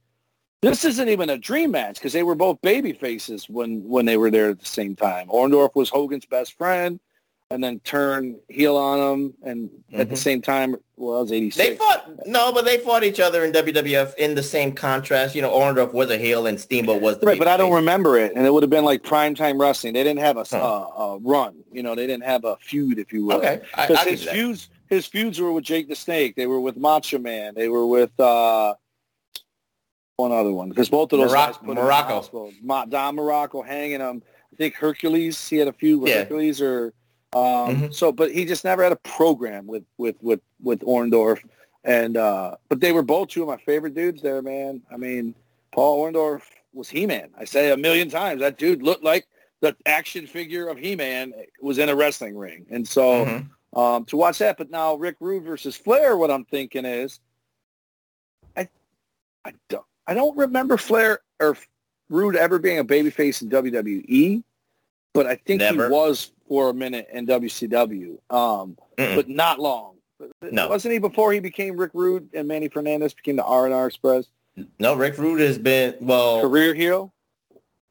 This 0.62 0.86
isn't 0.86 1.10
even 1.10 1.32
a 1.32 1.40
dream 1.40 1.72
match 1.72 1.96
because 1.96 2.14
they 2.14 2.22
were 2.22 2.36
both 2.36 2.62
baby 2.62 2.94
faces 2.94 3.50
when 3.50 3.84
when 3.88 4.06
they 4.06 4.16
were 4.18 4.30
there 4.30 4.52
at 4.52 4.60
the 4.60 4.66
same 4.66 4.96
time. 4.96 5.28
Orndorff 5.28 5.74
was 5.74 5.90
Hogan's 5.90 6.26
best 6.28 6.56
friend, 6.56 7.00
and 7.50 7.64
then 7.64 7.80
turned 7.80 8.36
heel 8.48 8.78
on 8.78 9.00
him, 9.00 9.34
and 9.42 9.70
at 9.94 10.10
the 10.10 10.16
Mhm. 10.16 10.20
same 10.20 10.42
time, 10.44 10.76
well, 10.98 11.18
I 11.18 11.22
was 11.22 11.32
eighty 11.32 11.50
They 11.50 11.78
fought 11.78 12.28
no, 12.28 12.52
but 12.54 12.64
they 12.66 12.78
fought 12.78 13.04
each 13.04 13.20
other 13.20 13.44
in 13.44 13.52
WWF 13.52 14.14
in 14.18 14.36
the 14.36 14.44
same 14.44 14.72
contrast. 14.72 15.34
You 15.34 15.42
know, 15.42 15.50
Orndorff 15.50 15.94
was 15.94 16.12
a 16.12 16.18
heel 16.20 16.46
and 16.46 16.60
Steamboat 16.60 17.02
was 17.02 17.18
the 17.18 17.26
Right, 17.26 17.40
but 17.40 17.48
I 17.48 17.58
don't 17.58 17.72
babyface. 17.72 17.76
remember 17.78 18.18
it, 18.20 18.34
and 18.36 18.46
it 18.46 18.54
would 18.54 18.62
have 18.62 18.70
been 18.70 18.86
like 18.86 19.02
primetime 19.02 19.60
wrestling. 19.60 19.94
They 19.94 20.04
didn't 20.04 20.20
have 20.20 20.38
a, 20.38 20.44
Huh. 20.48 20.58
uh, 20.58 21.02
a 21.16 21.18
run, 21.24 21.56
you 21.72 21.82
know. 21.82 21.96
They 21.96 22.06
didn't 22.06 22.26
have 22.26 22.46
a 22.46 22.56
feud, 22.58 23.00
if 23.00 23.12
you 23.12 23.26
will. 23.26 23.38
Okay, 23.38 23.62
I, 23.74 23.88
Because 23.88 24.06
I 24.06 24.10
his 24.12 24.20
give 24.20 24.20
you 24.20 24.26
that. 24.28 24.36
feuds, 24.36 24.70
his 24.92 25.06
feuds 25.08 25.40
were 25.40 25.52
with 25.52 25.64
Jake 25.64 25.88
the 25.90 25.96
Snake. 25.96 26.36
They 26.36 26.46
were 26.46 26.62
with 26.62 26.78
Macho 26.78 27.18
Man. 27.18 27.56
They 27.56 27.68
were 27.68 27.88
with 27.88 28.12
uh, 28.20 28.76
one 30.22 30.31
other 30.31 30.52
one. 30.52 30.69
Because 30.69 30.89
both 30.89 31.11
of 31.14 31.19
those 31.19 31.31
Moroc- 31.31 31.48
guys 31.48 31.57
put 31.57 31.64
him 31.65 31.69
in 31.72 31.76
the 31.76 31.81
Muraco. 31.81 32.03
hospital. 32.07 32.52
Don 32.65 33.15
Muraco 33.18 33.65
hanging 33.65 33.99
him. 33.99 34.23
I 34.52 34.56
think 34.56 34.76
Hercules. 34.76 35.48
He 35.49 35.57
had 35.57 35.68
a 35.68 35.73
few 35.73 35.99
with 35.99 36.10
Yeah. 36.10 36.19
Hercules, 36.19 36.61
or 36.61 36.93
um, 37.34 37.41
Mhm. 37.41 37.93
so. 37.93 38.11
But 38.11 38.31
he 38.31 38.45
just 38.45 38.64
never 38.64 38.84
had 38.84 38.91
a 38.91 38.98
program 38.98 39.68
with 39.68 39.84
with 39.98 40.15
with 40.22 40.41
with 40.61 40.80
Orndorff. 40.81 41.39
And 41.84 42.15
uh, 42.18 42.56
but 42.69 42.80
they 42.80 42.91
were 42.91 43.02
both 43.03 43.30
two 43.30 43.41
of 43.41 43.48
my 43.48 43.57
favorite 43.57 43.95
dudes 43.95 44.22
there, 44.22 44.41
man. 44.41 44.81
I 44.91 44.98
mean, 44.98 45.34
Paul 45.72 46.03
Orndorff 46.06 46.43
was 46.73 46.89
He-Man. 46.89 47.30
I 47.38 47.43
say 47.45 47.72
a 47.72 47.77
million 47.77 48.10
times 48.10 48.39
that 48.41 48.57
dude 48.57 48.81
looked 48.84 49.03
like 49.03 49.27
the 49.61 49.76
action 49.85 50.26
figure 50.27 50.68
of 50.69 50.77
He-Man 50.77 51.34
was 51.61 51.77
in 51.80 51.89
a 51.89 51.95
wrestling 51.95 52.38
ring, 52.38 52.65
and 52.69 52.88
so 52.88 53.26
Mhm. 53.26 53.49
um, 53.77 54.06
to 54.06 54.18
watch 54.18 54.38
that. 54.39 54.57
But 54.57 54.69
now 54.69 54.95
Rick 54.95 55.15
Rude 55.19 55.43
versus 55.43 55.76
Flair, 55.76 56.18
what 56.18 56.30
I'm 56.31 56.45
thinking 56.45 56.85
is, 56.85 57.19
I, 58.56 58.68
I 59.45 59.53
don't, 59.69 59.85
I 60.07 60.14
don't 60.14 60.36
remember 60.38 60.78
Flair 60.78 61.19
or 61.40 61.57
Rude 62.10 62.36
ever 62.36 62.60
being 62.60 62.80
a 62.80 62.84
babyface 62.86 63.41
in 63.41 63.49
WWE, 63.49 64.44
but 65.14 65.26
I 65.28 65.36
think 65.36 65.60
Never. 65.61 65.86
he 65.88 65.91
was 65.91 66.32
for 66.48 66.69
a 66.69 66.73
minute 66.73 67.07
in 67.14 67.26
WCW, 67.28 68.18
um, 68.30 68.78
but 68.98 69.30
not 69.30 69.60
long. 69.60 69.95
No. 70.44 70.68
wasn't 70.69 70.91
he 70.94 70.99
before 70.99 71.32
he 71.34 71.40
became 71.40 71.76
Rick 71.78 71.91
Rude 71.95 72.30
and 72.34 72.48
Manny 72.48 72.68
Fernandez 72.68 73.14
became 73.14 73.38
the 73.38 73.44
R 73.44 73.65
and 73.65 73.73
R 73.73 73.88
Express 73.88 74.26
No, 74.80 74.94
Rick 74.94 75.18
Rude 75.18 75.40
has 75.40 75.57
been 75.57 75.95
well. 75.99 76.41
career 76.41 76.73
heel? 76.76 77.11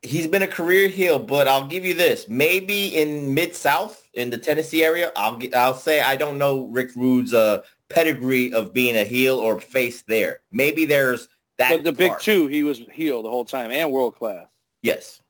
He's 0.02 0.26
been 0.28 0.42
a 0.42 0.46
career 0.46 0.88
heel, 0.88 1.18
but 1.18 1.48
I'll 1.48 1.66
give 1.66 1.84
you 1.84 1.92
this: 1.94 2.26
maybe 2.28 2.96
in 2.96 3.34
Mid 3.34 3.54
South, 3.54 4.06
in 4.14 4.30
the 4.30 4.38
Tennessee 4.38 4.84
area, 4.84 5.10
I'll 5.16 5.38
I'll 5.54 5.74
say 5.74 6.00
I 6.02 6.16
don't 6.16 6.38
know 6.38 6.66
Rick 6.66 6.94
Rude's 6.94 7.34
uh, 7.34 7.62
pedigree 7.88 8.52
of 8.54 8.72
being 8.72 8.96
a 8.96 9.04
heel 9.04 9.38
or 9.38 9.60
face 9.60 10.02
there. 10.02 10.40
Maybe 10.52 10.84
there's 10.86 11.28
that. 11.60 11.70
But 11.70 11.84
the 11.84 11.92
big 11.92 12.10
part. 12.10 12.22
two, 12.22 12.46
he 12.46 12.62
was 12.62 12.82
heel 12.92 13.22
the 13.22 13.30
whole 13.30 13.44
time 13.44 13.70
and 13.70 13.90
world 13.92 14.16
class. 14.16 14.46
Yes. 14.82 15.20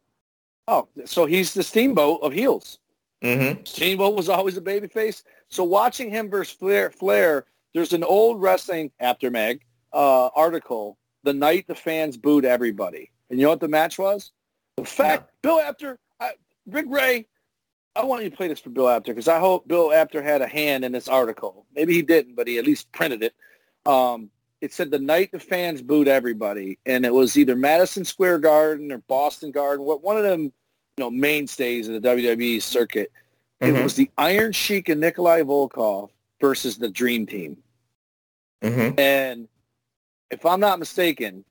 Oh, 0.69 0.89
so 1.05 1.27
he's 1.27 1.53
the 1.53 1.63
Steamboat 1.63 2.23
of 2.23 2.33
heels. 2.33 2.79
Mm-hmm. 3.23 3.65
Steamboat 3.65 4.17
was 4.17 4.29
always 4.29 4.57
a 4.57 4.61
babyface. 4.61 5.25
So 5.49 5.65
watching 5.65 6.11
him 6.11 6.31
versus 6.31 6.55
Flair, 6.55 6.91
Flair, 6.91 7.47
there's 7.75 7.93
an 7.93 8.05
old 8.05 8.41
wrestling 8.41 8.91
Apter 9.01 9.31
Mag 9.31 9.61
uh, 9.93 10.29
article, 10.29 10.97
the 11.25 11.35
night 11.35 11.67
the 11.67 11.75
fans 11.75 12.17
booed 12.17 12.45
everybody. 12.45 13.11
And 13.29 13.39
you 13.39 13.45
know 13.45 13.51
what 13.51 13.61
the 13.61 13.69
match 13.69 13.99
was? 13.99 14.33
The 14.77 14.85
fact 14.85 15.31
Bill 15.43 15.61
Apter, 15.61 15.99
I, 16.21 16.33
Rick 16.67 16.87
Ray, 16.89 17.27
I 17.97 18.05
want 18.05 18.23
you 18.23 18.31
to 18.31 18.37
play 18.37 18.49
this 18.49 18.61
for 18.61 18.71
Bill 18.71 18.89
Apter 18.89 19.13
because 19.13 19.29
I 19.29 19.41
hope 19.41 19.67
Bill 19.67 19.93
Apter 19.93 20.23
had 20.23 20.43
a 20.43 20.47
hand 20.47 20.85
in 20.85 20.93
this 20.93 21.09
article. 21.09 21.67
Maybe 21.75 21.93
he 21.93 22.03
didn't, 22.03 22.37
but 22.37 22.47
he 22.47 22.59
at 22.59 22.65
least 22.65 22.91
printed 22.93 23.23
it. 23.23 23.35
Um, 23.85 24.31
it 24.61 24.73
said 24.73 24.91
the 24.91 24.99
night 24.99 25.33
the 25.33 25.41
fans 25.41 25.83
booed 25.83 26.09
everybody, 26.09 26.79
and 26.87 27.05
it 27.05 27.13
was 27.13 27.37
either 27.39 27.57
Madison 27.57 28.05
Square 28.05 28.41
Garden 28.41 28.93
or 28.93 28.99
Boston 28.99 29.51
Garden, 29.51 29.85
what 29.85 30.03
one 30.03 30.17
of 30.17 30.23
them, 30.23 30.43
you 30.43 30.53
know, 30.99 31.11
mainstays 31.11 31.89
of 31.89 31.95
the 31.95 32.01
WWE 32.01 32.61
circuit. 32.61 33.11
It 33.61 33.67
Mhm. 33.67 33.83
was 33.83 33.95
the 33.95 34.11
Iron 34.19 34.53
Sheik 34.53 34.89
and 34.89 35.01
Nikolai 35.01 35.43
Volkov 35.43 36.11
versus 36.41 36.79
the 36.79 36.89
Dream 36.89 37.27
Team. 37.27 37.63
Mm-hmm. 38.63 38.99
And 38.99 39.49
if 40.31 40.45
I'm 40.45 40.61
not 40.61 40.79
mistaken, 40.79 41.45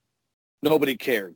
nobody 0.62 0.96
cared. 0.96 1.36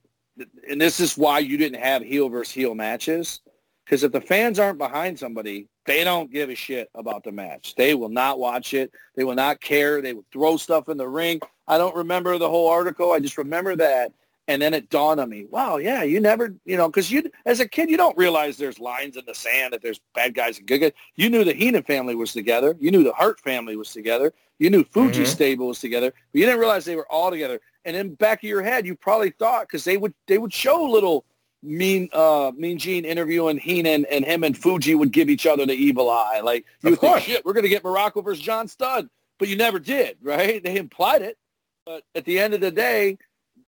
And 0.67 0.81
this 0.81 0.99
is 0.99 1.17
why 1.17 1.39
you 1.39 1.57
didn't 1.57 1.81
have 1.81 2.01
heel 2.01 2.29
versus 2.29 2.53
heel 2.53 2.73
matches. 2.73 3.41
Because 3.85 4.03
if 4.03 4.11
the 4.11 4.21
fans 4.21 4.59
aren't 4.59 4.77
behind 4.77 5.19
somebody, 5.19 5.67
they 5.85 6.03
don't 6.03 6.31
give 6.31 6.49
a 6.49 6.55
shit 6.55 6.89
about 6.95 7.23
the 7.23 7.31
match. 7.31 7.75
They 7.75 7.93
will 7.93 8.09
not 8.09 8.39
watch 8.39 8.73
it. 8.73 8.91
They 9.15 9.25
will 9.25 9.35
not 9.35 9.59
care. 9.59 10.01
They 10.01 10.13
will 10.13 10.25
throw 10.31 10.57
stuff 10.57 10.89
in 10.89 10.97
the 10.97 11.07
ring. 11.07 11.41
I 11.67 11.77
don't 11.77 11.95
remember 11.95 12.37
the 12.37 12.49
whole 12.49 12.69
article. 12.69 13.11
I 13.11 13.19
just 13.19 13.37
remember 13.37 13.75
that. 13.77 14.11
And 14.49 14.61
then 14.61 14.73
it 14.73 14.89
dawned 14.89 15.21
on 15.21 15.29
me, 15.29 15.45
wow, 15.45 15.77
yeah, 15.77 16.03
you 16.03 16.19
never, 16.19 16.53
you 16.65 16.75
know, 16.75 16.89
because 16.89 17.09
you, 17.09 17.31
as 17.45 17.61
a 17.61 17.67
kid, 17.67 17.89
you 17.89 17.95
don't 17.95 18.17
realize 18.17 18.57
there's 18.57 18.77
lines 18.77 19.15
in 19.15 19.23
the 19.25 19.33
sand, 19.33 19.71
that 19.71 19.81
there's 19.81 20.01
bad 20.13 20.33
guys 20.35 20.57
and 20.57 20.67
good 20.67 20.79
guys. 20.79 20.91
You 21.15 21.29
knew 21.29 21.45
the 21.45 21.53
Heenan 21.53 21.83
family 21.83 22.13
was 22.13 22.33
together. 22.33 22.75
You 22.77 22.91
knew 22.91 23.05
the 23.05 23.13
Hart 23.13 23.39
family 23.39 23.77
was 23.77 23.91
together. 23.93 24.33
You 24.59 24.69
knew 24.69 24.83
Fuji 24.83 25.23
Mhm. 25.23 25.27
stable 25.27 25.67
was 25.67 25.79
together, 25.79 26.11
but 26.11 26.39
you 26.39 26.45
didn't 26.45 26.59
realize 26.59 26.83
they 26.83 26.97
were 26.97 27.09
all 27.09 27.31
together. 27.31 27.61
And 27.85 27.95
in 27.95 28.09
the 28.09 28.15
back 28.17 28.43
of 28.43 28.49
your 28.49 28.61
head, 28.63 28.85
you 28.85 28.95
probably 28.95 29.29
thought 29.29 29.61
because 29.67 29.85
they 29.85 29.95
would 29.95 30.13
they 30.27 30.37
would 30.37 30.53
show 30.53 30.83
little 30.83 31.23
mean 31.61 32.09
uh 32.11 32.51
mean 32.57 32.77
Gene 32.77 33.05
interviewing 33.05 33.57
Heenan 33.57 34.05
and 34.11 34.25
him 34.25 34.43
and 34.43 34.57
Fuji 34.57 34.95
would 34.95 35.11
give 35.13 35.29
each 35.29 35.45
other 35.45 35.65
the 35.65 35.73
evil 35.73 36.09
eye. 36.09 36.41
Like 36.41 36.65
you 36.81 36.93
Of 36.93 36.99
think, 36.99 37.13
course. 37.13 37.23
shit, 37.23 37.45
we're 37.45 37.53
gonna 37.53 37.69
get 37.69 37.83
Muraco 37.83 38.21
versus 38.23 38.43
John 38.43 38.67
Studd, 38.67 39.09
but 39.37 39.47
you 39.47 39.55
never 39.55 39.79
did, 39.79 40.17
right? 40.21 40.61
They 40.61 40.75
implied 40.77 41.21
it, 41.21 41.37
but 41.85 42.03
at 42.15 42.25
the 42.25 42.39
end 42.39 42.53
of 42.53 42.61
the 42.61 42.71
day, 42.71 43.17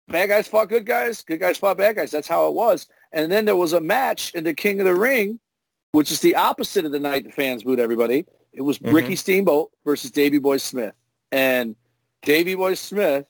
bad 0.08 0.28
guys 0.28 0.48
fought 0.48 0.68
good 0.68 0.86
guys, 0.86 1.22
good 1.22 1.40
guys 1.40 1.58
fought 1.58 1.78
bad 1.78 1.96
guys. 1.96 2.10
That's 2.10 2.28
how 2.28 2.48
it 2.48 2.54
was. 2.54 2.86
And 3.12 3.30
then 3.30 3.44
there 3.44 3.56
was 3.56 3.72
a 3.72 3.80
match 3.80 4.34
in 4.34 4.44
the 4.44 4.54
King 4.54 4.80
of 4.80 4.86
the 4.86 4.94
Ring, 4.94 5.38
which 5.92 6.10
is 6.10 6.20
the 6.20 6.34
opposite 6.34 6.84
of 6.84 6.92
the 6.92 7.00
night 7.00 7.24
the 7.24 7.32
fans 7.32 7.64
booed 7.64 7.80
everybody. 7.80 8.26
It 8.52 8.62
was 8.62 8.78
Mhm. 8.78 8.92
Ricky 8.92 9.16
Steamboat 9.16 9.70
versus 9.84 10.10
Davy 10.10 10.38
Boy 10.38 10.56
Smith. 10.56 10.94
And 11.32 11.76
Davy 12.22 12.54
Boy 12.54 12.74
Smith 12.74 13.26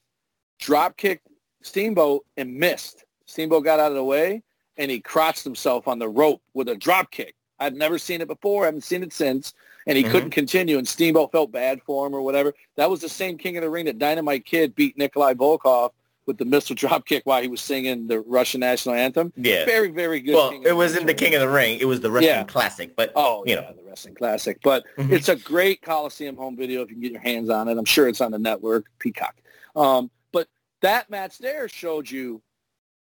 drop 0.59 0.97
kicked 0.97 1.27
Steamboat 1.63 2.25
and 2.37 2.55
missed. 2.55 3.05
Steamboat 3.27 3.65
got 3.65 3.81
out 3.81 3.91
of 3.91 3.97
the 3.97 4.05
way 4.05 4.43
and 4.77 4.91
he 4.91 5.01
crotched 5.01 5.43
himself 5.43 5.89
on 5.89 5.99
the 5.99 6.09
rope 6.09 6.43
with 6.55 6.69
a 6.69 6.77
drop 6.77 7.11
kick. 7.11 7.35
I've 7.59 7.75
never 7.75 7.99
seen 7.99 8.21
it 8.21 8.29
before. 8.29 8.65
I 8.65 8.67
haven't 8.67 8.85
seen 8.85 9.03
it 9.03 9.13
since. 9.13 9.55
And 9.87 9.97
he 9.97 10.05
Mhm. 10.05 10.11
couldn't 10.11 10.31
continue 10.31 10.79
and 10.79 10.87
Steamboat 10.89 11.31
felt 11.33 11.53
bad 11.53 11.81
for 11.83 12.07
him 12.07 12.15
or 12.15 12.21
whatever. 12.23 12.55
That 12.77 12.91
was 12.91 13.01
the 13.01 13.09
same 13.09 13.39
King 13.39 13.57
of 13.57 13.63
the 13.63 13.71
Ring 13.71 13.85
that 13.87 13.99
Dynamite 13.99 14.45
Kid 14.45 14.75
beat 14.75 14.99
Nikolai 14.99 15.35
Volkov 15.35 15.93
with 16.27 16.39
the 16.39 16.45
missile 16.45 16.75
drop 16.77 17.07
kick 17.07 17.23
while 17.25 17.41
he 17.41 17.47
was 17.47 17.61
singing 17.61 18.09
the 18.09 18.19
Russian 18.21 18.59
national 18.61 18.97
anthem. 18.97 19.33
Yeah. 19.37 19.65
Very, 19.65 19.91
very 19.91 20.19
good. 20.21 20.35
Well, 20.35 20.51
King 20.51 20.65
it 20.65 20.73
was 20.75 20.93
Ring 20.95 21.03
in 21.03 21.07
the. 21.07 21.15
King 21.15 21.35
of 21.37 21.41
the 21.41 21.49
Ring. 21.49 21.79
It 21.79 21.85
was 21.85 22.01
the 22.01 22.11
wrestling 22.11 22.35
Yeah. 22.35 22.45
classic, 22.45 22.97
but 22.97 23.13
Oh, 23.15 23.45
you 23.47 23.55
yeah, 23.55 23.61
know. 23.61 23.75
the 23.77 23.85
wrestling 23.85 24.17
classic. 24.17 24.59
But 24.65 24.85
Mhm. 24.99 25.13
it's 25.13 25.29
a 25.29 25.37
great 25.37 25.83
Coliseum 25.83 26.37
home 26.37 26.57
video 26.57 26.83
if 26.83 26.89
you 26.89 26.97
can 26.97 27.03
get 27.03 27.13
your 27.13 27.21
hands 27.21 27.49
on 27.49 27.69
it. 27.69 27.79
I'm 27.79 27.85
sure 27.85 28.09
it's 28.09 28.21
on 28.21 28.33
the 28.33 28.39
network, 28.41 28.87
Peacock. 28.99 29.37
Um, 29.77 30.11
but 30.33 30.49
that 30.81 31.09
match 31.11 31.39
there 31.39 31.69
showed 31.69 32.11
you 32.11 32.43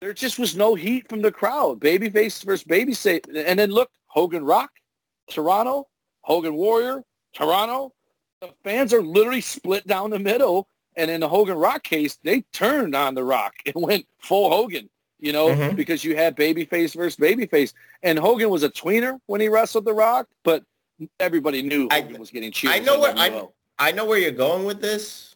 there 0.00 0.14
just 0.14 0.38
was 0.38 0.56
no 0.56 0.74
heat 0.74 1.06
from 1.08 1.20
the 1.20 1.30
crowd. 1.30 1.80
Babyface 1.80 2.42
versus 2.44 2.64
babyface. 2.64 3.26
And 3.46 3.58
then 3.58 3.70
look, 3.70 3.90
Hogan 4.06 4.42
Rock, 4.44 4.70
Toronto, 5.28 5.86
Hogan 6.22 6.54
Warrior, 6.54 7.02
Toronto. 7.32 7.92
The 8.40 8.50
fans 8.64 8.92
are 8.94 9.02
literally 9.02 9.40
split 9.40 9.86
down 9.86 10.10
the 10.10 10.18
middle. 10.18 10.66
And 10.96 11.10
in 11.10 11.20
the 11.20 11.28
Hogan 11.28 11.56
Rock 11.56 11.82
case, 11.84 12.18
they 12.22 12.42
turned 12.52 12.94
on 12.94 13.14
the 13.14 13.24
Rock 13.24 13.54
and 13.66 13.74
went 13.76 14.06
full 14.18 14.50
Hogan, 14.50 14.88
you 15.20 15.32
know, 15.32 15.48
Mhm. 15.48 15.76
because 15.76 16.04
you 16.04 16.16
had 16.16 16.36
babyface 16.36 16.94
versus 16.94 17.16
babyface. 17.16 17.72
And 18.02 18.18
Hogan 18.18 18.50
was 18.50 18.62
a 18.62 18.68
tweener 18.70 19.18
when 19.26 19.40
he 19.40 19.48
wrestled 19.48 19.84
the 19.84 19.94
Rock, 19.94 20.28
but 20.42 20.64
everybody 21.20 21.62
knew 21.62 21.88
I- 21.90 22.00
Hogan 22.02 22.18
was 22.20 22.30
getting 22.30 22.52
cheered. 22.52 22.72
I 22.74 22.78
know 22.80 22.94
from 23.04 23.16
where 23.16 23.48
I, 23.78 23.88
I 23.88 23.92
know 23.92 24.04
where 24.04 24.18
you're 24.18 24.30
going 24.32 24.64
with 24.64 24.80
this. 24.80 25.34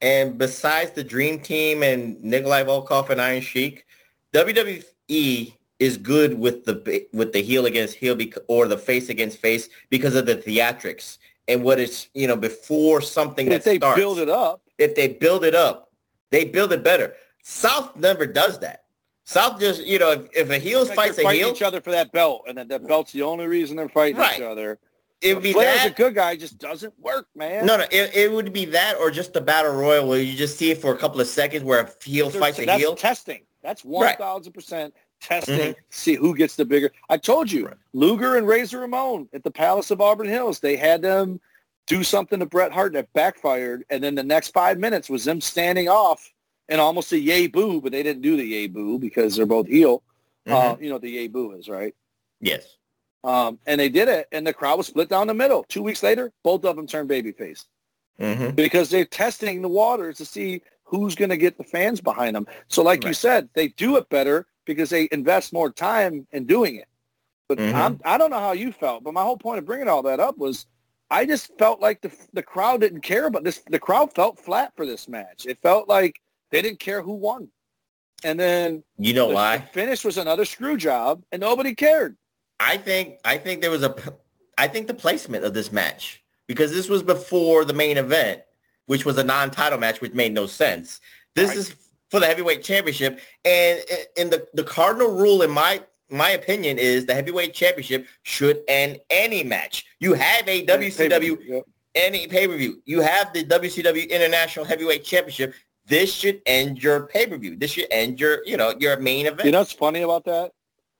And 0.00 0.36
besides 0.36 0.90
the 0.90 1.04
Dream 1.04 1.38
Team 1.38 1.84
and 1.84 2.20
Nikolai 2.24 2.64
Volkov 2.64 3.08
and 3.10 3.20
Iron 3.20 3.40
Sheik, 3.40 3.86
WWE 4.32 5.54
is 5.82 5.96
good 5.96 6.38
with 6.38 6.64
the 6.64 7.06
with 7.12 7.32
the 7.32 7.42
heel 7.42 7.66
against 7.66 7.94
heel 7.96 8.14
bec- 8.14 8.38
or 8.46 8.68
the 8.68 8.78
face 8.78 9.08
against 9.08 9.38
face 9.38 9.68
because 9.90 10.14
of 10.14 10.26
the 10.26 10.36
theatrics 10.36 11.18
and 11.48 11.62
what 11.64 11.80
it's 11.80 12.08
you 12.14 12.26
know 12.28 12.36
before 12.36 13.00
something 13.00 13.46
If 13.48 13.52
that 13.52 13.64
they 13.64 13.76
starts. 13.78 13.98
build 13.98 14.18
it 14.20 14.28
up, 14.28 14.62
if 14.78 14.94
they 14.94 15.08
build 15.08 15.44
it 15.44 15.54
up, 15.54 15.90
they 16.30 16.44
build 16.44 16.72
it 16.72 16.84
better. 16.84 17.14
South 17.42 17.96
never 17.96 18.26
does 18.26 18.60
that. 18.60 18.84
South 19.24 19.58
just 19.58 19.84
you 19.84 19.98
know 19.98 20.12
if, 20.12 20.22
if 20.36 20.50
a 20.50 20.58
heel 20.58 20.84
like 20.84 20.94
fights 20.94 21.18
a 21.18 21.28
heel, 21.32 21.48
each 21.48 21.62
other 21.62 21.80
for 21.80 21.90
that 21.90 22.12
belt, 22.12 22.44
and 22.46 22.56
that, 22.58 22.68
that 22.68 22.86
belt's 22.86 23.12
the 23.12 23.22
only 23.22 23.46
reason 23.46 23.76
they're 23.76 23.88
fighting 23.88 24.16
Right. 24.18 24.36
each 24.36 24.42
other. 24.42 24.78
it 25.20 25.34
would 25.34 25.42
be 25.42 25.52
Flair's 25.52 25.82
that. 25.82 25.92
a 25.92 25.94
good 25.94 26.14
guy, 26.14 26.36
just 26.36 26.58
doesn't 26.58 26.94
work, 27.00 27.26
man. 27.34 27.66
No, 27.66 27.76
no, 27.76 27.84
it, 27.90 28.14
it 28.14 28.32
would 28.32 28.52
be 28.52 28.64
that 28.66 28.96
or 28.98 29.10
just 29.10 29.32
the 29.32 29.40
battle 29.40 29.72
royal 29.72 30.06
where 30.08 30.20
you 30.20 30.34
just 30.36 30.58
see 30.58 30.70
it 30.70 30.78
for 30.78 30.92
a 30.94 30.98
couple 30.98 31.20
of 31.20 31.26
seconds 31.26 31.64
where 31.64 31.80
a 31.80 31.90
heel 32.04 32.30
fights 32.30 32.58
a 32.60 32.66
that's 32.66 32.80
heel. 32.80 32.94
testing. 32.94 33.42
That's 33.62 33.84
one 33.84 34.06
Right. 34.06 34.18
thousand 34.18 34.52
percent 34.52 34.92
testing. 35.22 35.72
Mhm. 35.72 35.76
See 35.90 36.14
who 36.14 36.34
gets 36.36 36.56
the 36.56 36.64
bigger. 36.64 36.92
I 37.08 37.16
told 37.16 37.50
you, 37.50 37.66
Right. 37.66 37.76
Luger 37.92 38.36
and 38.36 38.46
Razor 38.46 38.80
Ramon 38.80 39.28
at 39.32 39.44
the 39.44 39.50
Palace 39.50 39.90
of 39.90 40.00
Auburn 40.00 40.28
Hills. 40.28 40.60
They 40.60 40.76
had 40.76 41.02
them 41.02 41.40
do 41.86 42.04
something 42.04 42.38
to 42.40 42.46
Bret 42.46 42.72
Hart 42.72 42.92
that 42.94 43.12
backfired, 43.12 43.84
and 43.90 44.02
then 44.02 44.14
the 44.14 44.22
next 44.22 44.48
five 44.52 44.78
minutes 44.78 45.08
was 45.08 45.24
them 45.24 45.40
standing 45.40 45.88
off 45.88 46.32
and 46.68 46.80
almost 46.80 47.12
a 47.12 47.18
yay 47.18 47.46
boo, 47.46 47.80
but 47.80 47.92
they 47.92 48.02
didn't 48.02 48.22
do 48.22 48.36
the 48.36 48.44
yay 48.44 48.66
boo 48.66 48.98
because 48.98 49.36
they're 49.36 49.46
both 49.46 49.66
heel. 49.66 50.02
Uh, 50.46 50.74
Mhm. 50.76 50.82
you 50.82 50.90
know 50.90 50.98
the 50.98 51.10
yay 51.10 51.28
boo 51.28 51.52
is, 51.52 51.68
right? 51.68 51.94
Yes. 52.40 52.76
Um, 53.24 53.58
and 53.66 53.80
they 53.80 53.88
did 53.88 54.08
it, 54.08 54.26
and 54.32 54.44
the 54.46 54.52
crowd 54.52 54.78
was 54.78 54.88
split 54.88 55.08
down 55.08 55.28
the 55.28 55.34
middle. 55.34 55.64
Two 55.68 55.82
weeks 55.82 56.02
later, 56.02 56.32
both 56.42 56.64
of 56.64 56.76
them 56.76 56.86
turned 56.86 57.08
babyface 57.08 57.66
hmm 58.18 58.50
because 58.50 58.90
they're 58.90 59.04
testing 59.04 59.62
the 59.62 59.68
waters 59.68 60.18
to 60.18 60.24
see 60.24 60.60
who's 60.84 61.14
going 61.14 61.30
to 61.30 61.36
get 61.36 61.56
the 61.56 61.64
fans 61.64 62.00
behind 62.00 62.36
them. 62.36 62.46
So, 62.68 62.82
like 62.82 63.04
you 63.04 63.14
said, 63.14 63.48
they 63.54 63.68
do 63.68 63.96
it 63.96 64.08
better 64.08 64.46
because 64.64 64.90
they 64.90 65.08
invest 65.12 65.52
more 65.52 65.70
time 65.70 66.26
in 66.32 66.46
doing 66.46 66.76
it. 66.76 66.88
But 67.48 67.58
Mhm. 67.58 67.74
I'm, 67.74 68.00
I 68.04 68.18
don't 68.18 68.30
know 68.30 68.38
how 68.38 68.52
you 68.52 68.72
felt, 68.72 69.04
but 69.04 69.14
my 69.14 69.22
whole 69.22 69.36
point 69.36 69.58
of 69.58 69.64
bringing 69.64 69.88
all 69.88 70.02
that 70.04 70.20
up 70.20 70.38
was 70.38 70.66
I 71.10 71.26
just 71.26 71.50
felt 71.58 71.80
like 71.80 72.00
the 72.00 72.10
the 72.32 72.42
crowd 72.42 72.80
didn't 72.80 73.02
care 73.02 73.26
about 73.26 73.44
this. 73.44 73.60
The 73.68 73.78
crowd 73.78 74.14
felt 74.14 74.38
flat 74.38 74.72
for 74.76 74.86
this 74.86 75.08
match. 75.08 75.44
It 75.46 75.58
felt 75.62 75.88
like 75.88 76.20
they 76.50 76.62
didn't 76.62 76.78
care 76.80 77.02
who 77.02 77.12
won. 77.12 77.48
And 78.24 78.38
then 78.38 78.82
You 78.98 79.12
know 79.12 79.28
the, 79.28 79.34
why? 79.34 79.58
the 79.58 79.66
finish 79.66 80.04
was 80.04 80.16
another 80.16 80.44
screw 80.44 80.76
job, 80.76 81.22
and 81.32 81.40
nobody 81.40 81.74
cared. 81.74 82.16
I 82.60 82.76
think 82.78 83.18
I 83.24 83.36
think 83.36 83.60
there 83.60 83.70
was 83.70 83.82
a 83.82 83.94
I 84.56 84.68
think 84.68 84.86
the 84.86 84.94
placement 84.94 85.44
of 85.44 85.52
this 85.54 85.72
match 85.72 86.22
because 86.46 86.72
this 86.72 86.88
was 86.88 87.02
before 87.02 87.64
the 87.64 87.74
main 87.74 87.98
event, 87.98 88.42
which 88.86 89.04
was 89.04 89.18
a 89.18 89.24
non-title 89.24 89.78
match, 89.78 90.00
which 90.00 90.12
made 90.14 90.32
no 90.32 90.46
sense. 90.46 91.00
This 91.34 91.48
Right. 91.48 91.58
is 91.58 91.74
for 92.12 92.20
the 92.20 92.26
heavyweight 92.26 92.62
championship, 92.62 93.18
and 93.44 93.80
in 94.16 94.28
the 94.28 94.46
the 94.52 94.62
cardinal 94.62 95.10
rule 95.10 95.40
in 95.42 95.50
my 95.50 95.82
my 96.10 96.30
opinion 96.30 96.78
is 96.78 97.06
the 97.06 97.14
heavyweight 97.14 97.54
championship 97.54 98.06
should 98.22 98.60
end 98.68 99.00
any 99.08 99.42
match. 99.42 99.86
You 99.98 100.12
have 100.12 100.46
a 100.46 100.64
WCW 100.66 101.62
any 101.94 102.26
pay-per-view. 102.26 102.82
You 102.84 103.00
have 103.00 103.32
the 103.32 103.44
WCW 103.44 104.08
International 104.10 104.64
Heavyweight 104.64 105.04
Championship. 105.04 105.54
This 105.86 106.12
should 106.12 106.40
end 106.46 106.82
your 106.82 107.06
pay-per-view. 107.06 107.56
This 107.56 107.72
should 107.72 107.86
end 107.90 108.20
your, 108.20 108.44
you 108.46 108.56
know, 108.56 108.74
your 108.78 108.98
main 108.98 109.26
event. 109.26 109.44
You 109.44 109.52
know 109.52 109.58
what's 109.58 109.72
funny 109.72 110.02
about 110.02 110.24
that? 110.24 110.52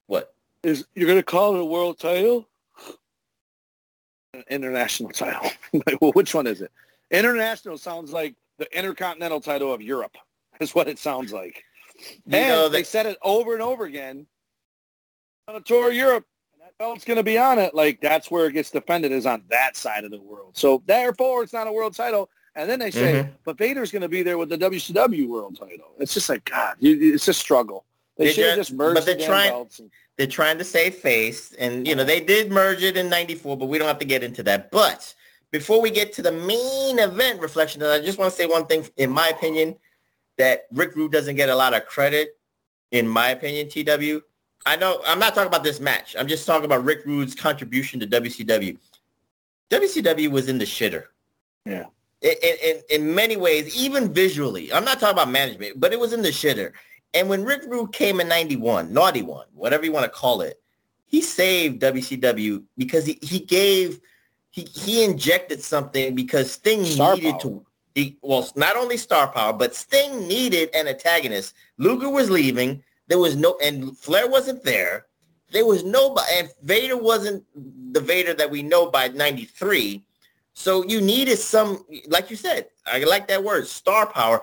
what? 0.07 0.35
is 0.63 0.87
you're 0.95 1.07
going 1.07 1.19
to 1.19 1.23
call 1.23 1.55
it 1.55 1.61
a 1.61 1.65
world 1.65 1.99
title? 1.99 2.49
An 4.35 4.45
international 4.49 5.11
title. 5.11 5.51
Like, 5.87 6.03
well, 6.03 6.13
which 6.13 6.35
one 6.35 6.47
is 6.47 6.61
it? 6.61 6.71
International 7.11 7.79
sounds 7.79 8.13
like 8.13 8.35
the 8.59 8.67
intercontinental 8.77 9.41
title 9.41 9.73
of 9.73 9.81
Europe. 9.81 10.17
Is 10.63 10.75
what 10.75 10.89
it 10.89 10.99
sounds 10.99 11.33
like. 11.33 11.65
You 11.99 12.39
and 12.39 12.49
know 12.49 12.69
they 12.69 12.81
that- 12.83 12.87
said 12.87 13.07
it 13.07 13.19
over 13.23 13.53
and 13.53 13.63
over 13.63 13.85
again. 13.85 14.27
On 15.49 15.57
a 15.57 15.61
tour 15.61 15.89
of 15.91 15.95
Europe, 15.95 16.25
and 16.53 16.63
that 16.63 16.79
belt's 16.79 17.05
going 17.05 17.17
to 17.17 17.23
be 17.25 17.37
on 17.37 17.59
it. 17.59 17.75
Like 17.75 18.01
that's 18.01 18.31
where 18.31 18.47
it 18.47 18.53
gets 18.53 18.71
defended 18.71 19.11
is 19.13 19.27
on 19.27 19.43
that 19.51 19.77
side 19.77 20.05
of 20.05 20.11
the 20.13 20.21
world. 20.21 20.57
So 20.57 20.83
therefore, 20.87 21.43
it's 21.43 21.53
not 21.53 21.67
a 21.67 21.73
world 21.73 21.95
title. 21.95 22.31
And 22.55 22.69
then 22.69 22.79
they 22.79 22.91
say, 22.91 23.15
Mhm. 23.25 23.31
but 23.45 23.57
Vader's 23.57 23.91
going 23.91 24.03
to 24.03 24.09
be 24.11 24.23
there 24.23 24.37
with 24.39 24.51
the 24.51 24.59
WCW 24.59 25.27
world 25.27 25.59
title. 25.59 25.95
It's 25.99 26.13
just 26.15 26.29
like 26.29 26.45
God. 26.45 26.77
You, 26.81 27.15
it's 27.15 27.27
a 27.27 27.33
struggle. 27.35 27.87
They 28.19 28.27
They 28.27 28.33
should 28.35 28.47
have 28.47 28.57
just- 28.57 28.73
merged 28.75 28.95
but 28.97 29.07
they're 29.07 29.15
the 29.17 29.25
trying- 29.25 29.51
belts. 29.51 29.79
And, 29.81 29.91
They're 30.19 30.27
trying 30.27 30.59
to 30.59 30.65
save 30.65 30.97
face, 30.97 31.55
and 31.59 31.89
you 31.89 31.97
know 31.97 32.05
they 32.05 32.21
did 32.21 32.53
merge 32.53 32.83
it 32.83 32.99
in 32.99 33.09
'94, 33.09 33.57
but 33.57 33.67
we 33.67 33.79
don't 33.79 33.89
have 33.89 33.99
to 34.01 34.05
get 34.05 34.23
into 34.23 34.43
that. 34.43 34.71
But 34.71 35.15
before 35.51 35.81
we 35.81 35.91
get 35.91 36.13
to 36.13 36.23
the 36.23 36.31
main 36.31 36.99
event 36.99 37.41
reflection, 37.41 37.83
I 37.83 37.99
just 38.01 38.19
want 38.19 38.31
to 38.31 38.37
say 38.37 38.45
one 38.47 38.67
thing. 38.67 38.87
In 38.99 39.11
my 39.11 39.29
opinion, 39.29 39.75
that 40.39 40.67
Rick 40.73 40.97
Rude 40.97 41.13
doesn't 41.13 41.37
get 41.37 41.49
a 41.49 41.55
lot 41.55 41.75
of 41.75 41.87
credit. 41.87 42.37
In 42.91 43.09
my 43.09 43.31
opinion, 43.31 43.69
TW. 43.69 44.23
I 44.67 44.77
know 44.77 45.01
I'm 45.07 45.19
not 45.19 45.35
talking 45.35 45.49
about 45.49 45.65
this 45.65 45.81
match. 45.81 46.15
I'm 46.19 46.29
just 46.29 46.47
talking 46.47 46.65
about 46.65 46.85
Rick 46.85 47.05
Rude's 47.05 47.35
contribution 47.35 47.99
to 48.01 48.07
WCW. 48.07 48.77
WCW 49.71 50.31
was 50.31 50.49
in 50.49 50.59
the 50.59 50.65
shitter. 50.65 51.05
Yeah. 51.65 51.87
In, 52.21 52.35
in, 52.43 52.83
in 52.91 53.15
many 53.15 53.37
ways, 53.37 53.75
even 53.75 54.13
visually. 54.13 54.73
I'm 54.73 54.85
not 54.85 55.01
talking 55.01 55.15
about 55.15 55.31
management, 55.31 55.81
but 55.81 55.93
it 55.93 55.99
was 55.99 56.13
in 56.13 56.23
the 56.23 56.29
shitter. 56.29 56.73
And 57.15 57.29
when 57.29 57.45
Rick 57.45 57.63
Rude 57.67 57.93
came 57.93 58.21
in 58.21 58.29
91, 58.29 58.93
Naughty 58.93 59.23
One, 59.23 59.47
whatever 59.55 59.85
you 59.85 59.93
want 59.93 60.05
to 60.05 60.11
call 60.11 60.41
it, 60.43 60.61
he 61.07 61.21
saved 61.21 61.83
WCW 61.83 62.63
because 62.77 63.05
he, 63.05 63.19
he 63.23 63.41
gave, 63.41 64.01
he, 64.51 64.63
he 64.63 65.05
injected 65.05 65.63
something 65.63 66.15
because 66.15 66.53
Sting 66.53 66.85
Star 66.85 67.15
needed 67.17 67.33
power. 67.33 67.41
to, 67.41 67.67
he, 67.95 68.19
well, 68.23 68.49
not 68.57 68.77
only 68.77 68.97
star 68.97 69.29
power, 69.29 69.53
but 69.53 69.75
Sting 69.75 70.27
needed 70.27 70.71
an 70.75 70.89
antagonist. 70.89 71.55
Luger 71.79 72.09
was 72.09 72.31
leaving. 72.31 72.83
There 73.09 73.19
was 73.19 73.37
no, 73.37 73.59
and 73.63 73.97
Flair 73.99 74.29
wasn't 74.29 74.63
there. 74.63 75.07
There 75.51 75.67
was 75.67 75.85
nobody, 75.85 76.27
and 76.35 76.49
Vader 76.63 76.97
wasn't 76.97 77.45
the 77.93 78.01
Vader 78.01 78.33
that 78.35 78.51
we 78.51 78.63
know 78.63 78.91
by 78.91 79.09
93. 79.09 80.03
So 80.55 80.85
you 80.85 81.01
needed 81.01 81.39
some, 81.39 81.85
like 82.09 82.31
you 82.31 82.37
said, 82.37 82.69
I 82.87 83.05
like 83.05 83.29
that 83.29 83.45
word, 83.45 83.67
star 83.67 84.07
power. 84.07 84.41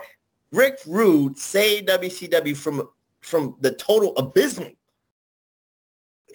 Rick 0.52 0.78
Rude 0.86 1.38
saved 1.38 1.88
WCW 1.88 2.56
from 2.56 2.88
from 3.20 3.56
the 3.60 3.72
total 3.74 4.16
abysmal. 4.16 4.72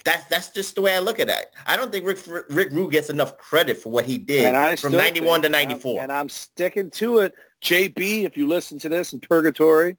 That's 0.05 0.23
that's 0.27 0.49
just 0.49 0.75
the 0.75 0.81
way 0.81 0.95
I 0.95 0.99
look 0.99 1.19
at 1.19 1.27
it. 1.29 1.47
I 1.65 1.75
don't 1.75 1.91
think 1.91 2.05
Rick 2.05 2.19
Rick 2.49 2.69
Rude 2.71 2.91
gets 2.91 3.09
enough 3.09 3.37
credit 3.37 3.77
for 3.77 3.89
what 3.91 4.05
he 4.05 4.17
did 4.19 4.79
from 4.79 4.91
91 4.93 5.41
to 5.41 5.49
think- 5.49 5.55
and 5.55 5.55
I'm- 5.55 5.69
94. 5.69 6.01
And 6.03 6.11
I'm 6.11 6.29
sticking 6.29 6.89
to 6.91 7.19
it. 7.19 7.33
JB, 7.63 8.23
if 8.25 8.37
you 8.37 8.47
listen 8.47 8.77
to 8.79 8.89
this 8.89 9.13
in 9.13 9.19
Purgatory, 9.19 9.97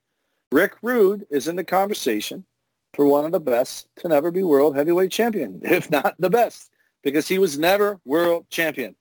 Rick 0.52 0.74
Rude 0.82 1.26
is 1.30 1.48
in 1.48 1.56
the 1.56 1.64
conversation 1.64 2.44
for 2.94 3.04
one 3.06 3.24
of 3.24 3.32
the 3.32 3.40
best 3.40 3.88
to 3.96 4.08
never 4.08 4.30
be 4.30 4.42
world 4.44 4.76
heavyweight 4.76 5.10
champion, 5.10 5.60
if 5.64 5.90
not 5.90 6.14
the 6.20 6.30
best, 6.30 6.70
because 7.02 7.26
he 7.26 7.38
was 7.40 7.58
never 7.58 7.98
world 8.04 8.46
champion. 8.48 8.94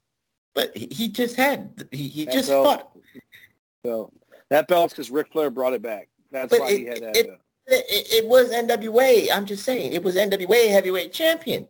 but 0.55 0.75
he, 0.75 0.87
he 0.91 1.07
just 1.07 1.35
had 1.35 1.87
he, 1.91 2.07
he 2.07 2.25
just 2.25 2.49
belt- 2.49 2.65
fought. 2.65 2.91
So 3.85 4.11
that 4.49 4.67
belt's 4.67 4.93
because 4.93 5.11
Ric 5.11 5.31
Flair 5.31 5.51
brought 5.51 5.73
it 5.73 5.83
back. 5.83 6.09
That's 6.31 6.49
But 6.49 6.61
why 6.61 6.69
it- 6.71 6.77
he 6.79 6.85
had 6.85 7.01
that. 7.03 7.15
it-. 7.15 7.39
It, 7.67 8.23
it 8.23 8.27
was 8.27 8.51
NWA. 8.51 9.29
I'm 9.33 9.45
just 9.45 9.63
saying 9.63 9.93
it 9.93 10.03
was 10.03 10.15
NWA 10.15 10.69
heavyweight 10.69 11.11
champion. 11.13 11.67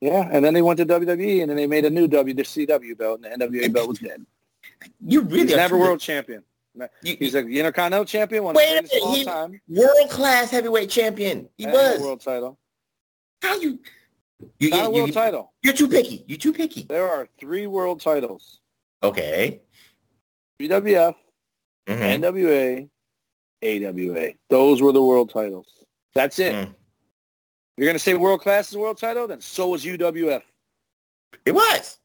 yeah, 0.00 0.28
and 0.32 0.44
then 0.44 0.54
they 0.54 0.62
went 0.62 0.78
to 0.78 0.86
WWE, 0.86 1.40
and 1.42 1.50
then 1.50 1.56
they 1.56 1.66
made 1.66 1.84
a 1.84 1.90
new 1.90 2.06
WCW 2.08 2.96
belt, 2.96 3.20
and 3.24 3.40
the 3.40 3.46
NWA 3.46 3.72
belt 3.72 3.88
was 3.88 3.98
dead. 3.98 4.24
You 5.04 5.22
really 5.22 5.46
He's 5.48 5.56
never 5.56 5.76
world 5.78 6.00
champion. 6.00 6.42
You- 7.02 7.16
He's 7.18 7.34
a 7.34 7.40
Intercontinental 7.46 8.04
champion, 8.04 8.44
one 8.44 8.54
Wait 8.54 8.64
a 8.68 9.00
all 9.02 9.10
minute, 9.12 9.18
he- 9.18 9.24
time. 9.24 9.60
world 9.68 10.10
class 10.10 10.50
heavyweight 10.50 10.88
champion. 10.90 11.48
He 11.58 11.64
and 11.64 11.72
was. 11.72 12.00
world 12.00 12.20
title. 12.20 12.58
How 13.42 13.56
you? 13.56 13.78
You, 14.58 14.70
Not 14.70 14.86
a 14.86 14.90
world 14.90 15.08
you, 15.08 15.12
title. 15.12 15.52
you're 15.62 15.74
too 15.74 15.88
picky. 15.88 16.24
You're 16.26 16.38
too 16.38 16.52
picky. 16.52 16.82
There 16.84 17.08
are 17.08 17.28
three 17.38 17.66
world 17.66 18.00
titles. 18.00 18.60
Okay. 19.02 19.60
WWF, 20.60 21.14
Mhm. 21.86 22.20
NWA, 22.22 22.88
AWA. 23.62 24.30
Those 24.50 24.82
were 24.82 24.92
the 24.92 25.02
world 25.02 25.30
titles. 25.30 25.66
That's 26.14 26.38
it. 26.38 26.54
Mm. 26.54 26.74
You're 27.76 27.86
going 27.86 27.94
to 27.94 27.98
say 27.98 28.14
world 28.14 28.40
class 28.42 28.70
is 28.70 28.76
world 28.76 28.98
title? 28.98 29.26
Then 29.26 29.40
so 29.40 29.68
was 29.68 29.84
UWF. 29.84 30.42
It 31.46 31.52
was. 31.52 31.98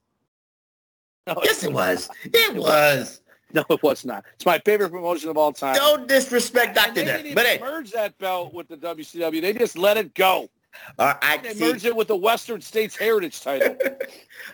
No, 1.27 1.35
Yes, 1.43 1.63
it 1.63 1.73
was. 1.73 2.09
It 2.23 2.55
was. 2.55 3.21
No, 3.53 3.63
it 3.69 3.81
was 3.83 4.05
not. 4.05 4.23
It's 4.35 4.45
my 4.45 4.59
favorite 4.59 4.91
promotion 4.91 5.29
of 5.29 5.37
all 5.37 5.51
time. 5.53 5.75
Don't 5.75 6.07
disrespect 6.07 6.75
Dr. 6.75 6.93
they 6.93 7.05
didn't 7.05 7.35
But 7.35 7.45
hey, 7.45 7.59
merge 7.59 7.91
that 7.91 8.17
belt 8.17 8.53
with 8.53 8.67
the 8.67 8.77
WCW. 8.77 9.41
They 9.41 9.53
just 9.53 9.77
let 9.77 9.97
it 9.97 10.13
go. 10.15 10.49
uh, 10.99 11.13
I 11.21 11.37
They 11.37 11.53
see. 11.53 11.63
merged 11.65 11.85
it 11.85 11.95
with 11.95 12.07
the 12.07 12.15
Western 12.15 12.61
States 12.61 12.95
Heritage 12.95 13.41
title. 13.41 13.75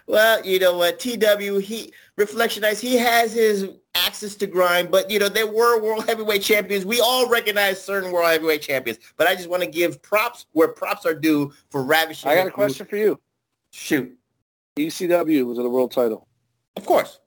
Well, 0.07 0.43
you 0.45 0.59
know 0.59 0.77
what, 0.77 0.99
TW, 0.99 1.59
he 1.59 1.91
reflectionites. 2.19 2.79
He 2.79 2.95
has 2.97 3.33
his 3.33 3.69
axis 3.95 4.35
to 4.37 4.47
grind, 4.47 4.91
but 4.91 5.09
you 5.09 5.19
know 5.19 5.29
there 5.29 5.47
were 5.47 5.81
world 5.81 6.05
heavyweight 6.07 6.41
champions. 6.41 6.85
We 6.85 6.99
all 7.01 7.27
recognize 7.29 7.81
certain 7.83 8.11
world 8.11 8.27
heavyweight 8.27 8.61
champions, 8.61 8.99
but 9.17 9.27
I 9.27 9.35
just 9.35 9.49
want 9.49 9.63
to 9.63 9.69
give 9.69 10.01
props 10.01 10.45
where 10.53 10.67
props 10.69 11.05
are 11.05 11.13
due 11.15 11.53
for 11.69 11.83
ravishing. 11.83 12.29
I 12.29 12.35
got 12.35 12.47
a 12.47 12.51
question 12.51 12.85
for 12.85 12.97
you. 12.97 13.19
Shoot, 13.71 14.15
ECW 14.77 15.45
was 15.45 15.57
it 15.57 15.65
a 15.65 15.69
world 15.69 15.91
title? 15.91 16.27
of 16.75 16.85
course. 16.85 17.19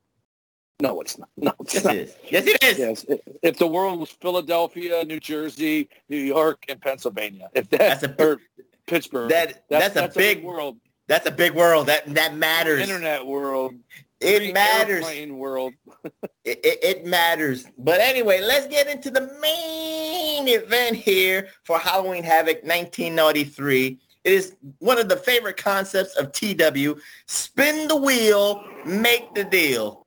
No, 0.78 1.00
it's 1.00 1.16
not. 1.18 1.30
No, 1.38 1.52
it's 1.60 1.72
Yes, 1.74 1.84
not. 1.84 1.96
it 1.96 2.00
is. 2.00 2.16
Yes, 2.28 2.46
it 2.46 2.62
is. 2.64 2.78
Yes, 2.78 3.04
if- 3.42 3.56
the 3.56 3.66
world 3.66 3.98
was 3.98 4.10
Philadelphia, 4.10 5.04
New 5.04 5.18
Jersey, 5.20 5.88
New 6.10 6.18
York, 6.18 6.64
and 6.68 6.78
Pennsylvania, 6.80 7.48
if 7.54 7.70
that 7.70 7.78
That's 7.78 8.02
a- 8.02 8.38
Pittsburgh, 8.86 9.30
That 9.30 9.64
that's, 9.70 9.96
a 9.96 10.08
big 10.14 10.44
world, 10.44 10.76
That's 11.06 11.26
a 11.26 11.30
big 11.30 11.54
world. 11.54 11.86
That 11.86 12.04
that 12.14 12.34
matters. 12.36 12.82
internet 12.82 13.24
world, 13.24 13.74
it 14.20 14.54
matters. 14.54 15.04
airplane 15.06 15.38
world. 15.38 15.74
It, 16.44 16.60
it, 16.64 16.78
it 16.84 17.04
matters. 17.04 17.66
But 17.76 17.98
anyway, 17.98 18.40
let's 18.40 18.68
get 18.68 18.86
into 18.86 19.10
the 19.10 19.36
main 19.42 20.46
event 20.46 20.94
here 20.94 21.48
for 21.64 21.76
Halloween 21.76 22.22
Havoc 22.22 22.62
1993. 22.62 23.98
It 24.22 24.32
is 24.32 24.54
one 24.78 24.98
of 24.98 25.08
the 25.08 25.16
favorite 25.16 25.56
concepts 25.56 26.14
of 26.14 26.30
TW. 26.30 27.00
Spin 27.26 27.88
the 27.88 27.96
wheel, 27.96 28.62
make 28.84 29.34
the 29.34 29.42
deal. 29.42 30.06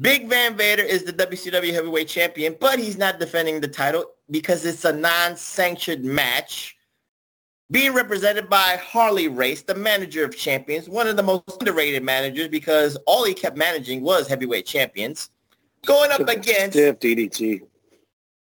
Big 0.00 0.28
Van 0.28 0.56
Vader 0.56 0.82
is 0.82 1.02
the 1.02 1.12
WCW 1.12 1.72
Heavyweight 1.72 2.08
Champion, 2.08 2.56
but 2.60 2.78
he's 2.78 2.96
not 2.96 3.20
defending 3.20 3.60
the 3.60 3.68
title 3.68 4.04
because 4.30 4.64
it's 4.64 4.84
a 4.84 4.92
non-sanctioned 4.92 6.04
match. 6.04 6.73
Being 7.70 7.94
represented 7.94 8.50
by 8.50 8.78
Harley 8.82 9.28
Race, 9.28 9.62
the 9.62 9.74
manager 9.74 10.24
of 10.24 10.36
champions, 10.36 10.88
one 10.88 11.06
of 11.06 11.16
the 11.16 11.22
most 11.22 11.44
underrated 11.60 12.02
managers 12.02 12.48
because 12.48 12.96
all 13.06 13.24
he 13.24 13.32
kept 13.32 13.56
managing 13.56 14.02
was 14.02 14.28
heavyweight 14.28 14.66
champions. 14.66 15.30
Going 15.86 16.10
up 16.12 16.28
against 16.28 16.72
Stiff 16.72 16.98
DDT. 16.98 17.62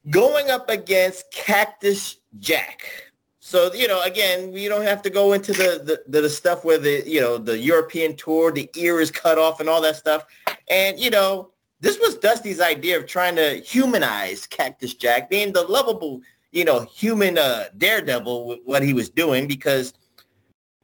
going 0.09 0.49
up 0.49 0.69
against 0.69 1.31
Cactus 1.31 2.17
Jack. 2.39 3.07
So, 3.39 3.73
you 3.73 3.87
know, 3.87 4.01
again, 4.01 4.51
we 4.51 4.67
don't 4.67 4.83
have 4.83 5.01
to 5.03 5.09
go 5.09 5.31
into 5.31 5.53
the, 5.53 6.03
the, 6.05 6.19
the 6.19 6.29
stuff 6.29 6.65
where 6.65 6.77
the, 6.77 7.01
you 7.09 7.21
know, 7.21 7.37
the 7.37 7.57
European 7.57 8.15
tour, 8.17 8.51
the 8.51 8.69
ear 8.75 8.99
is 8.99 9.09
cut 9.09 9.37
off 9.37 9.61
and 9.61 9.69
all 9.69 9.81
that 9.83 9.95
stuff. 9.95 10.25
And, 10.69 10.99
you 10.99 11.09
know, 11.09 11.51
this 11.79 11.97
was 11.99 12.17
Dusty's 12.17 12.59
idea 12.59 12.97
of 12.97 13.07
trying 13.07 13.37
to 13.37 13.59
humanize 13.59 14.47
Cactus 14.47 14.95
Jack, 14.95 15.29
being 15.29 15.53
the 15.53 15.63
lovable, 15.63 16.21
you 16.57 16.65
know, 16.65 16.87
human 16.91 17.37
uh, 17.37 17.65
daredevil 17.77 18.47
with 18.47 18.59
what 18.65 18.81
he 18.81 18.91
was 18.91 19.11
doing 19.11 19.47
because 19.47 19.93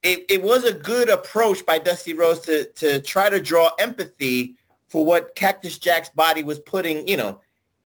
it, 0.04 0.24
it 0.30 0.44
was 0.44 0.66
a 0.66 0.74
good 0.74 1.10
approach 1.10 1.66
by 1.66 1.80
Dusty 1.80 2.14
Rhodes 2.14 2.42
to, 2.42 2.66
to 2.74 3.02
try 3.02 3.28
to 3.28 3.42
draw 3.42 3.72
empathy 3.80 4.56
for 4.88 5.04
what 5.04 5.34
Cactus 5.34 5.80
Jack's 5.80 6.10
body 6.10 6.44
was 6.44 6.60
putting, 6.60 7.08
you 7.08 7.18
know, 7.18 7.42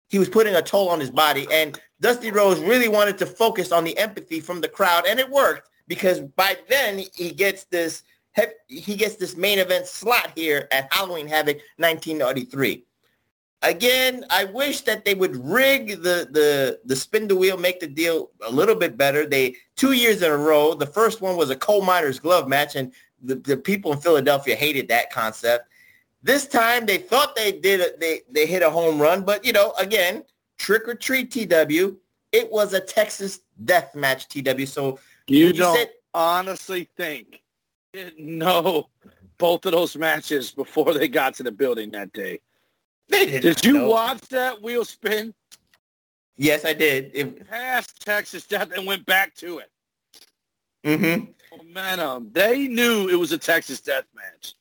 he 0.08 0.18
was 0.18 0.28
putting 0.28 0.56
a 0.56 0.62
toll 0.62 0.88
on 0.88 0.98
his 0.98 1.12
body. 1.12 1.46
And 1.52 1.80
Dusty 2.00 2.32
Rhodes 2.32 2.58
really 2.58 2.88
wanted 2.88 3.16
to 3.18 3.26
focus 3.26 3.70
on 3.70 3.84
the 3.84 3.96
empathy 3.96 4.40
from 4.40 4.60
the 4.60 4.68
crowd. 4.68 5.06
And 5.06 5.20
it 5.20 5.30
worked 5.30 5.68
because 5.86 6.18
by 6.20 6.56
then 6.68 7.04
he 7.14 7.30
gets 7.30 7.64
this 7.66 8.02
he 8.68 8.94
gets 8.94 9.16
this 9.16 9.36
main 9.36 9.58
event 9.58 9.86
slot 9.86 10.30
here 10.36 10.68
at 10.70 10.92
Halloween 10.92 11.26
Havoc 11.26 11.56
1993. 11.78 12.84
Again, 13.62 14.24
I 14.30 14.44
wish 14.44 14.82
that 14.82 15.04
they 15.04 15.14
would 15.14 15.36
rig 15.36 16.02
the 16.02 16.28
the 16.30 16.80
the 16.84 16.94
spin 16.94 17.26
the 17.26 17.34
wheel, 17.34 17.56
make 17.56 17.80
the 17.80 17.88
deal 17.88 18.30
a 18.46 18.50
little 18.50 18.76
bit 18.76 18.96
better. 18.96 19.26
They 19.26 19.56
two 19.74 19.92
years 19.92 20.22
in 20.22 20.30
a 20.30 20.36
row. 20.36 20.74
The 20.74 20.86
first 20.86 21.20
one 21.20 21.36
was 21.36 21.50
a 21.50 21.56
coal 21.56 21.82
miner's 21.82 22.20
glove 22.20 22.48
match, 22.48 22.76
and 22.76 22.92
the, 23.20 23.34
the 23.34 23.56
people 23.56 23.92
in 23.92 23.98
Philadelphia 23.98 24.54
hated 24.54 24.86
that 24.88 25.10
concept. 25.10 25.68
This 26.22 26.46
time 26.46 26.86
they 26.86 26.98
thought 26.98 27.34
they 27.34 27.50
did 27.50 27.80
a, 27.80 27.98
they 27.98 28.20
they 28.30 28.46
hit 28.46 28.62
a 28.62 28.70
home 28.70 29.00
run, 29.00 29.24
but 29.24 29.44
you 29.44 29.52
know, 29.52 29.72
again, 29.78 30.22
trick 30.58 30.86
or 30.86 30.94
treat 30.94 31.32
TW. 31.32 31.96
It 32.30 32.52
was 32.52 32.74
a 32.74 32.80
Texas 32.80 33.40
death 33.64 33.94
match 33.96 34.28
TW. 34.28 34.66
So 34.66 35.00
you 35.26 35.52
don't 35.52 35.76
said, 35.76 35.90
honestly 36.14 36.88
think 36.96 37.42
didn't 37.92 38.18
know 38.20 38.88
both 39.38 39.66
of 39.66 39.72
those 39.72 39.96
matches 39.96 40.50
before 40.52 40.94
they 40.94 41.08
got 41.08 41.34
to 41.34 41.42
the 41.42 41.52
building 41.52 41.90
that 41.92 42.12
day. 42.12 42.40
They 43.08 43.26
did. 43.26 43.42
Did 43.42 43.64
you 43.64 43.72
know. 43.74 43.88
watch 43.88 44.20
that 44.28 44.60
wheel 44.60 44.84
spin? 44.84 45.34
Yes, 46.36 46.64
I 46.64 46.72
did. 46.72 47.10
It 47.14 47.48
passed 47.48 48.04
Texas 48.04 48.46
Death 48.46 48.70
and 48.76 48.86
went 48.86 49.04
back 49.06 49.34
to 49.36 49.58
it. 49.58 49.70
Mm-hmm. 50.84 51.32
Momentum. 51.56 52.30
They 52.32 52.68
knew 52.68 53.08
it 53.08 53.16
was 53.16 53.32
a 53.32 53.38
Texas 53.38 53.80
Death 53.80 54.04
match. 54.14 54.54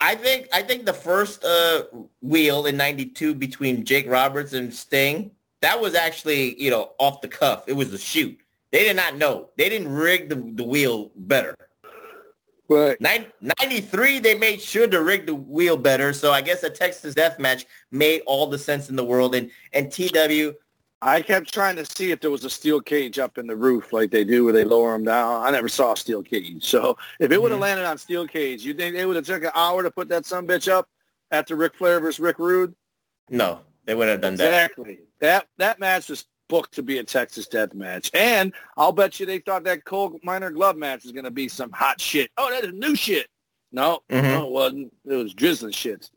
I 0.00 0.14
think 0.14 0.48
I 0.52 0.62
think 0.62 0.84
the 0.84 0.92
first 0.92 1.42
uh, 1.42 1.84
wheel 2.20 2.66
in 2.66 2.76
'92 2.76 3.34
between 3.34 3.84
Jake 3.84 4.08
Roberts 4.08 4.52
and 4.52 4.72
Sting 4.72 5.30
that 5.62 5.80
was 5.80 5.94
actually 5.94 6.60
you 6.62 6.70
know 6.70 6.92
off 6.98 7.20
the 7.20 7.28
cuff. 7.28 7.64
It 7.66 7.72
was 7.72 7.92
a 7.92 7.98
shoot. 7.98 8.38
They 8.72 8.84
did 8.84 8.96
not 8.96 9.16
know. 9.16 9.50
They 9.56 9.68
didn't 9.68 9.88
rig 9.88 10.28
the, 10.28 10.36
the 10.36 10.64
wheel 10.64 11.10
better. 11.16 11.56
Right. 12.68 13.00
93, 13.00 14.18
they 14.18 14.34
made 14.36 14.60
sure 14.60 14.88
to 14.88 15.02
rig 15.02 15.26
the 15.26 15.34
wheel 15.34 15.76
better. 15.76 16.12
So 16.12 16.32
I 16.32 16.40
guess 16.40 16.62
a 16.62 16.70
Texas 16.70 17.14
death 17.14 17.38
match 17.38 17.66
made 17.90 18.22
all 18.26 18.46
the 18.46 18.58
sense 18.58 18.90
in 18.90 18.96
the 18.96 19.04
world. 19.04 19.34
And, 19.34 19.50
and 19.72 19.90
TW. 19.90 20.54
I 21.02 21.20
kept 21.20 21.52
trying 21.52 21.76
to 21.76 21.84
see 21.84 22.10
if 22.10 22.20
there 22.20 22.30
was 22.30 22.44
a 22.44 22.50
steel 22.50 22.80
cage 22.80 23.18
up 23.18 23.36
in 23.36 23.46
the 23.46 23.54
roof 23.54 23.92
like 23.92 24.10
they 24.10 24.24
do 24.24 24.44
where 24.44 24.52
they 24.52 24.64
lower 24.64 24.92
them 24.92 25.04
down. 25.04 25.46
I 25.46 25.50
never 25.50 25.68
saw 25.68 25.92
a 25.92 25.96
steel 25.96 26.22
cage. 26.22 26.64
So 26.64 26.96
if 27.20 27.30
it 27.30 27.40
would 27.40 27.50
have 27.50 27.56
mm-hmm. 27.56 27.62
landed 27.62 27.84
on 27.84 27.98
steel 27.98 28.26
cage, 28.26 28.64
you 28.64 28.72
think 28.72 28.96
they 28.96 29.04
would 29.04 29.16
have 29.16 29.26
took 29.26 29.44
an 29.44 29.50
hour 29.54 29.82
to 29.82 29.90
put 29.90 30.08
that 30.08 30.24
some 30.24 30.46
bitch 30.46 30.72
up 30.72 30.88
after 31.30 31.54
Ric 31.54 31.74
Flair 31.74 32.00
versus 32.00 32.18
Rick 32.18 32.38
Rude? 32.38 32.74
No, 33.28 33.60
they 33.84 33.94
wouldn't 33.94 34.12
have 34.12 34.20
done 34.22 34.34
exactly. 34.34 34.84
that. 34.84 34.90
Exactly. 34.90 35.06
That 35.20 35.46
that 35.58 35.80
match 35.80 36.08
was 36.08 36.24
booked 36.48 36.72
to 36.74 36.82
be 36.82 36.98
a 36.98 37.04
Texas 37.04 37.46
death 37.46 37.74
match. 37.74 38.10
And 38.14 38.52
I'll 38.76 38.92
bet 38.92 39.20
you 39.20 39.26
they 39.26 39.38
thought 39.38 39.64
that 39.64 39.84
coal 39.84 40.18
miner 40.22 40.50
glove 40.50 40.76
match 40.76 41.04
was 41.04 41.12
going 41.12 41.24
to 41.24 41.30
be 41.30 41.48
some 41.48 41.70
hot 41.72 42.00
shit. 42.00 42.30
Oh, 42.36 42.50
that 42.50 42.64
is 42.64 42.72
new 42.72 42.94
shit. 42.94 43.28
No, 43.72 44.00
mm-hmm. 44.10 44.26
no, 44.26 44.46
it 44.46 44.52
wasn't. 44.52 44.94
It 45.04 45.14
was 45.14 45.34
drizzling 45.34 45.72
shit. 45.72 46.10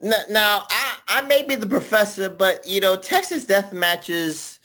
Now, 0.00 0.66
I, 0.70 0.96
I 1.08 1.22
may 1.22 1.42
be 1.42 1.54
the 1.54 1.66
professor, 1.66 2.28
but, 2.28 2.66
you 2.66 2.80
know, 2.80 2.96
Texas 2.96 3.44
death 3.44 3.72
matches, 3.72 4.60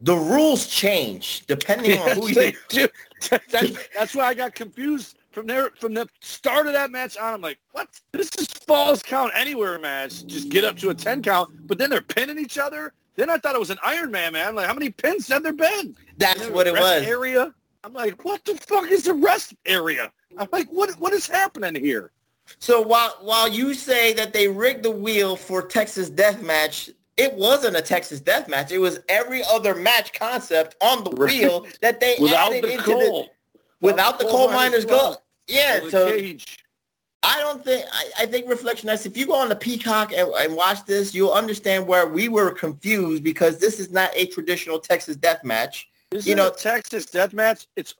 the 0.00 0.14
rules 0.14 0.66
change 0.66 1.44
depending 1.46 1.98
on 1.98 2.10
who 2.16 2.28
you... 2.28 2.52
Do. 2.68 2.88
That's, 3.50 3.88
that's 3.94 4.14
why 4.14 4.28
I 4.28 4.32
got 4.32 4.54
confused 4.54 5.18
from 5.30 5.46
there 5.46 5.72
from 5.78 5.92
the 5.92 6.08
start 6.20 6.66
of 6.66 6.72
that 6.72 6.90
match 6.90 7.18
on. 7.18 7.34
I'm 7.34 7.42
like, 7.42 7.58
what? 7.72 7.88
This 8.12 8.30
is 8.38 8.46
false 8.46 9.02
count 9.02 9.32
anywhere 9.34 9.78
match. 9.78 10.24
Just 10.24 10.48
get 10.48 10.64
up 10.64 10.78
to 10.78 10.88
a 10.88 10.94
10 10.94 11.20
count, 11.20 11.50
but 11.66 11.76
then 11.76 11.90
they're 11.90 12.00
pinning 12.00 12.38
each 12.38 12.56
other 12.56 12.94
then 13.16 13.30
I 13.30 13.38
thought 13.38 13.54
it 13.54 13.60
was 13.60 13.70
an 13.70 13.78
Iron 13.84 14.10
Man, 14.10 14.32
man. 14.32 14.54
Like, 14.54 14.66
how 14.66 14.74
many 14.74 14.90
pins 14.90 15.28
have 15.28 15.42
there 15.42 15.52
been? 15.52 15.96
That's 16.16 16.48
what 16.48 16.66
it 16.66 16.74
was. 16.74 17.02
Area. 17.02 17.52
I'm 17.82 17.92
like, 17.92 18.24
what 18.24 18.44
the 18.44 18.54
fuck 18.56 18.90
is 18.90 19.04
the 19.04 19.14
rest 19.14 19.54
area? 19.66 20.12
I'm 20.36 20.48
like, 20.52 20.68
what 20.68 20.90
what 20.98 21.12
is 21.12 21.26
happening 21.26 21.74
here? 21.74 22.12
So 22.58 22.80
while 22.80 23.16
while 23.20 23.48
you 23.48 23.74
say 23.74 24.12
that 24.14 24.32
they 24.32 24.48
rigged 24.48 24.82
the 24.82 24.90
wheel 24.90 25.36
for 25.36 25.62
Texas 25.62 26.10
Death 26.10 26.42
Match, 26.42 26.90
it 27.16 27.34
wasn't 27.34 27.76
a 27.76 27.82
Texas 27.82 28.20
Death 28.20 28.48
Match. 28.48 28.72
It 28.72 28.78
was 28.78 29.00
every 29.08 29.42
other 29.44 29.74
match 29.74 30.12
concept 30.12 30.76
on 30.80 31.04
the 31.04 31.10
wheel 31.10 31.66
that 31.80 32.00
they 32.00 32.16
without 32.20 32.52
added 32.52 32.64
the 32.64 32.72
into 32.72 32.84
coal. 32.84 33.30
the 33.52 33.60
without, 33.80 34.18
the 34.18 34.26
coal 34.26 34.50
miners 34.50 34.84
go. 34.84 35.16
Yeah, 35.46 35.80
so 35.88 36.10
cage. 36.10 36.58
I 37.22 37.38
don't 37.38 37.62
think 37.62 37.84
I, 37.92 38.10
I 38.20 38.26
think 38.26 38.46
Reflectionites. 38.46 39.04
If 39.04 39.16
you 39.16 39.26
go 39.26 39.34
on 39.34 39.48
the 39.48 39.56
Peacock 39.56 40.12
and, 40.12 40.28
and, 40.28 40.56
watch 40.56 40.84
this, 40.86 41.14
you'll 41.14 41.32
understand 41.32 41.86
where 41.86 42.06
we 42.06 42.28
were 42.28 42.50
confused 42.50 43.22
because 43.22 43.58
this 43.58 43.78
is 43.78 43.90
not 43.90 44.10
a 44.14 44.26
traditional 44.26 44.78
Texas 44.78 45.16
death 45.16 45.44
match. 45.44 45.88
This 46.10 46.26
you 46.26 46.34
know, 46.34 46.50
Texas 46.50 47.06
death 47.06 47.32
match. 47.34 47.66
It's 47.76 47.94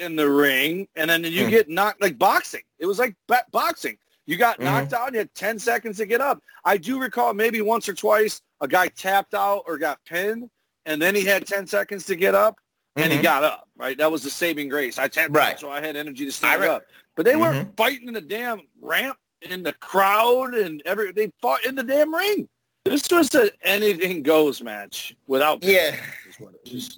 in 0.00 0.14
the 0.14 0.30
ring, 0.30 0.86
and 0.94 1.10
then 1.10 1.24
you 1.24 1.44
hmm. 1.44 1.50
get 1.50 1.68
knocked 1.68 2.00
like 2.00 2.16
boxing. 2.16 2.62
It 2.78 2.86
was 2.86 2.98
like 2.98 3.16
boxing. 3.50 3.98
You 4.26 4.36
got 4.36 4.56
mm-hmm. 4.56 4.64
knocked 4.64 4.92
out. 4.92 5.12
You 5.12 5.18
had 5.18 5.34
ten 5.34 5.58
seconds 5.58 5.96
to 5.98 6.06
get 6.06 6.20
up. 6.20 6.40
I 6.64 6.76
do 6.76 7.00
recall 7.00 7.34
maybe 7.34 7.60
once 7.60 7.88
or 7.88 7.94
twice 7.94 8.40
a 8.60 8.68
guy 8.68 8.88
tapped 8.88 9.34
out 9.34 9.64
or 9.66 9.76
got 9.76 9.98
pinned, 10.04 10.48
and 10.86 11.02
then 11.02 11.14
he 11.14 11.24
had 11.24 11.46
ten 11.46 11.66
seconds 11.66 12.06
to 12.06 12.16
get 12.16 12.34
up, 12.34 12.58
and 12.94 13.06
mm-hmm. 13.06 13.16
he 13.16 13.22
got 13.22 13.42
up. 13.42 13.68
Right, 13.76 13.98
that 13.98 14.10
was 14.10 14.22
the 14.22 14.30
saving 14.30 14.68
grace. 14.68 14.98
I 14.98 15.08
tapped 15.08 15.32
right. 15.32 15.54
out, 15.54 15.60
so 15.60 15.68
I 15.68 15.80
had 15.80 15.96
energy 15.96 16.24
to 16.24 16.32
stand 16.32 16.62
re- 16.62 16.68
up. 16.68 16.84
But 17.16 17.24
they 17.24 17.32
mm-hmm. 17.32 17.40
weren't 17.40 17.76
fighting 17.76 18.08
in 18.08 18.14
the 18.14 18.20
damn 18.20 18.62
ramp 18.80 19.16
in 19.42 19.62
the 19.62 19.72
crowd 19.74 20.54
and 20.54 20.82
every 20.84 21.12
they 21.12 21.30
fought 21.40 21.64
in 21.64 21.74
the 21.74 21.82
damn 21.82 22.14
ring. 22.14 22.48
This 22.84 23.08
was 23.10 23.34
an 23.34 23.48
anything 23.62 24.22
goes 24.22 24.62
match 24.62 25.16
without 25.26 25.62
yeah. 25.64 25.96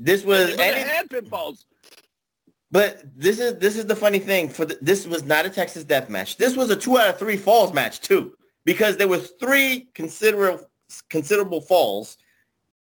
This 0.01 0.25
was 0.25 0.57
any, 0.59 0.81
had 0.81 1.09
pinfalls. 1.09 1.65
But 2.73 3.03
this 3.17 3.39
is 3.39 3.59
this 3.59 3.77
is 3.77 3.87
the 3.87 3.95
funny 3.95 4.19
thing 4.19 4.49
for 4.49 4.65
the, 4.65 4.79
this 4.83 5.07
was 5.07 5.25
not 5.25 5.47
a 5.47 5.51
Texas 5.51 5.85
death 5.85 6.11
match. 6.11 6.37
This 6.37 6.57
was 6.57 6.71
a 6.71 6.77
two 6.77 6.99
out 6.99 7.09
of 7.09 7.19
three 7.19 7.37
falls 7.37 7.73
match 7.73 8.01
too, 8.01 8.35
because 8.65 8.97
there 8.97 9.09
was 9.09 9.33
three 9.39 9.89
considerable 9.95 10.69
considerable 11.09 11.61
falls. 11.61 12.19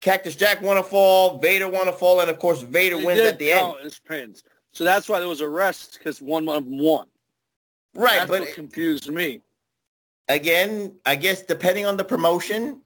Cactus 0.01 0.37
Jack 0.37 0.63
won 0.63 0.77
a 0.79 0.83
fall, 0.83 1.39
Vader 1.39 1.69
won 1.69 1.89
a 1.89 1.93
fall, 1.93 2.21
and 2.21 2.31
of 2.31 2.39
course 2.39 2.63
Vader 2.63 2.97
wins 2.97 3.21
at 3.21 3.39
the 3.39 3.53
end. 3.53 3.75
As 3.85 3.99
pins. 3.99 4.43
So 4.73 4.85
that's 4.85 5.09
why 5.09 5.19
there 5.19 5.29
was 5.29 5.41
a 5.41 5.49
rest 5.49 5.99
because 5.99 6.23
one 6.23 6.49
of 6.49 6.65
them 6.65 6.79
won. 6.79 7.07
Right, 7.97 8.19
That's 8.19 8.31
but 8.31 8.41
what 8.41 8.55
confused 8.55 9.11
me. 9.11 9.43
Again, 10.29 10.97
I 11.05 11.17
guess 11.17 11.43
depending 11.43 11.87
on 11.87 11.97
the 11.97 12.05
promotion, 12.05 12.81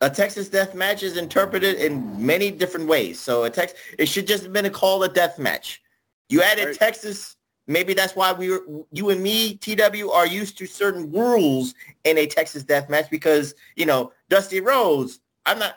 a 0.00 0.10
Texas 0.10 0.48
death 0.48 0.74
match 0.74 1.02
is 1.02 1.16
interpreted 1.16 1.76
in 1.76 2.24
many 2.24 2.50
different 2.50 2.86
ways. 2.86 3.20
So 3.20 3.44
a 3.44 3.50
Tex, 3.50 3.74
it 3.98 4.06
should 4.06 4.26
just 4.26 4.44
have 4.44 4.52
been 4.52 4.64
a 4.64 4.70
call 4.70 5.02
a 5.02 5.08
death 5.08 5.38
match. 5.38 5.82
You 6.28 6.42
added 6.42 6.66
right. 6.66 6.76
Texas. 6.76 7.36
Maybe 7.66 7.94
that's 7.94 8.16
why 8.16 8.32
we 8.32 8.50
were, 8.50 8.62
you 8.90 9.10
and 9.10 9.22
me, 9.22 9.54
TW, 9.54 10.10
are 10.12 10.26
used 10.26 10.58
to 10.58 10.66
certain 10.66 11.10
rules 11.12 11.74
in 12.04 12.18
a 12.18 12.26
Texas 12.26 12.64
death 12.64 12.88
match 12.88 13.08
because, 13.10 13.54
you 13.76 13.86
know, 13.86 14.12
Dusty 14.28 14.60
Rhodes, 14.60 15.20
I'm 15.46 15.58
not, 15.58 15.76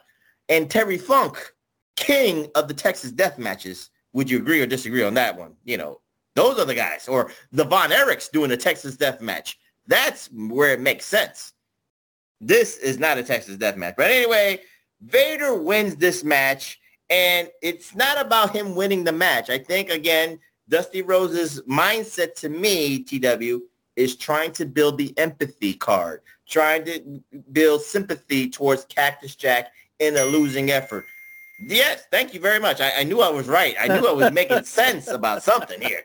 and 0.50 0.70
Terry 0.72 0.98
Funk, 0.98 1.54
king 1.96 2.48
of 2.56 2.68
the 2.68 2.74
Texas 2.74 3.12
death 3.12 3.38
matches. 3.38 3.92
Would 4.14 4.30
you 4.30 4.38
agree 4.38 4.62
or 4.62 4.66
disagree 4.66 5.04
on 5.04 5.14
that 5.16 5.38
one? 5.38 5.56
You 5.66 5.78
know, 5.78 6.00
those 6.36 6.60
are 6.60 6.66
the 6.66 6.76
guys. 6.76 7.08
Or 7.08 7.32
the 7.52 7.64
Von 7.64 7.92
Erichs 7.92 8.32
doing 8.32 8.52
a 8.52 8.58
Texas 8.58 8.98
death 8.98 9.22
match. 9.22 9.60
That's 9.88 10.28
where 10.32 10.74
it 10.74 10.80
makes 10.80 11.06
sense. 11.06 11.54
This 12.42 12.78
is 12.78 13.00
not 13.00 13.18
a 13.18 13.24
Texas 13.24 13.58
death 13.58 13.78
match. 13.78 13.96
But 13.98 14.12
anyway, 14.12 14.62
Vader 15.02 15.56
wins 15.56 15.96
this 15.96 16.24
match. 16.24 16.80
And 17.10 17.50
it's 17.62 17.94
not 17.94 18.20
about 18.20 18.56
him 18.56 18.76
winning 18.76 19.04
the 19.04 19.12
match. 19.12 19.50
I 19.50 19.60
think, 19.60 19.90
again, 19.90 20.40
Dusty 20.70 21.02
Rhodes's 21.02 21.62
mindset 21.64 22.36
to 22.36 22.50
me, 22.50 23.04
TW, 23.04 23.62
is 23.96 24.16
trying 24.16 24.52
to 24.54 24.66
build 24.66 24.98
the 24.98 25.16
empathy 25.18 25.74
card, 25.74 26.22
trying 26.48 26.86
to 26.86 27.22
build 27.52 27.82
sympathy 27.82 28.50
towards 28.50 28.86
Cactus 28.86 29.36
Jack 29.36 29.72
in 30.00 30.18
a 30.18 30.24
losing 30.24 30.72
effort. 30.72 31.06
Yes, 31.60 32.06
thank 32.12 32.34
you 32.34 32.40
very 32.40 32.60
much. 32.60 32.82
I, 32.82 32.92
I 33.00 33.04
knew 33.04 33.22
I 33.22 33.30
was 33.30 33.48
right. 33.48 33.76
I 33.80 33.88
knew 33.88 34.08
I 34.08 34.12
was 34.12 34.32
making 34.32 34.64
sense 34.66 35.08
about 35.08 35.44
something 35.44 35.82
here. 35.82 36.04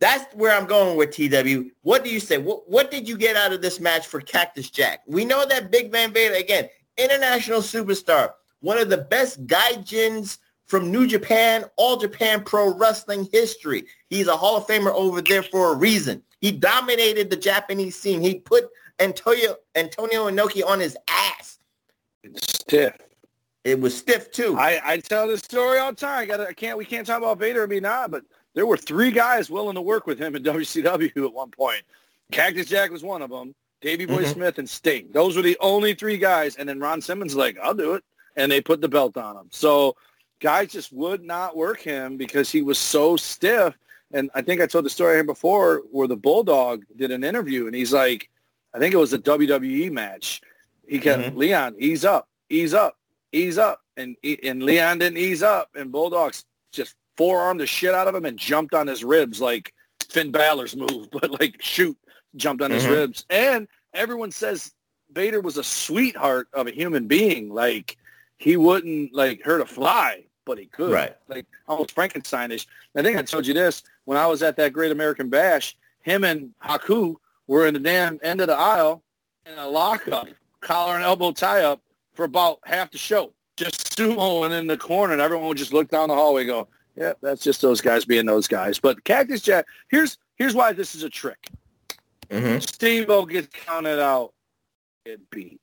That's 0.00 0.32
where 0.34 0.56
I'm 0.56 0.66
going 0.66 0.96
with 0.96 1.10
TW. 1.10 1.70
What 1.82 2.04
do 2.04 2.10
you 2.10 2.20
say? 2.20 2.38
What, 2.38 2.68
what 2.68 2.90
did 2.90 3.08
you 3.08 3.16
get 3.16 3.36
out 3.36 3.52
of 3.52 3.62
this 3.62 3.80
match 3.80 4.06
for 4.06 4.20
Cactus 4.20 4.70
Jack? 4.70 5.00
We 5.06 5.24
know 5.24 5.44
that 5.46 5.70
Big 5.70 5.90
Van 5.90 6.12
Vader, 6.12 6.34
again, 6.34 6.68
international 6.96 7.60
superstar, 7.60 8.32
one 8.60 8.78
of 8.78 8.88
the 8.88 8.98
best 8.98 9.46
gaijins 9.46 10.38
from 10.66 10.90
New 10.90 11.06
Japan, 11.06 11.64
All 11.76 11.96
Japan 11.96 12.42
Pro 12.42 12.74
Wrestling 12.74 13.28
history. 13.32 13.86
He's 14.08 14.26
a 14.26 14.36
Hall 14.36 14.56
of 14.56 14.66
Famer 14.66 14.92
over 14.92 15.22
there 15.22 15.42
for 15.42 15.72
a 15.72 15.76
reason. 15.76 16.22
He 16.40 16.52
dominated 16.52 17.30
the 17.30 17.36
Japanese 17.36 17.96
scene. 17.96 18.20
He 18.20 18.40
put 18.40 18.68
Antonio 18.98 19.56
Antonio 19.74 20.28
Inoki 20.28 20.66
on 20.66 20.80
his 20.80 20.96
ass. 21.08 21.58
Stiff. 22.36 22.96
It 23.66 23.80
was 23.80 23.96
stiff 23.96 24.30
too. 24.30 24.56
I, 24.56 24.80
I 24.84 24.96
tell 24.98 25.26
this 25.26 25.40
story 25.40 25.78
all 25.78 25.90
the 25.90 25.96
time. 25.96 26.20
I 26.20 26.26
got 26.26 26.40
I 26.40 26.52
can't 26.52 26.78
we 26.78 26.84
can't 26.84 27.06
talk 27.06 27.18
about 27.18 27.38
Vader 27.38 27.62
and 27.64 27.70
me 27.70 27.80
not, 27.80 28.10
but 28.12 28.22
there 28.54 28.64
were 28.66 28.76
three 28.76 29.10
guys 29.10 29.50
willing 29.50 29.74
to 29.74 29.82
work 29.82 30.06
with 30.06 30.18
him 30.18 30.36
in 30.36 30.42
WCW 30.44 31.24
at 31.26 31.32
one 31.32 31.50
point. 31.50 31.82
Cactus 32.30 32.66
Jack 32.66 32.90
was 32.90 33.02
one 33.02 33.22
of 33.22 33.30
them. 33.30 33.54
Davey 33.80 34.06
Boy 34.06 34.22
Mhm. 34.24 34.32
Smith 34.32 34.58
and 34.58 34.70
Sting. 34.70 35.08
Those 35.12 35.36
were 35.36 35.42
the 35.42 35.56
only 35.60 35.94
three 35.94 36.16
guys. 36.16 36.56
And 36.56 36.68
then 36.68 36.78
Ron 36.80 37.00
Simmons 37.00 37.34
like, 37.36 37.58
I'll 37.62 37.74
do 37.74 37.94
it. 37.94 38.04
And 38.36 38.50
they 38.50 38.60
put 38.60 38.80
the 38.80 38.88
belt 38.88 39.16
on 39.16 39.36
him. 39.36 39.48
So 39.50 39.96
guys 40.40 40.70
just 40.72 40.92
would 40.92 41.22
not 41.22 41.56
work 41.56 41.80
him 41.80 42.16
because 42.16 42.50
he 42.50 42.62
was 42.62 42.78
so 42.78 43.16
stiff. 43.16 43.76
And 44.12 44.30
I 44.34 44.42
think 44.42 44.60
I 44.60 44.66
told 44.66 44.84
the 44.84 44.90
story 44.90 45.16
here 45.16 45.24
before 45.24 45.82
where 45.90 46.06
the 46.08 46.16
Bulldog 46.16 46.84
did 46.96 47.10
an 47.10 47.24
interview 47.24 47.66
and 47.66 47.74
he's 47.74 47.92
like, 47.92 48.30
I 48.74 48.78
think 48.78 48.94
it 48.94 48.98
was 48.98 49.12
a 49.12 49.18
WWE 49.18 49.90
match. 49.90 50.40
He 50.86 50.98
kept, 50.98 51.34
Leon, 51.36 51.74
ease 51.78 52.04
up, 52.04 52.28
ease 52.48 52.72
up, 52.74 52.96
ease 53.36 53.58
up. 53.58 53.80
And, 53.96 54.16
and 54.42 54.62
Leon 54.62 54.98
didn't 54.98 55.18
ease 55.18 55.42
up. 55.42 55.70
And 55.74 55.92
Bulldogs 55.92 56.44
just 56.72 56.94
forearmed 57.16 57.60
the 57.60 57.66
shit 57.66 57.94
out 57.94 58.08
of 58.08 58.14
him 58.14 58.24
and 58.24 58.38
jumped 58.38 58.74
on 58.74 58.86
his 58.86 59.04
ribs 59.04 59.40
like 59.40 59.72
Finn 60.08 60.30
Balor's 60.30 60.76
move, 60.76 61.08
but 61.12 61.30
like 61.40 61.56
shoot, 61.60 61.96
jumped 62.36 62.62
on 62.62 62.70
his 62.70 62.84
Mhm. 62.84 62.90
ribs. 62.90 63.24
And 63.30 63.68
everyone 63.94 64.30
says 64.30 64.72
Vader 65.12 65.40
was 65.40 65.56
a 65.56 65.64
sweetheart 65.64 66.48
of 66.52 66.66
a 66.66 66.70
human 66.72 67.06
being. 67.06 67.48
Like 67.52 67.96
he 68.38 68.56
wouldn't 68.56 69.14
like 69.14 69.42
hurt 69.42 69.60
a 69.62 69.66
fly, 69.66 70.24
but 70.44 70.58
he 70.58 70.66
could. 70.66 70.92
Right. 70.92 71.16
Like 71.28 71.46
almost 71.68 71.94
Frankensteinish. 71.94 72.66
I 72.94 73.02
think 73.02 73.16
I 73.18 73.22
told 73.22 73.46
you 73.46 73.54
this 73.54 73.82
when 74.04 74.18
I 74.18 74.26
was 74.26 74.42
at 74.42 74.56
that 74.56 74.72
Great 74.72 74.92
American 74.92 75.28
Bash. 75.30 75.76
Him 76.02 76.22
and 76.24 76.50
Haku 76.62 77.16
were 77.46 77.66
in 77.66 77.74
the 77.74 77.80
damn 77.80 78.20
end 78.22 78.40
of 78.40 78.46
the 78.48 78.56
aisle 78.56 79.02
in 79.46 79.56
a 79.58 79.66
lockup, 79.68 80.28
collar 80.60 80.94
and 80.96 81.02
elbow 81.04 81.32
tie 81.32 81.62
up 81.62 81.80
for 82.16 82.24
about 82.24 82.58
half 82.64 82.90
the 82.90 82.98
show. 82.98 83.32
Just 83.56 83.96
sumoing 83.96 84.58
in 84.58 84.66
the 84.66 84.76
corner, 84.76 85.12
and 85.12 85.22
everyone 85.22 85.48
would 85.48 85.56
just 85.56 85.72
look 85.72 85.88
down 85.88 86.08
the 86.08 86.14
hallway, 86.14 86.42
and 86.42 86.48
go, 86.48 86.68
"Yeah, 86.96 87.14
that's 87.22 87.42
just 87.42 87.62
those 87.62 87.80
guys 87.80 88.04
being 88.04 88.26
those 88.26 88.48
guys." 88.48 88.78
But 88.78 89.04
Cactus 89.04 89.40
Jack, 89.40 89.66
here's 89.88 90.18
here's 90.34 90.54
why 90.54 90.72
this 90.72 90.94
is 90.94 91.02
a 91.02 91.10
trick. 91.10 91.48
Mhm. 92.28 92.60
Steamboat 92.62 93.30
gets 93.30 93.48
counted 93.64 94.00
out, 94.00 94.34
get 95.04 95.30
beat. 95.30 95.60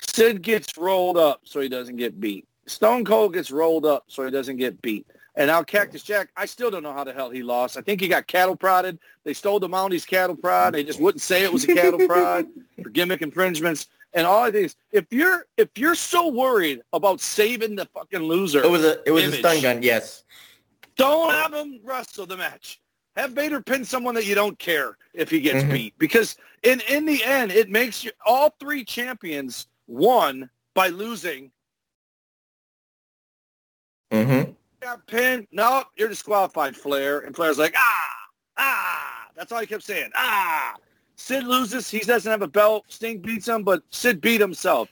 Sid 0.00 0.42
gets 0.42 0.76
rolled 0.76 1.16
up 1.16 1.40
so 1.44 1.60
he 1.60 1.68
doesn't 1.68 1.96
get 1.96 2.20
beat. 2.20 2.46
Stone 2.66 3.04
Cold 3.04 3.34
gets 3.34 3.50
rolled 3.50 3.86
up 3.86 4.04
so 4.08 4.24
he 4.24 4.30
doesn't 4.30 4.56
get 4.56 4.82
beat. 4.82 5.06
And 5.34 5.46
now 5.46 5.62
Cactus 5.62 6.02
Jack, 6.02 6.28
I 6.36 6.44
still 6.44 6.70
don't 6.70 6.82
know 6.82 6.92
how 6.92 7.04
the 7.04 7.12
hell 7.12 7.30
he 7.30 7.42
lost. 7.42 7.78
I 7.78 7.80
think 7.80 8.00
he 8.00 8.08
got 8.08 8.26
cattle 8.26 8.54
prodded. 8.54 8.98
They 9.24 9.32
stole 9.32 9.58
the 9.58 9.68
Mounties 9.68 10.06
cattle 10.06 10.36
prod. 10.36 10.74
They 10.74 10.84
just 10.84 11.00
wouldn't 11.00 11.22
say 11.22 11.42
it 11.42 11.52
was 11.52 11.64
a 11.64 11.74
cattle 11.74 12.06
prod 12.06 12.46
for 12.82 12.90
gimmick 12.90 13.22
infringements. 13.22 13.88
And 14.14 14.26
all 14.26 14.44
of 14.44 14.52
these, 14.52 14.76
if 14.90 15.06
you're 15.10 15.46
if 15.56 15.68
you're 15.76 15.94
so 15.94 16.28
worried 16.28 16.82
about 16.92 17.20
saving 17.20 17.76
the 17.76 17.86
fucking 17.86 18.20
loser, 18.20 18.62
It 18.62 18.70
was 18.70 18.84
a 18.84 19.00
it 19.06 19.10
was 19.10 19.24
a 19.24 19.32
stun 19.32 19.60
gun. 19.62 19.82
Yes. 19.82 20.24
don't 20.96 21.32
have 21.32 21.52
him 21.54 21.80
wrestle 21.82 22.26
the 22.26 22.36
match. 22.36 22.80
Have 23.16 23.32
Vader 23.32 23.60
pin 23.62 23.84
someone 23.84 24.14
that 24.14 24.26
you 24.26 24.34
don't 24.34 24.58
care 24.58 24.96
if 25.14 25.30
he 25.30 25.40
gets 25.40 25.64
Mhm. 25.64 25.72
beat. 25.72 25.98
Because 25.98 26.36
in 26.62 26.80
in 26.88 27.06
the 27.06 27.24
end, 27.24 27.52
it 27.52 27.70
makes 27.70 28.04
you 28.04 28.10
all 28.26 28.54
three 28.60 28.84
champions 28.84 29.66
won 29.86 30.50
by 30.74 30.88
losing. 30.88 31.50
Mm-hmm. 34.10 34.52
Got 34.80 35.06
pinned. 35.06 35.46
No, 35.52 35.84
you're 35.96 36.08
disqualified, 36.08 36.76
Flair. 36.76 37.20
And 37.20 37.34
Flair's 37.34 37.58
like, 37.58 37.74
ah, 37.76 38.08
ah. 38.58 39.26
That's 39.34 39.50
all 39.52 39.60
he 39.60 39.66
kept 39.66 39.84
saying. 39.84 40.10
Ah. 40.14 40.74
Sid 41.22 41.44
loses. 41.44 41.88
He 41.90 42.00
doesn't 42.00 42.30
have 42.30 42.42
a 42.42 42.48
belt. 42.48 42.84
Sting 42.88 43.18
beats 43.18 43.46
him, 43.48 43.62
but 43.62 43.82
Sid 43.90 44.20
beat 44.20 44.40
himself. 44.40 44.88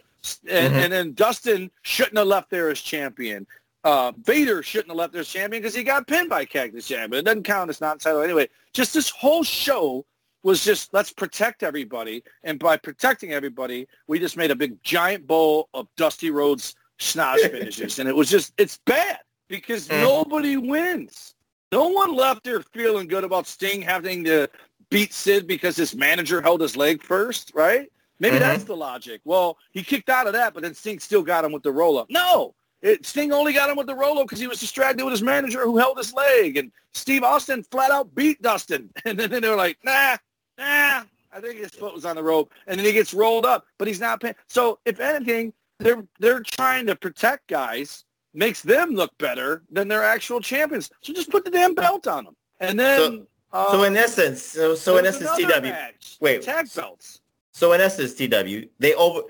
And, 0.48 0.74
Mhm. 0.74 0.84
and 0.84 0.92
then 0.92 1.12
Dustin 1.14 1.70
shouldn't 1.82 2.18
have 2.18 2.26
left 2.26 2.50
there 2.50 2.70
as 2.70 2.80
champion. 2.80 3.46
Uh, 3.84 4.12
Vader 4.22 4.62
shouldn't 4.62 4.88
have 4.88 4.96
left 4.98 5.12
there 5.12 5.22
as 5.22 5.28
champion 5.28 5.62
because 5.62 5.74
he 5.74 5.82
got 5.82 6.06
pinned 6.06 6.28
by 6.28 6.44
Cactus 6.44 6.86
Jack, 6.86 7.10
but 7.10 7.20
it 7.20 7.24
doesn't 7.24 7.44
count 7.44 7.70
It's 7.70 7.80
not 7.80 8.00
title 8.00 8.20
anyway. 8.20 8.48
Just 8.74 8.92
this 8.94 9.08
whole 9.10 9.42
show 9.42 10.04
was 10.42 10.62
just 10.62 10.92
let's 10.94 11.12
protect 11.12 11.62
everybody, 11.62 12.22
and 12.44 12.58
by 12.58 12.76
protecting 12.76 13.32
everybody, 13.32 13.86
we 14.06 14.18
just 14.18 14.36
made 14.36 14.50
a 14.50 14.54
big 14.56 14.80
giant 14.82 15.26
bowl 15.26 15.68
of 15.74 15.88
Dusty 15.96 16.30
Rhodes 16.30 16.74
schnoz 16.98 17.38
finishes, 17.50 17.98
and 17.98 18.08
it 18.08 18.14
was 18.14 18.30
just 18.30 18.52
it's 18.58 18.78
bad 18.86 19.18
because 19.48 19.88
Mm. 19.88 20.00
nobody 20.02 20.56
wins. 20.58 21.34
No 21.72 21.88
one 21.88 22.14
left 22.14 22.44
there 22.44 22.60
feeling 22.72 23.06
good 23.08 23.24
about 23.24 23.46
Sting 23.46 23.80
having 23.82 24.24
to 24.24 24.48
beat 24.90 25.12
Sid 25.14 25.46
because 25.46 25.76
his 25.76 25.94
manager 25.94 26.40
held 26.42 26.60
his 26.60 26.76
leg 26.76 27.02
first, 27.02 27.52
right? 27.54 27.90
Maybe 28.18 28.36
Mhm. 28.36 28.40
that's 28.40 28.64
the 28.64 28.76
logic. 28.76 29.20
Well, 29.24 29.56
he 29.72 29.82
kicked 29.82 30.10
out 30.10 30.26
of 30.26 30.32
that, 30.34 30.52
but 30.52 30.62
then 30.62 30.74
Sting 30.74 30.98
still 30.98 31.22
got 31.22 31.44
him 31.44 31.52
with 31.52 31.62
the 31.62 31.72
roll 31.72 31.96
up. 31.98 32.10
No, 32.10 32.54
it, 32.82 33.06
Sting 33.06 33.32
only 33.32 33.52
got 33.52 33.70
him 33.70 33.76
with 33.76 33.86
the 33.86 33.94
roll 33.94 34.18
up 34.18 34.26
because 34.26 34.40
he 34.40 34.46
was 34.46 34.60
distracted 34.60 35.04
with 35.04 35.12
his 35.12 35.22
manager 35.22 35.62
who 35.64 35.78
held 35.78 35.96
his 35.96 36.12
leg, 36.12 36.56
and 36.56 36.70
Steve 36.92 37.22
Austin 37.22 37.62
flat 37.70 37.90
out 37.90 38.14
beat 38.14 38.42
Dustin, 38.42 38.90
and 39.04 39.18
then 39.18 39.30
they 39.30 39.48
were 39.48 39.56
like, 39.56 39.78
nah, 39.84 40.16
nah. 40.58 41.04
I 41.32 41.40
think 41.40 41.60
his 41.60 41.70
foot 41.70 41.94
was 41.94 42.04
on 42.04 42.16
the 42.16 42.22
rope, 42.24 42.52
and 42.66 42.76
then 42.78 42.84
he 42.84 42.92
gets 42.92 43.14
rolled 43.14 43.46
up, 43.46 43.64
but 43.78 43.86
he's 43.86 44.00
not 44.00 44.20
paying. 44.20 44.34
So 44.48 44.80
if 44.84 44.98
anything, 44.98 45.52
they're 45.78 46.04
they're 46.18 46.40
trying 46.40 46.86
to 46.86 46.96
protect 46.96 47.46
guys, 47.46 48.04
makes 48.34 48.62
them 48.62 48.90
look 48.90 49.16
better 49.18 49.62
than 49.70 49.86
their 49.86 50.02
actual 50.02 50.40
champions. 50.40 50.90
So 51.02 51.12
just 51.12 51.30
put 51.30 51.44
the 51.44 51.50
damn 51.50 51.74
belt 51.74 52.06
on 52.08 52.24
them, 52.24 52.36
and 52.58 52.78
then. 52.78 53.26
Uh, 53.52 53.70
So 53.72 53.82
in 53.84 53.96
essence, 53.96 54.42
so, 54.42 54.74
so 54.74 54.98
in 54.98 55.06
essence, 55.06 55.30
TW. 55.36 55.62
match, 55.62 56.16
Wait. 56.20 56.42
tag 56.42 56.68
belts. 56.74 57.20
So 57.52 57.72
in 57.72 57.80
essence, 57.80 58.14
TW, 58.14 58.68
they 58.78 58.94
over 58.94 59.22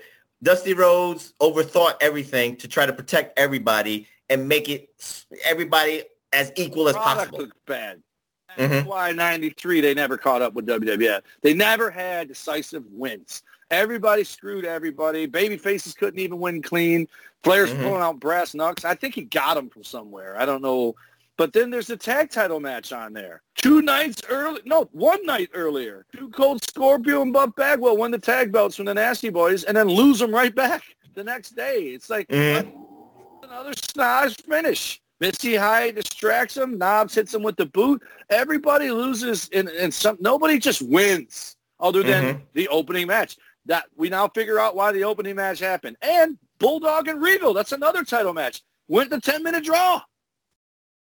Dusty 0.43 0.73
Rhodes 0.73 1.33
overthought 1.41 1.95
everything 2.01 2.55
to 2.57 2.67
try 2.67 2.85
to 2.85 2.93
protect 2.93 3.37
everybody 3.37 4.07
and 4.29 4.47
make 4.47 4.69
it 4.69 4.89
everybody 5.43 6.03
as 6.33 6.51
equal 6.55 6.87
as 6.87 6.95
product 6.95 7.17
possible. 7.31 7.39
looked 7.39 7.65
bad. 7.65 8.01
Mhm. 8.57 8.85
Why 8.85 9.11
'93 9.11 9.81
they 9.81 9.93
never 9.93 10.17
caught 10.17 10.41
up 10.41 10.53
with 10.53 10.65
WWF. 10.65 11.21
They 11.41 11.53
never 11.53 11.89
had 11.89 12.27
decisive 12.27 12.83
wins. 12.91 13.43
Everybody 13.69 14.23
screwed 14.25 14.65
everybody. 14.65 15.25
Baby 15.25 15.55
faces 15.57 15.93
couldn't 15.93 16.19
even 16.19 16.39
win 16.39 16.61
clean. 16.61 17.07
Flair's 17.43 17.71
Mhm. 17.71 17.83
pulling 17.83 18.01
out 18.01 18.19
brass 18.19 18.53
knucks. 18.53 18.83
I 18.83 18.93
think 18.95 19.15
he 19.15 19.21
got 19.23 19.53
them 19.55 19.69
from 19.69 19.83
somewhere. 19.85 20.37
I 20.39 20.45
don't 20.45 20.61
know. 20.61 20.95
But 21.37 21.53
then 21.53 21.69
there's 21.69 21.89
a 21.89 21.97
tag 21.97 22.29
title 22.29 22.59
match 22.59 22.91
on 22.91 23.13
there. 23.13 23.41
Two 23.55 23.81
nights 23.81 24.21
early, 24.29 24.61
no, 24.65 24.89
one 24.91 25.25
night 25.25 25.49
earlier. 25.53 26.05
Two 26.15 26.29
Cold 26.29 26.63
Scorpio 26.63 27.21
and 27.21 27.33
Buff 27.33 27.55
Bagwell 27.55 27.97
won 27.97 28.11
the 28.11 28.19
tag 28.19 28.51
belts 28.51 28.75
from 28.75 28.85
the 28.85 28.93
Nasty 28.93 29.29
Boys 29.29 29.63
and 29.63 29.75
then 29.75 29.87
lose 29.87 30.19
them 30.19 30.33
right 30.33 30.53
back 30.53 30.83
the 31.15 31.23
next 31.23 31.55
day. 31.55 31.85
It's 31.85 32.09
like, 32.09 32.27
Mhm. 32.27 32.71
another 33.43 33.73
snaz 33.73 34.39
finish. 34.45 35.01
Missy 35.19 35.55
Hyatt 35.55 35.95
distracts 35.95 36.57
him. 36.57 36.77
Knobbs 36.77 37.13
hits 37.15 37.33
him 37.33 37.43
with 37.43 37.55
the 37.55 37.67
boot. 37.67 38.01
Everybody 38.29 38.89
loses, 38.91 39.49
and, 39.53 39.69
and 39.69 39.93
some 39.93 40.17
nobody 40.19 40.57
just 40.57 40.81
wins 40.81 41.55
other 41.79 42.01
than 42.03 42.23
Mhm. 42.35 42.41
the 42.53 42.67
opening 42.69 43.07
match. 43.07 43.37
That 43.67 43.85
we 43.95 44.09
now 44.09 44.27
figure 44.27 44.57
out 44.59 44.75
why 44.75 44.91
the 44.91 45.03
opening 45.03 45.35
match 45.35 45.59
happened. 45.59 45.97
And 46.01 46.39
Bulldog 46.57 47.07
and 47.07 47.21
Regal, 47.21 47.53
that's 47.53 47.71
another 47.71 48.03
title 48.03 48.33
match. 48.33 48.61
Went 48.87 49.11
the 49.11 49.21
10-minute 49.21 49.63
draw. 49.63 50.01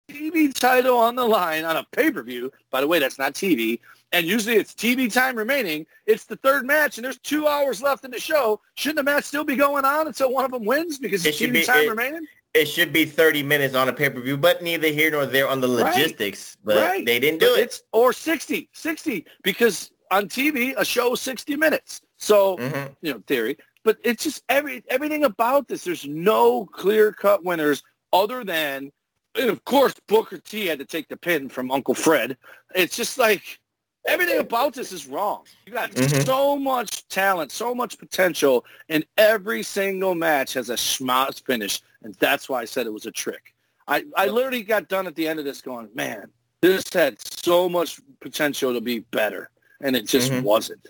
TV 0.10 0.54
title 0.54 0.98
on 0.98 1.16
the 1.16 1.26
line 1.26 1.66
on 1.66 1.78
a 1.78 1.86
pay-per-view. 1.92 2.52
By 2.72 2.82
the 2.82 2.88
way, 2.88 3.00
that's 3.00 3.18
not 3.20 3.34
TV. 3.34 3.80
And 4.14 4.26
usually 4.26 4.56
it's 4.56 4.74
TV 4.74 5.12
time 5.12 5.36
remaining. 5.36 5.86
It's 6.06 6.24
the 6.24 6.38
third 6.38 6.66
match, 6.66 6.98
and 6.98 7.04
there's 7.04 7.18
two 7.20 7.46
hours 7.48 7.82
left 7.82 8.06
in 8.06 8.12
the 8.12 8.20
show. 8.20 8.62
Shouldn't 8.76 8.98
the 8.98 9.04
match 9.04 9.26
still 9.26 9.44
be 9.44 9.56
going 9.58 9.84
on 9.84 10.08
until 10.08 10.32
one 10.32 10.46
of 10.46 10.52
them 10.52 10.64
wins 10.64 10.98
because 10.98 11.26
It 11.26 11.30
it's 11.30 11.40
TV 11.40 11.52
be- 11.52 11.64
time 11.66 11.84
it- 11.86 11.90
remaining? 11.90 12.26
It 12.54 12.66
should 12.68 12.92
be 12.94 13.06
30 13.06 13.44
minutes 13.44 13.76
on 13.76 13.90
a 13.90 13.94
pay-per-view, 13.94 14.38
but 14.38 14.64
neither 14.64 14.88
here 14.88 15.12
nor 15.12 15.26
there 15.26 15.48
on 15.48 15.60
the 15.60 15.68
Right. 15.68 15.94
logistics. 15.94 16.58
right. 16.64 17.06
they 17.06 17.20
didn't 17.20 17.40
do 17.40 17.52
But 17.52 17.60
it. 17.60 17.64
It's, 17.64 17.84
or 17.92 18.14
60, 18.14 18.70
60, 18.74 19.26
because 19.44 19.92
on 20.10 20.28
TV, 20.30 20.74
a 20.78 20.86
show 20.86 21.14
is 21.14 21.22
60 21.22 21.56
minutes. 21.58 22.02
So, 22.18 22.58
Mhm. 22.58 22.96
you 23.02 23.14
know, 23.14 23.22
theory. 23.28 23.58
But 23.84 23.98
it's 24.04 24.24
just 24.24 24.44
every 24.50 24.84
everything 24.90 25.24
about 25.26 25.68
this. 25.68 25.84
There's 25.84 26.06
no 26.06 26.66
clear-cut 26.66 27.44
winners 27.44 27.84
other 28.12 28.44
than, 28.44 28.92
and 29.38 29.50
of 29.50 29.64
course, 29.66 29.94
Booker 30.08 30.38
T 30.38 30.66
had 30.68 30.80
to 30.80 30.86
take 30.86 31.08
the 31.08 31.18
pin 31.18 31.50
from 31.50 31.72
Uncle 31.72 31.94
Fred. 31.94 32.38
It's 32.76 32.96
just 32.96 33.18
like 33.18 33.60
everything 34.06 34.40
about 34.40 34.74
this 34.74 34.92
is 34.92 35.08
wrong. 35.08 35.44
You 35.66 35.74
got 35.74 35.92
Mhm. 35.92 36.26
so 36.26 36.58
much 36.58 37.08
talent, 37.10 37.52
so 37.52 37.76
much 37.76 37.98
potential, 37.98 38.66
and 38.90 39.06
every 39.18 39.64
single 39.64 40.16
match 40.16 40.54
has 40.54 40.70
a 40.70 40.76
schmoz 40.76 41.44
finish, 41.46 41.82
and 42.04 42.14
that's 42.16 42.48
why 42.48 42.62
I 42.62 42.66
said 42.66 42.86
it 42.86 42.94
was 42.94 43.06
a 43.06 43.12
trick. 43.12 43.54
I, 43.88 44.06
I 44.16 44.28
literally 44.28 44.64
got 44.64 44.88
done 44.90 45.08
at 45.08 45.16
the 45.16 45.28
end 45.28 45.40
of 45.40 45.46
this 45.46 45.62
going, 45.62 45.90
man, 45.94 46.30
this 46.62 46.92
had 46.92 47.18
so 47.42 47.70
much 47.70 48.00
potential 48.20 48.74
to 48.74 48.82
be 48.82 49.00
better, 49.00 49.50
and 49.82 49.96
it 49.96 50.06
just 50.08 50.32
Mhm. 50.32 50.44
wasn't. 50.44 50.88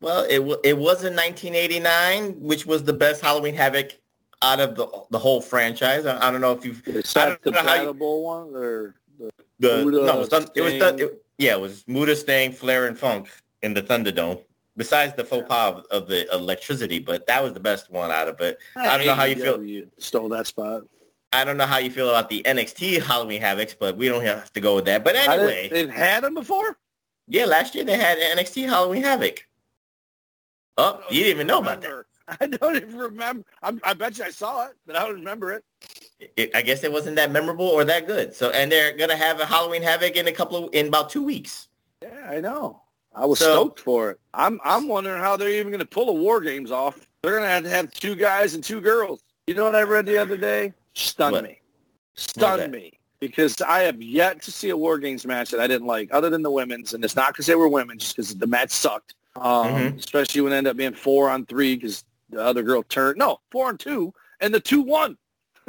Well, 0.00 0.24
it 0.24 0.38
wa- 0.38 0.56
it 0.64 0.76
was 0.78 1.04
in 1.04 1.14
1989, 1.14 2.40
which 2.40 2.66
was 2.66 2.84
the 2.84 2.92
best 2.92 3.20
Halloween 3.20 3.54
Havoc 3.54 3.92
out 4.42 4.60
of 4.60 4.74
the 4.74 4.86
the 5.10 5.18
whole 5.18 5.40
franchise. 5.40 6.06
I, 6.06 6.28
I 6.28 6.30
don't 6.30 6.40
know 6.40 6.52
if 6.52 6.64
you've. 6.64 6.86
Is 6.86 7.12
that 7.14 7.42
the 7.42 7.50
you, 7.84 7.94
Bowl 7.94 8.24
one 8.24 8.54
or 8.54 8.94
the, 9.18 9.30
the 9.58 9.84
Muta, 9.84 10.06
no, 10.06 10.16
it 10.16 10.18
was, 10.18 10.28
Thun- 10.28 10.48
it 10.54 10.60
was 10.62 10.72
Sting? 10.74 10.98
it- 10.98 11.22
yeah, 11.38 11.52
it 11.52 11.60
was 11.60 11.84
Muta, 11.86 12.14
Sting, 12.14 12.52
Flair, 12.52 12.86
and 12.86 12.98
Funk 12.98 13.28
in 13.62 13.72
the 13.74 13.82
Thunderdome. 13.82 14.42
Besides 14.76 15.14
the 15.14 15.24
faux 15.24 15.46
pas 15.48 15.74
of, 15.74 15.84
of 15.90 16.08
the 16.08 16.32
electricity, 16.34 16.98
but 17.00 17.26
that 17.26 17.42
was 17.42 17.52
the 17.52 17.60
best 17.60 17.90
one 17.90 18.10
out 18.10 18.28
of 18.28 18.40
it. 18.40 18.58
I 18.76 18.96
don't 18.96 19.06
know 19.06 19.14
how 19.14 19.24
you 19.24 19.36
feel. 19.36 19.58
AEW 19.58 19.88
stole 19.98 20.28
that 20.30 20.46
spot. 20.46 20.82
I 21.32 21.44
don't 21.44 21.56
know 21.56 21.66
how 21.66 21.78
you 21.78 21.90
feel 21.90 22.08
about 22.08 22.28
the 22.28 22.42
NXT 22.44 23.02
Halloween 23.02 23.40
Havocs, 23.42 23.76
but 23.78 23.96
we 23.96 24.08
don't 24.08 24.24
have 24.24 24.52
to 24.52 24.60
go 24.60 24.74
with 24.76 24.84
that. 24.86 25.04
But 25.04 25.16
anyway, 25.16 25.68
they've 25.70 25.90
had 25.90 26.24
them 26.24 26.34
before. 26.34 26.76
yeah, 27.28 27.44
last 27.44 27.74
year 27.74 27.84
they 27.84 27.96
had 27.96 28.18
NXT 28.18 28.68
Halloween 28.68 29.02
Havoc. 29.02 29.46
Oh, 30.76 31.00
you 31.10 31.24
didn't 31.24 31.36
even 31.36 31.46
know 31.46 31.58
about 31.60 31.82
that. 31.82 32.04
I 32.40 32.46
don't 32.46 32.76
even 32.76 32.96
remember. 32.96 33.44
I'm, 33.62 33.80
I 33.84 33.94
bet 33.94 34.18
you 34.18 34.24
I 34.24 34.30
saw 34.30 34.66
it, 34.66 34.72
but 34.86 34.96
I 34.96 35.00
don't 35.06 35.14
remember 35.14 35.52
it. 35.52 35.64
It, 36.36 36.54
I 36.54 36.62
guess 36.62 36.84
it 36.84 36.92
wasn't 36.92 37.16
that 37.16 37.30
memorable 37.32 37.66
or 37.66 37.84
that 37.84 38.06
good. 38.06 38.34
So, 38.34 38.50
and 38.50 38.70
they're 38.70 38.96
gonna 38.96 39.16
have 39.16 39.40
a 39.40 39.46
Halloween 39.46 39.82
Havoc 39.82 40.16
in 40.16 40.28
a 40.28 40.32
couple 40.32 40.64
of 40.66 40.74
in 40.74 40.88
about 40.88 41.10
two 41.10 41.22
weeks. 41.22 41.68
Yeah, 42.02 42.26
I 42.28 42.40
know. 42.40 42.82
I 43.14 43.26
was 43.26 43.38
So- 43.38 43.52
stoked 43.52 43.80
for 43.80 44.10
it. 44.12 44.20
I'm 44.34 44.60
I'm 44.64 44.86
wondering 44.86 45.20
how 45.20 45.36
they're 45.36 45.48
even 45.48 45.68
going 45.68 45.80
to 45.80 45.86
pull 45.86 46.06
the 46.06 46.12
war 46.12 46.40
games 46.40 46.70
off. 46.70 47.08
They're 47.22 47.32
going 47.32 47.42
to 47.42 47.48
have 47.48 47.62
to 47.64 47.70
have 47.70 47.90
two 47.92 48.14
guys 48.14 48.54
and 48.54 48.62
two 48.62 48.80
girls. 48.80 49.20
You 49.46 49.54
know 49.54 49.64
what 49.64 49.74
I 49.74 49.82
read 49.82 50.06
the 50.06 50.16
other 50.16 50.36
day? 50.36 50.72
Stunned 50.94 51.32
What? 51.32 51.44
me. 51.44 51.60
Stunned 52.14 52.70
me 52.72 52.98
because 53.18 53.60
I 53.62 53.80
have 53.80 54.00
yet 54.00 54.40
to 54.42 54.52
see 54.52 54.70
a 54.70 54.76
war 54.76 54.98
games 54.98 55.26
match 55.26 55.50
that 55.50 55.60
I 55.60 55.66
didn't 55.66 55.86
like, 55.86 56.08
other 56.12 56.30
than 56.30 56.42
the 56.42 56.50
women's, 56.50 56.94
and 56.94 57.04
it's 57.04 57.16
not 57.16 57.28
because 57.28 57.46
they 57.46 57.54
were 57.56 57.68
women, 57.68 57.98
just 57.98 58.16
because 58.16 58.34
the 58.36 58.46
match 58.46 58.70
sucked. 58.70 59.14
Um, 59.36 59.42
Mhm. 59.68 59.98
Especially 59.98 60.40
when 60.42 60.52
it 60.52 60.56
ended 60.56 60.70
up 60.72 60.76
being 60.76 60.92
four 60.94 61.28
on 61.28 61.44
three 61.46 61.76
because 61.76 62.04
the 62.30 62.42
other 62.42 62.62
girl 62.62 62.82
turned. 62.82 63.18
No, 63.18 63.40
four 63.50 63.68
on 63.68 63.78
two, 63.78 64.12
and 64.40 64.52
the 64.54 64.60
two 64.60 64.82
won. 64.82 65.16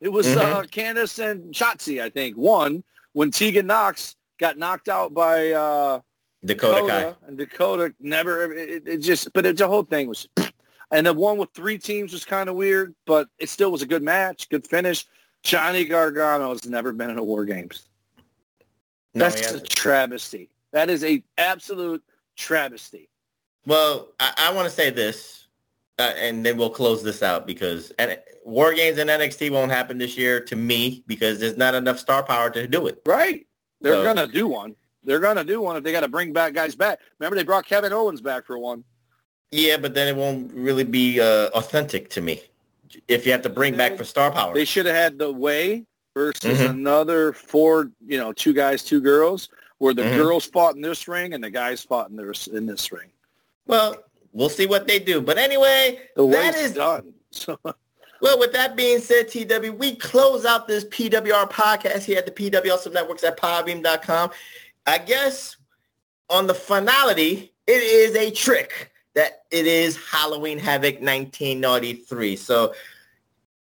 it 0.00 0.08
was 0.08 0.26
Mhm. 0.26 0.36
uh, 0.38 0.62
Candice 0.64 1.18
and 1.18 1.54
Shotzi, 1.54 2.02
I 2.02 2.10
think, 2.10 2.36
won 2.36 2.84
when 3.12 3.30
Tegan 3.30 3.66
Nox 3.66 4.16
got 4.38 4.58
knocked 4.58 4.88
out 4.88 5.14
by. 5.14 5.52
Uh, 5.52 6.00
Dakota, 6.44 6.86
Kai. 6.86 7.26
and 7.26 7.38
Dakota 7.38 7.94
never. 8.00 8.52
It, 8.52 8.86
it 8.86 8.98
just, 8.98 9.32
but 9.32 9.46
it, 9.46 9.56
the 9.56 9.66
whole 9.66 9.82
thing 9.84 10.08
was, 10.08 10.28
and 10.90 11.06
the 11.06 11.14
one 11.14 11.38
with 11.38 11.48
three 11.54 11.78
teams 11.78 12.12
was 12.12 12.24
kind 12.26 12.50
of 12.50 12.54
weird, 12.54 12.94
but 13.06 13.28
it 13.38 13.48
still 13.48 13.70
was 13.72 13.80
a 13.80 13.86
good 13.86 14.02
match, 14.02 14.50
good 14.50 14.66
finish. 14.66 15.06
Johnny 15.42 15.86
Gargano 15.86 16.50
has 16.50 16.66
never 16.66 16.92
been 16.92 17.08
in 17.08 17.16
a 17.18 17.24
War 17.24 17.46
Games. 17.46 17.88
No, 19.14 19.28
That's 19.28 19.52
a 19.52 19.60
travesty. 19.60 20.50
That 20.72 20.90
is 20.90 21.02
a 21.04 21.22
absolute 21.38 22.02
travesty. 22.36 23.08
Well, 23.64 24.08
I, 24.20 24.32
I 24.36 24.52
want 24.52 24.68
to 24.68 24.74
say 24.74 24.90
this, 24.90 25.43
uh, 25.98 26.12
and 26.16 26.44
then 26.44 26.56
we'll 26.56 26.70
close 26.70 27.02
this 27.02 27.22
out 27.22 27.46
because 27.46 27.90
and 27.98 28.18
War 28.44 28.74
Games 28.74 28.98
and 28.98 29.08
NXT 29.08 29.50
won't 29.50 29.70
happen 29.70 29.96
this 29.98 30.16
year 30.18 30.40
to 30.40 30.56
me 30.56 31.02
because 31.06 31.38
there's 31.40 31.56
not 31.56 31.74
enough 31.74 31.98
star 31.98 32.22
power 32.22 32.50
to 32.50 32.66
do 32.66 32.86
it. 32.86 33.00
Right? 33.06 33.46
They're 33.80 33.94
So- 33.94 34.02
gonna 34.04 34.26
do 34.26 34.48
one. 34.48 34.74
They're 35.04 35.20
gonna 35.20 35.44
do 35.44 35.60
one 35.60 35.76
if 35.76 35.84
they 35.84 35.92
got 35.92 36.00
to 36.00 36.08
bring 36.08 36.32
back 36.32 36.54
guys 36.54 36.74
back. 36.74 36.98
Remember 37.18 37.36
they 37.36 37.42
brought 37.44 37.66
Kevin 37.66 37.92
Owens 37.92 38.20
back 38.22 38.46
for 38.46 38.58
one. 38.58 38.84
Yeah, 39.50 39.76
but 39.76 39.94
then 39.94 40.08
it 40.08 40.16
won't 40.16 40.50
really 40.54 40.84
be 40.84 41.20
uh, 41.20 41.48
authentic 41.50 42.08
to 42.10 42.20
me 42.22 42.42
if 43.08 43.26
you 43.26 43.32
have 43.32 43.42
to 43.42 43.50
bring 43.50 43.76
back 43.76 43.96
for 43.96 44.04
star 44.04 44.30
power. 44.30 44.54
They 44.54 44.64
should 44.64 44.86
have 44.86 44.94
had 44.96 45.18
the 45.18 45.30
way 45.30 45.84
versus 46.14 46.58
Mhm. 46.58 46.70
another 46.70 47.32
four, 47.34 47.90
you 48.06 48.18
know, 48.18 48.32
two 48.32 48.52
guys, 48.54 48.82
two 48.82 49.00
girls, 49.00 49.48
where 49.78 49.92
the 49.92 50.02
Mhm. 50.02 50.16
girls 50.16 50.46
fought 50.46 50.74
in 50.76 50.80
this 50.80 51.06
ring 51.06 51.34
and 51.34 51.44
the 51.44 51.50
guys 51.50 51.82
fought 51.82 52.08
in 52.08 52.16
this 52.16 52.46
in 52.46 52.66
this 52.66 52.90
ring. 52.90 53.10
Well, 53.66 53.96
we'll 54.34 54.50
see 54.50 54.66
what 54.66 54.86
they 54.86 54.98
do. 54.98 55.22
But 55.22 55.38
anyway, 55.38 56.00
The 56.14 56.26
that 56.28 56.54
is 56.56 56.74
done. 56.74 57.14
So 57.30 57.58
Well, 58.24 58.38
with 58.38 58.54
that 58.54 58.74
being 58.74 59.00
said, 59.00 59.28
TW, 59.28 59.76
we 59.76 59.96
close 59.96 60.46
out 60.46 60.66
this 60.66 60.84
PWR 60.86 61.50
podcast 61.50 62.04
here 62.04 62.16
at 62.16 62.24
the 62.24 62.32
PW 62.32 62.72
Awesome 62.72 62.94
Networks 62.94 63.22
at 63.22 63.38
podbean.com. 63.38 64.30
I 64.86 64.96
guess 64.96 65.58
on 66.30 66.46
the 66.46 66.54
finality, 66.54 67.52
it 67.66 67.82
is 67.82 68.16
a 68.16 68.30
trick 68.30 68.92
that 69.14 69.42
it 69.50 69.66
is 69.66 69.98
Halloween 70.10 70.58
Havoc 70.58 70.94
1993. 70.94 72.36
So, 72.36 72.72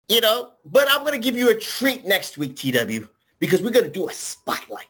you 0.09 0.21
know, 0.21 0.53
but 0.65 0.89
I'm 0.89 1.01
going 1.01 1.13
to 1.13 1.19
give 1.19 1.35
you 1.37 1.51
a 1.51 1.55
treat 1.55 2.05
next 2.05 2.39
week, 2.39 2.55
TW, 2.55 3.05
because 3.37 3.61
we're 3.61 3.69
going 3.69 3.85
to 3.85 3.91
do 3.91 4.09
a 4.09 4.13
spotlight. 4.13 4.87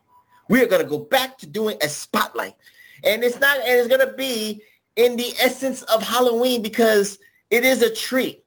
We 0.47 0.63
are 0.63 0.67
going 0.67 0.81
to 0.81 0.87
go 0.87 0.99
back 0.99 1.37
to 1.39 1.45
doing 1.45 1.77
a 1.81 1.89
spotlight. 1.89 2.55
And 3.03 3.21
it's 3.21 3.39
not, 3.39 3.57
and 3.57 3.67
it's 3.67 3.89
going 3.89 4.07
to 4.07 4.15
be 4.15 4.63
in 4.97 5.15
the 5.15 5.33
essence 5.39 5.83
of 5.83 6.03
Halloween 6.03 6.61
because 6.61 7.19
it 7.49 7.63
is 7.63 7.81
a 7.81 7.93
treat. 7.93 8.43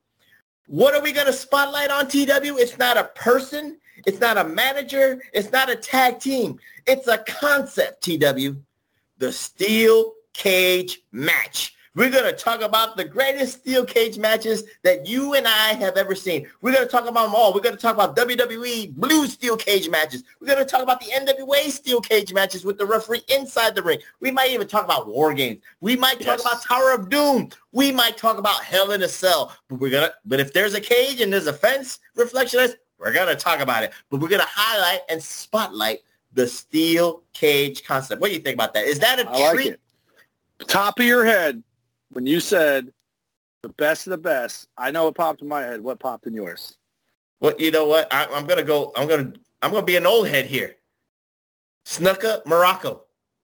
What 0.66 0.94
are 0.94 1.02
we 1.02 1.12
going 1.12 1.26
to 1.26 1.32
spotlight 1.32 1.90
on 1.90 2.06
TW? 2.06 2.58
It's 2.58 2.78
not 2.78 2.96
a 2.96 3.04
person. 3.14 3.78
It's 4.06 4.20
not 4.20 4.36
a 4.36 4.44
manager. 4.44 5.20
It's 5.32 5.50
not 5.50 5.70
a 5.70 5.76
tag 5.76 6.20
team. 6.20 6.58
It's 6.86 7.08
a 7.08 7.18
concept, 7.18 8.02
TW. 8.02 8.56
The 9.18 9.32
steel 9.32 10.12
cage 10.32 11.00
match. 11.12 11.74
We're 11.96 12.08
going 12.10 12.24
to 12.24 12.32
talk 12.32 12.60
about 12.60 12.96
the 12.96 13.04
greatest 13.04 13.60
steel 13.60 13.84
cage 13.84 14.16
matches 14.16 14.62
that 14.84 15.08
you 15.08 15.34
and 15.34 15.44
I 15.48 15.72
have 15.74 15.96
ever 15.96 16.14
seen. 16.14 16.46
We're 16.62 16.72
going 16.72 16.84
to 16.86 16.90
talk 16.90 17.08
about 17.08 17.24
them 17.26 17.34
all. 17.34 17.52
We're 17.52 17.60
going 17.62 17.74
to 17.74 17.80
talk 17.80 17.94
about 17.94 18.14
WWE 18.16 18.94
blue 18.94 19.26
steel 19.26 19.56
cage 19.56 19.88
matches. 19.88 20.22
We're 20.40 20.46
going 20.46 20.60
to 20.60 20.64
talk 20.64 20.84
about 20.84 21.00
the 21.00 21.06
NWA 21.06 21.68
steel 21.68 22.00
cage 22.00 22.32
matches 22.32 22.64
with 22.64 22.78
the 22.78 22.86
referee 22.86 23.22
inside 23.26 23.74
the 23.74 23.82
ring. 23.82 23.98
We 24.20 24.30
might 24.30 24.50
even 24.50 24.68
talk 24.68 24.84
about 24.84 25.08
war 25.08 25.34
games. 25.34 25.62
We 25.80 25.96
might 25.96 26.20
talk 26.20 26.38
Yes. 26.38 26.42
about 26.42 26.62
Tower 26.62 26.92
of 26.92 27.08
Doom. 27.08 27.48
We 27.72 27.90
might 27.90 28.16
talk 28.16 28.38
about 28.38 28.62
Hell 28.62 28.92
in 28.92 29.02
a 29.02 29.08
Cell. 29.08 29.52
But 29.68 29.80
we're 29.80 29.90
gonna. 29.90 30.12
But 30.24 30.38
if 30.38 30.52
there's 30.52 30.74
a 30.74 30.80
cage 30.80 31.20
and 31.20 31.32
there's 31.32 31.48
a 31.48 31.52
fence, 31.52 31.98
reflectionites, 32.16 32.74
we're 32.98 33.12
gonna 33.12 33.34
talk 33.34 33.58
about 33.58 33.82
it. 33.82 33.92
But 34.10 34.20
we're 34.20 34.28
gonna 34.28 34.44
highlight 34.46 35.00
and 35.08 35.20
spotlight 35.20 36.00
the 36.34 36.46
steel 36.46 37.24
cage 37.32 37.82
concept. 37.82 38.20
What 38.20 38.28
do 38.28 38.34
you 38.34 38.40
think 38.40 38.54
about 38.54 38.74
that? 38.74 38.84
Is 38.86 39.00
that 39.00 39.18
a 39.18 39.28
I 39.28 39.32
like 39.38 39.54
treat? 39.54 39.72
it. 39.72 39.80
Top 40.68 41.00
of 41.00 41.04
your 41.06 41.24
head, 41.24 41.62
when 42.10 42.26
you 42.26 42.40
said 42.40 42.92
the 43.62 43.68
best 43.70 44.06
of 44.06 44.12
the 44.12 44.18
best, 44.18 44.68
I 44.76 44.90
know 44.90 45.08
it 45.08 45.14
popped 45.14 45.42
in 45.42 45.48
my 45.48 45.62
head. 45.62 45.80
What 45.80 45.98
popped 45.98 46.26
in 46.26 46.34
yours? 46.34 46.76
Well, 47.40 47.54
you 47.58 47.70
know 47.70 47.86
what? 47.86 48.12
I, 48.12 48.26
I'm 48.26 48.46
gonna 48.46 48.62
go. 48.62 48.92
I'm 48.96 49.08
gonna. 49.08 49.32
I'm 49.62 49.70
gonna 49.72 49.84
be 49.84 49.96
an 49.96 50.06
old 50.06 50.28
head 50.28 50.46
here. 50.46 50.76
Snuka 51.86 52.42
Muraco, 52.44 53.00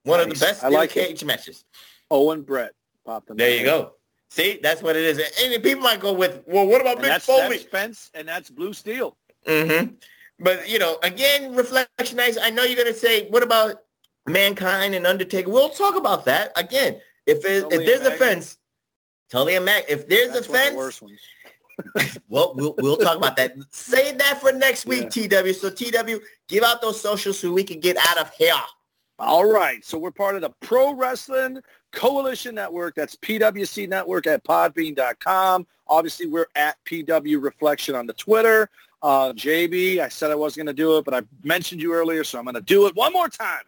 one 0.04 0.20
of 0.20 0.30
the 0.30 0.36
best 0.36 0.64
I 0.64 0.70
like 0.70 0.92
cage 0.92 1.24
matches. 1.24 1.66
Owen 2.12 2.42
Brett 2.42 2.72
popped 3.06 3.30
in 3.30 3.36
my 3.38 3.44
There 3.44 3.52
you 3.52 3.58
head. 3.60 3.66
go. 3.66 3.94
See, 4.32 4.60
that's 4.62 4.82
what 4.84 4.96
it 4.96 5.04
is. 5.04 5.20
And 5.44 5.64
people 5.64 5.82
might 5.84 6.00
go 6.00 6.14
with, 6.14 6.44
well, 6.46 6.68
what 6.68 6.82
about 6.82 6.98
And 6.98 7.06
Mick 7.06 7.10
that's, 7.10 7.26
Foley? 7.26 7.58
that's 7.58 7.64
fence 7.64 8.12
and 8.14 8.28
that's 8.28 8.50
blue 8.50 8.74
steel. 8.74 9.18
Mm-hmm. 9.48 9.94
But, 10.40 10.70
you 10.70 10.78
know, 10.80 10.98
again, 11.04 11.56
Reflection 11.56 12.20
I 12.20 12.50
know 12.52 12.64
you're 12.64 12.76
going 12.76 12.94
to 12.94 13.00
say, 13.00 13.28
what 13.30 13.42
about 13.44 13.82
Mankind 14.28 14.94
and 14.94 15.08
Undertaker? 15.08 15.50
We'll 15.50 15.70
talk 15.70 15.96
about 15.96 16.26
that. 16.26 16.52
Again, 16.56 17.02
if, 17.30 17.46
it, 17.46 17.66
if 17.72 17.86
there's 17.86 18.08
a 18.08 18.12
fence, 18.12 18.58
Tully 19.30 19.56
and 19.56 19.66
Mac, 19.66 19.86
if 19.90 20.08
there's 20.08 20.34
That's 20.34 20.48
a 20.48 20.52
fence, 20.52 21.02
well, 22.30 22.54
we'll 22.56 22.76
we'll 22.80 22.98
talk 22.98 23.18
about 23.18 23.38
that. 23.38 23.56
Save 23.72 24.18
that 24.18 24.42
for 24.42 24.52
next 24.52 24.86
week, 24.86 25.10
TW. 25.10 25.54
So, 25.54 25.70
TW, 25.70 26.20
give 26.50 26.64
out 26.64 26.82
those 26.82 27.00
socials 27.00 27.40
so 27.40 27.54
we 27.54 27.64
can 27.64 27.80
get 27.80 27.96
out 27.98 28.18
of 28.18 28.34
here. 28.34 28.54
All 29.20 29.46
right. 29.46 29.84
So 29.84 29.98
we're 29.98 30.12
part 30.12 30.36
of 30.36 30.42
the 30.42 30.52
Pro 30.62 30.94
Wrestling 30.94 31.60
Coalition 31.92 32.56
Network. 32.56 32.96
That's 32.96 33.18
PWC 33.18 33.90
Network 33.90 34.28
at 34.28 34.44
podbean.com. 34.46 35.68
Obviously, 35.88 36.28
we're 36.28 36.48
at 36.56 36.78
PW 36.86 37.44
Reflection 37.44 37.96
on 37.96 38.08
the 38.08 38.14
Twitter. 38.14 38.70
Uh, 39.02 39.34
JB, 39.34 40.00
I 40.00 40.10
said 40.10 40.32
I 40.32 40.36
wasn't 40.36 40.66
going 40.66 40.76
to 40.76 40.82
do 40.82 40.98
it, 40.98 41.06
but 41.06 41.14
I 41.14 41.22
mentioned 41.44 41.82
you 41.82 41.94
earlier, 41.94 42.24
so 42.24 42.38
I'm 42.38 42.46
going 42.46 42.56
to 42.56 42.62
do 42.62 42.88
it 42.88 42.96
one 42.96 43.12
more 43.12 43.28
time. 43.28 43.64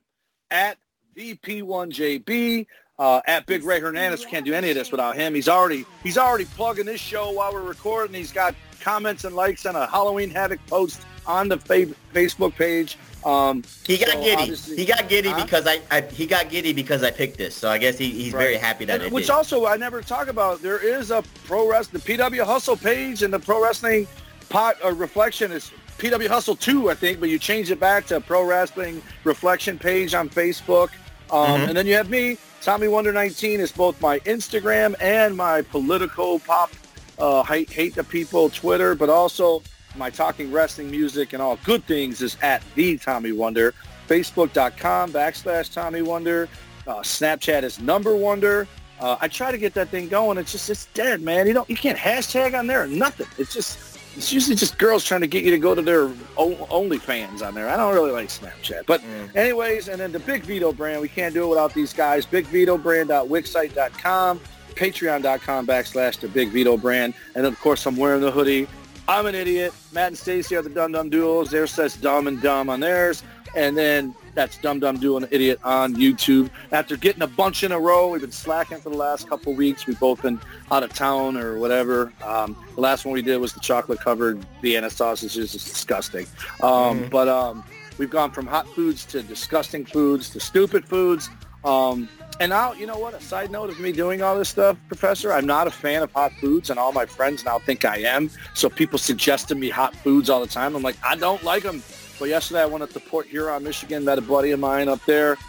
At 0.51 0.77
VP1JB, 1.17 2.67
uh, 3.01 3.19
at 3.25 3.45
Big 3.47 3.63
Ray 3.63 3.79
Hernandez. 3.79 4.23
we 4.23 4.29
Can't 4.31 4.45
do 4.45 4.53
any 4.53 4.69
of 4.69 4.75
this 4.75 4.91
without 4.91 5.15
him. 5.15 5.33
He's 5.33 5.49
already 5.49 5.85
he's 6.03 6.17
already 6.19 6.45
plugging 6.45 6.85
this 6.85 7.01
show 7.01 7.31
while 7.31 7.51
we're 7.51 7.61
recording. 7.61 8.13
He's 8.15 8.31
got 8.31 8.53
comments 8.79 9.23
and 9.25 9.35
likes 9.35 9.65
on 9.65 9.75
a 9.75 9.87
Halloween 9.87 10.29
Havoc 10.29 10.59
post 10.67 11.01
on 11.25 11.47
the 11.49 11.57
fa- 11.57 11.87
Facebook 12.13 12.55
page. 12.55 12.97
Um, 13.25 13.63
He 13.85 13.97
got 13.97 14.09
so 14.09 14.21
giddy. 14.23 14.55
He 14.75 14.85
got 14.85 15.07
giddy 15.09 15.29
Huh? 15.29 15.43
because 15.43 15.65
I, 15.67 15.79
I 15.91 16.01
he 16.01 16.25
got 16.27 16.49
giddy 16.49 16.73
because 16.73 17.03
I 17.03 17.09
picked 17.11 17.37
this. 17.37 17.55
So 17.55 17.69
I 17.69 17.77
guess 17.79 17.97
he, 17.97 18.09
he's 18.11 18.31
very 18.31 18.55
happy 18.55 18.85
that 18.85 18.95
And- 18.95 19.03
it 19.05 19.11
which 19.11 19.25
did. 19.25 19.31
also 19.31 19.65
I 19.65 19.77
never 19.77 20.01
talk 20.01 20.27
about. 20.27 20.61
There 20.61 20.79
is 20.79 21.09
a 21.11 21.23
pro 21.45 21.67
wrestling, 21.69 22.01
the 22.05 22.13
PW 22.17 22.43
Hustle 22.45 22.77
page, 22.77 23.23
and 23.23 23.33
the 23.33 23.39
pro 23.39 23.61
wrestling 23.63 24.07
pot 24.49 24.77
uh, 24.85 24.91
reflection 24.93 25.51
is 25.51 25.71
PW 25.99 26.27
Hustle 26.27 26.55
two, 26.55 26.89
I 26.89 26.95
think, 26.95 27.19
but 27.19 27.29
you 27.29 27.37
change 27.39 27.69
it 27.71 27.79
back 27.79 28.05
to 28.07 28.19
pro 28.21 28.43
wrestling 28.43 29.01
reflection 29.23 29.77
page 29.79 30.13
on 30.15 30.29
Facebook. 30.29 30.89
Um, 31.31 31.61
Mhm. 31.61 31.67
And 31.69 31.77
then 31.77 31.85
you 31.87 31.93
have 31.95 32.09
me, 32.09 32.37
Tommy 32.61 32.87
Wonder 32.87 33.11
19 33.11 33.59
is 33.59 33.71
both 33.71 33.99
my 34.01 34.19
Instagram 34.19 34.93
and 35.01 35.35
my 35.35 35.63
political 35.63 36.37
pop 36.39 36.71
uh, 37.17 37.41
hate, 37.43 37.71
hate 37.71 37.95
the 37.95 38.03
people 38.03 38.51
Twitter, 38.51 38.93
but 38.93 39.09
also 39.09 39.63
my 39.95 40.11
talking 40.11 40.51
wrestling 40.51 40.91
music 40.91 41.33
and 41.33 41.41
all 41.41 41.57
good 41.63 41.83
things 41.85 42.21
is 42.21 42.37
at 42.43 42.61
the 42.75 42.99
Tommy 42.99 43.31
Wonder. 43.31 43.73
Facebook.com 44.07 45.11
backslash 45.11 45.73
Tommy 45.73 46.03
Wonder. 46.03 46.47
Uh, 46.85 46.99
Snapchat 46.99 47.63
is 47.63 47.79
number 47.79 48.15
wonder. 48.15 48.67
Uh, 48.99 49.17
I 49.19 49.27
try 49.27 49.51
to 49.51 49.57
get 49.57 49.73
that 49.73 49.89
thing 49.89 50.07
going. 50.07 50.37
It's 50.37 50.51
just 50.51 50.69
it's 50.69 50.85
dead, 50.87 51.21
man. 51.21 51.47
You 51.47 51.53
don't 51.53 51.69
you 51.69 51.75
can't 51.75 51.97
hashtag 51.97 52.57
on 52.57 52.67
there 52.67 52.83
or 52.83 52.87
nothing. 52.87 53.27
It's 53.39 53.53
just 53.53 53.90
it's 54.15 54.33
usually 54.33 54.55
just 54.55 54.77
girls 54.77 55.03
trying 55.03 55.21
to 55.21 55.27
get 55.27 55.43
you 55.43 55.51
to 55.51 55.57
go 55.57 55.73
to 55.73 55.81
their 55.81 56.09
OnlyFans 56.37 57.45
on 57.45 57.53
there. 57.53 57.69
I 57.69 57.77
don't 57.77 57.93
really 57.93 58.11
like 58.11 58.27
Snapchat. 58.27 58.85
But 58.85 59.01
mm. 59.01 59.35
anyways, 59.35 59.87
and 59.87 59.99
then 59.99 60.11
the 60.11 60.19
Big 60.19 60.43
Vito 60.43 60.73
brand, 60.73 61.01
we 61.01 61.07
can't 61.07 61.33
do 61.33 61.45
it 61.45 61.47
without 61.47 61.73
these 61.73 61.93
guys. 61.93 62.25
BigVitoBrand.wixsite.com, 62.25 64.39
Patreon.com 64.75 65.67
backslash 65.67 66.19
the 66.19 66.27
Big 66.27 66.49
Vito 66.49 66.77
brand. 66.77 67.13
And 67.35 67.45
of 67.45 67.59
course, 67.59 67.85
I'm 67.85 67.95
wearing 67.95 68.21
the 68.21 68.31
hoodie. 68.31 68.67
I'm 69.07 69.25
an 69.25 69.35
idiot. 69.35 69.73
Matt 69.91 70.07
and 70.07 70.17
Stacy 70.17 70.55
are 70.55 70.61
the 70.61 70.69
Dum 70.69 70.91
Dum 70.91 71.09
Duos. 71.09 71.49
Theirs 71.49 71.71
says 71.71 71.95
Dumb 71.95 72.27
and 72.27 72.41
Dumb 72.41 72.69
on 72.69 72.79
theirs. 72.79 73.23
And 73.55 73.77
then 73.77 74.15
that's 74.33 74.57
Dum 74.57 74.79
Dum 74.79 74.97
Duo 74.97 75.17
and 75.17 75.27
Idiot 75.31 75.59
on 75.63 75.95
YouTube. 75.95 76.49
After 76.71 76.95
getting 76.97 77.21
a 77.21 77.27
bunch 77.27 77.63
in 77.63 77.71
a 77.71 77.79
row, 77.79 78.09
we've 78.09 78.21
been 78.21 78.31
slacking 78.31 78.79
for 78.79 78.89
the 78.89 78.97
last 78.97 79.29
couple 79.29 79.51
of 79.51 79.57
weeks. 79.57 79.85
We've 79.87 79.99
both 79.99 80.21
been 80.21 80.39
out 80.71 80.83
of 80.83 80.93
town 80.93 81.37
or 81.37 81.59
whatever. 81.59 82.13
Um, 82.23 82.55
the 82.75 82.81
last 82.81 83.05
one 83.05 83.13
we 83.13 83.21
did 83.21 83.37
was 83.37 83.53
the 83.53 83.59
chocolate-covered 83.59 84.43
Vienna 84.61 84.89
sausages. 84.89 85.53
It's 85.55 85.65
disgusting. 85.65 86.27
Um, 86.61 87.09
But 87.09 87.27
um, 87.27 87.63
we've 87.97 88.09
gone 88.09 88.31
from 88.31 88.47
hot 88.47 88.67
foods 88.69 89.05
to 89.07 89.21
disgusting 89.21 89.85
foods 89.85 90.29
to 90.31 90.39
stupid 90.39 90.85
foods. 90.85 91.29
Um, 91.63 92.07
and 92.39 92.49
now, 92.49 92.73
you 92.73 92.87
know 92.87 92.97
what? 92.97 93.13
A 93.13 93.21
side 93.21 93.51
note 93.51 93.69
of 93.69 93.79
me 93.79 93.91
doing 93.91 94.23
all 94.23 94.35
this 94.35 94.49
stuff, 94.49 94.75
Professor, 94.87 95.31
I'm 95.31 95.45
not 95.45 95.67
a 95.67 95.71
fan 95.71 96.01
of 96.01 96.11
hot 96.11 96.31
foods, 96.41 96.71
and 96.71 96.79
all 96.79 96.91
my 96.91 97.05
friends 97.05 97.45
now 97.45 97.59
think 97.59 97.85
I 97.85 97.97
am. 97.97 98.31
So 98.55 98.69
people 98.69 98.97
suggest 98.97 99.49
to 99.49 99.55
me 99.55 99.69
hot 99.69 99.95
foods 99.97 100.29
all 100.29 100.39
the 100.39 100.47
time. 100.47 100.75
I'm 100.75 100.81
like, 100.81 100.97
I 101.05 101.15
don't 101.15 101.43
like 101.43 101.61
them. 101.61 101.83
But 102.21 102.29
yesterday 102.29 102.61
I 102.61 102.67
went 102.67 102.83
up 102.83 102.91
to 102.91 102.99
Port 102.99 103.25
Huron, 103.25 103.63
Michigan, 103.63 104.05
met 104.05 104.19
a 104.19 104.21
buddy 104.21 104.51
of 104.51 104.59
mine 104.59 104.87
up 104.87 105.03
there. 105.05 105.39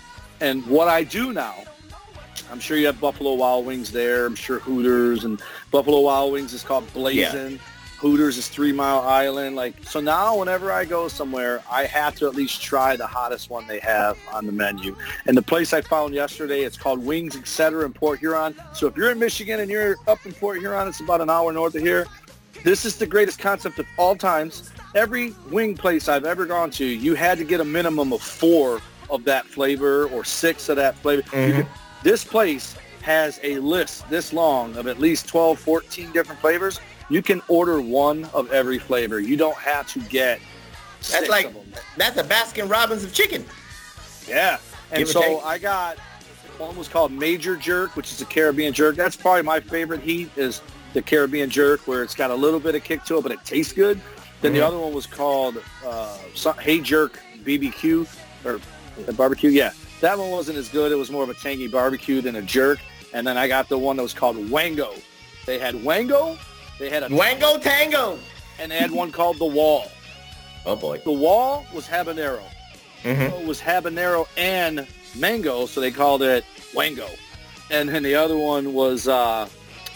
And 0.40 0.66
what 0.66 0.89
I 0.89 1.05
do 1.05 1.35
now, 1.35 1.55
I'm 2.51 2.61
sure 2.61 2.78
you 2.78 2.86
have 2.86 2.99
Buffalo 2.99 3.35
Wild 3.35 3.66
Wings 3.66 3.93
there. 3.93 4.24
I'm 4.24 4.35
sure 4.35 4.59
Hooters 4.59 5.24
and 5.24 5.39
Buffalo 5.70 6.01
Wild 6.01 6.32
Wings 6.32 6.55
is 6.55 6.62
called 6.62 6.90
Blazing. 6.94 7.61
Hooters 7.99 8.39
is 8.39 8.49
Three 8.49 8.73
Mile 8.73 9.01
Island. 9.01 9.55
Like 9.55 9.74
so 9.85 10.01
now, 10.01 10.39
whenever 10.39 10.73
I 10.73 10.86
go 10.86 11.09
somewhere, 11.09 11.62
I 11.70 11.85
have 11.85 12.15
to 12.16 12.27
at 12.27 12.35
least 12.35 12.62
try 12.62 12.97
the 12.97 13.07
hottest 13.07 13.51
one 13.51 13.66
they 13.66 13.81
have 13.81 14.16
on 14.32 14.47
the 14.47 14.53
menu. 14.53 14.97
And 15.27 15.36
the 15.36 15.43
place 15.43 15.74
I 15.74 15.82
found 15.82 16.15
yesterday, 16.15 16.62
it's 16.62 16.78
called 16.78 17.05
Wings 17.05 17.36
Etc. 17.36 17.85
in 17.85 17.93
Port 17.93 18.19
Huron. 18.20 18.55
So 18.73 18.86
if 18.86 18.97
you're 18.97 19.11
in 19.11 19.19
Michigan 19.19 19.61
and 19.61 19.70
you're 19.70 19.97
up 20.09 20.24
in 20.24 20.32
Port 20.32 20.59
Huron, 20.59 20.89
it's 20.89 21.01
about 21.01 21.20
an 21.20 21.28
hour 21.28 21.53
north 21.53 21.74
of 21.74 21.82
here. 21.82 22.07
This 22.65 22.86
is 22.86 22.97
the 22.97 23.07
greatest 23.07 23.40
concept 23.40 23.78
of 23.78 23.86
all 23.99 24.16
times. 24.16 24.73
Every 24.94 25.35
wing 25.51 25.77
place 25.77 26.09
I've 26.09 26.24
ever 26.24 26.47
gone 26.47 26.70
to, 26.73 26.85
you 26.85 27.14
had 27.14 27.39
to 27.39 27.44
get 27.44 27.60
a 27.60 27.64
minimum 27.64 28.12
of 28.12 28.23
four 28.23 28.81
of 29.10 29.24
that 29.24 29.47
flavor 29.47 30.06
or 30.09 30.24
six 30.24 30.69
of 30.69 30.77
that 30.77 30.97
flavor. 30.97 31.23
You 31.32 31.39
mm-hmm. 31.39 31.60
could- 31.62 31.69
this 32.02 32.24
place 32.24 32.77
has 33.02 33.39
a 33.43 33.59
list 33.59 34.09
this 34.09 34.32
long 34.32 34.77
of 34.77 34.86
at 34.86 34.98
least 34.98 35.28
12, 35.28 35.59
14 35.59 36.12
different 36.12 36.40
flavors. 36.40 36.81
You 37.09 37.23
can 37.23 37.43
order 37.48 37.81
one 37.81 38.24
of 38.32 38.51
every 38.52 38.78
flavor. 38.78 39.20
You 39.20 39.36
don't 39.36 39.56
have 39.56 39.86
to 39.93 40.01
get 40.01 40.40
That's 40.98 41.09
six 41.09 41.28
like 41.28 41.47
of 41.47 41.55
them. 41.55 41.64
that's 41.97 42.16
a 42.16 42.24
Baskin 42.24 42.70
Robbins 42.70 43.05
of 43.05 43.12
chicken. 43.12 43.44
Yeah. 44.28 44.59
And 44.90 45.01
Give 45.01 45.09
so. 45.09 45.40
I 45.40 45.59
got 45.59 45.98
one 46.59 46.77
was 46.77 46.89
called 46.89 47.12
Major 47.12 47.56
Jerk, 47.56 47.97
which 47.97 48.12
is 48.12 48.20
a 48.20 48.27
Caribbean 48.27 48.73
jerk. 48.73 48.97
That's 48.97 49.16
probably 49.16 49.43
my 49.43 49.60
favorite 49.60 50.01
heat 50.01 50.31
is 50.36 50.60
the 50.93 51.02
Caribbean 51.02 51.51
jerk 51.51 51.86
where 51.89 52.02
it's 52.02 52.14
got 52.14 52.31
a 52.31 52.35
little 52.35 52.60
bit 52.60 52.74
of 52.74 52.85
kick 52.85 53.05
to 53.05 53.19
it, 53.19 53.23
but 53.23 53.32
it 53.32 53.44
tastes 53.44 53.73
good. 53.73 54.01
Then 54.43 54.52
the 54.52 54.60
other 54.60 54.78
one 54.78 54.93
was 54.93 55.06
called 55.06 55.62
uh, 55.86 56.19
Hey 56.60 56.81
Jerk 56.81 57.19
BBQ 57.44 58.09
or 58.44 58.60
uh, 59.09 59.12
barbecue. 59.12 59.51
Yeah, 59.51 59.73
that 60.01 60.19
one 60.19 60.31
wasn't 60.31 60.59
as 60.59 60.69
good. 60.69 60.93
It 60.93 60.97
was 60.97 61.10
more 61.10 61.23
of 61.23 61.31
a 61.31 61.35
tangy 61.35 61.69
barbecue 61.69 62.20
than 62.20 62.36
a 62.36 62.43
jerk. 62.43 62.81
And 63.14 63.27
then 63.27 63.36
I 63.36 63.47
got 63.47 63.69
the 63.69 63.78
one 63.78 63.97
that 63.97 64.02
was 64.02 64.14
called 64.14 64.51
Wango. 64.51 64.94
They 65.47 65.59
had 65.59 65.82
Wango. 65.82 66.36
They 66.78 66.90
had 66.90 67.05
a 67.10 67.14
Wango 67.14 67.59
Tango. 67.59 68.19
and 68.59 68.70
they 68.70 68.78
had 68.78 68.90
one 68.90 69.12
called 69.12 69.39
the 69.39 69.47
Wall. 69.47 69.86
Oh 70.66 70.77
boy. 70.77 70.98
The 71.05 71.12
Wall 71.12 71.64
was 71.73 71.86
habanero. 71.86 72.43
Mm-hmm. 73.02 73.23
It 73.43 73.47
was 73.47 73.60
habanero 73.60 74.27
and 74.36 74.86
mango, 75.16 75.66
so 75.66 75.81
they 75.81 75.90
called 75.90 76.23
it 76.23 76.44
Wango. 76.74 77.09
And 77.70 77.89
then 77.89 78.02
the 78.02 78.14
other 78.14 78.36
one 78.36 78.74
was 78.74 79.09
uh, 79.09 79.48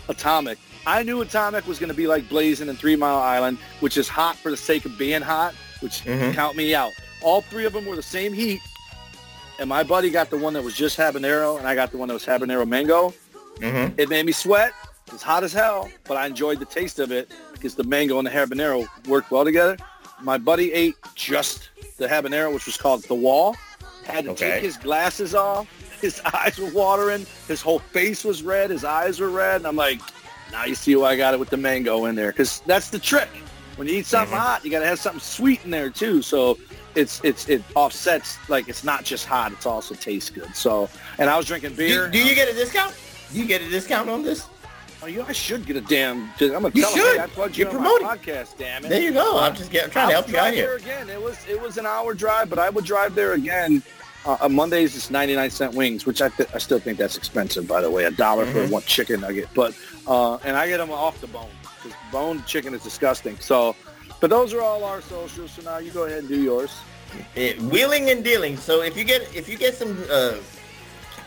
Atomic. 0.09 0.59
I 0.87 1.03
knew 1.03 1.21
Atomic 1.21 1.67
was 1.67 1.79
going 1.79 1.89
to 1.89 1.95
be 1.97 2.07
like 2.07 2.29
Blazing 2.29 2.69
and 2.69 2.79
Three 2.79 2.95
Mile 2.97 3.19
Island, 3.19 3.59
which 3.81 3.97
is 3.97 4.09
hot 4.09 4.37
for 4.37 4.51
the 4.51 4.57
sake 4.57 4.85
of 4.85 4.97
being 4.97 5.21
hot, 5.23 5.53
which 5.81 6.05
Mhm. 6.05 6.33
count 6.35 6.57
me 6.57 6.75
out. 6.75 6.93
All 7.23 7.41
three 7.43 7.65
of 7.65 7.73
them 7.73 7.87
were 7.87 7.97
the 7.97 8.03
same 8.03 8.33
heat, 8.33 8.61
and 9.59 9.69
my 9.69 9.83
buddy 9.83 10.11
got 10.11 10.31
the 10.31 10.37
one 10.37 10.53
that 10.55 10.63
was 10.63 10.75
just 10.75 10.97
habanero, 10.97 11.59
and 11.59 11.67
I 11.67 11.75
got 11.75 11.91
the 11.91 11.99
one 11.99 12.07
that 12.09 12.15
was 12.15 12.25
habanero 12.25 12.67
mango. 12.69 13.13
Mhm. 13.59 13.95
It 13.99 14.09
made 14.09 14.27
me 14.27 14.33
sweat. 14.33 14.73
It's 15.13 15.23
hot 15.23 15.43
as 15.45 15.53
hell, 15.53 15.91
but 16.07 16.17
I 16.17 16.27
enjoyed 16.27 16.61
the 16.61 16.65
taste 16.67 16.99
of 16.99 17.11
it 17.11 17.31
because 17.53 17.75
the 17.75 17.85
mango 17.85 18.19
and 18.19 18.27
the 18.27 18.31
habanero 18.31 18.87
worked 19.09 19.31
well 19.31 19.45
together. 19.45 19.77
My 20.21 20.39
buddy 20.39 20.73
ate 20.73 20.95
just 21.15 21.69
the 21.99 22.07
habanero, 22.07 22.53
which 22.53 22.67
was 22.67 22.77
called 22.77 23.03
the 23.05 23.15
wall. 23.15 23.57
Had 24.05 24.25
to 24.27 24.31
Okay. 24.33 24.51
take 24.53 24.63
his 24.63 24.77
glasses 24.77 25.35
off. 25.35 25.67
His 26.01 26.21
eyes 26.35 26.59
were 26.59 26.71
watering. 26.71 27.27
His 27.49 27.61
whole 27.61 27.79
face 27.93 28.23
was 28.25 28.43
red. 28.43 28.71
His 28.71 28.85
eyes 28.85 29.19
were 29.21 29.31
red. 29.31 29.57
And 29.57 29.67
I'm 29.67 29.77
like, 29.77 30.01
now 30.53 30.65
you 30.65 30.75
see 30.75 30.97
why 30.97 31.11
I 31.11 31.17
got 31.17 31.35
it 31.35 31.41
with 31.41 31.51
the 31.51 31.57
mango 31.57 32.07
in 32.07 32.15
there. 32.15 32.33
Because 32.33 32.61
that's 32.67 32.91
the 32.91 32.99
trick. 32.99 33.29
When 33.77 33.87
you 33.89 33.95
eat 33.97 34.07
something 34.07 34.35
mm-hmm. 34.35 34.43
hot, 34.43 34.65
you 34.65 34.71
got 34.71 34.81
to 34.81 34.87
have 34.87 34.99
something 34.99 35.21
sweet 35.21 35.65
in 35.65 35.71
there 35.71 35.91
too. 35.91 36.23
So 36.23 36.59
it's 36.95 37.21
it's 37.23 37.49
it 37.49 37.63
offsets 37.75 38.39
like 38.49 38.69
it's 38.69 38.85
not 38.85 39.05
just 39.05 39.27
hot. 39.27 39.53
It's 39.53 39.67
also 39.67 39.95
tastes 39.95 40.31
good. 40.31 40.55
So 40.57 40.89
and 41.19 41.29
I 41.29 41.37
was 41.37 41.47
drinking 41.47 41.75
beer. 41.75 42.07
Do, 42.07 42.13
do 42.13 42.27
you 42.27 42.35
get 42.35 42.49
a 42.49 42.55
discount? 42.55 42.95
Do 43.33 43.39
you 43.39 43.47
get 43.47 43.61
a 43.61 43.69
discount 43.69 44.09
on 44.09 44.23
this? 44.23 44.47
Oh, 45.03 45.07
you, 45.07 45.23
I 45.23 45.33
should 45.33 45.67
get 45.67 45.77
a 45.77 45.83
damn. 45.83 46.31
I'm 46.41 46.49
gonna 46.51 46.71
You 46.73 46.83
tell 46.83 46.97
should. 46.97 47.17
hey, 47.17 47.23
I 47.23 47.27
plugged 47.27 47.57
you 47.57 47.65
You're 47.65 47.75
my 47.75 47.99
promoting. 47.99 48.07
podcast. 48.07 48.57
Damn 48.57 48.85
it. 48.85 48.89
There 48.89 49.03
you 49.03 49.13
go. 49.13 49.39
I'm 49.39 49.55
just 49.55 49.71
getting, 49.71 49.89
I'm 49.89 49.91
trying 49.93 50.09
to 50.09 50.15
I'll 50.15 50.23
help 50.23 50.33
you 50.33 50.39
out 50.39 50.55
here. 50.55 50.77
again. 50.77 51.11
It 51.11 51.21
was 51.21 51.37
it 51.49 51.61
was 51.61 51.77
an 51.77 51.85
hour 51.85 52.15
drive, 52.15 52.49
but 52.49 52.59
I 52.59 52.71
would 52.71 52.85
drive 52.87 53.15
there 53.15 53.35
again. 53.35 53.83
Uh, 54.27 54.37
on 54.41 54.55
Mondays 54.55 54.97
it's 54.97 55.09
99 55.11 55.51
cent 55.51 55.75
wings, 55.75 56.05
which 56.05 56.21
I 56.21 56.29
th- 56.31 56.49
I 56.53 56.59
still 56.59 56.81
think 56.81 56.99
that's 56.99 57.17
expensive, 57.17 57.69
by 57.69 57.81
the 57.81 57.91
way, 57.91 58.05
a 58.05 58.11
dollar 58.11 58.45
for 58.47 58.65
Mhm. 58.67 58.71
one 58.71 58.83
chicken 58.83 59.21
nugget. 59.21 59.49
But 59.55 59.73
uh, 60.07 60.37
and 60.45 60.57
I 60.57 60.67
get 60.67 60.79
them 60.79 60.91
off 60.91 61.21
the 61.21 61.29
bone 61.29 61.49
because 61.83 61.97
bone 62.11 62.43
chicken 62.47 62.75
is 62.75 62.83
disgusting. 62.83 63.39
So, 63.39 63.77
but 64.21 64.31
those 64.31 64.53
are 64.53 64.61
all 64.61 64.83
our 64.85 65.01
socials. 65.01 65.53
So 65.53 65.63
now 65.63 65.79
you 65.79 65.93
go 65.93 66.05
ahead 66.05 66.21
and 66.21 66.29
do 66.29 66.41
yours. 66.43 66.73
Eh, 67.37 67.55
wheeling 67.71 68.11
and 68.11 68.25
dealing. 68.25 68.57
So 68.57 68.83
if 68.83 68.97
you 68.97 69.05
get 69.05 69.23
if 69.35 69.49
you 69.49 69.57
get 69.57 69.75
some 69.77 69.97
uh, 70.11 70.33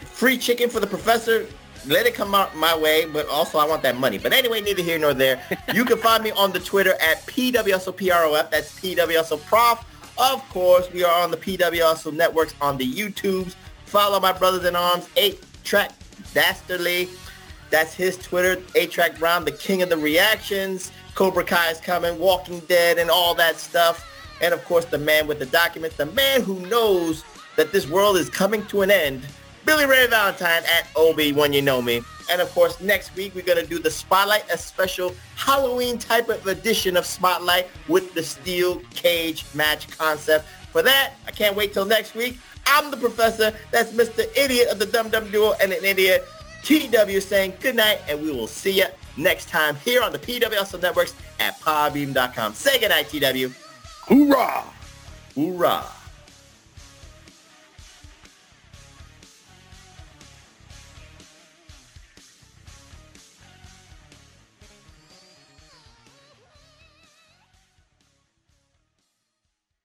free 0.03 0.37
chicken 0.37 0.69
for 0.69 0.81
the 0.81 0.87
professor, 0.87 1.45
let 1.87 2.05
it 2.05 2.13
come 2.15 2.35
out 2.35 2.53
my 2.57 2.75
way. 2.77 3.05
But 3.05 3.29
also 3.29 3.59
I 3.59 3.65
want 3.65 3.81
that 3.83 3.97
money. 3.97 4.17
But 4.17 4.33
anyway, 4.33 4.59
neither 4.59 4.81
here 4.83 4.99
nor 4.99 5.13
there. 5.13 5.41
you 5.73 5.85
can 5.85 5.97
find 5.99 6.21
me 6.21 6.31
on 6.31 6.51
the 6.51 6.59
Twitter 6.59 6.95
at 6.99 7.25
PWSOPROF. 7.27 8.51
That's 8.51 8.77
PWSOPROF. 8.77 9.85
Of 10.19 10.47
course, 10.49 10.91
we 10.91 11.05
are 11.05 11.23
on 11.23 11.31
the 11.31 11.37
PWSO 11.37 12.11
networks 12.11 12.53
on 12.59 12.77
the 12.77 12.85
YouTubes. 12.85 13.55
Follow 13.85 14.19
my 14.19 14.33
brothers 14.33 14.65
in 14.65 14.75
arms, 14.75 15.07
8-Track 15.15 15.93
Dastardly. 16.33 17.07
That's 17.69 17.93
his 17.93 18.17
Twitter, 18.17 18.57
8-Track 18.73 19.17
Brown, 19.17 19.45
the 19.45 19.53
king 19.53 19.81
of 19.81 19.87
the 19.89 19.97
reactions. 19.97 20.91
Cobra 21.15 21.45
Kai 21.45 21.71
is 21.71 21.79
coming, 21.79 22.19
Walking 22.19 22.59
Dead, 22.61 22.97
and 22.97 23.09
all 23.09 23.33
that 23.35 23.55
stuff. 23.55 24.05
And 24.41 24.53
of 24.53 24.63
course, 24.65 24.83
the 24.85 24.97
man 24.97 25.25
with 25.25 25.39
the 25.39 25.45
documents, 25.45 25.95
the 25.95 26.07
man 26.07 26.41
who 26.41 26.59
knows 26.67 27.23
that 27.55 27.71
this 27.71 27.87
world 27.89 28.17
is 28.17 28.29
coming 28.29 28.65
to 28.67 28.81
an 28.81 28.91
end, 28.91 29.25
Billy 29.69 29.85
Ray 29.85 30.07
Valentine 30.07 30.63
at 30.63 30.87
Obi 30.95 31.31
When 31.31 31.53
You 31.53 31.61
Know 31.61 31.79
Me. 31.79 32.01
And 32.31 32.41
of 32.41 32.49
course, 32.53 32.81
next 32.81 33.15
week 33.15 33.35
we're 33.35 33.45
going 33.45 33.63
to 33.63 33.69
do 33.69 33.77
the 33.77 33.91
Spotlight, 33.91 34.49
a 34.51 34.57
special 34.57 35.13
Halloween 35.35 35.99
type 35.99 36.27
of 36.27 36.47
edition 36.47 36.97
of 36.97 37.05
Spotlight 37.05 37.67
with 37.87 38.15
the 38.15 38.23
steel 38.23 38.81
cage 38.95 39.45
match 39.53 39.87
concept. 39.95 40.47
For 40.71 40.81
that, 40.81 41.13
I 41.27 41.29
can't 41.29 41.55
wait 41.55 41.71
till 41.71 41.85
next 41.85 42.15
week. 42.15 42.39
I'm 42.65 42.89
the 42.89 42.97
professor. 42.97 43.53
That's 43.69 43.91
Mr. 43.91 44.25
Idiot 44.35 44.69
of 44.69 44.79
the 44.79 44.87
Dum 44.87 45.09
Dum 45.09 45.29
Duo 45.29 45.53
and 45.61 45.71
an 45.71 45.85
idiot. 45.85 46.27
TW 46.63 47.21
saying 47.21 47.53
good 47.59 47.75
night, 47.75 47.99
and 48.09 48.19
we 48.23 48.31
will 48.31 48.47
see 48.47 48.71
you 48.71 48.87
next 49.17 49.49
time 49.49 49.75
here 49.85 50.01
on 50.01 50.11
the 50.11 50.17
PWSO 50.17 50.81
Networks 50.81 51.13
at 51.39 51.61
podbean.com. 51.61 52.55
Say 52.55 52.79
good 52.79 52.89
night, 52.89 53.07
TW. 53.09 53.53
Hoorah! 54.07 54.63
Hoorah. 55.35 55.98